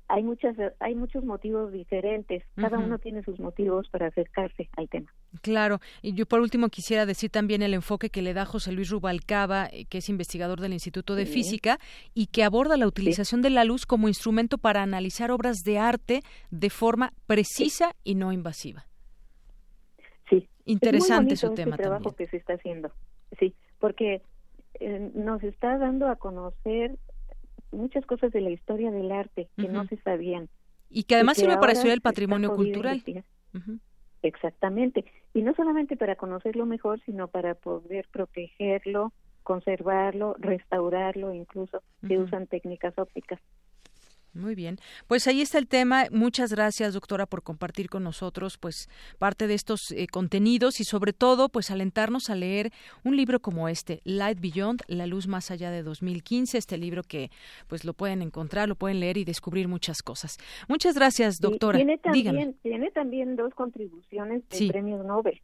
hay 0.09 0.23
muchas 0.23 0.57
hay 0.81 0.95
muchos 0.95 1.25
motivos 1.25 1.73
diferentes. 1.73 2.45
Cada 2.55 2.79
uno 2.79 2.99
tiene 2.99 3.23
sus 3.23 3.39
motivos 3.41 3.89
para 3.91 4.07
acercarse 4.07 4.69
al 4.77 4.89
tema. 4.89 5.13
Claro. 5.43 5.81
Y 6.03 6.15
yo 6.15 6.27
por 6.27 6.41
último 6.41 6.69
quisiera 6.69 7.07
decir 7.07 7.31
también 7.31 7.63
el 7.63 7.75
enfoque 7.75 8.11
que 8.11 8.23
le 8.23 8.35
da 8.35 8.45
José 8.45 8.73
Luis 8.73 8.91
Rubalcaba 8.91 9.69
eh, 9.73 9.87
que 9.87 9.99
es 9.99 10.09
investigador 10.09 10.61
del 10.61 10.73
Instituto 10.73 11.15
de 11.15 11.27
Física 11.27 11.79
y 12.15 12.27
que 12.27 12.45
aborda 12.45 12.77
la 12.77 12.87
utilización 12.87 13.43
de 13.43 13.51
la 13.51 13.65
luz 13.65 13.87
como 13.87 14.09
instrumento 14.09 14.59
para 14.59 14.83
analizar 14.83 15.31
obras 15.31 15.59
de 15.65 15.79
arte 15.79 16.21
de 16.51 16.71
forma 16.71 17.13
precisa 17.27 17.95
y 18.05 18.15
no 18.15 18.33
invasiva. 18.33 18.87
Sí. 20.31 20.49
Interesante 20.65 21.37
su 21.37 21.47
este 21.47 21.65
tema 21.65 21.77
trabajo 21.77 22.15
que 22.15 22.27
se 22.27 22.37
está 22.37 22.55
haciendo. 22.55 22.91
Sí 23.39 23.55
porque 23.79 24.23
eh, 24.81 25.11
nos 25.15 25.43
está 25.43 25.79
dando 25.79 26.09
a 26.09 26.17
conocer 26.17 26.99
muchas 27.73 28.05
cosas 28.07 28.33
de 28.33 28.41
la 28.41 28.51
historia 28.51 28.91
del 28.91 29.13
arte 29.13 29.49
que 29.57 29.69
no 29.69 29.87
se 29.87 29.97
sabían. 29.99 30.49
Y 30.89 31.05
que 31.05 31.17
además 31.17 31.37
sirve 31.37 31.57
para 31.57 31.73
estudiar 31.73 31.95
el 31.95 32.01
patrimonio 32.01 32.55
cultural. 32.55 33.03
Exactamente. 34.23 35.05
Y 35.35 35.43
no 35.43 35.55
solamente 35.55 35.97
para 35.97 36.17
conocerlo 36.17 36.67
mejor, 36.67 37.01
sino 37.05 37.29
para 37.29 37.55
poder 37.55 38.09
protegerlo, 38.11 39.13
conservarlo, 39.43 40.35
restaurarlo, 40.39 41.33
incluso 41.33 41.83
se 42.07 42.19
usan 42.19 42.47
técnicas 42.47 42.95
ópticas. 42.99 43.41
Muy 44.37 44.55
bien. 44.55 44.77
Pues 45.07 45.27
ahí 45.27 45.41
está 45.41 45.59
el 45.59 45.67
tema. 45.67 46.05
Muchas 46.11 46.53
gracias, 46.53 46.95
doctora, 46.95 47.27
por 47.27 47.43
compartir 47.43 47.89
con 47.89 48.05
nosotros 48.05 48.59
pues 48.59 48.89
parte 49.19 49.47
de 49.47 49.55
estos 49.55 49.91
eh, 49.91 50.07
contenidos 50.07 50.81
y 50.81 50.85
sobre 50.85 51.13
todo 51.13 51.49
pues 51.49 51.71
alentarnos 51.71 52.29
a 52.29 52.35
leer 52.35 52.71
un 53.05 53.17
libro 53.17 53.41
como 53.41 53.69
este, 53.69 54.01
Light 54.05 54.41
Beyond, 54.41 54.83
La 54.89 55.07
luz 55.07 55.27
más 55.27 55.51
allá 55.51 55.71
de 55.71 55.83
2015, 55.83 56.59
este 56.59 56.77
libro 56.77 57.03
que 57.03 57.31
pues 57.67 57.85
lo 57.85 57.95
pueden 57.95 58.23
encontrar, 58.23 58.69
lo 58.69 58.75
pueden 58.75 59.01
leer 59.01 59.17
y 59.17 59.25
descubrir 59.25 59.69
muchas 59.69 60.03
cosas. 60.03 60.37
Muchas 60.69 60.95
gracias, 60.95 61.39
doctora. 61.41 61.79
tiene 61.79 61.99
también 61.99 62.55
tiene 62.63 62.91
también 62.91 63.37
dos 63.37 63.55
contribuciones 63.55 64.47
de 64.49 64.69
premios 64.69 65.05
Nobel. 65.05 65.41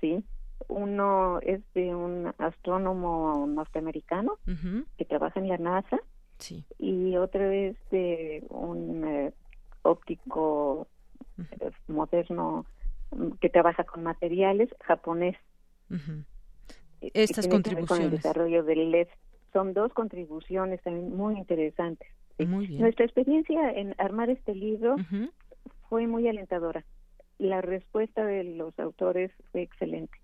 Sí. 0.00 0.24
Uno 0.68 1.40
es 1.40 1.60
de 1.74 1.94
un 1.94 2.32
astrónomo 2.38 3.46
norteamericano 3.46 4.38
que 4.96 5.04
trabaja 5.04 5.40
en 5.40 5.48
la 5.48 5.58
NASA 5.58 6.00
y 6.78 7.16
otro 7.16 7.50
es 7.50 7.76
de 7.90 8.44
un 8.50 9.04
eh, 9.04 9.32
óptico 9.82 10.86
eh, 11.38 11.70
moderno 11.88 12.66
mm, 13.10 13.32
que 13.40 13.48
trabaja 13.48 13.84
con 13.84 14.02
materiales 14.02 14.68
japonés. 14.82 15.36
Estas 17.00 17.46
contribuciones. 17.46 17.88
Con 17.88 18.02
el 18.02 18.10
desarrollo 18.10 18.64
del 18.64 18.90
LED. 18.90 19.08
Son 19.52 19.72
dos 19.72 19.92
contribuciones 19.92 20.82
también 20.82 21.14
muy 21.16 21.36
interesantes. 21.36 22.08
Nuestra 22.38 23.04
experiencia 23.04 23.70
en 23.70 23.94
armar 23.98 24.28
este 24.28 24.54
libro 24.54 24.96
fue 25.88 26.08
muy 26.08 26.26
alentadora. 26.26 26.84
La 27.38 27.60
respuesta 27.60 28.24
de 28.24 28.42
los 28.42 28.76
autores 28.80 29.30
fue 29.52 29.62
excelente. 29.62 30.18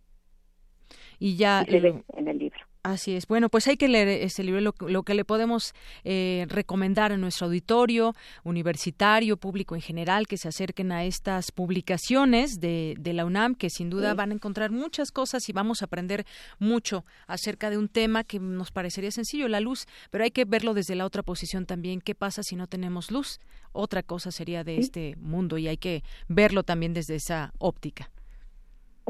Y 1.21 1.37
ya 1.37 1.65
se 1.69 1.79
ve 1.79 2.03
en 2.17 2.27
el 2.27 2.39
libro 2.39 2.70
Así 2.83 3.15
es. 3.15 3.27
Bueno, 3.27 3.51
pues 3.51 3.69
hay 3.69 3.77
que 3.77 3.89
leer 3.89 4.09
ese 4.09 4.43
libro, 4.43 4.61
lo, 4.61 5.03
que 5.03 5.15
le 5.15 5.27
podemos 5.27 5.75
eh, 6.03 6.47
recomendar 6.49 7.13
a 7.13 7.19
nuestro 7.19 7.47
auditorio 7.47 8.15
universitario, 8.43 9.37
público 9.37 9.75
en 9.75 9.83
general, 9.83 10.27
que 10.27 10.39
se 10.39 10.49
acerquen 10.49 10.91
a 10.91 11.05
estas 11.05 11.53
publicaciones 11.53 12.59
de, 12.59 12.97
la 13.05 13.27
UNAM, 13.27 13.55
que 13.55 13.69
sin 13.69 13.91
duda 13.91 14.15
van 14.15 14.31
a 14.31 14.35
encontrar 14.35 14.71
muchas 14.71 15.13
cosas 15.13 15.47
y 15.51 15.53
vamos 15.53 15.83
a 15.83 15.87
aprender 15.87 16.25
mucho 16.59 17.05
acerca 17.27 17.69
de 17.69 17.77
un 17.77 17.89
tema 17.89 18.25
que 18.25 18.39
nos 18.39 18.71
parecería 18.73 19.11
sencillo, 19.11 19.47
la 19.49 19.61
luz, 19.61 19.87
pero 20.11 20.25
hay 20.25 20.31
que 20.31 20.47
verlo 20.47 20.73
desde 20.73 20.95
la 20.95 21.05
otra 21.05 21.23
posición 21.23 21.67
también. 21.67 22.01
¿Qué 22.01 22.15
pasa 22.15 22.43
si 22.43 22.57
no 22.57 22.67
tenemos 22.67 23.11
luz? 23.11 23.41
Otra 23.73 24.03
cosa 24.03 24.33
sería 24.33 24.65
de 24.65 24.79
este 24.79 25.17
mundo 25.19 25.59
y 25.59 25.69
hay 25.69 25.77
que 25.77 26.03
verlo 26.29 26.63
también 26.63 26.95
desde 26.95 27.17
esa 27.17 27.53
óptica 27.59 28.11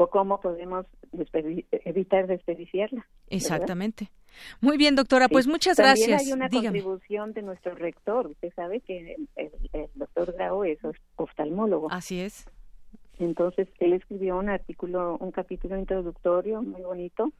o 0.00 0.06
cómo 0.08 0.40
podemos 0.40 0.86
evitar 1.84 2.26
desperdiciarla. 2.26 3.06
Exactamente. 3.28 4.10
Muy 4.60 4.76
bien, 4.76 4.94
doctora, 4.94 5.28
pues 5.28 5.46
muchas 5.46 5.76
gracias. 5.76 6.22
Hay 6.22 6.32
una 6.32 6.48
contribución 6.48 7.32
de 7.32 7.42
nuestro 7.42 7.74
rector. 7.74 8.28
Usted 8.28 8.52
sabe 8.54 8.80
que 8.80 9.16
el, 9.36 9.50
doctor 9.94 10.32
Grau 10.34 10.64
es 10.64 10.78
oftalmólogo. 11.16 11.90
Así 11.90 12.20
es. 12.20 12.48
Entonces, 13.18 13.68
él 13.80 13.92
escribió 13.92 14.38
un 14.38 14.48
artículo, 14.48 15.16
un 15.18 15.30
capítulo 15.30 15.76
introductorio 15.78 16.62
muy 16.62 16.82
bonito. 16.82 17.32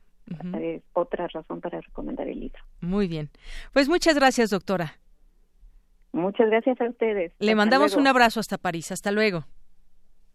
Es 0.61 0.83
otra 0.93 1.27
razón 1.27 1.61
para 1.61 1.81
recomendar 1.81 2.29
el 2.29 2.39
libro. 2.39 2.63
Muy 2.81 3.09
bien. 3.09 3.31
Pues 3.73 3.89
muchas 3.89 4.15
gracias, 4.15 4.51
doctora. 4.51 4.95
Muchas 6.13 6.49
gracias 6.49 6.81
a 6.81 6.85
ustedes. 6.85 7.33
Le 7.39 7.55
mandamos 7.55 7.97
un 7.97 8.07
abrazo 8.07 8.39
hasta 8.39 8.59
París. 8.59 8.93
Hasta 8.93 9.11
luego. 9.11 9.45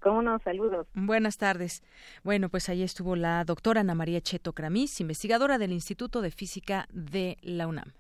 ¿Cómo 0.06 0.22
no? 0.22 0.38
Saludos. 0.38 0.86
Buenas 0.94 1.38
tardes. 1.38 1.82
Bueno, 2.23 2.49
pues 2.49 2.69
ahí 2.69 2.84
estuvo 2.84 3.15
la 3.15 3.44
doctora 3.44 3.82
Ana 3.82 3.95
María 3.95 4.22
Cheto 4.22 4.53
Cramís, 4.53 5.02
investigadora 5.02 5.57
del 5.57 5.72
Instituto 5.72 6.22
de 6.22 6.30
Física 6.30 6.88
de 6.94 7.40
la 7.41 7.65
UNAM. 7.65 7.91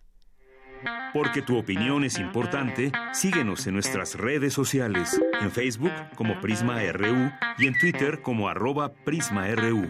Porque 1.15 1.41
tu 1.41 1.57
opinión 1.57 2.03
es 2.03 2.19
importante, 2.19 2.91
síguenos 3.11 3.65
en 3.65 3.73
nuestras 3.73 4.13
redes 4.13 4.53
sociales, 4.53 5.19
en 5.41 5.49
Facebook 5.49 5.93
como 6.15 6.39
Prisma 6.41 6.79
RU 6.91 7.31
y 7.57 7.65
en 7.65 7.73
Twitter 7.79 8.21
como 8.21 8.49
arroba 8.49 8.93
PrismaRU. 8.93 9.89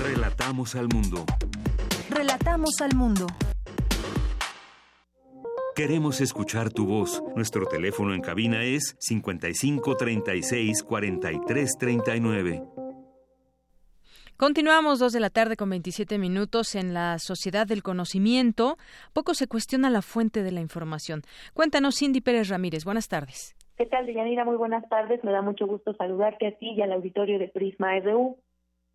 Relatamos 0.00 0.76
al 0.76 0.86
mundo. 0.86 1.24
Relatamos 2.08 2.80
al 2.82 2.94
mundo. 2.94 3.26
Queremos 5.74 6.20
escuchar 6.20 6.70
tu 6.70 6.86
voz. 6.86 7.22
Nuestro 7.34 7.64
teléfono 7.64 8.12
en 8.12 8.20
cabina 8.20 8.62
es 8.62 8.94
55 8.98 9.96
36 9.96 10.82
43 10.82 11.78
39. 11.78 12.62
Continuamos 14.36 14.98
dos 14.98 15.14
de 15.14 15.20
la 15.20 15.30
tarde 15.30 15.56
con 15.56 15.70
27 15.70 16.18
minutos 16.18 16.74
en 16.74 16.92
la 16.92 17.18
sociedad 17.18 17.66
del 17.66 17.82
conocimiento. 17.82 18.76
Poco 19.14 19.32
se 19.32 19.46
cuestiona 19.46 19.88
la 19.88 20.02
fuente 20.02 20.42
de 20.42 20.52
la 20.52 20.60
información. 20.60 21.22
Cuéntanos, 21.54 21.96
Cindy 21.96 22.20
Pérez 22.20 22.50
Ramírez. 22.50 22.84
Buenas 22.84 23.08
tardes. 23.08 23.56
¿Qué 23.78 23.86
tal, 23.86 24.04
Deyanira? 24.04 24.44
Muy 24.44 24.56
buenas 24.56 24.86
tardes. 24.90 25.24
Me 25.24 25.32
da 25.32 25.40
mucho 25.40 25.66
gusto 25.66 25.94
saludarte 25.94 26.48
a 26.48 26.52
ti 26.58 26.72
y 26.76 26.82
al 26.82 26.92
auditorio 26.92 27.38
de 27.38 27.48
Prisma 27.48 27.98
RU. 28.00 28.36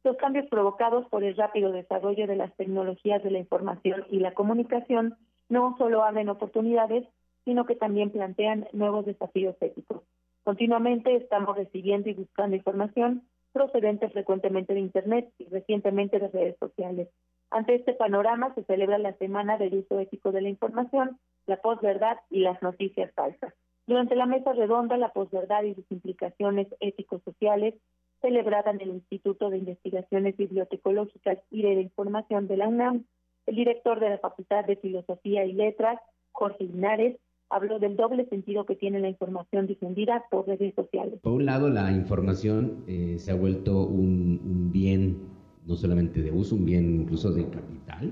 Los 0.04 0.16
cambios 0.18 0.46
provocados 0.48 1.08
por 1.10 1.24
el 1.24 1.36
rápido 1.36 1.72
desarrollo 1.72 2.28
de 2.28 2.36
las 2.36 2.56
tecnologías 2.56 3.24
de 3.24 3.32
la 3.32 3.40
información 3.40 4.06
y 4.12 4.20
la 4.20 4.36
comunicación 4.36 5.18
no 5.50 5.76
solo 5.78 6.04
abren 6.04 6.30
oportunidades, 6.30 7.06
sino 7.46 7.66
que 7.66 7.76
también 7.76 8.12
plantean 8.12 8.68
nuevos 8.74 9.06
desafíos 9.06 9.56
éticos. 9.62 10.04
Continuamente 10.44 11.16
estamos 11.16 11.56
recibiendo 11.58 12.10
y 12.10 12.14
buscando 12.14 12.56
información 12.56 13.24
procedente 13.54 14.10
frecuentemente 14.10 14.74
de 14.74 14.82
Internet 14.82 15.32
y 15.40 15.46
recientemente 15.46 16.20
de 16.20 16.28
redes 16.28 16.58
sociales. 16.60 17.10
Ante 17.50 17.76
este 17.76 17.94
panorama 17.94 18.54
se 18.54 18.64
celebra 18.66 18.98
la 18.98 19.14
Semana 19.14 19.58
del 19.58 19.76
Uso 19.76 20.00
Ético 20.00 20.32
de 20.32 20.42
la 20.42 20.50
Información, 20.50 21.18
la 21.48 21.58
posverdad 21.58 22.18
y 22.30 22.42
las 22.42 22.62
noticias 22.62 23.12
falsas. 23.14 23.54
Durante 23.88 24.16
la 24.16 24.26
mesa 24.26 24.54
redonda, 24.54 24.98
la 24.98 25.14
posverdad 25.14 25.64
y 25.64 25.74
sus 25.74 25.90
implicaciones 25.92 26.68
ético-sociales, 26.82 27.74
celebrada 28.22 28.72
en 28.72 28.82
el 28.82 28.90
Instituto 28.90 29.50
de 29.50 29.58
Investigaciones 29.58 30.36
Bibliotecológicas 30.36 31.40
y 31.50 31.62
de 31.62 31.76
la 31.76 31.82
Información 31.82 32.48
de 32.48 32.58
la 32.58 32.68
UNAM, 32.68 33.06
el 33.48 33.56
director 33.56 34.00
de 34.00 34.10
la 34.10 34.18
Facultad 34.20 34.66
de 34.66 34.76
Filosofía 34.76 35.46
y 35.46 35.54
Letras, 35.54 36.00
Jorge 36.32 36.66
Linares, 36.66 37.18
habló 37.50 37.80
del 37.80 37.96
doble 37.96 38.26
sentido 38.26 38.66
que 38.66 38.76
tiene 38.76 39.00
la 39.00 39.08
información 39.08 39.68
difundida 39.68 40.26
por 40.30 40.46
redes 40.48 40.76
sociales. 40.76 41.20
Por 41.22 41.34
un 41.34 41.46
lado, 41.46 41.70
la 41.70 41.92
información 41.94 42.84
eh, 42.88 43.16
se 43.18 43.32
ha 43.32 43.36
vuelto 43.36 43.86
un, 43.86 44.70
bien 44.72 45.18
no 45.66 45.76
solamente 45.76 46.22
de 46.22 46.32
uso, 46.32 46.56
un 46.56 46.66
bien 46.66 47.02
incluso 47.02 47.32
de 47.32 47.50
capital, 47.50 48.12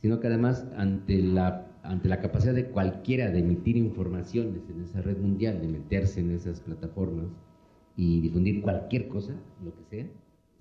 sino 0.00 0.20
que 0.20 0.26
además 0.26 0.66
ante 0.76 1.22
la, 1.22 1.66
ante 1.82 2.08
la 2.08 2.20
capacidad 2.20 2.54
de 2.54 2.66
cualquiera 2.66 3.30
de 3.30 3.40
emitir 3.40 3.76
informaciones 3.76 4.68
en 4.68 4.82
esa 4.82 5.00
red 5.00 5.18
mundial, 5.18 5.60
de 5.60 5.68
meterse 5.68 6.20
en 6.20 6.32
esas 6.32 6.60
plataformas 6.60 7.26
y 7.96 8.20
difundir 8.20 8.62
cualquier 8.62 9.08
cosa, 9.08 9.34
lo 9.64 9.74
que 9.74 9.84
sea, 9.84 10.06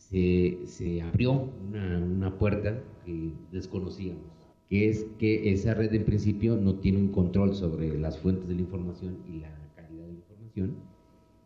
se, 0.10 0.58
se 0.66 1.02
abrió 1.02 1.50
una, 1.68 2.00
una, 2.00 2.38
puerta 2.38 2.82
que 3.06 3.32
desconocíamos, 3.52 4.24
que 4.68 4.90
es 4.90 5.06
que 5.20 5.52
esa 5.52 5.76
red 5.76 5.94
en 5.94 6.04
principio 6.04 6.56
no 6.56 6.76
tiene 6.76 6.98
un 6.98 7.12
control 7.12 7.54
sobre 7.54 7.96
las 7.98 8.18
fuentes 8.18 8.48
de 8.48 8.56
la 8.56 8.62
información 8.62 9.18
y 9.28 9.40
la 9.40 9.52
calidad 9.76 10.06
de 10.06 10.14
la 10.14 10.18
información, 10.18 10.76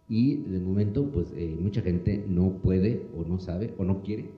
y 0.07 0.35
de 0.35 0.59
momento 0.59 1.09
pues 1.11 1.33
eh, 1.35 1.57
mucha 1.59 1.81
gente 1.81 2.23
no 2.27 2.53
puede 2.63 3.05
o 3.17 3.23
no 3.23 3.37
sabe 3.37 3.73
o 3.77 3.83
no 3.83 4.01
quiere 4.01 4.29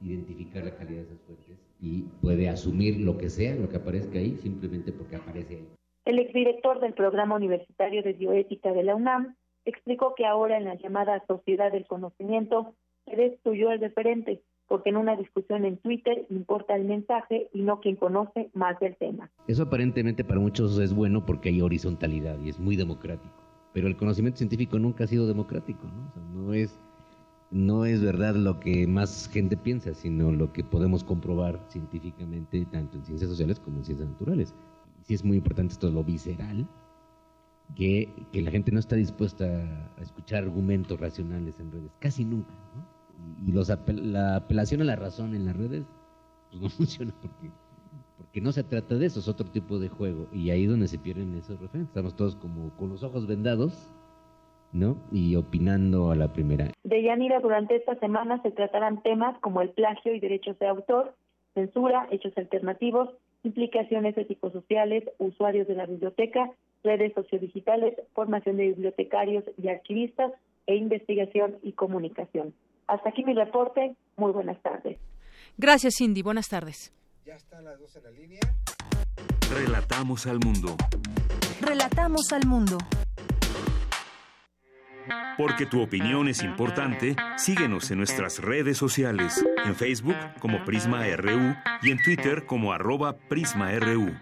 identificar 0.00 0.64
la 0.64 0.74
calidad 0.74 1.02
de 1.02 1.14
esas 1.14 1.20
fuentes 1.20 1.58
y 1.80 2.02
puede 2.20 2.48
asumir 2.48 3.00
lo 3.00 3.16
que 3.16 3.28
sea, 3.28 3.54
lo 3.54 3.68
que 3.68 3.76
aparezca 3.76 4.18
ahí, 4.18 4.36
simplemente 4.38 4.92
porque 4.92 5.16
aparece 5.16 5.56
ahí. 5.56 5.68
El 6.04 6.18
exdirector 6.18 6.80
del 6.80 6.94
Programa 6.94 7.36
Universitario 7.36 8.02
de 8.02 8.12
Bioética 8.12 8.72
de 8.72 8.82
la 8.82 8.96
UNAM 8.96 9.36
explicó 9.64 10.14
que 10.16 10.26
ahora 10.26 10.56
en 10.56 10.64
la 10.64 10.74
llamada 10.74 11.24
Sociedad 11.28 11.70
del 11.70 11.86
Conocimiento 11.86 12.74
eres 13.06 13.40
tuyo 13.42 13.70
el 13.70 13.80
referente, 13.80 14.42
porque 14.68 14.90
en 14.90 14.96
una 14.96 15.16
discusión 15.16 15.64
en 15.64 15.78
Twitter 15.78 16.26
importa 16.30 16.74
el 16.76 16.84
mensaje 16.84 17.48
y 17.52 17.62
no 17.62 17.80
quien 17.80 17.96
conoce 17.96 18.50
más 18.54 18.78
del 18.80 18.96
tema. 18.96 19.30
Eso 19.46 19.64
aparentemente 19.64 20.24
para 20.24 20.40
muchos 20.40 20.78
es 20.78 20.94
bueno 20.94 21.26
porque 21.26 21.50
hay 21.50 21.60
horizontalidad 21.60 22.38
y 22.40 22.48
es 22.48 22.58
muy 22.58 22.76
democrático, 22.76 23.34
pero 23.72 23.88
el 23.88 23.96
conocimiento 23.96 24.38
científico 24.38 24.78
nunca 24.78 25.04
ha 25.04 25.06
sido 25.06 25.26
democrático, 25.26 25.86
¿no? 25.86 26.42
no 26.42 26.54
es 26.54 26.78
no 27.52 27.84
es 27.84 28.02
verdad 28.02 28.34
lo 28.34 28.58
que 28.58 28.86
más 28.86 29.28
gente 29.28 29.58
piensa, 29.58 29.92
sino 29.92 30.32
lo 30.32 30.52
que 30.52 30.64
podemos 30.64 31.04
comprobar 31.04 31.60
científicamente 31.68 32.66
tanto 32.72 32.96
en 32.96 33.04
ciencias 33.04 33.30
sociales 33.30 33.60
como 33.60 33.78
en 33.78 33.84
ciencias 33.84 34.08
naturales. 34.08 34.54
Y 35.02 35.04
sí 35.04 35.14
es 35.14 35.24
muy 35.24 35.36
importante 35.36 35.74
esto 35.74 35.90
lo 35.90 36.02
visceral, 36.02 36.66
que, 37.76 38.08
que 38.32 38.40
la 38.40 38.50
gente 38.50 38.72
no 38.72 38.80
está 38.80 38.96
dispuesta 38.96 39.44
a 39.44 40.00
escuchar 40.00 40.44
argumentos 40.44 40.98
racionales 40.98 41.60
en 41.60 41.72
redes, 41.72 41.92
casi 41.98 42.24
nunca. 42.24 42.52
¿no? 42.74 42.91
Y 43.46 43.52
los 43.52 43.72
la 43.86 44.36
apelación 44.36 44.82
a 44.82 44.84
la 44.84 44.96
razón 44.96 45.34
en 45.34 45.46
las 45.46 45.56
redes 45.56 45.84
pues 46.50 46.62
no 46.62 46.68
funciona 46.70 47.12
porque 47.20 47.50
porque 48.22 48.40
no 48.40 48.52
se 48.52 48.62
trata 48.62 48.94
de 48.94 49.06
eso, 49.06 49.20
es 49.20 49.28
otro 49.28 49.50
tipo 49.50 49.78
de 49.78 49.88
juego 49.88 50.28
y 50.32 50.50
ahí 50.50 50.64
es 50.64 50.70
donde 50.70 50.88
se 50.88 50.98
pierden 50.98 51.34
esos 51.36 51.60
referentes. 51.60 51.88
Estamos 51.88 52.16
todos 52.16 52.36
como 52.36 52.70
con 52.76 52.88
los 52.88 53.02
ojos 53.02 53.26
vendados, 53.26 53.92
¿no? 54.72 54.96
Y 55.10 55.36
opinando 55.36 56.10
a 56.10 56.16
la 56.16 56.32
primera. 56.32 56.70
De 56.84 57.02
Yanira, 57.02 57.40
durante 57.40 57.76
esta 57.76 57.94
semana 57.96 58.40
se 58.42 58.50
tratarán 58.50 59.02
temas 59.02 59.38
como 59.40 59.60
el 59.60 59.70
plagio 59.70 60.14
y 60.14 60.20
derechos 60.20 60.58
de 60.60 60.66
autor, 60.66 61.14
censura, 61.54 62.08
hechos 62.10 62.32
alternativos, 62.38 63.10
implicaciones 63.42 64.16
ético-sociales, 64.16 65.04
usuarios 65.18 65.66
de 65.66 65.74
la 65.74 65.86
biblioteca, 65.86 66.50
redes 66.84 67.12
sociodigitales, 67.14 67.96
formación 68.14 68.56
de 68.56 68.68
bibliotecarios 68.68 69.44
y 69.60 69.68
archivistas 69.68 70.32
e 70.66 70.76
investigación 70.76 71.56
y 71.62 71.72
comunicación. 71.72 72.54
Hasta 72.86 73.08
aquí 73.08 73.24
mi 73.24 73.34
reporte. 73.34 73.96
Muy 74.16 74.32
buenas 74.32 74.60
tardes. 74.62 74.98
Gracias, 75.56 75.94
Cindy. 75.98 76.22
Buenas 76.22 76.48
tardes. 76.48 76.92
Ya 77.24 77.34
están 77.34 77.64
las 77.64 77.78
dos 77.78 77.94
en 77.96 78.04
la 78.04 78.10
línea. 78.10 78.40
Relatamos 79.50 80.26
al 80.26 80.38
mundo. 80.40 80.76
Relatamos 81.60 82.32
al 82.32 82.46
mundo. 82.46 82.78
Porque 85.36 85.66
tu 85.66 85.82
opinión 85.82 86.28
es 86.28 86.42
importante, 86.42 87.16
síguenos 87.36 87.90
en 87.90 87.98
nuestras 87.98 88.38
redes 88.38 88.76
sociales, 88.76 89.44
en 89.64 89.74
Facebook 89.74 90.16
como 90.40 90.64
Prisma 90.64 91.04
RU 91.16 91.54
y 91.82 91.90
en 91.90 92.02
Twitter 92.02 92.46
como 92.46 92.72
arroba 92.72 93.16
PrismaRU. 93.16 94.14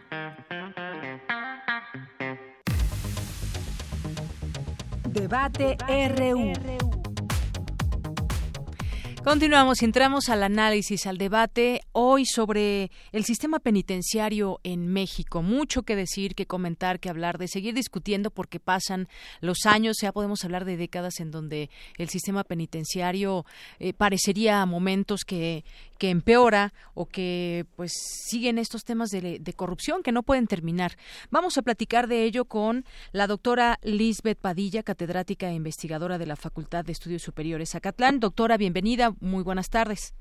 Debate 5.12 5.76
RU. 6.16 6.89
Continuamos, 9.24 9.82
entramos 9.82 10.30
al 10.30 10.42
análisis, 10.42 11.06
al 11.06 11.18
debate 11.18 11.82
hoy 11.92 12.24
sobre 12.24 12.90
el 13.12 13.24
sistema 13.26 13.58
penitenciario 13.58 14.60
en 14.64 14.88
México. 14.88 15.42
Mucho 15.42 15.82
que 15.82 15.94
decir, 15.94 16.34
que 16.34 16.46
comentar, 16.46 17.00
que 17.00 17.10
hablar, 17.10 17.36
de 17.36 17.46
seguir 17.46 17.74
discutiendo 17.74 18.30
porque 18.30 18.60
pasan 18.60 19.08
los 19.42 19.66
años. 19.66 19.98
Ya 20.00 20.12
podemos 20.12 20.42
hablar 20.46 20.64
de 20.64 20.78
décadas 20.78 21.20
en 21.20 21.30
donde 21.30 21.68
el 21.98 22.08
sistema 22.08 22.44
penitenciario 22.44 23.44
eh, 23.78 23.92
parecería 23.92 24.62
a 24.62 24.66
momentos 24.66 25.24
que, 25.26 25.64
que 26.00 26.08
empeora 26.08 26.72
o 26.94 27.04
que 27.04 27.66
pues 27.76 27.92
siguen 28.26 28.56
estos 28.56 28.84
temas 28.84 29.10
de, 29.10 29.54
corrupción 29.54 30.02
que 30.02 30.12
no 30.12 30.22
pueden 30.22 30.46
terminar. 30.46 30.96
Vamos 31.30 31.58
a 31.58 31.62
platicar 31.62 32.08
de 32.08 32.24
ello 32.24 32.46
con 32.46 32.86
la 33.12 33.26
doctora 33.26 33.78
Lisbeth 33.82 34.38
Padilla, 34.38 34.82
catedrática 34.82 35.50
e 35.50 35.54
investigadora 35.54 36.16
de 36.16 36.24
la 36.24 36.36
Facultad 36.36 36.86
de 36.86 36.92
Estudios 36.92 37.20
Superiores 37.20 37.74
Acatlán. 37.74 38.18
Doctora, 38.18 38.56
bienvenida 38.56 39.09
muy 39.20 39.42
buenas 39.42 39.70
tardes. 39.70 40.14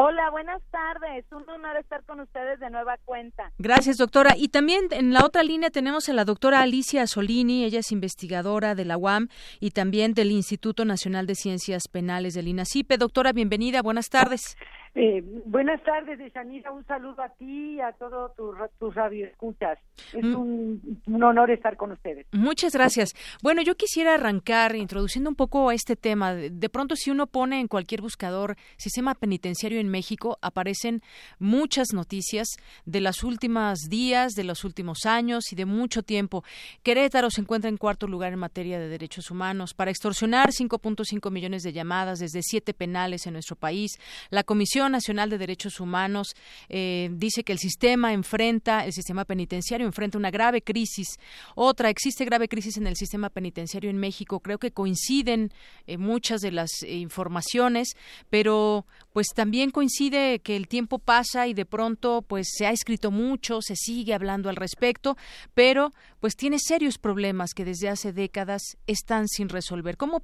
Hola, 0.00 0.30
buenas 0.30 0.62
tardes. 0.70 1.24
Un 1.32 1.48
honor 1.50 1.76
estar 1.76 2.04
con 2.04 2.20
ustedes 2.20 2.60
de 2.60 2.70
nueva 2.70 2.96
cuenta. 3.04 3.52
Gracias, 3.58 3.96
doctora. 3.96 4.34
Y 4.36 4.48
también 4.48 4.86
en 4.92 5.12
la 5.12 5.24
otra 5.24 5.42
línea 5.42 5.70
tenemos 5.70 6.08
a 6.08 6.12
la 6.12 6.24
doctora 6.24 6.60
Alicia 6.60 7.06
Solini. 7.06 7.64
Ella 7.64 7.80
es 7.80 7.90
investigadora 7.90 8.74
de 8.74 8.84
la 8.84 8.96
UAM 8.96 9.28
y 9.58 9.70
también 9.72 10.14
del 10.14 10.30
Instituto 10.30 10.84
Nacional 10.84 11.26
de 11.26 11.34
Ciencias 11.34 11.88
Penales 11.88 12.34
del 12.34 12.48
INACIPE. 12.48 12.98
Doctora, 12.98 13.32
bienvenida. 13.32 13.82
Buenas 13.82 14.08
tardes. 14.08 14.56
Eh, 14.94 15.22
buenas 15.46 15.80
tardes, 15.84 16.18
Desanira. 16.18 16.72
Un 16.72 16.84
saludo 16.84 17.22
a 17.22 17.28
ti 17.28 17.74
y 17.76 17.80
a 17.80 17.92
todos 17.92 18.34
tus 18.34 18.56
tu 18.78 18.90
radioescuchas. 18.90 19.78
Es 20.12 20.24
mm. 20.24 20.34
un, 20.34 21.00
un, 21.06 21.22
honor 21.22 21.52
estar 21.52 21.76
con 21.76 21.92
ustedes. 21.92 22.26
Muchas 22.32 22.72
gracias. 22.72 23.14
Bueno, 23.40 23.62
yo 23.62 23.76
quisiera 23.76 24.14
arrancar 24.14 24.74
introduciendo 24.74 25.30
un 25.30 25.36
poco 25.36 25.68
a 25.68 25.74
este 25.74 25.94
tema. 25.94 26.34
De 26.34 26.68
pronto, 26.68 26.96
si 26.96 27.10
uno 27.12 27.28
pone 27.28 27.60
en 27.60 27.68
cualquier 27.68 28.00
buscador 28.00 28.56
sistema 28.78 29.14
penitenciario 29.14 29.78
en 29.78 29.88
México, 29.88 30.38
aparecen 30.42 31.02
muchas 31.38 31.92
noticias 31.92 32.48
de 32.84 33.00
las 33.00 33.22
últimas 33.22 33.78
días, 33.88 34.32
de 34.32 34.42
los 34.42 34.64
últimos 34.64 35.06
años 35.06 35.52
y 35.52 35.56
de 35.56 35.66
mucho 35.66 36.02
tiempo. 36.02 36.42
Querétaro 36.82 37.30
se 37.30 37.42
encuentra 37.42 37.70
en 37.70 37.76
cuarto 37.76 38.08
lugar 38.08 38.32
en 38.32 38.40
materia 38.40 38.80
de 38.80 38.88
derechos 38.88 39.30
humanos. 39.30 39.72
Para 39.72 39.92
extorsionar 39.92 40.50
5.5 40.50 41.30
millones 41.30 41.62
de 41.62 41.72
llamadas 41.72 42.18
desde 42.18 42.42
siete 42.42 42.74
penales 42.74 43.28
en 43.28 43.34
nuestro 43.34 43.54
país, 43.54 43.98
la 44.30 44.42
Comisión 44.42 44.79
Nacional 44.88 45.30
de 45.30 45.38
Derechos 45.38 45.80
Humanos 45.80 46.34
eh, 46.68 47.10
dice 47.12 47.44
que 47.44 47.52
el 47.52 47.58
sistema 47.58 48.12
enfrenta, 48.12 48.84
el 48.84 48.92
sistema 48.92 49.24
penitenciario 49.24 49.86
enfrenta 49.86 50.18
una 50.18 50.30
grave 50.30 50.62
crisis. 50.62 51.18
Otra, 51.54 51.90
existe 51.90 52.24
grave 52.24 52.48
crisis 52.48 52.76
en 52.76 52.86
el 52.86 52.96
sistema 52.96 53.30
penitenciario 53.30 53.90
en 53.90 53.98
México. 53.98 54.40
Creo 54.40 54.58
que 54.58 54.70
coinciden 54.70 55.52
eh, 55.86 55.98
muchas 55.98 56.40
de 56.40 56.52
las 56.52 56.70
eh, 56.82 56.94
informaciones, 56.94 57.96
pero 58.30 58.86
pues 59.12 59.28
también 59.34 59.70
coincide 59.70 60.40
que 60.40 60.56
el 60.56 60.68
tiempo 60.68 60.98
pasa 60.98 61.46
y 61.46 61.54
de 61.54 61.66
pronto 61.66 62.22
pues 62.22 62.48
se 62.50 62.66
ha 62.66 62.70
escrito 62.70 63.10
mucho, 63.10 63.60
se 63.60 63.76
sigue 63.76 64.14
hablando 64.14 64.48
al 64.48 64.56
respecto, 64.56 65.16
pero 65.54 65.92
pues 66.20 66.36
tiene 66.36 66.58
serios 66.58 66.98
problemas 66.98 67.54
que 67.54 67.64
desde 67.64 67.88
hace 67.88 68.12
décadas 68.12 68.62
están 68.86 69.26
sin 69.28 69.48
resolver. 69.48 69.96
¿Cómo, 69.96 70.22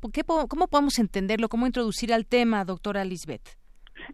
cómo 0.48 0.68
podemos 0.68 0.98
entenderlo? 0.98 1.48
¿Cómo 1.48 1.66
introducir 1.66 2.12
al 2.12 2.26
tema, 2.26 2.64
doctora 2.64 3.04
Lisbeth? 3.04 3.65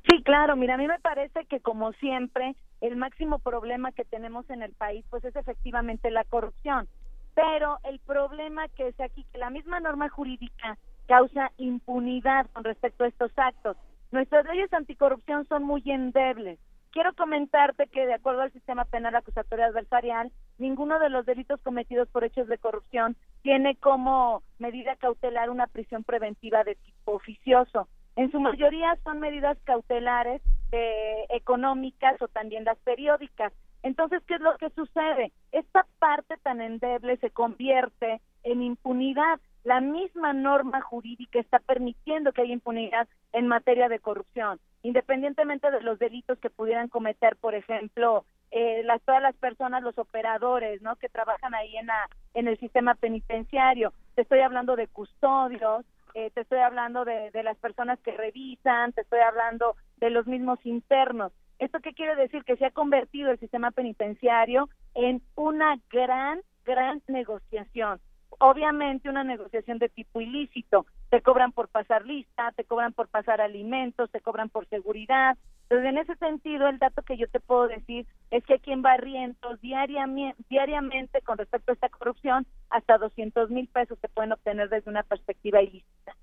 Sí, 0.09 0.23
claro, 0.23 0.57
mira, 0.57 0.75
a 0.75 0.79
mí 0.79 0.87
me 0.87 1.01
parece 1.01 1.45
que 1.47 1.61
como 1.61 1.93
siempre 1.95 2.55
el 2.81 2.97
máximo 2.97 3.39
problema 3.39 3.93
que 3.93 4.05
tenemos 4.05 4.49
en 4.51 4.63
el 4.63 4.73
país 4.73 5.05
pues 5.11 5.25
es 5.25 5.35
efectivamente 5.37 6.11
la 6.11 6.25
corrupción, 6.25 6.89
pero 7.35 7.79
el 7.85 7.99
problema 8.01 8.69
que 8.69 8.89
es 8.89 9.01
aquí 9.01 9.25
que 9.33 9.39
la 9.39 9.51
misma 9.51 9.81
norma 9.81 10.09
jurídica 10.09 10.79
causa 11.07 11.51
impunidad 11.59 12.47
con 12.53 12.65
respecto 12.65 13.05
a 13.05 13.09
estos 13.09 13.33
actos. 13.37 13.77
Nuestras 14.11 14.45
leyes 14.47 14.73
anticorrupción 14.73 15.47
son 15.49 15.63
muy 15.65 15.83
endebles. 15.87 16.59
Quiero 16.91 17.15
comentarte 17.15 17.87
que 17.87 18.07
de 18.07 18.15
acuerdo 18.15 18.43
al 18.43 18.53
sistema 18.53 18.85
penal 18.85 19.17
acusatorio 19.17 19.65
adversarial, 19.65 20.31
ninguno 20.59 20.99
de 20.99 21.09
los 21.09 21.25
delitos 21.25 21.59
cometidos 21.63 22.09
por 22.09 22.23
hechos 22.23 22.49
de 22.49 22.59
corrupción 22.59 23.17
tiene 23.43 23.77
como 23.77 24.43
medida 24.59 24.97
cautelar 24.97 25.49
una 25.49 25.67
prisión 25.67 26.05
preventiva 26.05 26.65
de 26.65 26.75
tipo 26.75 27.13
oficioso. 27.13 27.89
En 28.17 28.31
su 28.31 28.41
mayoría 28.41 28.97
son 29.05 29.21
medidas 29.21 29.57
cautelares 29.65 30.43
eh, 30.73 31.27
económicas 31.31 32.21
o 32.21 32.29
también 32.29 32.65
las 32.65 32.79
periódicas. 32.79 33.53
Entonces, 33.83 34.23
¿qué 34.27 34.35
es 34.35 34.41
lo 34.41 34.57
que 34.59 34.71
sucede? 34.71 35.33
Esta 35.51 35.87
parte 35.99 36.37
tan 36.43 36.61
endeble 36.61 37.17
se 37.17 37.31
convierte 37.31 38.21
en 38.45 38.63
impunidad. 38.63 39.41
La 39.65 39.81
misma 39.81 40.33
norma 40.33 40.81
jurídica 40.81 41.39
está 41.39 41.59
permitiendo 41.59 42.33
que 42.33 42.43
haya 42.43 42.53
impunidad 42.53 43.09
en 43.33 43.47
materia 43.47 43.89
de 43.89 43.99
corrupción, 43.99 44.61
independientemente 44.83 45.71
de 45.71 45.81
los 45.81 45.99
delitos 45.99 46.39
que 46.39 46.51
pudieran 46.51 46.89
cometer, 46.89 47.37
por 47.37 47.55
ejemplo, 47.55 48.25
eh, 48.51 48.83
las, 48.85 49.01
todas 49.03 49.23
las 49.23 49.35
personas, 49.37 49.83
los 49.83 49.97
operadores, 49.99 50.83
¿no? 50.83 50.97
Que 50.97 51.09
trabajan 51.09 51.55
ahí 51.55 51.77
en, 51.77 51.87
la, 51.87 52.09
en 52.35 52.49
el 52.49 52.59
sistema 52.59 52.95
penitenciario. 52.95 53.93
Te 54.15 54.23
estoy 54.23 54.41
hablando 54.41 54.77
de 54.77 54.89
custodios, 54.89 55.87
eh, 56.15 56.31
te 56.31 56.43
estoy 56.43 56.59
hablando 56.59 57.05
de, 57.05 57.31
de 57.31 57.43
las 57.43 57.57
personas 57.59 57.99
que 58.01 58.13
revisan, 58.13 58.93
te 58.93 59.03
estoy 59.03 59.21
hablando 59.21 59.77
de 59.97 60.11
los 60.11 60.27
mismos 60.27 60.59
internos. 60.65 61.33
¿Esto 61.59 61.79
qué 61.81 61.93
quiere 61.93 62.17
decir? 62.17 62.43
Que 62.45 62.57
se 62.57 62.67
ha 62.67 62.71
convertido 62.71 63.31
el 63.31 63.39
sistema 63.39 63.71
penitenciario 63.71 64.69
en 64.95 65.23
una 65.37 65.77
gran, 65.91 66.41
gran 66.65 67.01
negociación. 67.07 68.01
Obviamente 68.41 69.09
una 69.09 69.23
negociación 69.23 69.79
de 69.79 69.89
tipo 69.89 70.21
ilícito. 70.21 70.87
Te 71.11 71.21
cobran 71.21 71.53
por 71.53 71.69
pasar 71.69 72.05
lista, 72.05 72.51
te 72.57 72.65
cobran 72.65 72.93
por 72.93 73.09
pasar 73.09 73.41
alimentos, 73.41 74.11
te 74.11 74.21
cobran 74.21 74.49
por 74.49 74.67
seguridad. 74.69 75.37
Entonces, 75.73 75.89
en 75.91 75.97
ese 75.97 76.17
sentido, 76.17 76.69
el 76.69 76.79
dato 76.79 77.01
que 77.01 77.17
yo 77.17 77.27
te 77.29 77.41
puedo 77.41 77.67
decir 77.67 78.07
es 78.31 78.45
que 78.45 78.57
aquí 78.57 78.73
en 78.73 78.83
Barrientos, 78.83 79.59
diariamente, 79.63 80.37
diariamente 80.51 81.23
con 81.23 81.39
respecto 81.39 81.73
a 81.73 81.75
esta 81.75 81.89
corrupción, 81.89 82.47
hasta 82.69 82.99
200 82.99 83.49
mil 83.49 83.67
pesos 83.69 83.99
se 84.03 84.09
pueden 84.11 84.33
obtener 84.33 84.69
desde 84.69 84.91
una 84.91 85.03
perspectiva 85.03 85.63
ilícita. 85.63 86.15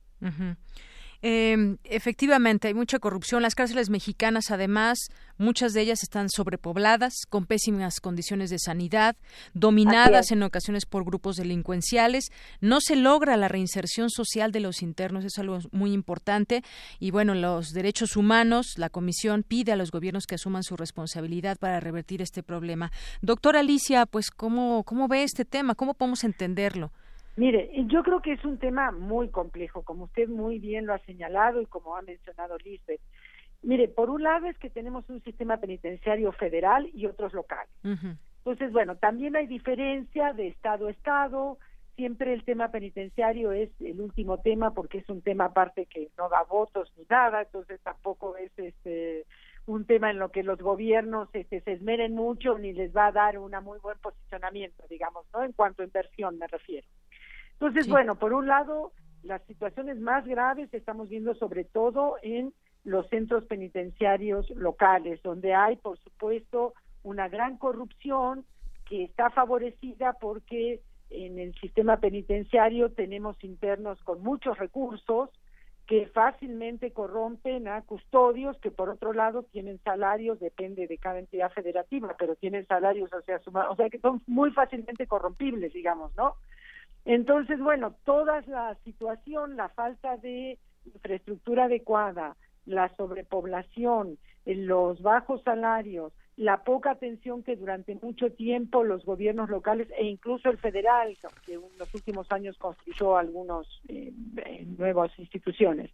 Eh, 1.22 1.76
efectivamente, 1.84 2.70
hay 2.70 2.74
mucha 2.74 3.00
corrupción. 3.00 3.42
Las 3.42 3.56
cárceles 3.56 3.90
mexicanas, 3.90 4.52
además, 4.52 5.10
muchas 5.38 5.74
de 5.74 5.82
ellas 5.82 6.02
están 6.02 6.30
sobrepobladas, 6.30 7.26
con 7.28 7.46
pésimas 7.46 8.00
condiciones 8.00 8.50
de 8.50 8.58
sanidad, 8.60 9.18
dominadas 9.54 10.32
en 10.32 10.44
ocasiones 10.44 10.86
por 10.86 11.04
grupos 11.04 11.36
delincuenciales. 11.36 12.30
No 12.62 12.80
se 12.80 12.96
logra 12.96 13.36
la 13.36 13.50
reinserción 13.50 14.10
social 14.10 14.52
de 14.52 14.62
los 14.62 14.82
internos, 14.82 15.26
es 15.26 15.38
algo 15.40 15.60
muy 15.72 15.92
importante. 15.92 16.64
Y 17.00 17.12
bueno, 17.12 17.36
los 17.36 17.72
derechos 17.74 18.16
humanos, 18.16 18.74
la 18.78 18.90
Comisión 18.90 19.44
pide 19.44 19.74
a 19.74 19.76
los 19.76 19.92
gobiernos 19.92 20.26
que 20.26 20.36
asuman 20.36 20.64
su 20.64 20.78
responsabilidad 20.78 21.58
para 21.58 21.82
revertir 21.82 22.22
este 22.22 22.44
problema. 22.44 22.92
Doctora 23.22 23.60
Alicia, 23.60 24.06
pues, 24.06 24.32
¿cómo, 24.32 24.84
cómo 24.86 25.10
ve 25.10 25.24
este 25.24 25.44
tema? 25.44 25.76
¿Cómo 25.76 25.96
podemos 25.96 26.24
entenderlo? 26.24 26.92
Mire, 27.40 27.72
yo 27.88 28.04
creo 28.04 28.22
que 28.22 28.34
es 28.34 28.44
un 28.44 28.58
tema 28.58 28.92
muy 28.92 29.30
complejo, 29.30 29.82
como 29.84 30.04
usted 30.04 30.28
muy 30.28 30.60
bien 30.60 30.86
lo 30.86 30.94
ha 30.94 31.00
señalado 31.00 31.62
y 31.62 31.68
como 31.68 31.96
ha 31.96 32.02
mencionado 32.02 32.58
Lisbeth. 32.58 33.00
Mire, 33.62 33.88
por 33.88 34.10
un 34.10 34.24
lado 34.24 34.48
es 34.48 34.58
que 34.58 34.70
tenemos 34.70 35.10
un 35.10 35.24
sistema 35.24 35.56
penitenciario 35.56 36.34
federal 36.34 36.90
y 36.94 37.06
otros 37.06 37.32
locales. 37.32 37.72
Entonces, 38.40 38.74
bueno, 38.74 38.98
también 38.98 39.38
hay 39.38 39.48
diferencia 39.48 40.34
de 40.34 40.50
estado 40.50 40.88
a 40.88 40.92
estado. 40.92 41.58
Siempre 41.96 42.34
el 42.34 42.44
tema 42.44 42.72
penitenciario 42.72 43.54
es 43.54 43.70
el 43.80 44.02
último 44.02 44.40
tema 44.40 44.74
porque 44.74 44.98
es 44.98 45.08
un 45.08 45.22
tema 45.22 45.46
aparte 45.46 45.86
que 45.86 46.10
no 46.18 46.28
da 46.28 46.44
votos 46.44 46.92
ni 46.98 47.06
nada, 47.10 47.44
entonces 47.44 47.80
tampoco 47.82 48.36
es 48.36 48.52
este 48.58 49.26
un 49.66 49.86
tema 49.86 50.10
en 50.10 50.20
lo 50.20 50.30
que 50.30 50.44
los 50.44 50.60
gobiernos 50.60 51.30
este, 51.32 51.62
se 51.62 51.74
esmeren 51.74 52.16
mucho 52.16 52.58
ni 52.58 52.74
les 52.74 52.94
va 52.94 53.08
a 53.08 53.12
dar 53.14 53.38
un 53.38 53.54
muy 53.64 53.80
buen 53.80 53.98
posicionamiento, 54.00 54.84
digamos, 54.90 55.26
¿no? 55.32 55.44
En 55.44 55.54
cuanto 55.54 55.84
a 55.84 55.86
inversión 55.86 56.38
me 56.38 56.48
refiero. 56.48 56.88
Entonces, 57.60 57.90
bueno, 57.90 58.16
por 58.16 58.32
un 58.32 58.48
lado, 58.48 58.94
las 59.24 59.42
situaciones 59.44 60.00
más 60.00 60.26
graves 60.26 60.74
estamos 60.74 61.10
viendo 61.10 61.36
sobre 61.36 61.66
todo 61.66 62.16
en 62.22 62.54
los 62.86 63.08
centros 63.10 63.44
penitenciarios 63.46 64.50
locales, 64.52 65.22
donde 65.24 65.54
hay, 65.54 65.76
por 65.76 66.00
supuesto, 66.00 66.74
una 67.04 67.28
gran 67.28 67.58
corrupción 67.58 68.46
que 68.88 69.04
está 69.04 69.30
favorecida 69.30 70.14
porque 70.14 70.82
en 71.10 71.38
el 71.38 71.54
sistema 71.56 71.98
penitenciario 71.98 72.92
tenemos 72.92 73.36
internos 73.44 74.02
con 74.04 74.22
muchos 74.22 74.58
recursos 74.58 75.30
que 75.86 76.06
fácilmente 76.08 76.92
corrompen 76.94 77.68
a 77.68 77.82
custodios 77.82 78.58
que 78.60 78.70
por 78.70 78.90
otro 78.90 79.12
lado 79.12 79.44
tienen 79.44 79.80
salarios, 79.84 80.40
depende 80.40 80.88
de 80.88 80.98
cada 81.00 81.20
entidad 81.20 81.52
federativa, 81.52 82.16
pero 82.18 82.36
tienen 82.36 82.66
salarios, 82.68 83.12
o 83.12 83.22
sea, 83.22 83.42
o 83.70 83.76
sea 83.76 83.90
que 83.90 84.00
son 84.00 84.22
muy 84.28 84.52
fácilmente 84.52 85.08
corrompibles, 85.08 85.74
digamos, 85.74 86.16
¿no? 86.16 86.36
Entonces, 87.12 87.60
bueno, 87.60 87.96
toda 88.06 88.40
la 88.42 88.76
situación, 88.84 89.56
la 89.56 89.70
falta 89.70 90.18
de 90.18 90.60
infraestructura 90.86 91.64
adecuada, 91.64 92.38
la 92.68 92.96
sobrepoblación, 92.98 94.20
los 94.46 95.02
bajos 95.02 95.42
salarios, 95.42 96.14
la 96.38 96.64
poca 96.64 96.92
atención 96.92 97.42
que 97.42 97.56
durante 97.56 97.96
mucho 97.96 98.32
tiempo 98.34 98.84
los 98.84 99.04
gobiernos 99.06 99.50
locales 99.50 99.88
e 99.98 100.06
incluso 100.06 100.52
el 100.52 100.60
federal, 100.60 101.18
que 101.48 101.56
en 101.56 101.62
los 101.80 101.92
últimos 101.96 102.32
años 102.32 102.60
construyó 102.60 103.18
algunas 103.18 103.66
eh, 103.88 104.14
nuevas 104.78 105.10
instituciones, 105.18 105.90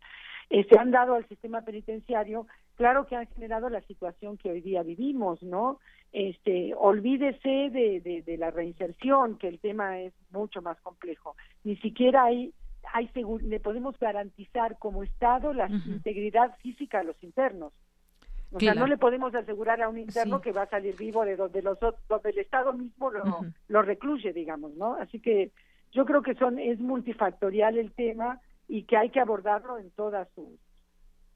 eh, 0.49 0.65
se 0.69 0.77
han 0.77 0.91
dado 0.91 1.15
al 1.15 1.25
sistema 1.29 1.61
penitenciario, 1.61 2.45
claro 2.75 3.07
que 3.07 3.15
han 3.15 3.27
generado 3.27 3.69
la 3.69 3.81
situación 3.81 4.37
que 4.37 4.51
hoy 4.51 4.59
día 4.59 4.83
vivimos, 4.83 5.41
¿no? 5.41 5.79
Este, 6.17 6.73
olvídese 6.77 7.69
de, 7.71 8.23
de, 8.25 8.37
la 8.37 8.49
reinserción, 8.49 9.37
que 9.37 9.49
el 9.49 9.59
tema 9.59 9.99
es 9.99 10.13
mucho 10.31 10.61
más 10.61 10.79
complejo. 10.79 11.35
Ni 11.65 11.75
siquiera 11.75 12.23
hay, 12.23 12.53
hay 12.93 13.09
le 13.41 13.59
podemos 13.59 13.99
garantizar 13.99 14.77
como 14.79 15.03
Estado 15.03 15.51
la 15.51 15.67
integridad 15.67 16.55
física 16.59 16.99
de 16.99 17.03
los 17.03 17.21
internos. 17.21 17.73
O 18.53 18.61
sea, 18.61 18.73
no 18.73 18.87
le 18.87 18.97
podemos 18.97 19.35
asegurar 19.35 19.81
a 19.81 19.89
un 19.89 19.97
interno 19.97 20.39
que 20.39 20.53
va 20.53 20.61
a 20.61 20.69
salir 20.69 20.95
vivo 20.95 21.25
de 21.25 21.35
donde 21.35 21.61
los 21.61 21.77
donde 22.07 22.29
el 22.29 22.37
Estado 22.37 22.71
mismo 22.71 23.11
lo, 23.11 23.41
lo 23.67 23.81
recluye, 23.81 24.31
digamos, 24.31 24.73
¿no? 24.75 24.95
Así 24.95 25.19
que 25.19 25.51
yo 25.91 26.05
creo 26.05 26.21
que 26.21 26.35
son 26.35 26.59
es 26.59 26.79
multifactorial 26.79 27.77
el 27.77 27.91
tema 27.91 28.39
y 28.69 28.83
que 28.83 28.95
hay 28.95 29.09
que 29.09 29.19
abordarlo 29.19 29.79
en 29.79 29.91
todas 29.91 30.29
sus 30.33 30.47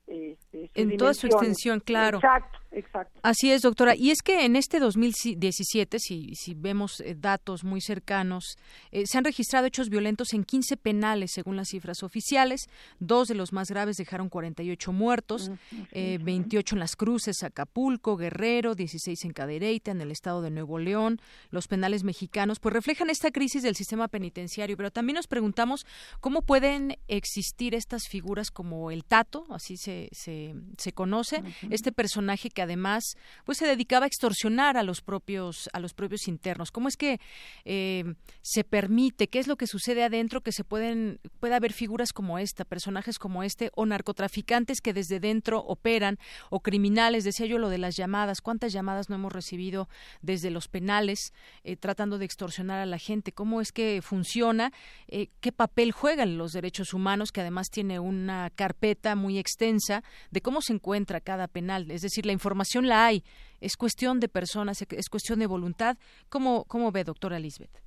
este, 0.09 0.71
en 0.73 0.97
toda 0.97 1.13
su 1.13 1.27
extensión, 1.27 1.79
claro. 1.79 2.17
Exacto, 2.17 2.57
exacto. 2.71 3.19
Así 3.21 3.51
es, 3.51 3.61
doctora. 3.61 3.95
Y 3.95 4.09
es 4.09 4.23
que 4.23 4.43
en 4.43 4.55
este 4.55 4.79
2017, 4.79 5.99
si, 5.99 6.33
si 6.33 6.55
vemos 6.55 6.99
eh, 7.01 7.15
datos 7.15 7.63
muy 7.63 7.79
cercanos, 7.79 8.57
eh, 8.91 9.03
se 9.05 9.19
han 9.19 9.23
registrado 9.23 9.67
hechos 9.67 9.89
violentos 9.89 10.33
en 10.33 10.45
15 10.45 10.77
penales, 10.77 11.29
según 11.35 11.57
las 11.57 11.67
cifras 11.69 12.01
oficiales. 12.01 12.61
Dos 12.99 13.27
de 13.27 13.35
los 13.35 13.53
más 13.53 13.69
graves 13.69 13.97
dejaron 13.97 14.29
48 14.29 14.91
muertos, 14.91 15.51
28 15.91 15.93
eh, 15.93 16.75
en 16.75 16.79
Las 16.79 16.95
Cruces, 16.95 17.43
Acapulco, 17.43 18.17
Guerrero, 18.17 18.73
16 18.73 19.25
en 19.25 19.33
Cadereyta, 19.33 19.91
en 19.91 20.01
el 20.01 20.09
estado 20.09 20.41
de 20.41 20.49
Nuevo 20.49 20.79
León. 20.79 21.21
Los 21.51 21.67
penales 21.67 22.03
mexicanos, 22.03 22.59
pues 22.59 22.73
reflejan 22.73 23.11
esta 23.11 23.29
crisis 23.29 23.61
del 23.61 23.75
sistema 23.75 24.07
penitenciario, 24.07 24.75
pero 24.75 24.89
también 24.89 25.17
nos 25.17 25.27
preguntamos 25.27 25.85
cómo 26.19 26.41
pueden 26.41 26.97
existir 27.07 27.75
estas 27.75 28.07
figuras 28.07 28.49
como 28.49 28.89
el 28.89 29.05
Tato, 29.05 29.45
así 29.51 29.77
se 29.77 29.98
se, 30.11 30.55
se, 30.77 30.93
conoce, 30.93 31.43
este 31.69 31.91
personaje 31.91 32.49
que 32.49 32.61
además 32.61 33.03
pues 33.45 33.57
se 33.57 33.67
dedicaba 33.67 34.05
a 34.05 34.07
extorsionar 34.07 34.77
a 34.77 34.83
los 34.83 35.01
propios, 35.01 35.69
a 35.73 35.79
los 35.79 35.93
propios 35.93 36.27
internos. 36.27 36.71
¿Cómo 36.71 36.87
es 36.87 36.95
que 36.95 37.19
eh, 37.65 38.03
se 38.41 38.63
permite, 38.63 39.27
qué 39.27 39.39
es 39.39 39.47
lo 39.47 39.57
que 39.57 39.67
sucede 39.67 40.03
adentro, 40.03 40.41
que 40.41 40.51
se 40.51 40.63
pueden, 40.63 41.19
puede 41.39 41.55
haber 41.55 41.73
figuras 41.73 42.13
como 42.13 42.39
esta, 42.39 42.65
personajes 42.65 43.19
como 43.19 43.43
este, 43.43 43.71
o 43.75 43.85
narcotraficantes 43.85 44.81
que 44.81 44.93
desde 44.93 45.19
dentro 45.19 45.59
operan, 45.59 46.17
o 46.49 46.61
criminales, 46.61 47.23
decía 47.23 47.45
yo 47.45 47.57
lo 47.57 47.69
de 47.69 47.77
las 47.77 47.95
llamadas, 47.95 48.41
cuántas 48.41 48.73
llamadas 48.73 49.09
no 49.09 49.15
hemos 49.15 49.33
recibido 49.33 49.89
desde 50.21 50.49
los 50.49 50.67
penales 50.67 51.33
eh, 51.63 51.75
tratando 51.75 52.17
de 52.17 52.25
extorsionar 52.25 52.79
a 52.79 52.85
la 52.85 52.97
gente, 52.97 53.31
cómo 53.31 53.61
es 53.61 53.71
que 53.71 54.01
funciona, 54.01 54.71
eh, 55.07 55.29
qué 55.39 55.51
papel 55.51 55.91
juegan 55.91 56.37
los 56.37 56.51
derechos 56.51 56.93
humanos, 56.93 57.31
que 57.31 57.41
además 57.41 57.69
tiene 57.69 57.99
una 57.99 58.49
carpeta 58.55 59.15
muy 59.15 59.37
extensa 59.37 59.88
de 60.31 60.41
cómo 60.41 60.61
se 60.61 60.73
encuentra 60.73 61.19
cada 61.21 61.47
penal. 61.47 61.91
Es 61.91 62.01
decir, 62.01 62.25
la 62.25 62.31
información 62.31 62.87
la 62.87 63.05
hay. 63.05 63.23
Es 63.61 63.75
cuestión 63.75 64.19
de 64.19 64.29
personas, 64.29 64.81
es 64.81 65.09
cuestión 65.09 65.39
de 65.39 65.47
voluntad. 65.47 65.97
¿Cómo, 66.29 66.65
cómo 66.67 66.91
ve, 66.91 67.03
doctora 67.03 67.39
Lisbeth? 67.39 67.81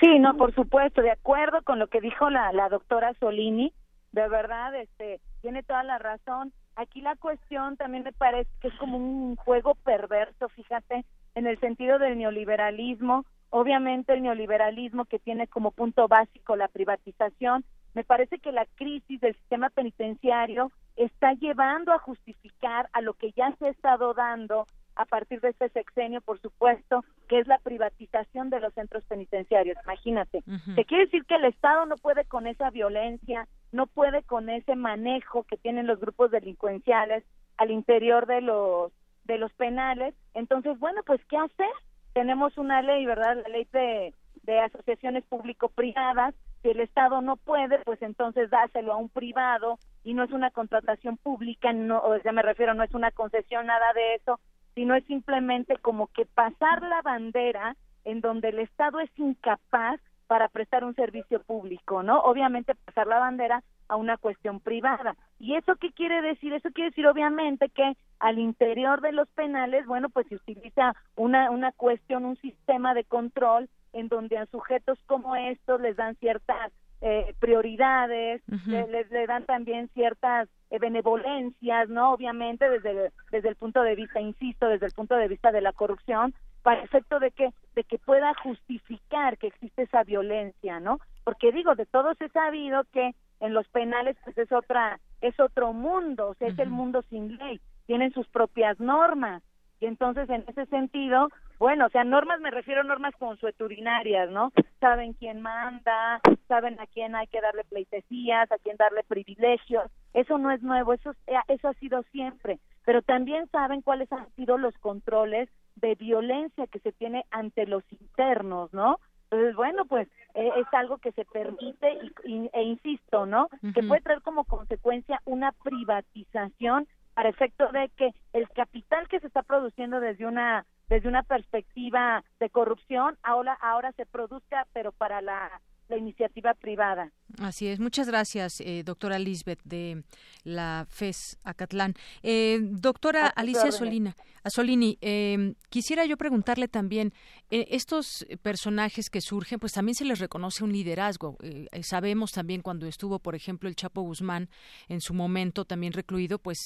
Sí, 0.00 0.18
no, 0.18 0.36
por 0.36 0.54
supuesto, 0.54 1.00
de 1.00 1.10
acuerdo 1.10 1.62
con 1.62 1.78
lo 1.78 1.86
que 1.88 2.00
dijo 2.00 2.28
la, 2.28 2.52
la 2.52 2.68
doctora 2.68 3.14
Solini. 3.20 3.72
De 4.12 4.28
verdad, 4.28 4.74
este, 4.74 5.20
tiene 5.42 5.62
toda 5.62 5.82
la 5.82 5.98
razón. 5.98 6.52
Aquí 6.74 7.00
la 7.00 7.16
cuestión 7.16 7.76
también 7.76 8.04
me 8.04 8.12
parece 8.12 8.50
que 8.60 8.68
es 8.68 8.74
como 8.74 8.98
un 8.98 9.36
juego 9.36 9.74
perverso, 9.76 10.48
fíjate, 10.50 11.04
en 11.34 11.46
el 11.46 11.58
sentido 11.60 11.98
del 11.98 12.18
neoliberalismo. 12.18 13.24
Obviamente 13.50 14.12
el 14.12 14.22
neoliberalismo 14.22 15.06
que 15.06 15.18
tiene 15.18 15.46
como 15.46 15.70
punto 15.70 16.08
básico 16.08 16.56
la 16.56 16.68
privatización, 16.68 17.64
me 17.96 18.04
parece 18.04 18.38
que 18.38 18.52
la 18.52 18.66
crisis 18.74 19.18
del 19.22 19.34
sistema 19.36 19.70
penitenciario 19.70 20.70
está 20.96 21.32
llevando 21.32 21.92
a 21.92 21.98
justificar 21.98 22.90
a 22.92 23.00
lo 23.00 23.14
que 23.14 23.32
ya 23.32 23.56
se 23.58 23.64
ha 23.64 23.70
estado 23.70 24.12
dando 24.12 24.66
a 24.96 25.06
partir 25.06 25.40
de 25.40 25.48
este 25.48 25.70
sexenio, 25.70 26.20
por 26.20 26.38
supuesto, 26.38 27.06
que 27.26 27.38
es 27.38 27.46
la 27.46 27.56
privatización 27.58 28.50
de 28.50 28.60
los 28.60 28.74
centros 28.74 29.02
penitenciarios. 29.04 29.78
Imagínate, 29.84 30.42
¿Qué 30.74 30.84
quiere 30.84 31.06
decir 31.06 31.24
que 31.24 31.36
el 31.36 31.46
Estado 31.46 31.86
no 31.86 31.96
puede 31.96 32.26
con 32.26 32.46
esa 32.46 32.68
violencia, 32.68 33.48
no 33.72 33.86
puede 33.86 34.22
con 34.24 34.50
ese 34.50 34.76
manejo 34.76 35.44
que 35.44 35.56
tienen 35.56 35.86
los 35.86 35.98
grupos 35.98 36.30
delincuenciales 36.30 37.24
al 37.56 37.70
interior 37.70 38.26
de 38.26 38.42
los 38.42 38.92
de 39.24 39.38
los 39.38 39.54
penales. 39.54 40.14
Entonces, 40.34 40.78
bueno, 40.78 41.00
pues 41.06 41.24
¿qué 41.30 41.38
hacer? 41.38 41.72
Tenemos 42.12 42.58
una 42.58 42.82
ley, 42.82 43.06
¿verdad? 43.06 43.38
La 43.42 43.48
ley 43.48 43.66
de, 43.72 44.12
de 44.46 44.60
asociaciones 44.60 45.24
público-privadas 45.24 46.34
si 46.62 46.70
el 46.70 46.80
Estado 46.80 47.20
no 47.20 47.36
puede, 47.36 47.78
pues 47.80 48.00
entonces 48.02 48.50
dáselo 48.50 48.92
a 48.92 48.96
un 48.96 49.08
privado 49.08 49.78
y 50.04 50.14
no 50.14 50.24
es 50.24 50.30
una 50.30 50.50
contratación 50.50 51.16
pública, 51.16 51.72
no, 51.72 52.02
me 52.32 52.42
refiero, 52.42 52.74
no 52.74 52.82
es 52.82 52.94
una 52.94 53.10
concesión, 53.10 53.66
nada 53.66 53.92
de 53.94 54.14
eso, 54.14 54.40
sino 54.74 54.94
es 54.94 55.04
simplemente 55.04 55.76
como 55.78 56.06
que 56.08 56.26
pasar 56.26 56.82
la 56.82 57.02
bandera 57.02 57.76
en 58.04 58.20
donde 58.20 58.48
el 58.48 58.60
Estado 58.60 59.00
es 59.00 59.10
incapaz 59.16 60.00
para 60.26 60.48
prestar 60.48 60.84
un 60.84 60.94
servicio 60.94 61.40
público, 61.42 62.02
¿no? 62.02 62.20
Obviamente 62.20 62.74
pasar 62.74 63.06
la 63.06 63.18
bandera 63.18 63.62
a 63.88 63.96
una 63.96 64.16
cuestión 64.16 64.60
privada. 64.60 65.16
¿Y 65.38 65.54
eso 65.54 65.76
qué 65.76 65.92
quiere 65.92 66.20
decir? 66.20 66.52
Eso 66.52 66.70
quiere 66.72 66.90
decir 66.90 67.06
obviamente 67.06 67.68
que 67.68 67.96
al 68.18 68.38
interior 68.38 69.00
de 69.00 69.12
los 69.12 69.28
penales, 69.28 69.86
bueno, 69.86 70.08
pues 70.08 70.26
se 70.28 70.36
utiliza 70.36 70.94
una, 71.14 71.50
una 71.50 71.70
cuestión, 71.72 72.24
un 72.24 72.36
sistema 72.38 72.94
de 72.94 73.04
control 73.04 73.68
en 73.96 74.08
donde 74.08 74.38
a 74.38 74.46
sujetos 74.46 74.98
como 75.06 75.34
estos 75.36 75.80
les 75.80 75.96
dan 75.96 76.16
ciertas 76.16 76.72
eh, 77.00 77.34
prioridades, 77.38 78.42
les, 78.66 79.10
le 79.10 79.26
dan 79.26 79.44
también 79.44 79.88
ciertas 79.94 80.48
eh, 80.70 80.78
benevolencias, 80.78 81.88
¿no? 81.88 82.12
Obviamente 82.12 82.68
desde, 82.68 83.12
desde 83.30 83.48
el 83.48 83.56
punto 83.56 83.82
de 83.82 83.94
vista, 83.94 84.20
insisto, 84.20 84.68
desde 84.68 84.86
el 84.86 84.92
punto 84.92 85.14
de 85.14 85.28
vista 85.28 85.52
de 85.52 85.60
la 85.60 85.72
corrupción, 85.72 86.34
para 86.62 86.82
efecto 86.82 87.20
de 87.20 87.30
que, 87.30 87.50
de 87.74 87.84
que 87.84 87.98
pueda 87.98 88.32
justificar 88.42 89.38
que 89.38 89.46
existe 89.46 89.82
esa 89.82 90.04
violencia, 90.04 90.80
¿no? 90.80 90.98
Porque 91.24 91.52
digo, 91.52 91.74
de 91.74 91.86
todos 91.86 92.20
he 92.20 92.28
sabido 92.30 92.84
que 92.92 93.14
en 93.40 93.54
los 93.54 93.68
penales 93.68 94.16
pues 94.24 94.36
es 94.38 94.50
otra, 94.50 94.98
es 95.20 95.38
otro 95.38 95.72
mundo, 95.72 96.28
o 96.28 96.34
sea, 96.34 96.48
es 96.48 96.58
el 96.58 96.70
mundo 96.70 97.02
sin 97.08 97.36
ley, 97.36 97.60
tienen 97.86 98.12
sus 98.12 98.26
propias 98.28 98.80
normas, 98.80 99.42
y 99.80 99.86
entonces 99.86 100.28
en 100.30 100.44
ese 100.48 100.66
sentido 100.66 101.28
bueno, 101.58 101.86
o 101.86 101.88
sea, 101.90 102.04
normas 102.04 102.40
me 102.40 102.50
refiero 102.50 102.82
a 102.82 102.84
normas 102.84 103.14
consueturinarias, 103.16 104.30
¿no? 104.30 104.52
Saben 104.80 105.14
quién 105.14 105.40
manda, 105.40 106.20
saben 106.48 106.78
a 106.80 106.86
quién 106.86 107.14
hay 107.14 107.26
que 107.28 107.40
darle 107.40 107.64
pleitesías, 107.64 108.50
a 108.52 108.58
quién 108.58 108.76
darle 108.76 109.02
privilegios. 109.04 109.90
Eso 110.12 110.38
no 110.38 110.50
es 110.50 110.62
nuevo, 110.62 110.92
eso, 110.92 111.12
eso 111.48 111.68
ha 111.68 111.74
sido 111.74 112.02
siempre. 112.12 112.58
Pero 112.84 113.02
también 113.02 113.48
saben 113.48 113.82
cuáles 113.82 114.10
han 114.12 114.28
sido 114.34 114.58
los 114.58 114.76
controles 114.78 115.48
de 115.76 115.94
violencia 115.94 116.66
que 116.66 116.78
se 116.80 116.92
tiene 116.92 117.24
ante 117.30 117.66
los 117.66 117.84
internos, 117.90 118.72
¿no? 118.72 118.98
Entonces, 119.30 119.56
bueno, 119.56 119.86
pues 119.86 120.08
e, 120.34 120.48
es 120.56 120.66
algo 120.72 120.98
que 120.98 121.12
se 121.12 121.24
permite 121.24 121.98
y, 122.24 122.48
e 122.52 122.62
insisto, 122.62 123.26
¿no? 123.26 123.48
Que 123.74 123.82
puede 123.82 124.02
traer 124.02 124.22
como 124.22 124.44
consecuencia 124.44 125.20
una 125.24 125.52
privatización 125.52 126.86
para 127.14 127.30
efecto 127.30 127.68
de 127.72 127.90
que 127.96 128.10
el 128.32 128.48
capital 128.50 129.08
que 129.08 129.20
se 129.20 129.26
está 129.26 129.42
produciendo 129.42 130.00
desde 130.00 130.26
una 130.26 130.64
desde 130.88 131.08
una 131.08 131.22
perspectiva 131.22 132.24
de 132.40 132.50
corrupción 132.50 133.18
ahora 133.22 133.54
ahora 133.60 133.92
se 133.92 134.06
produzca 134.06 134.66
pero 134.72 134.92
para 134.92 135.20
la 135.20 135.60
la 135.88 135.96
iniciativa 135.96 136.54
privada. 136.54 137.12
Así 137.38 137.66
es. 137.66 137.80
Muchas 137.80 138.08
gracias, 138.08 138.60
eh, 138.60 138.82
doctora 138.84 139.18
Lisbeth 139.18 139.60
de 139.64 140.02
la 140.46 140.86
FES 140.88 141.38
Acatlán. 141.42 141.94
Eh, 142.22 142.60
doctora 142.62 143.26
Alicia 143.26 143.72
Solina, 143.72 144.16
Solini, 144.46 144.96
eh, 145.00 145.54
quisiera 145.68 146.06
yo 146.06 146.16
preguntarle 146.16 146.68
también, 146.68 147.12
eh, 147.50 147.66
estos 147.70 148.24
personajes 148.42 149.10
que 149.10 149.20
surgen, 149.20 149.58
pues 149.58 149.72
también 149.72 149.94
se 149.94 150.04
les 150.04 150.18
reconoce 150.18 150.64
un 150.64 150.72
liderazgo. 150.72 151.36
sabemos 151.82 152.30
también 152.32 152.62
cuando 152.62 152.86
estuvo, 152.86 153.18
por 153.18 153.34
ejemplo, 153.34 153.68
el 153.68 153.76
Chapo 153.76 154.02
Guzmán 154.02 154.48
en 154.88 155.00
su 155.00 155.14
momento 155.14 155.64
también 155.64 155.92
recluido, 155.92 156.38
pues 156.38 156.58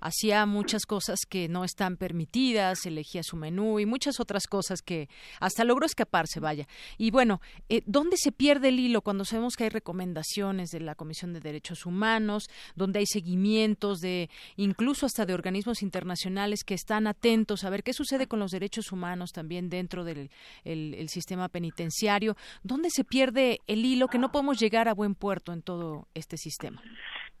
hacía 0.00 0.46
muchas 0.46 0.86
cosas 0.86 1.20
que 1.28 1.48
no 1.48 1.64
están 1.64 1.96
permitidas, 1.96 2.86
elegía 2.86 3.22
su 3.22 3.36
menú 3.36 3.80
y 3.80 3.86
muchas 3.86 4.20
otras 4.20 4.46
cosas 4.46 4.80
que 4.82 5.08
hasta 5.40 5.64
logró 5.64 5.86
escaparse, 5.86 6.40
vaya. 6.40 6.66
Y 6.98 7.10
bueno, 7.10 7.40
¿dónde 7.86 8.16
se 8.16 8.31
pierde 8.32 8.68
el 8.68 8.80
hilo 8.80 9.02
cuando 9.02 9.24
sabemos 9.24 9.56
que 9.56 9.64
hay 9.64 9.70
recomendaciones 9.70 10.70
de 10.70 10.80
la 10.80 10.94
Comisión 10.94 11.32
de 11.32 11.40
Derechos 11.40 11.86
Humanos, 11.86 12.48
donde 12.74 13.00
hay 13.00 13.06
seguimientos 13.06 14.00
de 14.00 14.28
incluso 14.56 15.06
hasta 15.06 15.26
de 15.26 15.34
organismos 15.34 15.82
internacionales 15.82 16.64
que 16.64 16.74
están 16.74 17.06
atentos 17.06 17.64
a 17.64 17.70
ver 17.70 17.82
qué 17.82 17.92
sucede 17.92 18.26
con 18.26 18.40
los 18.40 18.50
derechos 18.50 18.92
humanos 18.92 19.32
también 19.32 19.68
dentro 19.68 20.04
del 20.04 20.30
sistema 21.08 21.48
penitenciario, 21.48 22.36
¿dónde 22.62 22.88
se 22.90 23.04
pierde 23.04 23.58
el 23.66 23.84
hilo 23.84 24.08
que 24.08 24.18
no 24.18 24.32
podemos 24.32 24.58
llegar 24.58 24.88
a 24.88 24.94
buen 24.94 25.14
puerto 25.14 25.52
en 25.52 25.62
todo 25.62 26.06
este 26.14 26.36
sistema? 26.36 26.82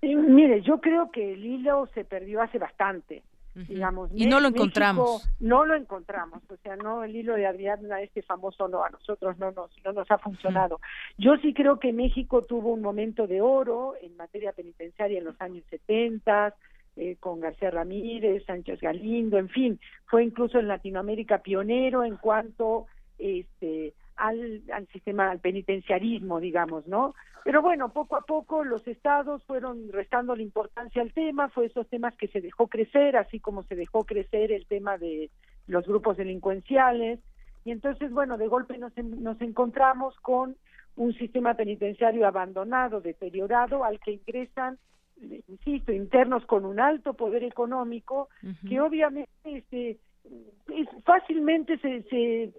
mire, 0.02 0.62
yo 0.62 0.80
creo 0.80 1.10
que 1.10 1.34
el 1.34 1.44
hilo 1.44 1.86
se 1.94 2.04
perdió 2.04 2.42
hace 2.42 2.58
bastante. 2.58 3.22
Digamos. 3.54 4.10
Y 4.14 4.26
no 4.26 4.40
lo 4.40 4.48
encontramos. 4.48 5.28
no 5.40 5.64
lo 5.64 5.74
encontramos, 5.74 6.42
o 6.50 6.56
sea, 6.56 6.76
no 6.76 7.04
el 7.04 7.14
hilo 7.14 7.34
de 7.34 7.46
Ariadna, 7.46 8.00
este 8.00 8.22
famoso 8.22 8.68
no, 8.68 8.84
a 8.84 8.90
nosotros 8.90 9.38
no 9.38 9.52
nos, 9.52 9.70
no 9.84 9.92
nos 9.92 10.10
ha 10.10 10.18
funcionado. 10.18 10.80
Yo 11.18 11.36
sí 11.38 11.52
creo 11.54 11.78
que 11.78 11.92
México 11.92 12.42
tuvo 12.42 12.72
un 12.72 12.82
momento 12.82 13.26
de 13.26 13.40
oro 13.40 13.94
en 14.00 14.16
materia 14.16 14.52
penitenciaria 14.52 15.18
en 15.18 15.24
los 15.24 15.40
años 15.40 15.64
70, 15.70 16.54
eh, 16.96 17.16
con 17.18 17.40
García 17.40 17.70
Ramírez, 17.70 18.44
Sánchez 18.44 18.80
Galindo, 18.80 19.38
en 19.38 19.48
fin, 19.48 19.80
fue 20.06 20.24
incluso 20.24 20.58
en 20.58 20.68
Latinoamérica 20.68 21.38
pionero 21.38 22.04
en 22.04 22.16
cuanto 22.16 22.86
este 23.18 23.94
al, 24.16 24.62
al 24.72 24.86
sistema, 24.88 25.30
al 25.30 25.40
penitenciarismo, 25.40 26.40
digamos, 26.40 26.86
¿no? 26.86 27.14
Pero 27.44 27.60
bueno, 27.62 27.92
poco 27.92 28.16
a 28.16 28.20
poco 28.20 28.64
los 28.64 28.86
estados 28.86 29.42
fueron 29.44 29.90
restando 29.90 30.36
la 30.36 30.42
importancia 30.42 31.02
al 31.02 31.12
tema, 31.12 31.48
fue 31.48 31.66
esos 31.66 31.88
temas 31.88 32.14
que 32.16 32.28
se 32.28 32.40
dejó 32.40 32.68
crecer, 32.68 33.16
así 33.16 33.40
como 33.40 33.62
se 33.64 33.74
dejó 33.74 34.04
crecer 34.04 34.52
el 34.52 34.66
tema 34.66 34.98
de 34.98 35.30
los 35.66 35.86
grupos 35.86 36.16
delincuenciales, 36.16 37.20
y 37.64 37.70
entonces, 37.70 38.10
bueno, 38.10 38.38
de 38.38 38.48
golpe 38.48 38.78
nos, 38.78 38.96
nos 38.96 39.40
encontramos 39.40 40.18
con 40.20 40.56
un 40.96 41.14
sistema 41.14 41.54
penitenciario 41.54 42.26
abandonado, 42.26 43.00
deteriorado, 43.00 43.84
al 43.84 44.00
que 44.00 44.12
ingresan 44.12 44.78
insisto, 45.48 45.92
internos 45.92 46.44
con 46.46 46.64
un 46.64 46.80
alto 46.80 47.14
poder 47.14 47.44
económico, 47.44 48.28
que 48.68 48.80
obviamente 48.80 49.30
este, 49.44 49.98
fácilmente 51.04 51.78
se, 51.78 52.02
se, 52.04 52.52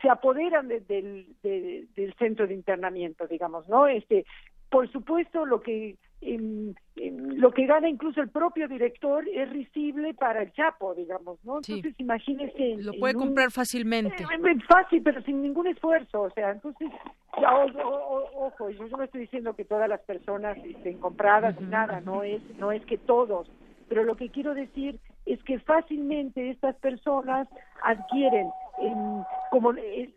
se 0.00 0.08
apoderan 0.08 0.68
del, 0.68 1.26
del 1.42 2.14
centro 2.18 2.46
de 2.46 2.54
internamiento, 2.54 3.26
digamos, 3.26 3.68
¿no? 3.68 3.86
Este, 3.86 4.24
por 4.70 4.90
supuesto, 4.90 5.44
lo 5.44 5.60
que 5.60 5.96
lo 6.22 7.50
que 7.52 7.64
gana 7.64 7.88
incluso 7.88 8.20
el 8.20 8.28
propio 8.28 8.68
director 8.68 9.26
es 9.26 9.48
risible 9.50 10.12
para 10.12 10.42
el 10.42 10.52
Chapo, 10.52 10.94
digamos, 10.94 11.42
¿no? 11.44 11.56
Entonces, 11.56 11.94
imagínese. 11.98 12.76
Lo 12.78 12.92
puede 12.92 13.14
comprar 13.14 13.50
fácilmente. 13.50 14.22
Eh, 14.22 14.58
fácil, 14.68 15.02
pero 15.02 15.22
sin 15.22 15.40
ningún 15.40 15.66
esfuerzo, 15.66 16.22
o 16.22 16.30
sea, 16.30 16.50
entonces, 16.50 16.88
ojo, 17.32 18.70
yo 18.70 18.86
no 18.88 19.02
estoy 19.02 19.22
diciendo 19.22 19.54
que 19.54 19.64
todas 19.64 19.88
las 19.88 20.00
personas 20.02 20.58
estén 20.58 20.98
compradas 20.98 21.58
ni 21.58 21.68
nada, 21.68 22.00
no 22.02 22.22
es, 22.22 22.42
no 22.58 22.70
es 22.70 22.84
que 22.84 22.98
todos, 22.98 23.50
pero 23.88 24.04
lo 24.04 24.16
que 24.16 24.28
quiero 24.28 24.54
decir 24.54 25.00
es 25.26 25.42
que 25.44 25.58
fácilmente 25.60 26.50
estas 26.50 26.76
personas 26.76 27.48
adquieren 27.82 28.50
como 29.50 29.72
eh, 29.74 30.14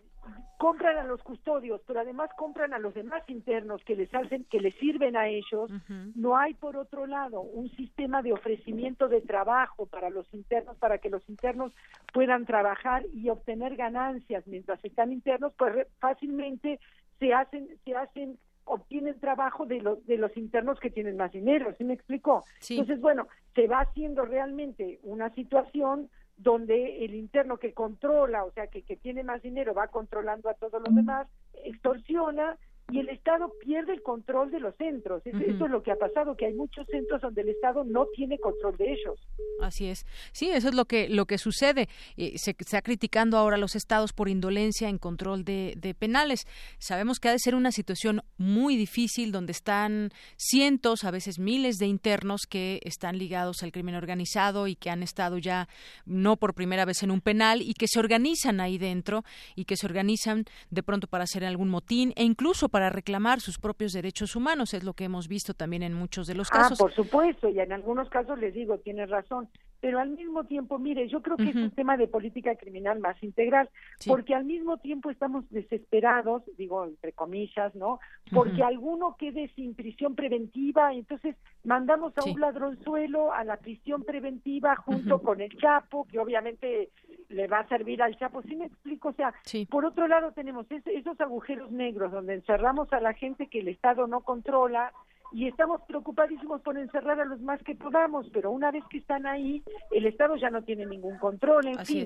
compran 0.57 0.97
a 0.97 1.03
los 1.03 1.21
custodios, 1.21 1.81
pero 1.85 1.99
además 1.99 2.29
compran 2.37 2.73
a 2.73 2.79
los 2.79 2.93
demás 2.93 3.21
internos 3.27 3.83
que 3.83 3.97
les 3.97 4.13
hacen, 4.15 4.45
que 4.45 4.61
les 4.61 4.73
sirven 4.75 5.17
a 5.17 5.27
ellos. 5.27 5.69
No 6.15 6.37
hay 6.37 6.53
por 6.53 6.77
otro 6.77 7.05
lado 7.05 7.41
un 7.41 7.69
sistema 7.71 8.21
de 8.21 8.31
ofrecimiento 8.31 9.09
de 9.09 9.19
trabajo 9.19 9.87
para 9.87 10.09
los 10.09 10.25
internos, 10.33 10.77
para 10.77 10.99
que 10.99 11.09
los 11.09 11.27
internos 11.27 11.73
puedan 12.13 12.45
trabajar 12.45 13.03
y 13.13 13.27
obtener 13.29 13.75
ganancias 13.75 14.47
mientras 14.47 14.83
están 14.85 15.11
internos, 15.11 15.53
pues 15.57 15.85
fácilmente 15.99 16.79
se 17.19 17.33
hacen, 17.33 17.67
se 17.83 17.95
hacen 17.95 18.37
obtienen 18.65 19.19
trabajo 19.19 19.65
de 19.65 19.81
los 19.81 20.05
de 20.05 20.17
los 20.17 20.35
internos 20.37 20.79
que 20.79 20.89
tienen 20.89 21.17
más 21.17 21.31
dinero, 21.31 21.73
¿sí 21.77 21.83
me 21.83 21.93
explicó? 21.93 22.43
Entonces, 22.69 22.99
bueno, 23.01 23.27
se 23.55 23.67
va 23.67 23.81
haciendo 23.81 24.25
realmente 24.25 24.99
una 25.03 25.29
situación 25.33 26.09
donde 26.37 27.05
el 27.05 27.13
interno 27.13 27.57
que 27.57 27.73
controla, 27.73 28.43
o 28.43 28.51
sea, 28.51 28.67
que, 28.67 28.81
que 28.81 28.95
tiene 28.95 29.23
más 29.23 29.41
dinero, 29.41 29.73
va 29.73 29.87
controlando 29.87 30.49
a 30.49 30.55
todos 30.55 30.81
los 30.81 30.95
demás, 30.95 31.27
extorsiona 31.63 32.57
y 32.93 32.99
el 32.99 33.09
Estado 33.09 33.51
pierde 33.59 33.91
el 33.91 34.03
control 34.03 34.51
de 34.51 34.59
los 34.59 34.75
centros. 34.75 35.25
Eso, 35.25 35.65
es 35.65 35.71
lo 35.71 35.81
que 35.81 35.91
ha 35.91 35.95
pasado, 35.95 36.37
que 36.37 36.45
hay 36.45 36.53
muchos 36.53 36.85
centros 36.85 37.21
donde 37.21 37.41
el 37.41 37.49
Estado 37.49 37.83
no 37.83 38.05
tiene 38.15 38.37
control 38.37 38.77
de 38.77 38.93
ellos. 38.93 39.19
Así 39.61 39.87
es. 39.87 40.05
Sí, 40.31 40.51
eso 40.51 40.69
es 40.69 40.75
lo 40.75 40.85
que 40.85 41.09
lo 41.09 41.25
que 41.25 41.39
sucede. 41.39 41.89
Eh, 42.17 42.33
se 42.35 42.51
está 42.51 42.83
criticando 42.83 43.37
ahora 43.39 43.55
a 43.55 43.59
los 43.59 43.75
estados 43.75 44.13
por 44.13 44.29
indolencia 44.29 44.89
en 44.89 44.99
control 44.99 45.43
de, 45.43 45.73
de, 45.75 45.95
penales. 45.95 46.45
Sabemos 46.77 47.19
que 47.19 47.29
ha 47.29 47.31
de 47.31 47.39
ser 47.39 47.55
una 47.55 47.71
situación 47.71 48.21
muy 48.37 48.77
difícil 48.77 49.31
donde 49.31 49.53
están 49.53 50.11
cientos, 50.37 51.03
a 51.03 51.09
veces 51.09 51.39
miles 51.39 51.77
de 51.77 51.87
internos 51.87 52.41
que 52.47 52.79
están 52.83 53.17
ligados 53.17 53.63
al 53.63 53.71
crimen 53.71 53.95
organizado 53.95 54.67
y 54.67 54.75
que 54.75 54.91
han 54.91 55.01
estado 55.01 55.39
ya 55.39 55.67
no 56.05 56.37
por 56.37 56.53
primera 56.53 56.85
vez 56.85 57.01
en 57.01 57.09
un 57.09 57.21
penal 57.21 57.63
y 57.63 57.73
que 57.73 57.87
se 57.87 57.97
organizan 57.97 58.59
ahí 58.59 58.77
dentro 58.77 59.23
y 59.55 59.65
que 59.65 59.77
se 59.77 59.87
organizan 59.87 60.45
de 60.69 60.83
pronto 60.83 61.07
para 61.07 61.23
hacer 61.23 61.43
algún 61.43 61.69
motín 61.69 62.13
e 62.15 62.23
incluso 62.23 62.69
para 62.69 62.82
reclamar 62.89 63.41
sus 63.41 63.57
propios 63.57 63.93
derechos 63.93 64.35
humanos, 64.35 64.73
es 64.73 64.83
lo 64.83 64.93
que 64.93 65.05
hemos 65.05 65.27
visto 65.27 65.53
también 65.53 65.83
en 65.83 65.93
muchos 65.93 66.27
de 66.27 66.35
los 66.35 66.49
ah, 66.51 66.57
casos. 66.57 66.79
Ah, 66.79 66.83
por 66.83 66.93
supuesto, 66.93 67.49
y 67.49 67.59
en 67.59 67.71
algunos 67.71 68.09
casos 68.09 68.39
les 68.39 68.53
digo, 68.53 68.77
tiene 68.77 69.05
razón, 69.05 69.49
pero 69.83 69.99
al 69.99 70.11
mismo 70.11 70.45
tiempo, 70.45 70.79
mire, 70.79 71.09
yo 71.09 71.21
creo 71.21 71.35
que 71.35 71.49
es 71.49 71.55
un 71.57 71.71
tema 71.71 71.97
de 71.97 72.07
política 72.07 72.55
criminal 72.55 72.99
más 72.99 73.21
integral, 73.21 73.69
porque 74.07 74.33
al 74.33 74.45
mismo 74.45 74.77
tiempo 74.77 75.09
estamos 75.09 75.43
desesperados, 75.49 76.41
digo 76.57 76.85
entre 76.85 77.11
comillas, 77.11 77.75
¿no? 77.75 77.99
Porque 78.31 78.63
alguno 78.63 79.17
quede 79.19 79.51
sin 79.57 79.75
prisión 79.75 80.15
preventiva, 80.15 80.93
entonces 80.93 81.35
mandamos 81.65 82.13
a 82.17 82.23
un 82.23 82.39
ladronzuelo 82.39 83.33
a 83.33 83.43
la 83.43 83.57
prisión 83.57 84.03
preventiva 84.03 84.77
junto 84.77 85.21
con 85.21 85.41
el 85.41 85.53
Chapo, 85.57 86.05
que 86.05 86.17
obviamente 86.17 86.89
le 87.33 87.47
va 87.47 87.59
a 87.59 87.67
servir 87.67 88.01
al 88.01 88.17
Chapo, 88.17 88.41
¿sí 88.43 88.55
me 88.55 88.65
explico? 88.65 89.09
O 89.09 89.13
sea, 89.13 89.33
por 89.69 89.85
otro 89.85 90.07
lado 90.07 90.31
tenemos 90.31 90.65
esos 90.69 91.19
agujeros 91.19 91.71
negros 91.71 92.11
donde 92.11 92.35
encerramos 92.35 92.91
a 92.93 92.99
la 92.99 93.13
gente 93.13 93.47
que 93.47 93.59
el 93.59 93.67
Estado 93.67 94.07
no 94.07 94.21
controla 94.21 94.93
y 95.33 95.47
estamos 95.47 95.81
preocupadísimos 95.87 96.61
por 96.61 96.77
encerrar 96.77 97.19
a 97.19 97.25
los 97.25 97.41
más 97.41 97.61
que 97.63 97.73
podamos, 97.73 98.29
pero 98.31 98.51
una 98.51 98.69
vez 98.69 98.83
que 98.89 98.99
están 98.99 99.25
ahí, 99.25 99.63
el 99.91 100.05
Estado 100.05 100.35
ya 100.35 100.51
no 100.51 100.61
tiene 100.61 100.85
ningún 100.85 101.17
control. 101.17 101.67
En 101.67 101.85
fin, 101.85 102.05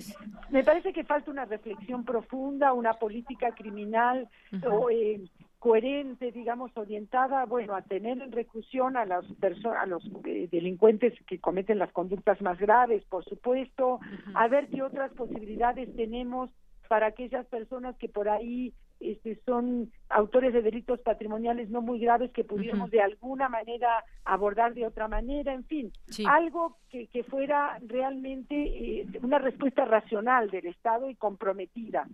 me 0.49 0.63
parece 0.63 0.93
que 0.93 1.03
falta 1.03 1.29
una 1.29 1.43
reflexión 1.43 2.05
profunda, 2.05 2.71
una 2.71 2.93
política 2.93 3.51
criminal 3.51 4.29
o, 4.65 4.89
eh, 4.89 5.21
coherente, 5.59 6.31
digamos, 6.31 6.71
orientada, 6.75 7.45
bueno, 7.45 7.75
a 7.75 7.81
tener 7.81 8.21
en 8.21 8.31
reclusión 8.31 8.95
a 8.95 9.05
las 9.05 9.25
personas, 9.39 9.83
a 9.83 9.85
los 9.87 10.03
eh, 10.25 10.47
delincuentes 10.51 11.13
que 11.25 11.39
cometen 11.39 11.79
las 11.79 11.91
conductas 11.91 12.41
más 12.41 12.59
graves, 12.59 13.03
por 13.05 13.25
supuesto, 13.25 13.99
a 14.35 14.47
ver 14.47 14.67
qué 14.67 14.83
otras 14.83 15.11
posibilidades 15.13 15.95
tenemos 15.95 16.51
para 16.87 17.07
aquellas 17.07 17.45
personas 17.47 17.97
que 17.97 18.07
por 18.07 18.29
ahí 18.29 18.73
este, 18.99 19.39
son 19.45 19.91
autores 20.09 20.53
de 20.53 20.61
delitos 20.61 20.99
patrimoniales 21.01 21.69
no 21.69 21.81
muy 21.81 21.99
graves 21.99 22.31
que 22.31 22.43
pudiéramos 22.43 22.89
de 22.89 23.01
alguna 23.01 23.49
manera 23.49 24.03
abordar 24.25 24.73
de 24.73 24.87
otra 24.87 25.07
manera, 25.07 25.53
en 25.53 25.65
fin, 25.65 25.91
algo 26.27 26.77
que, 26.89 27.07
que, 27.07 27.23
fuera 27.23 27.77
realmente 27.85 28.55
eh, 28.55 29.07
una 29.21 29.37
respuesta 29.39 29.85
racional 29.85 30.49
del 30.49 30.67
Estado 30.67 31.09
y 31.09 31.15
comprometida. 31.15 32.07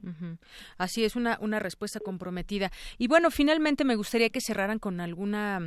Así 0.78 1.04
es, 1.04 1.16
una, 1.16 1.38
una 1.42 1.60
respuesta 1.60 2.00
comprometida. 2.00 2.72
Y 2.98 3.08
bueno, 3.08 3.32
finalmente 3.32 3.86
me 3.86 3.96
gustaría 3.96 4.30
que 4.30 4.42
cerraran 4.42 4.80
con 4.80 5.00
alguna, 5.00 5.60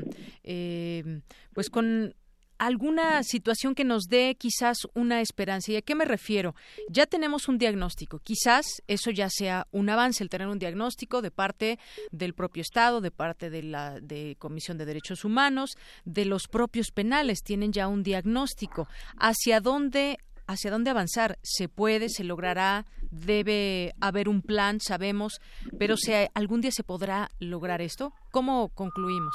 eh, 0.42 1.20
pues 1.54 1.70
con 1.70 2.14
alguna 2.58 3.22
situación 3.22 3.74
que 3.74 3.84
nos 3.84 4.04
dé 4.04 4.36
quizás 4.38 4.78
una 4.94 5.20
esperanza. 5.20 5.72
¿Y 5.72 5.76
a 5.76 5.82
qué 5.82 5.94
me 5.94 6.04
refiero? 6.04 6.54
Ya 6.88 7.06
tenemos 7.06 7.48
un 7.48 7.58
diagnóstico. 7.58 8.18
Quizás 8.20 8.66
eso 8.86 9.10
ya 9.10 9.28
sea 9.30 9.66
un 9.72 9.88
avance, 9.88 10.22
el 10.22 10.30
tener 10.30 10.48
un 10.48 10.58
diagnóstico 10.58 11.22
de 11.22 11.30
parte 11.30 11.78
del 12.10 12.34
propio 12.34 12.62
Estado, 12.62 13.00
de 13.00 13.10
parte 13.10 13.50
de 13.50 13.62
la 13.62 14.00
de 14.00 14.36
Comisión 14.38 14.78
de 14.78 14.86
Derechos 14.86 15.24
Humanos, 15.24 15.76
de 16.04 16.24
los 16.24 16.48
propios 16.48 16.90
penales. 16.90 17.42
Tienen 17.42 17.72
ya 17.72 17.88
un 17.88 18.02
diagnóstico. 18.02 18.88
¿Hacia 19.18 19.60
dónde 19.60 20.18
hacia 20.46 20.70
dónde 20.70 20.90
avanzar. 20.90 21.38
Se 21.42 21.68
puede, 21.68 22.08
se 22.08 22.24
logrará, 22.24 22.86
debe 23.10 23.94
haber 24.00 24.28
un 24.28 24.42
plan, 24.42 24.80
sabemos, 24.80 25.40
pero 25.78 25.96
si 25.96 26.12
algún 26.34 26.60
día 26.60 26.70
se 26.70 26.84
podrá 26.84 27.30
lograr 27.40 27.82
esto. 27.82 28.12
¿Cómo 28.30 28.68
concluimos, 28.68 29.34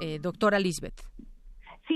eh, 0.00 0.18
doctora 0.20 0.58
Lisbeth? 0.58 1.00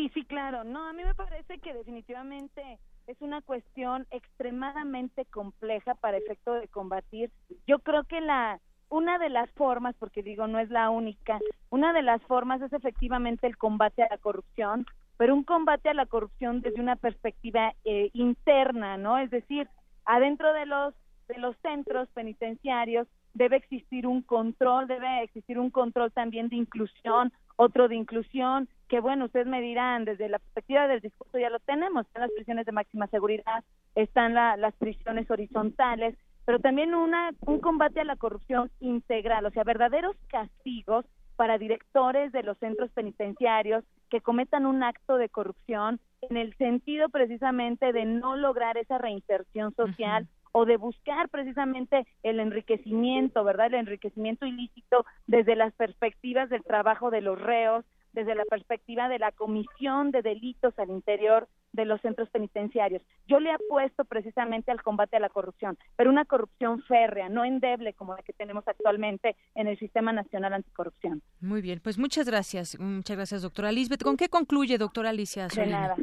Sí, 0.05 0.11
sí, 0.13 0.25
claro. 0.27 0.65
No, 0.65 0.87
a 0.87 0.93
mí 0.93 1.03
me 1.03 1.15
parece 1.15 1.59
que 1.61 1.73
definitivamente 1.73 2.79
es 3.07 3.17
una 3.23 3.41
cuestión 3.41 4.07
extremadamente 4.11 5.25
compleja 5.25 5.95
para 5.95 6.19
efecto 6.19 6.53
de 6.53 6.69
combatir. 6.69 7.31
Yo 7.67 7.79
creo 7.79 8.05
que 8.05 8.21
la 8.21 8.61
una 8.91 9.19
de 9.19 9.31
las 9.31 9.51
formas, 9.53 9.95
porque 9.99 10.23
digo 10.23 10.47
no 10.47 10.59
es 10.59 10.69
la 10.69 10.91
única, 10.91 11.41
una 11.71 11.95
de 11.95 12.03
las 12.03 12.21
formas 12.25 12.61
es 12.61 12.75
efectivamente 12.75 13.47
el 13.47 13.57
combate 13.57 14.03
a 14.03 14.09
la 14.11 14.19
corrupción, 14.19 14.85
pero 15.17 15.35
un 15.35 15.43
combate 15.43 15.89
a 15.89 15.95
la 15.95 16.05
corrupción 16.05 16.61
desde 16.61 16.83
una 16.83 16.97
perspectiva 16.97 17.73
eh, 17.87 18.11
interna, 18.13 18.99
¿no? 18.99 19.17
Es 19.17 19.31
decir, 19.31 19.71
adentro 20.05 20.53
de 20.53 20.67
los 20.67 20.93
de 21.29 21.39
los 21.39 21.57
centros 21.63 22.11
penitenciarios 22.11 23.09
debe 23.33 23.57
existir 23.57 24.07
un 24.07 24.21
control, 24.21 24.87
debe 24.87 25.23
existir 25.23 25.59
un 25.59 25.71
control 25.71 26.13
también 26.13 26.51
de 26.51 26.57
inclusión, 26.57 27.33
otro 27.57 27.89
de 27.89 27.97
inclusión, 27.97 28.69
que 28.89 29.01
bueno, 29.01 29.27
ustedes 29.27 29.47
me 29.47 29.61
dirán, 29.61 30.05
desde 30.05 30.29
la 30.29 30.39
perspectiva 30.39 30.87
del 30.89 31.01
discurso 31.01 31.39
ya 31.39 31.51
lo 31.51 31.59
tenemos, 31.61 32.07
están 32.07 32.23
las 32.23 32.33
prisiones 32.33 32.67
de 32.67 32.73
máxima 32.73 33.07
seguridad, 33.09 33.65
están 33.95 34.35
las 34.35 34.75
prisiones 34.75 35.31
horizontales, 35.31 36.17
pero 36.45 36.59
también 36.59 36.95
una, 36.95 37.31
un 37.41 37.61
combate 37.61 38.01
a 38.01 38.05
la 38.05 38.17
corrupción 38.17 38.71
integral, 38.81 39.47
o 39.47 39.51
sea, 39.51 39.65
verdaderos 39.65 40.17
castigos 40.29 41.07
para 41.37 41.59
directores 41.59 42.33
de 42.33 42.43
los 42.43 42.59
centros 42.59 42.91
penitenciarios 42.93 43.85
que 44.11 44.21
cometan 44.21 44.67
un 44.67 44.83
acto 44.83 45.17
de 45.17 45.29
corrupción 45.29 45.99
en 46.23 46.37
el 46.37 46.57
sentido 46.57 47.09
precisamente 47.09 47.93
de 47.93 48.05
no 48.05 48.37
lograr 48.37 48.77
esa 48.77 48.99
reinserción 48.99 49.75
social 49.75 50.29
o 50.53 50.65
de 50.65 50.77
buscar 50.77 51.29
precisamente 51.31 52.07
el 52.23 52.39
enriquecimiento, 52.39 53.43
¿verdad? 53.43 53.67
El 53.67 53.75
enriquecimiento 53.75 54.47
ilícito 54.47 55.05
desde 55.27 55.57
las 55.57 55.73
perspectivas 55.75 56.49
del 56.49 56.63
trabajo 56.63 57.11
de 57.11 57.23
los 57.23 57.41
reos, 57.41 57.85
desde 58.15 58.35
la 58.35 58.45
perspectiva 58.45 59.09
de 59.09 59.19
la 59.19 59.33
comisión 59.33 60.11
de 60.11 60.23
delitos 60.23 60.79
al 60.79 60.91
interior 60.91 61.49
de 61.73 61.85
los 61.85 62.01
centros 62.01 62.31
penitenciarios. 62.31 63.03
Yo 63.27 63.41
le 63.41 63.51
apuesto 63.51 64.05
precisamente 64.05 64.71
al 64.71 64.83
combate 64.83 65.17
a 65.17 65.21
la 65.21 65.29
corrupción, 65.29 65.77
pero 65.97 66.11
una 66.11 66.25
corrupción 66.25 66.83
férrea, 66.83 67.29
no 67.29 67.45
endeble 67.45 67.93
como 67.95 68.15
la 68.15 68.23
que 68.23 68.33
tenemos 68.33 68.67
actualmente 68.67 69.37
en 69.57 69.67
el 69.67 69.79
Sistema 69.79 70.13
Nacional 70.13 70.55
Anticorrupción. 70.55 71.21
Muy 71.41 71.61
bien, 71.61 71.81
pues 71.83 71.99
muchas 71.99 72.27
gracias, 72.27 72.79
muchas 72.79 73.17
gracias, 73.17 73.43
doctora 73.43 73.73
Lisbeth. 73.73 74.05
¿Con 74.05 74.17
qué 74.17 74.29
concluye, 74.29 74.79
doctora 74.79 75.11
Alicia 75.11 75.49
De 75.49 75.67
nada. 75.67 75.97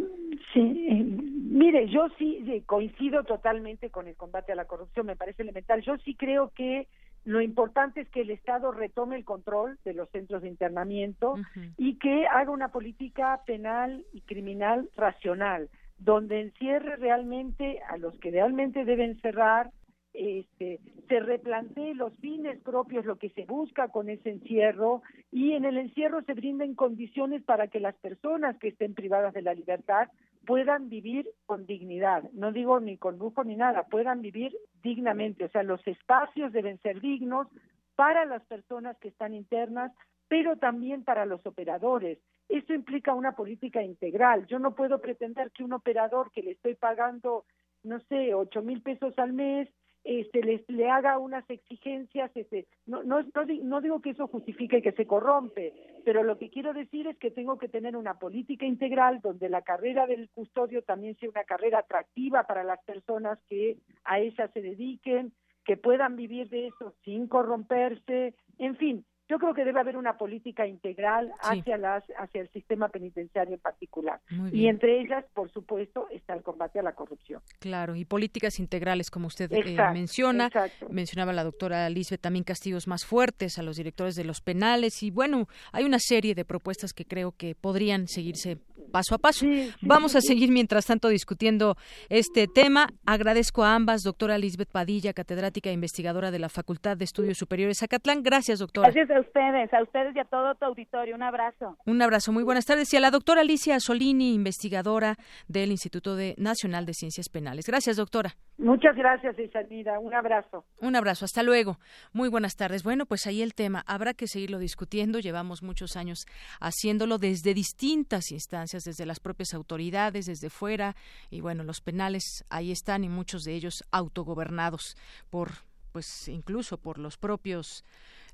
Sí, 0.54 0.60
eh, 0.60 1.04
mire, 1.04 1.88
yo 1.88 2.08
sí 2.18 2.44
eh, 2.48 2.64
coincido 2.66 3.24
totalmente 3.24 3.90
con 3.90 4.08
el 4.08 4.18
combate 4.18 4.52
a 4.52 4.56
la 4.56 4.66
corrupción, 4.66 5.06
me 5.06 5.16
parece 5.16 5.44
elemental. 5.44 5.82
Yo 5.82 5.96
sí 6.00 6.16
creo 6.16 6.52
que 6.54 6.88
lo 7.24 7.42
importante 7.42 8.02
es 8.02 8.10
que 8.10 8.22
el 8.22 8.32
Estado 8.32 8.72
retome 8.72 9.16
el 9.16 9.26
control 9.26 9.78
de 9.86 9.94
los 9.94 10.10
centros 10.10 10.42
de 10.42 10.48
internamiento 10.48 11.36
y 11.78 12.00
que 12.00 12.26
haga 12.28 12.52
una 12.52 12.70
política 12.70 13.42
penal 13.46 14.06
y 14.12 14.22
criminal 14.22 14.90
racional, 14.96 15.70
donde 16.00 16.42
encierre 16.42 16.96
realmente 16.96 17.80
a 17.90 17.98
los 17.98 18.18
que 18.20 18.32
realmente 18.32 18.86
deben 18.86 19.22
cerrar, 19.22 19.70
este, 20.14 20.80
se 21.08 21.20
replantee 21.20 21.94
los 21.94 22.14
fines 22.20 22.60
propios, 22.62 23.06
lo 23.06 23.18
que 23.18 23.30
se 23.30 23.46
busca 23.46 23.90
con 23.90 24.10
ese 24.10 24.30
encierro, 24.30 25.02
y 25.32 25.54
en 25.54 25.66
el 25.66 25.78
encierro 25.78 26.22
se 26.24 26.34
brinden 26.34 26.76
condiciones 26.76 27.44
para 27.44 27.68
que 27.68 27.80
las 27.80 27.96
personas 27.96 28.58
que 28.58 28.70
estén 28.70 28.94
privadas 28.94 29.34
de 29.34 29.42
la 29.42 29.54
libertad 29.54 30.10
puedan 30.46 30.90
vivir 30.90 31.30
con 31.46 31.66
dignidad, 31.66 32.24
no 32.34 32.52
digo 32.52 32.80
ni 32.80 32.98
con 32.98 33.18
lujo 33.18 33.44
ni 33.44 33.56
nada, 33.56 33.84
puedan 33.84 34.22
vivir 34.22 34.56
dignamente, 34.82 35.46
o 35.46 35.50
sea, 35.50 35.64
los 35.64 35.86
espacios 35.88 36.52
deben 36.52 36.80
ser 36.80 37.00
dignos 37.00 37.48
para 37.96 38.26
las 38.26 38.44
personas 38.46 38.98
que 38.98 39.10
están 39.10 39.34
internas, 39.34 39.92
pero 40.28 40.58
también 40.58 41.04
para 41.04 41.26
los 41.26 41.46
operadores. 41.46 42.18
Esto 42.50 42.74
implica 42.74 43.14
una 43.14 43.34
política 43.34 43.84
integral. 43.84 44.48
Yo 44.48 44.60
no 44.60 44.74
puedo 44.74 45.00
pretender 45.00 45.52
que 45.52 45.64
un 45.64 45.74
operador 45.74 46.32
que 46.32 46.42
le 46.42 46.52
estoy 46.52 46.76
pagando, 46.76 47.46
no 47.84 48.00
sé, 48.10 48.34
ocho 48.34 48.62
mil 48.62 48.82
pesos 48.82 49.14
al 49.18 49.34
mes, 49.34 49.70
este, 50.04 50.44
les, 50.44 50.68
le 50.70 50.90
haga 50.90 51.20
unas 51.20 51.48
exigencias, 51.50 52.32
este, 52.36 52.68
no, 52.86 53.04
no, 53.04 53.22
no, 53.64 53.82
digo 53.82 54.02
que 54.02 54.12
eso 54.12 54.28
justifique 54.28 54.82
que 54.82 54.92
se 54.94 55.06
corrompe, 55.06 55.74
pero 56.04 56.24
lo 56.24 56.38
que 56.38 56.50
quiero 56.50 56.74
decir 56.74 57.08
es 57.08 57.18
que 57.18 57.32
tengo 57.32 57.58
que 57.58 57.70
tener 57.70 57.96
una 57.96 58.18
política 58.18 58.66
integral 58.66 59.22
donde 59.22 59.50
la 59.50 59.62
carrera 59.62 60.08
del 60.08 60.30
custodio 60.30 60.82
también 60.82 61.16
sea 61.18 61.30
una 61.30 61.44
carrera 61.44 61.80
atractiva 61.80 62.44
para 62.44 62.64
las 62.64 62.84
personas 62.84 63.40
que 63.48 63.78
a 64.04 64.20
ella 64.20 64.48
se 64.54 64.62
dediquen, 64.62 65.34
que 65.66 65.78
puedan 65.78 66.16
vivir 66.16 66.50
de 66.50 66.68
eso 66.68 66.94
sin 67.04 67.28
corromperse, 67.28 68.34
en 68.58 68.76
fin, 68.78 69.06
yo 69.32 69.40
creo 69.40 69.54
que 69.54 69.64
debe 69.64 69.80
haber 69.80 69.96
una 69.96 70.18
política 70.18 70.68
integral 70.68 71.32
hacia 71.40 71.78
las 71.78 72.04
hacia 72.18 72.42
el 72.42 72.50
sistema 72.50 72.90
penitenciario 72.90 73.54
en 73.54 73.62
particular. 73.62 74.20
Y 74.52 74.68
entre 74.68 75.00
ellas 75.00 75.24
por 75.34 75.50
supuesto 75.52 76.08
está 76.12 76.34
el 76.34 76.44
combate 76.44 76.80
a 76.80 76.84
la 76.84 76.92
corrupción. 76.92 77.42
Claro 77.60 77.96
y 77.96 78.04
políticas 78.04 78.60
integrales 78.60 79.10
como 79.10 79.28
usted 79.28 79.50
eh, 79.54 79.78
menciona. 79.94 80.50
mencionaba 80.90 81.32
la 81.32 81.46
doctora 81.46 81.90
Lisbeth 81.90 82.20
también 82.20 82.44
castigos 82.44 82.88
más 82.88 83.06
fuertes 83.06 83.58
a 83.58 83.64
los 83.64 83.78
directores 83.78 84.16
de 84.16 84.26
los 84.26 84.42
penales. 84.42 85.02
Y 85.02 85.12
bueno 85.12 85.48
hay 85.72 85.86
una 85.86 86.00
serie 86.00 86.36
de 86.36 86.44
propuestas 86.44 86.92
que 86.92 87.06
creo 87.06 87.32
que 87.32 87.56
podrían 87.56 88.08
seguirse 88.08 88.58
paso 88.92 89.16
a 89.16 89.18
paso. 89.18 89.46
Vamos 89.82 90.18
a 90.18 90.22
seguir 90.22 90.52
mientras 90.52 90.86
tanto 90.86 91.08
discutiendo 91.08 91.78
este 92.10 92.48
tema. 92.48 92.90
Agradezco 93.06 93.64
a 93.64 93.76
ambas 93.76 94.02
doctora 94.02 94.38
Lisbeth 94.38 94.72
Padilla 94.72 95.14
catedrática 95.14 95.70
e 95.70 95.74
investigadora 95.74 96.32
de 96.32 96.40
la 96.40 96.50
Facultad 96.50 96.98
de 96.98 97.06
Estudios 97.06 97.38
Superiores 97.38 97.82
Acatlán 97.82 98.24
gracias 98.24 98.60
doctora 98.60 98.92
ustedes, 99.22 99.74
a 99.74 99.82
ustedes 99.82 100.16
y 100.16 100.20
a 100.20 100.26
todo 100.26 100.54
tu 100.56 100.66
auditorio. 100.66 101.16
Un 101.16 101.24
abrazo. 101.24 101.78
Un 101.86 102.02
abrazo, 102.02 102.32
muy 102.32 102.44
buenas 102.44 102.66
tardes. 102.66 102.94
Y 102.94 102.98
a 102.98 103.00
la 103.00 103.12
doctora 103.12 103.42
Alicia 103.42 103.80
Solini, 103.80 104.34
investigadora 104.34 105.16
del 105.48 105.72
Instituto 105.72 106.16
de 106.16 106.36
Nacional 106.38 106.86
de 106.86 106.94
Ciencias 106.94 107.30
Penales. 107.30 107.66
Gracias, 107.66 107.98
doctora. 107.98 108.36
Muchas 108.58 108.96
gracias, 108.96 109.40
Isanida. 109.40 110.00
Un 110.00 110.14
abrazo. 110.14 110.66
Un 110.82 110.96
abrazo, 110.96 111.26
hasta 111.26 111.42
luego. 111.42 111.78
Muy 112.14 112.30
buenas 112.30 112.56
tardes. 112.56 112.84
Bueno, 112.84 113.06
pues 113.06 113.26
ahí 113.26 113.42
el 113.42 113.56
tema. 113.56 113.84
Habrá 113.88 114.14
que 114.14 114.28
seguirlo 114.28 114.60
discutiendo. 114.60 115.20
Llevamos 115.20 115.64
muchos 115.64 115.96
años 115.96 116.26
haciéndolo 116.60 117.18
desde 117.18 117.54
distintas 117.54 118.32
instancias, 118.32 118.84
desde 118.84 119.06
las 119.06 119.20
propias 119.20 119.54
autoridades, 119.54 120.26
desde 120.26 120.50
fuera. 120.50 120.96
Y 121.30 121.42
bueno, 121.42 121.64
los 121.64 121.82
penales 121.82 122.46
ahí 122.50 122.72
están 122.72 123.04
y 123.04 123.10
muchos 123.10 123.44
de 123.44 123.54
ellos 123.54 123.84
autogobernados 123.92 124.96
por, 125.30 125.50
pues 125.92 126.28
incluso 126.28 126.78
por 126.78 127.00
los 127.00 127.18
propios 127.18 127.84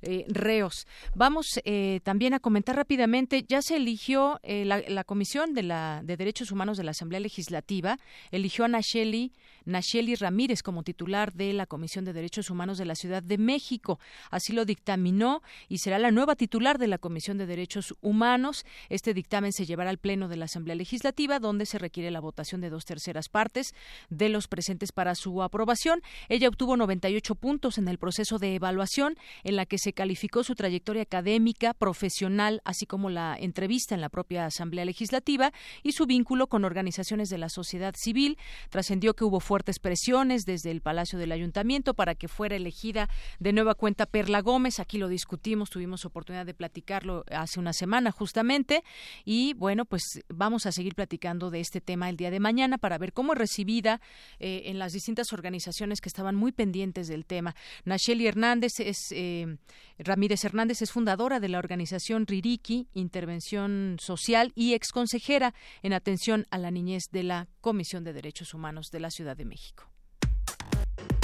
eh, 0.02 0.26
reos. 0.28 0.86
Vamos 1.16 1.60
eh, 1.66 2.02
también 2.04 2.34
a 2.34 2.40
comentar 2.40 2.76
rápidamente, 2.76 3.44
ya 3.48 3.62
se 3.62 3.78
eligió 3.78 4.40
eh, 4.44 4.64
la, 4.66 5.04
Comisión 5.04 5.54
de, 5.54 5.64
la, 5.64 6.02
de 6.04 6.18
Derechos 6.18 6.52
Humanos 6.52 6.78
de 6.78 6.84
la 6.84 6.92
Asamblea 6.92 7.20
Legislativa, 7.20 7.98
eligió 8.32 8.66
a 8.66 8.68
Nacheli, 8.68 9.32
Nacheli 9.66 10.16
Ramírez 10.16 10.64
como 10.64 10.84
titular 10.84 11.34
de 11.34 11.52
la 11.54 11.66
Comisión 11.66 12.06
de 12.06 12.14
Derechos 12.14 12.50
Humanos 12.50 12.78
de 12.78 12.86
la 12.86 12.96
Ciudad 12.96 13.24
de 13.24 13.38
México. 13.38 14.00
Así 14.32 14.54
lo 14.54 14.66
dictaminó 14.66 15.42
y 15.68 15.80
será 15.80 16.00
la 16.00 16.12
nueva 16.12 16.36
titular 16.36 16.78
de 16.78 16.88
la 16.88 16.98
Comisión 16.98 17.38
de 17.38 17.46
Derechos 17.46 17.96
Humanos. 18.02 18.66
Este 18.90 19.14
dictamen 19.14 19.52
se 19.52 19.66
llevará 19.66 19.90
al 19.90 19.98
Pleno 19.98 20.28
de 20.28 20.38
la 20.38 20.46
Asamblea 20.46 20.76
Legislativa, 20.76 21.40
donde 21.40 21.66
se 21.66 21.80
requiere 21.80 22.12
la 22.12 22.20
votación 22.20 22.62
de 22.62 22.70
dos 22.70 22.86
terceras 22.86 23.30
partes 23.30 23.74
de 24.10 24.30
los 24.30 24.48
presentes 24.48 24.92
para 24.92 25.16
su 25.16 25.44
aprobación. 25.44 26.02
Ella 26.30 26.48
obtuvo 26.48 26.78
98 26.78 27.36
puntos 27.36 27.78
en 27.78 27.88
el 27.88 27.98
proceso 27.98 28.38
de 28.38 28.56
evaluación 28.56 29.16
en 29.44 29.56
la 29.56 29.66
que 29.66 29.78
se 29.78 29.87
se 29.88 29.94
calificó 29.94 30.44
su 30.44 30.54
trayectoria 30.54 31.04
académica, 31.04 31.74
profesional, 31.74 32.62
así 32.66 32.86
como 32.86 33.10
la 33.10 33.38
entrevista 33.40 33.96
en 33.96 34.02
la 34.02 34.10
propia 34.10 34.46
Asamblea 34.46 34.84
Legislativa 34.84 35.54
y 35.82 35.94
su 35.94 36.06
vínculo 36.06 36.48
con 36.48 36.66
organizaciones 36.66 37.30
de 37.30 37.38
la 37.38 37.48
sociedad 37.48 37.96
civil. 37.96 38.38
Trascendió 38.70 39.14
que 39.14 39.24
hubo 39.24 39.40
fuertes 39.40 39.80
presiones 39.80 40.44
desde 40.44 40.72
el 40.72 40.82
Palacio 40.82 41.18
del 41.18 41.32
Ayuntamiento 41.32 41.94
para 41.94 42.16
que 42.16 42.28
fuera 42.28 42.58
elegida 42.58 43.08
de 43.40 43.54
nueva 43.54 43.76
cuenta 43.76 44.06
Perla 44.06 44.42
Gómez. 44.42 44.82
Aquí 44.82 44.98
lo 44.98 45.08
discutimos, 45.08 45.70
tuvimos 45.70 46.04
oportunidad 46.04 46.46
de 46.46 46.54
platicarlo 46.54 47.24
hace 47.32 47.58
una 47.58 47.72
semana 47.72 48.12
justamente. 48.12 48.84
Y 49.24 49.54
bueno, 49.54 49.86
pues 49.86 50.20
vamos 50.28 50.66
a 50.66 50.74
seguir 50.74 50.96
platicando 50.96 51.50
de 51.50 51.62
este 51.62 51.80
tema 51.80 52.10
el 52.10 52.18
día 52.18 52.30
de 52.30 52.42
mañana 52.42 52.78
para 52.78 52.98
ver 52.98 53.14
cómo 53.14 53.32
es 53.32 53.40
recibida 53.40 54.02
eh, 54.40 54.64
en 54.66 54.80
las 54.80 54.92
distintas 54.92 55.32
organizaciones 55.32 56.02
que 56.02 56.10
estaban 56.10 56.36
muy 56.36 56.52
pendientes 56.52 57.08
del 57.08 57.26
tema. 57.26 57.56
Nacheli 57.86 58.28
Hernández 58.28 58.82
es 58.82 58.98
eh, 59.12 59.56
Ramírez 59.98 60.44
Hernández 60.44 60.82
es 60.82 60.92
fundadora 60.92 61.40
de 61.40 61.50
la 61.50 61.60
organización 61.60 62.26
Ririki, 62.28 62.88
Intervención 62.94 63.98
Social 64.00 64.52
y 64.56 64.74
exconsejera 64.74 65.54
en 65.84 65.94
atención 65.94 66.46
a 66.52 66.58
la 66.58 66.72
niñez 66.72 67.04
de 67.12 67.24
la 67.24 67.48
Comisión 67.62 68.04
de 68.04 68.14
Derechos 68.14 68.54
Humanos 68.54 68.90
de 68.92 69.00
la 69.00 69.10
Ciudad 69.10 69.36
de 69.36 69.46
México. 69.46 69.90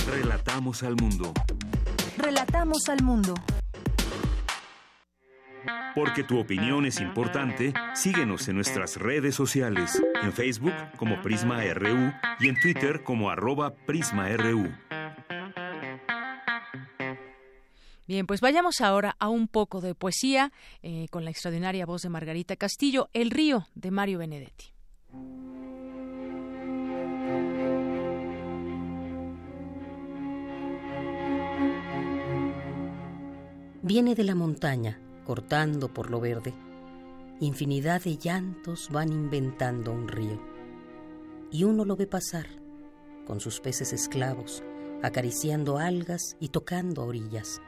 Relatamos 0.08 0.84
al 0.84 0.96
mundo. 0.96 1.34
Relatamos 2.18 2.90
al 2.90 3.02
mundo. 3.04 3.34
Porque 5.96 6.24
tu 6.24 6.40
opinión 6.40 6.86
es 6.86 7.00
importante, 7.00 7.74
síguenos 7.94 8.48
en 8.48 8.56
nuestras 8.56 8.98
redes 8.98 9.36
sociales, 9.36 10.02
en 10.22 10.34
Facebook 10.34 10.74
como 10.98 11.22
Prisma 11.22 11.64
RU 11.74 12.12
y 12.40 12.50
en 12.50 12.60
Twitter 12.60 13.04
como 13.04 13.30
arroba 13.30 13.76
PrismaRU. 13.76 14.72
Bien, 18.06 18.28
pues 18.28 18.42
vayamos 18.42 18.82
ahora 18.82 19.16
a 19.18 19.30
un 19.30 19.48
poco 19.48 19.80
de 19.80 19.96
poesía 19.96 20.52
eh, 20.82 21.08
con 21.10 21.24
la 21.24 21.32
extraordinaria 21.32 21.86
voz 21.86 22.02
de 22.02 22.10
Margarita 22.10 22.58
Castillo, 22.58 23.10
El 23.14 23.32
río 23.32 23.68
de 23.76 23.92
Mario 23.92 24.20
Benedetti. 24.20 24.74
Viene 33.82 34.16
de 34.16 34.24
la 34.24 34.36
montaña, 34.36 35.00
cortando 35.26 35.94
por 35.94 36.10
lo 36.10 36.20
verde. 36.20 36.54
Infinidad 37.40 38.02
de 38.02 38.18
llantos 38.18 38.90
van 38.92 39.14
inventando 39.14 39.94
un 39.94 40.10
río. 40.10 40.42
Y 41.52 41.64
uno 41.64 41.86
lo 41.86 41.96
ve 41.96 42.08
pasar, 42.08 42.48
con 43.26 43.40
sus 43.40 43.62
peces 43.62 43.94
esclavos, 43.94 44.62
acariciando 45.02 45.78
algas 45.78 46.36
y 46.40 46.50
tocando 46.50 47.06
orillas 47.06 47.62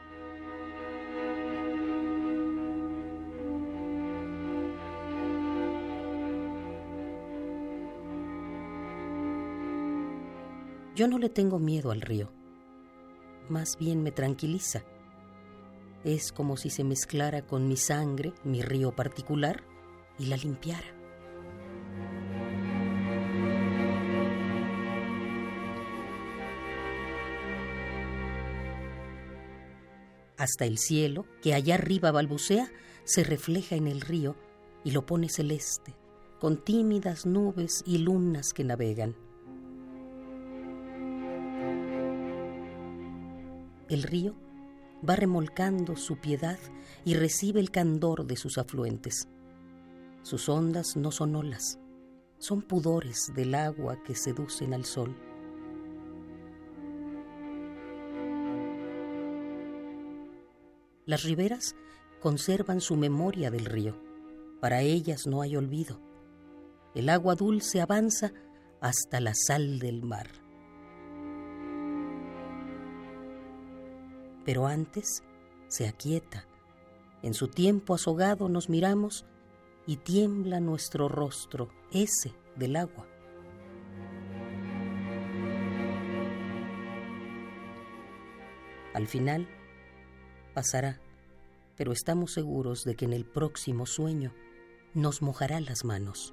Yo 10.96 11.06
no 11.08 11.18
le 11.18 11.28
tengo 11.28 11.58
miedo 11.58 11.90
al 11.90 12.00
río, 12.00 12.32
más 13.50 13.76
bien 13.76 14.02
me 14.02 14.12
tranquiliza. 14.12 14.82
Es 16.04 16.32
como 16.32 16.56
si 16.56 16.70
se 16.70 16.84
mezclara 16.84 17.42
con 17.42 17.68
mi 17.68 17.76
sangre, 17.76 18.32
mi 18.44 18.62
río 18.62 18.96
particular, 18.96 19.62
y 20.18 20.24
la 20.24 20.38
limpiara. 20.38 20.86
Hasta 30.38 30.64
el 30.64 30.78
cielo, 30.78 31.26
que 31.42 31.52
allá 31.52 31.74
arriba 31.74 32.10
balbucea, 32.10 32.72
se 33.04 33.22
refleja 33.22 33.76
en 33.76 33.86
el 33.86 34.00
río 34.00 34.34
y 34.82 34.92
lo 34.92 35.04
pone 35.04 35.28
celeste, 35.28 35.94
con 36.40 36.56
tímidas 36.64 37.26
nubes 37.26 37.82
y 37.84 37.98
lunas 37.98 38.54
que 38.54 38.64
navegan. 38.64 39.25
El 43.88 44.02
río 44.02 44.34
va 45.08 45.14
remolcando 45.14 45.96
su 45.96 46.16
piedad 46.16 46.58
y 47.04 47.14
recibe 47.14 47.60
el 47.60 47.70
candor 47.70 48.26
de 48.26 48.36
sus 48.36 48.58
afluentes. 48.58 49.28
Sus 50.22 50.48
ondas 50.48 50.96
no 50.96 51.12
son 51.12 51.36
olas, 51.36 51.78
son 52.38 52.62
pudores 52.62 53.32
del 53.34 53.54
agua 53.54 54.02
que 54.02 54.16
seducen 54.16 54.74
al 54.74 54.84
sol. 54.84 55.14
Las 61.04 61.22
riberas 61.22 61.76
conservan 62.20 62.80
su 62.80 62.96
memoria 62.96 63.52
del 63.52 63.66
río. 63.66 63.94
Para 64.60 64.80
ellas 64.80 65.28
no 65.28 65.42
hay 65.42 65.54
olvido. 65.54 66.00
El 66.96 67.08
agua 67.08 67.36
dulce 67.36 67.80
avanza 67.80 68.32
hasta 68.80 69.20
la 69.20 69.32
sal 69.34 69.78
del 69.78 70.02
mar. 70.02 70.45
Pero 74.46 74.66
antes 74.66 75.22
se 75.68 75.86
aquieta. 75.86 76.46
En 77.22 77.34
su 77.34 77.48
tiempo 77.48 77.94
azogado 77.94 78.48
nos 78.48 78.70
miramos 78.70 79.26
y 79.86 79.96
tiembla 79.96 80.60
nuestro 80.60 81.08
rostro, 81.08 81.68
ese 81.92 82.32
del 82.56 82.76
agua. 82.76 83.06
Al 88.94 89.06
final, 89.06 89.46
pasará, 90.54 91.00
pero 91.76 91.92
estamos 91.92 92.32
seguros 92.32 92.82
de 92.84 92.94
que 92.94 93.04
en 93.04 93.12
el 93.12 93.26
próximo 93.26 93.84
sueño 93.84 94.32
nos 94.94 95.20
mojará 95.20 95.60
las 95.60 95.84
manos. 95.84 96.32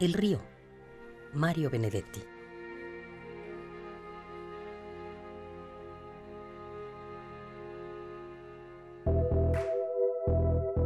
El 0.00 0.12
río, 0.12 0.40
Mario 1.34 1.70
Benedetti. 1.70 2.20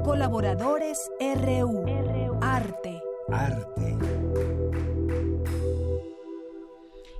Colaboradores 0.04 0.98
RU. 1.20 1.86
Arte. 2.42 3.00
Arte. 3.30 3.96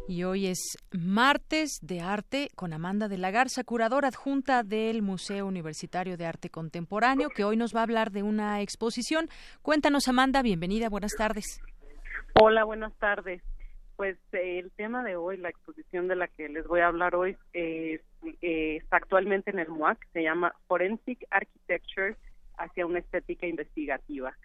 Y 0.07 0.25
hoy 0.25 0.47
es 0.49 0.77
martes 0.93 1.79
de 1.81 2.01
arte 2.01 2.51
con 2.55 2.75
Amanda 2.75 3.09
de 3.09 3.17
la 3.17 3.31
Garza, 3.31 3.65
curadora 3.65 4.09
adjunta 4.09 4.63
del 4.63 5.01
Museo 5.01 5.47
Universitario 5.47 6.19
de 6.19 6.27
Arte 6.27 6.51
Contemporáneo, 6.51 7.31
que 7.31 7.45
hoy 7.45 7.57
nos 7.57 7.75
va 7.75 7.81
a 7.81 7.85
hablar 7.85 8.11
de 8.11 8.23
una 8.23 8.61
exposición. 8.61 9.31
Cuéntanos, 9.63 10.07
Amanda, 10.07 10.43
bienvenida, 10.43 10.91
buenas 10.91 11.13
tardes. 11.17 11.61
Hola, 12.35 12.65
buenas 12.65 12.95
tardes. 12.99 13.43
Pues 13.97 14.17
eh, 14.33 14.61
el 14.61 14.71
tema 14.73 15.03
de 15.03 15.17
hoy, 15.17 15.37
la 15.37 15.49
exposición 15.49 16.09
de 16.09 16.17
la 16.17 16.29
que 16.29 16.49
les 16.49 16.67
voy 16.67 16.81
a 16.81 16.87
hablar 16.87 17.15
hoy, 17.15 17.37
eh, 17.53 18.01
está 18.41 18.99
actualmente 18.99 19.51
en 19.51 19.59
el 19.59 19.69
MUAC, 19.69 19.99
se 20.13 20.23
llama 20.23 20.55
Forensic 20.67 21.27
Architecture 21.31 22.17
hacia 22.57 22.87
una 22.87 23.01
estética 23.01 23.47
investigativa. 23.47 24.37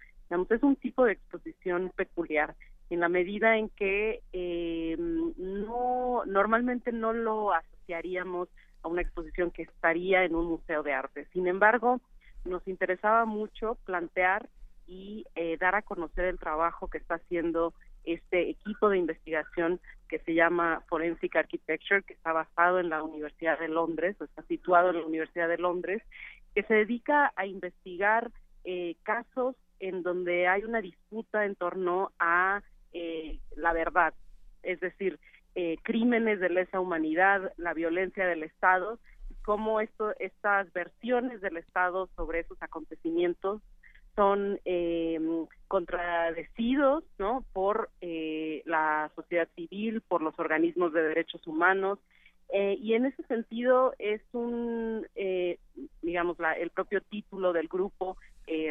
es 0.50 0.64
un 0.64 0.76
tipo 0.78 1.06
de 1.06 1.14
exposición 1.14 1.92
peculiar 1.96 2.56
en 2.90 3.00
la 3.00 3.10
medida 3.10 3.58
en 3.58 3.70
que 3.70 4.22
eh, 4.34 4.96
no 4.98 6.24
normalmente 6.26 6.92
no 6.92 7.14
lo 7.14 7.54
asociaríamos 7.54 8.50
a 8.84 8.88
una 8.88 9.02
exposición 9.02 9.52
que 9.52 9.64
estaría 9.64 10.24
en 10.24 10.36
un 10.36 10.48
museo 10.48 10.84
de 10.84 10.94
arte. 10.94 11.28
Sin 11.34 11.48
embargo, 11.48 12.02
nos 12.46 12.68
interesaba 12.68 13.26
mucho 13.26 13.76
plantear 13.86 14.50
y 14.88 15.26
eh, 15.36 15.58
dar 15.58 15.76
a 15.76 15.82
conocer 15.82 16.26
el 16.26 16.40
trabajo 16.40 16.90
que 16.90 16.98
está 16.98 17.16
haciendo 17.16 17.74
este 18.04 18.50
equipo 18.50 18.90
de 18.90 18.98
investigación 18.98 19.80
que 20.10 20.20
se 20.20 20.34
llama 20.34 20.84
Forensic 20.90 21.36
Architecture, 21.36 22.04
que 22.04 22.14
está 22.14 22.34
basado 22.34 22.80
en 22.80 22.90
la 22.90 23.02
Universidad 23.02 23.60
de 23.60 23.70
Londres, 23.70 24.16
o 24.20 24.26
está 24.26 24.44
situado 24.44 24.90
en 24.90 24.98
la 24.98 25.06
Universidad 25.06 25.48
de 25.48 25.58
Londres, 25.58 26.04
que 26.54 26.64
se 26.64 26.74
dedica 26.74 27.32
a 27.36 27.46
investigar 27.46 28.32
eh, 28.66 28.96
casos 29.04 29.56
en 29.80 30.04
donde 30.04 30.48
hay 30.48 30.64
una 30.64 30.82
disputa 30.82 31.46
en 31.46 31.56
torno 31.56 32.12
a 32.20 32.62
eh, 32.92 33.40
la 33.56 33.74
verdad, 33.74 34.14
es 34.62 34.80
decir, 34.80 35.20
crímenes 35.84 36.40
de 36.40 36.50
lesa 36.50 36.80
humanidad, 36.80 37.54
la 37.58 37.76
violencia 37.76 38.26
del 38.26 38.42
Estado, 38.42 38.98
cómo 39.44 39.82
esto, 39.82 40.16
estas 40.20 40.72
versiones 40.74 41.42
del 41.42 41.58
Estado 41.58 42.10
sobre 42.16 42.40
esos 42.40 42.60
acontecimientos 42.62 43.62
son 44.16 44.60
eh, 44.66 45.20
contradecidos 45.68 47.04
¿no? 47.18 47.44
por 47.52 47.90
eh, 48.02 48.62
la 48.66 49.12
sociedad 49.16 49.48
civil, 49.56 50.02
por 50.02 50.22
los 50.22 50.38
organismos 50.38 50.94
de 50.94 51.02
derechos 51.02 51.46
humanos, 51.48 51.98
eh, 52.50 52.78
y 52.80 52.94
en 52.94 53.08
ese 53.08 53.24
sentido 53.24 53.96
es 53.98 54.22
un, 54.34 55.08
eh, 55.16 55.58
digamos, 56.04 56.38
la, 56.38 56.54
el 56.54 56.70
propio 56.70 57.02
título 57.02 57.54
del 57.54 57.68
grupo 57.68 58.18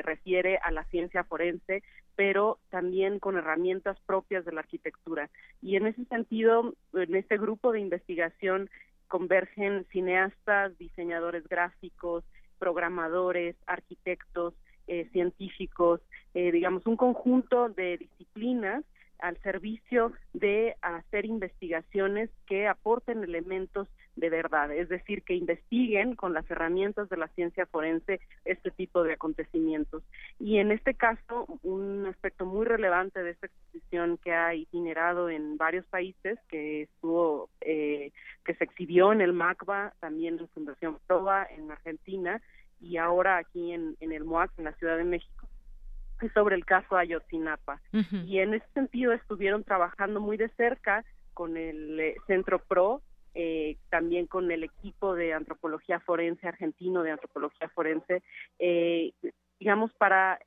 refiere 0.05 0.59
a 0.59 0.71
la 0.71 0.85
ciencia 0.85 1.25
forense, 1.25 1.83
pero 2.15 2.59
también 2.69 3.19
con 3.19 3.39
herramientas 3.39 3.99
propias 4.05 4.45
de 4.45 4.53
la 4.53 4.61
arquitectura. 4.61 5.31
Y 5.63 5.77
en 5.77 5.87
ese 5.87 6.05
sentido, 6.05 6.75
en 6.93 7.17
este 7.17 7.39
grupo 7.39 7.73
de 7.73 7.81
investigación 7.81 8.69
convergen 9.09 9.87
cineastas, 9.91 10.77
diseñadores 10.79 11.49
gráficos, 11.49 12.23
programadores, 12.59 13.57
arquitectos, 13.67 14.55
eh, 14.87 15.09
científicos, 15.13 16.01
eh, 16.35 16.53
digamos, 16.53 16.87
un 16.87 16.97
conjunto 16.97 17.69
de 17.69 17.99
disciplinas 17.99 18.85
al 19.19 19.37
servicio 19.39 20.13
de 20.33 20.77
hacer 20.83 21.25
investigaciones 21.25 22.31
que 22.47 22.67
aporten 22.67 23.23
elementos 23.23 23.89
de 24.17 24.29
verdad, 24.29 24.71
es 24.73 24.89
decir, 24.89 25.23
que 25.23 25.35
investiguen 25.35 26.17
con 26.17 26.35
las 26.35 26.51
herramientas 26.51 27.09
de 27.09 27.17
la 27.17 27.29
ciencia 27.29 27.65
forense 27.67 28.21
este 28.45 28.71
tipo 28.71 29.03
de 29.03 29.15
acontecimientos. 29.15 30.03
Y 30.39 30.59
en 30.59 30.71
este 30.71 30.95
caso, 30.95 31.47
un 31.63 32.07
aspecto 32.07 32.45
muy 32.45 32.67
relevante 32.67 33.23
de 33.23 33.31
esta 33.31 33.47
exposición 33.47 34.19
que 34.19 34.35
ha 34.35 34.55
incinerado 34.55 35.31
en 35.31 35.57
varios 35.57 35.87
países, 35.87 36.39
que 36.49 36.83
estuvo, 36.83 37.49
eh, 37.63 38.13
que 38.45 38.55
se 38.55 38.65
exhibió 38.65 39.13
en 39.13 39.23
el 39.23 39.33
MACBA, 39.33 39.95
también 40.01 40.39
en 40.39 40.49
Fundación 40.49 40.99
Proa 41.07 41.47
en 41.51 41.71
Argentina, 41.71 42.43
y 42.83 42.97
ahora 42.97 43.39
aquí 43.39 43.73
en, 43.73 43.97
en 44.01 44.13
el 44.13 44.25
MOAC, 44.25 44.51
en 44.59 44.65
la 44.65 44.73
Ciudad 44.75 44.97
de 44.97 45.05
México, 45.05 45.49
sobre 46.31 46.57
el 46.57 46.65
caso 46.65 46.97
Ayotzinapa. 46.97 47.81
Y 48.27 48.39
en 48.39 48.55
ese 48.55 48.67
sentido 48.75 49.13
estuvieron 49.13 49.65
trabajando 49.65 50.21
muy 50.21 50.37
de 50.37 50.49
cerca 50.51 51.05
con 51.35 51.57
el 51.57 51.99
eh, 51.99 52.17
Centro 52.27 52.59
PRO, 52.61 53.03
eh, 53.35 53.77
también 53.89 54.27
con 54.27 54.51
el 54.51 54.65
equipo 54.65 55.15
de 55.15 55.33
antropología 55.33 56.01
forense 56.01 56.47
argentino 56.47 57.03
de 57.03 57.13
antropología 57.13 57.69
forense, 57.71 58.23
eh, 58.59 59.13
digamos, 59.59 59.93
para 59.95 60.39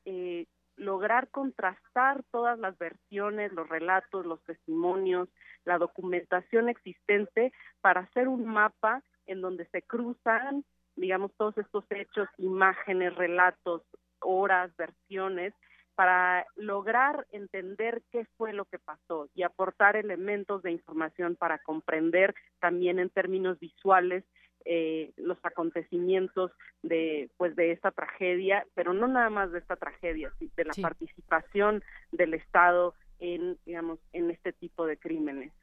lograr 0.78 1.30
contrastar 1.30 2.24
todas 2.32 2.60
las 2.60 2.78
versiones, 2.78 3.52
los 3.54 3.68
relatos, 3.68 4.26
los 4.26 4.44
testimonios, 4.44 5.30
la 5.64 5.78
documentación 5.78 6.70
existente 6.70 7.54
para 7.82 8.02
hacer 8.02 8.28
un 8.28 8.46
mapa 8.46 9.02
en 9.26 9.42
donde 9.42 9.66
se 9.68 9.82
cruzan 9.82 10.64
digamos, 10.96 11.32
todos 11.38 11.58
estos 11.58 11.86
hechos, 11.90 12.28
imágenes, 12.38 13.16
relatos, 13.16 13.82
horas, 14.20 14.76
versiones, 14.78 15.54
para 15.96 16.46
lograr 16.56 17.26
entender 17.32 18.04
qué 18.12 18.26
fue 18.38 18.54
lo 18.54 18.66
que 18.66 18.80
pasó 18.80 19.30
y 19.34 19.44
aportar 19.44 19.96
elementos 19.96 20.62
de 20.62 20.72
información 20.72 21.36
para 21.36 21.60
comprender 21.60 22.36
también 22.60 23.00
en 23.00 23.10
términos 23.10 23.60
visuales 23.60 24.26
eh, 24.66 25.14
los 25.16 25.38
acontecimientos 25.44 26.52
de 26.82 27.30
pues 27.38 27.56
de 27.56 27.72
esta 27.72 27.92
tragedia, 27.92 28.66
pero 28.74 28.94
no 28.94 29.08
nada 29.08 29.30
más 29.30 29.52
de 29.52 29.60
esta 29.60 29.76
tragedia, 29.76 30.32
sino 30.40 30.52
de 30.58 30.66
la 30.66 30.74
participación 30.82 31.84
del 32.12 32.34
Estado 32.34 32.94
en 33.20 33.58
digamos 33.66 34.00
en 34.12 34.32
este 34.32 34.54
tipo 34.54 34.86
de 34.86 34.98
crímenes. 34.98 35.54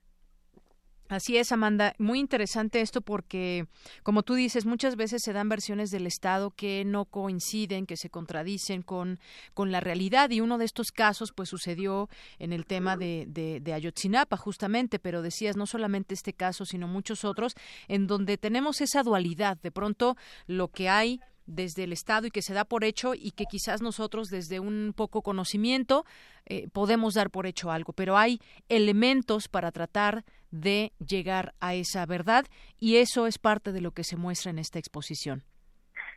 Así 1.13 1.37
es, 1.37 1.53
Amanda. 1.53 1.95
Muy 1.99 2.19
interesante 2.21 2.81
esto 2.81 3.03
porque, 3.03 3.67
como 4.03 4.23
tú 4.23 4.33
dices, 4.33 4.65
muchas 4.65 4.97
veces 4.97 5.21
se 5.23 5.35
dan 5.35 5.47
versiones 5.51 5.91
del 5.91 6.07
Estado 6.07 6.53
que 6.53 6.87
no 6.87 7.05
coinciden, 7.05 7.85
que 7.85 7.99
se 7.99 8.09
contradicen 8.09 8.81
con, 8.81 9.21
con 9.53 9.71
la 9.71 9.81
realidad. 9.81 10.31
Y 10.31 10.41
uno 10.41 10.57
de 10.57 10.65
estos 10.65 10.91
casos, 10.91 11.33
pues, 11.37 11.51
sucedió 11.51 12.09
en 12.39 12.55
el 12.55 12.65
tema 12.65 12.97
de, 12.97 13.27
de, 13.29 13.61
de 13.61 13.75
Ayotzinapa, 13.75 14.39
justamente. 14.39 14.99
Pero 14.99 15.21
decías, 15.21 15.55
no 15.55 15.67
solamente 15.67 16.15
este 16.15 16.33
caso, 16.33 16.65
sino 16.65 16.89
muchos 16.89 17.27
otros, 17.27 17.57
en 17.89 18.07
donde 18.07 18.39
tenemos 18.39 18.81
esa 18.81 19.03
dualidad. 19.03 19.59
De 19.59 19.71
pronto, 19.71 20.17
lo 20.47 20.69
que 20.69 20.89
hay 20.89 21.21
desde 21.45 21.85
el 21.85 21.93
Estado 21.93 22.29
y 22.29 22.31
que 22.31 22.41
se 22.41 22.55
da 22.55 22.65
por 22.65 22.85
hecho 22.85 23.13
y 23.15 23.33
que 23.33 23.45
quizás 23.45 23.83
nosotros 23.83 24.29
desde 24.29 24.61
un 24.61 24.95
poco 24.97 25.21
conocimiento 25.21 26.07
eh, 26.47 26.69
podemos 26.73 27.13
dar 27.15 27.31
por 27.31 27.47
hecho 27.47 27.71
algo, 27.71 27.93
pero 27.93 28.17
hay 28.17 28.41
elementos 28.69 29.49
para 29.49 29.73
tratar 29.73 30.25
de 30.53 30.93
llegar 31.05 31.55
a 31.61 31.75
esa 31.75 32.07
verdad 32.07 32.45
y 32.79 32.99
eso 32.99 33.27
es 33.27 33.39
parte 33.39 33.73
de 33.73 33.81
lo 33.81 33.91
que 33.91 34.05
se 34.05 34.17
muestra 34.17 34.51
en 34.51 34.61
esta 34.61 34.79
exposición. 34.79 35.43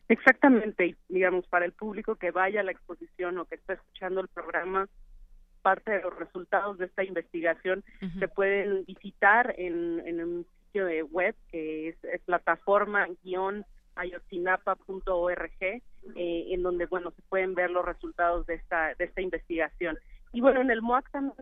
Exactamente, 0.07 0.95
digamos, 1.09 1.47
para 1.47 1.65
el 1.65 1.71
público 1.71 2.15
que 2.15 2.29
vaya 2.29 2.59
a 2.59 2.63
la 2.63 2.71
exposición 2.71 3.39
o 3.39 3.45
que 3.45 3.55
está 3.55 3.73
escuchando 3.73 4.21
el 4.21 4.27
programa, 4.27 4.87
parte 5.63 5.93
de 5.93 6.01
los 6.01 6.15
resultados 6.19 6.77
de 6.77 6.85
esta 6.85 7.03
investigación 7.03 7.83
se 8.19 8.27
pueden 8.27 8.85
visitar 8.85 9.55
en, 9.57 9.99
en 10.05 10.21
un 10.21 10.45
sitio 10.67 10.85
de 10.85 11.01
web 11.01 11.35
que 11.49 11.89
es, 11.89 12.03
es 12.03 12.21
plataforma 12.21 13.07
guion 13.23 13.65
ayotzinapa.org, 13.95 15.61
eh, 15.61 15.81
en 16.15 16.63
donde, 16.63 16.85
bueno, 16.85 17.11
se 17.11 17.21
pueden 17.23 17.55
ver 17.55 17.71
los 17.71 17.85
resultados 17.85 18.45
de 18.45 18.55
esta, 18.55 18.93
de 18.95 19.05
esta 19.05 19.21
investigación. 19.21 19.97
Y 20.33 20.41
bueno, 20.41 20.61
en 20.61 20.69
el 20.69 20.81
MOAC 20.81 21.09
también 21.11 21.33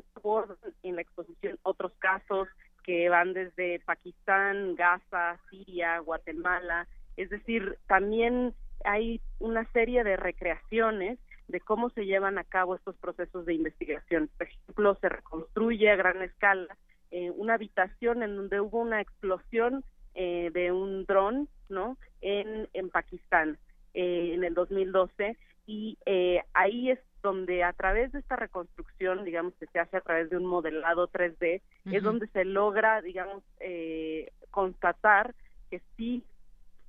en 0.84 0.96
la 0.96 1.02
exposición 1.02 1.58
otros 1.64 1.94
casos 2.00 2.48
que 2.84 3.10
van 3.10 3.34
desde 3.34 3.80
Pakistán, 3.80 4.76
Gaza, 4.76 5.40
Siria, 5.50 6.00
Guatemala, 6.00 6.88
es 7.18 7.30
decir, 7.30 7.78
también 7.88 8.54
hay 8.84 9.22
una 9.40 9.70
serie 9.72 10.04
de 10.04 10.18
recreaciones 10.18 11.20
de 11.48 11.60
cómo 11.60 11.90
se 11.92 12.06
llevan 12.06 12.38
a 12.38 12.44
cabo 12.44 12.76
estos 12.76 12.96
procesos 12.98 13.46
de 13.46 13.54
investigación. 13.54 14.30
Por 14.38 14.48
ejemplo, 14.48 14.98
se 15.02 15.10
reconstruye 15.10 15.90
a 15.90 15.96
gran 15.96 16.22
escala 16.22 16.78
eh, 17.12 17.32
una 17.32 17.56
habitación 17.56 18.24
en 18.24 18.36
donde 18.36 18.60
hubo 18.60 18.80
una 18.80 19.02
explosión 19.02 19.84
eh, 20.16 20.52
de 20.54 20.72
un 20.72 21.06
dron, 21.06 21.50
¿no? 21.70 21.98
En, 22.22 22.68
en 22.74 22.90
Pakistán 22.90 23.58
eh, 23.94 24.32
en 24.34 24.44
el 24.44 24.54
2012 24.54 25.38
y 25.66 25.98
eh, 26.06 26.42
ahí 26.54 26.92
es 26.92 27.00
donde 27.24 27.64
a 27.64 27.74
través 27.74 28.12
de 28.12 28.20
esta 28.20 28.36
reconstrucción, 28.36 29.24
digamos 29.24 29.56
que 29.56 29.66
se 29.68 29.80
hace 29.80 29.98
a 29.98 30.02
través 30.02 30.30
de 30.30 30.38
un 30.38 30.46
modelado 30.46 31.08
3D, 31.08 31.62
es 31.86 32.04
donde 32.04 32.28
se 32.28 32.46
logra, 32.46 33.02
digamos, 33.02 33.44
eh, 33.60 34.32
constatar 34.52 35.34
que 35.72 35.82
sí 35.98 36.24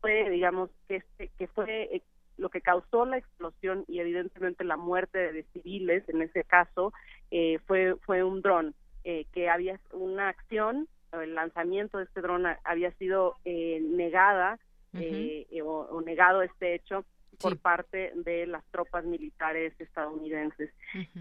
fue, 0.02 0.28
digamos, 0.28 0.68
que, 0.86 0.96
este, 0.96 1.30
que 1.38 1.46
fue 1.46 1.84
eh, 1.84 2.02
lo 2.36 2.50
que 2.50 2.60
causó 2.60 3.06
la 3.06 3.18
explosión 3.18 3.84
y 3.88 4.00
evidentemente 4.00 4.64
la 4.64 4.76
muerte 4.76 5.32
de 5.32 5.44
civiles 5.52 6.06
en 6.08 6.22
ese 6.22 6.44
caso 6.44 6.92
eh, 7.30 7.58
fue 7.66 7.96
fue 8.04 8.22
un 8.24 8.42
dron 8.42 8.74
eh, 9.04 9.26
que 9.32 9.48
había 9.48 9.78
una 9.92 10.28
acción 10.28 10.88
el 11.12 11.34
lanzamiento 11.34 11.98
de 11.98 12.04
este 12.04 12.20
dron 12.20 12.44
había 12.64 12.90
sido 12.92 13.36
eh, 13.44 13.80
negada 13.80 14.58
eh, 14.94 15.46
o, 15.64 16.00
negado 16.02 16.42
este 16.42 16.74
hecho 16.74 17.04
por 17.40 17.58
parte 17.58 18.12
de 18.14 18.46
las 18.46 18.64
tropas 18.66 19.04
militares 19.04 19.72
estadounidenses. 19.78 20.70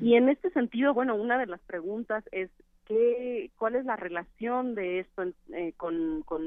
Y 0.01 0.15
en 0.15 0.29
este 0.29 0.49
sentido, 0.51 0.93
bueno, 0.93 1.15
una 1.15 1.37
de 1.37 1.47
las 1.47 1.61
preguntas 1.61 2.23
es 2.31 2.49
¿qué, 2.85 3.51
cuál 3.57 3.75
es 3.75 3.85
la 3.85 3.95
relación 3.95 4.75
de 4.75 4.99
esto 4.99 5.23
eh, 5.53 5.73
con, 5.77 6.23
con 6.23 6.43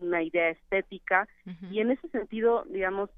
una 0.00 0.22
idea 0.22 0.50
estética 0.50 1.28
y 1.70 1.80
en 1.80 1.90
ese 1.90 2.08
sentido, 2.08 2.64
digamos, 2.68 3.10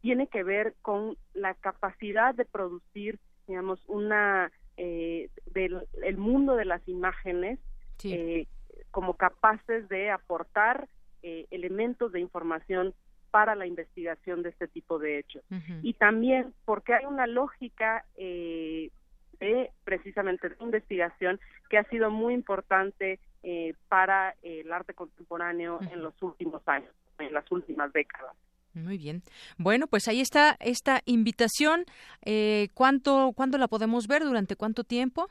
tiene 0.00 0.26
que 0.26 0.42
ver 0.42 0.74
con 0.82 1.16
la 1.34 1.54
capacidad 1.54 2.34
de 2.34 2.44
producir, 2.44 3.18
digamos, 3.46 3.82
una 3.86 4.50
eh, 4.76 5.28
del 5.52 5.86
el 6.02 6.16
mundo 6.16 6.56
de 6.56 6.64
las 6.64 6.86
imágenes 6.88 7.58
eh, 8.04 8.46
como 8.90 9.14
capaces 9.14 9.88
de 9.88 10.10
aportar 10.10 10.88
eh, 11.22 11.46
elementos 11.50 12.12
de 12.12 12.20
información 12.20 12.94
para 13.30 13.54
la 13.54 13.66
investigación 13.66 14.42
de 14.42 14.50
este 14.50 14.68
tipo 14.68 14.98
de 14.98 15.18
hechos. 15.18 15.42
Y 15.82 15.94
también 15.94 16.52
porque 16.64 16.94
hay 16.94 17.04
una 17.04 17.26
lógica 17.26 18.04
eh, 18.16 18.90
de 19.38 19.70
precisamente 19.84 20.48
de 20.48 20.56
investigación 20.60 21.40
que 21.68 21.78
ha 21.78 21.84
sido 21.84 22.10
muy 22.10 22.34
importante 22.34 23.18
eh, 23.42 23.74
para 23.88 24.34
el 24.42 24.70
arte 24.72 24.94
contemporáneo 24.94 25.80
en 25.90 26.02
los 26.02 26.20
últimos 26.22 26.66
años, 26.66 26.92
en 27.18 27.32
las 27.32 27.50
últimas 27.50 27.92
décadas. 27.92 28.34
Muy 28.74 28.98
bien. 28.98 29.22
Bueno, 29.58 29.86
pues 29.86 30.06
ahí 30.06 30.20
está 30.20 30.56
esta 30.60 31.00
invitación. 31.04 31.84
Eh, 32.24 32.68
¿cuánto, 32.74 33.32
¿Cuándo 33.34 33.58
la 33.58 33.66
podemos 33.66 34.06
ver? 34.06 34.22
¿Durante 34.22 34.56
cuánto 34.56 34.84
tiempo? 34.84 35.28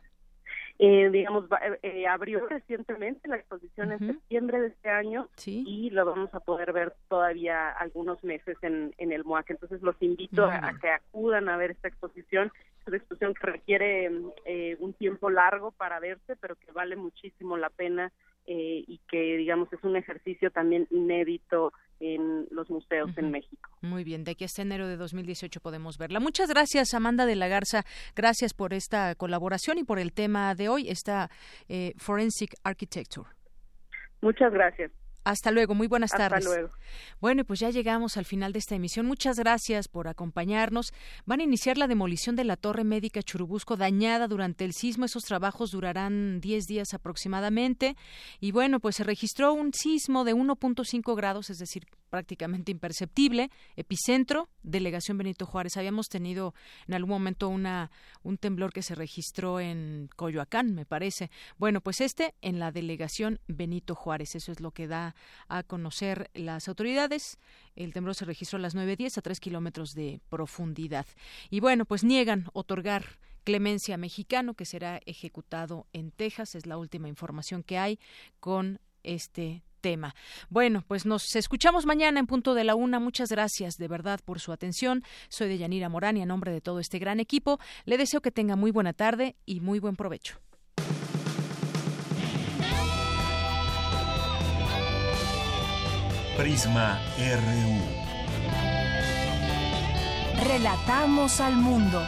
Eh, 0.81 1.09
digamos, 1.11 1.43
eh, 1.61 1.79
eh, 1.83 2.07
abrió 2.07 2.47
recientemente 2.47 3.27
la 3.27 3.35
exposición 3.35 3.91
en 3.91 3.99
septiembre 3.99 4.61
de 4.61 4.67
este 4.67 4.89
año 4.89 5.27
y 5.45 5.89
lo 5.89 6.05
vamos 6.05 6.33
a 6.33 6.39
poder 6.39 6.71
ver 6.71 6.95
todavía 7.09 7.69
algunos 7.69 8.23
meses 8.23 8.57
en, 8.61 8.95
en 8.97 9.11
el 9.11 9.25
MOAC. 9.25 9.49
Entonces 9.49 9.81
los 9.81 10.01
invito 10.01 10.45
a, 10.45 10.71
que 10.79 10.89
acudan 10.89 11.49
a 11.49 11.57
ver 11.57 11.71
esta 11.71 11.89
exposición. 11.89 12.49
Es 12.79 12.87
una 12.87 12.95
exposición 12.95 13.33
que 13.33 13.47
requiere 13.47 14.09
eh, 14.45 14.77
un 14.79 14.93
tiempo 14.93 15.29
largo 15.29 15.71
para 15.71 15.99
verse, 15.99 16.37
pero 16.37 16.55
que 16.55 16.71
vale 16.71 16.95
muchísimo 16.95 17.57
la 17.57 17.69
pena 17.69 18.13
eh, 18.47 18.83
y 18.87 18.99
que, 19.09 19.37
digamos, 19.37 19.71
es 19.73 19.83
un 19.83 19.95
ejercicio 19.95 20.51
también 20.51 20.87
inédito 20.89 21.71
en 21.99 22.47
los 22.51 22.69
museos 22.69 23.11
en 23.17 23.31
México. 23.31 23.69
Muy 23.81 24.03
bien, 24.03 24.23
de 24.23 24.31
aquí 24.31 24.45
hasta 24.45 24.61
enero 24.61 24.87
de 24.87 24.97
2018 24.97 25.59
podemos 25.59 25.97
verla. 25.97 26.19
Muchas 26.19 26.49
gracias, 26.49 26.93
Amanda 26.93 27.25
de 27.25 27.35
la 27.35 27.47
Garza. 27.47 27.83
Gracias 28.15 28.53
por 28.53 28.73
esta 28.73 29.15
colaboración 29.15 29.77
y 29.77 29.83
por 29.83 29.99
el 29.99 30.13
tema 30.13 30.55
de 30.55 30.69
hoy, 30.69 30.89
esta 30.89 31.29
eh, 31.67 31.93
Forensic 31.97 32.55
Architecture. 32.63 33.27
Muchas 34.21 34.51
gracias. 34.53 34.91
Hasta 35.23 35.51
luego, 35.51 35.75
muy 35.75 35.87
buenas 35.87 36.13
Hasta 36.13 36.29
tardes. 36.29 36.45
luego. 36.45 36.69
Bueno, 37.19 37.43
pues 37.43 37.59
ya 37.59 37.69
llegamos 37.69 38.17
al 38.17 38.25
final 38.25 38.53
de 38.53 38.59
esta 38.59 38.75
emisión. 38.75 39.05
Muchas 39.05 39.37
gracias 39.37 39.87
por 39.87 40.07
acompañarnos. 40.07 40.93
Van 41.25 41.39
a 41.39 41.43
iniciar 41.43 41.77
la 41.77 41.87
demolición 41.87 42.35
de 42.35 42.45
la 42.45 42.55
torre 42.57 42.83
médica 42.83 43.21
Churubusco 43.21 43.77
dañada 43.77 44.27
durante 44.27 44.65
el 44.65 44.73
sismo. 44.73 45.05
Esos 45.05 45.23
trabajos 45.23 45.71
durarán 45.71 46.39
10 46.39 46.65
días 46.65 46.93
aproximadamente. 46.93 47.95
Y 48.39 48.51
bueno, 48.51 48.79
pues 48.79 48.95
se 48.95 49.03
registró 49.03 49.53
un 49.53 49.73
sismo 49.73 50.23
de 50.23 50.33
1.5 50.33 51.15
grados, 51.15 51.49
es 51.49 51.59
decir, 51.59 51.85
prácticamente 52.09 52.71
imperceptible, 52.71 53.49
epicentro, 53.75 54.49
delegación 54.63 55.17
Benito 55.17 55.45
Juárez. 55.45 55.77
Habíamos 55.77 56.09
tenido 56.09 56.53
en 56.87 56.93
algún 56.93 57.09
momento 57.09 57.49
una 57.49 57.91
un 58.23 58.37
temblor 58.37 58.73
que 58.73 58.81
se 58.81 58.95
registró 58.95 59.59
en 59.59 60.09
Coyoacán, 60.15 60.73
me 60.73 60.85
parece. 60.85 61.29
Bueno, 61.57 61.81
pues 61.81 62.01
este 62.01 62.35
en 62.41 62.59
la 62.59 62.71
delegación 62.71 63.39
Benito 63.47 63.95
Juárez. 63.95 64.35
Eso 64.35 64.51
es 64.51 64.59
lo 64.59 64.71
que 64.71 64.87
da 64.87 65.15
a 65.47 65.63
conocer 65.63 66.29
las 66.33 66.67
autoridades. 66.67 67.37
El 67.75 67.93
temblor 67.93 68.15
se 68.15 68.25
registró 68.25 68.57
a 68.57 68.61
las 68.61 68.75
9.10 68.75 69.17
a 69.17 69.21
3 69.21 69.39
kilómetros 69.39 69.93
de 69.93 70.19
profundidad. 70.29 71.05
Y 71.49 71.59
bueno, 71.59 71.85
pues 71.85 72.03
niegan 72.03 72.45
otorgar 72.53 73.19
clemencia 73.43 73.97
mexicano 73.97 74.53
que 74.53 74.65
será 74.65 74.99
ejecutado 75.05 75.87
en 75.93 76.11
Texas. 76.11 76.55
Es 76.55 76.65
la 76.65 76.77
última 76.77 77.07
información 77.07 77.63
que 77.63 77.77
hay 77.77 77.99
con 78.39 78.79
este 79.03 79.63
tema. 79.79 80.15
Bueno, 80.49 80.83
pues 80.87 81.05
nos 81.05 81.35
escuchamos 81.35 81.85
mañana 81.85 82.19
en 82.19 82.27
punto 82.27 82.53
de 82.53 82.63
la 82.63 82.75
una. 82.75 82.99
Muchas 82.99 83.29
gracias 83.29 83.77
de 83.77 83.87
verdad 83.87 84.19
por 84.23 84.39
su 84.39 84.51
atención. 84.51 85.03
Soy 85.29 85.49
de 85.49 85.57
Yanira 85.57 85.89
Morán 85.89 86.17
y 86.17 86.21
a 86.21 86.25
nombre 86.25 86.51
de 86.51 86.61
todo 86.61 86.79
este 86.79 86.99
gran 86.99 87.19
equipo 87.19 87.59
le 87.85 87.97
deseo 87.97 88.21
que 88.21 88.31
tenga 88.31 88.55
muy 88.55 88.71
buena 88.71 88.93
tarde 88.93 89.35
y 89.45 89.59
muy 89.61 89.79
buen 89.79 89.95
provecho. 89.95 90.39
Prisma 96.37 97.01
RU. 97.17 98.09
Relatamos 100.47 101.41
al 101.41 101.55
mundo. 101.57 102.01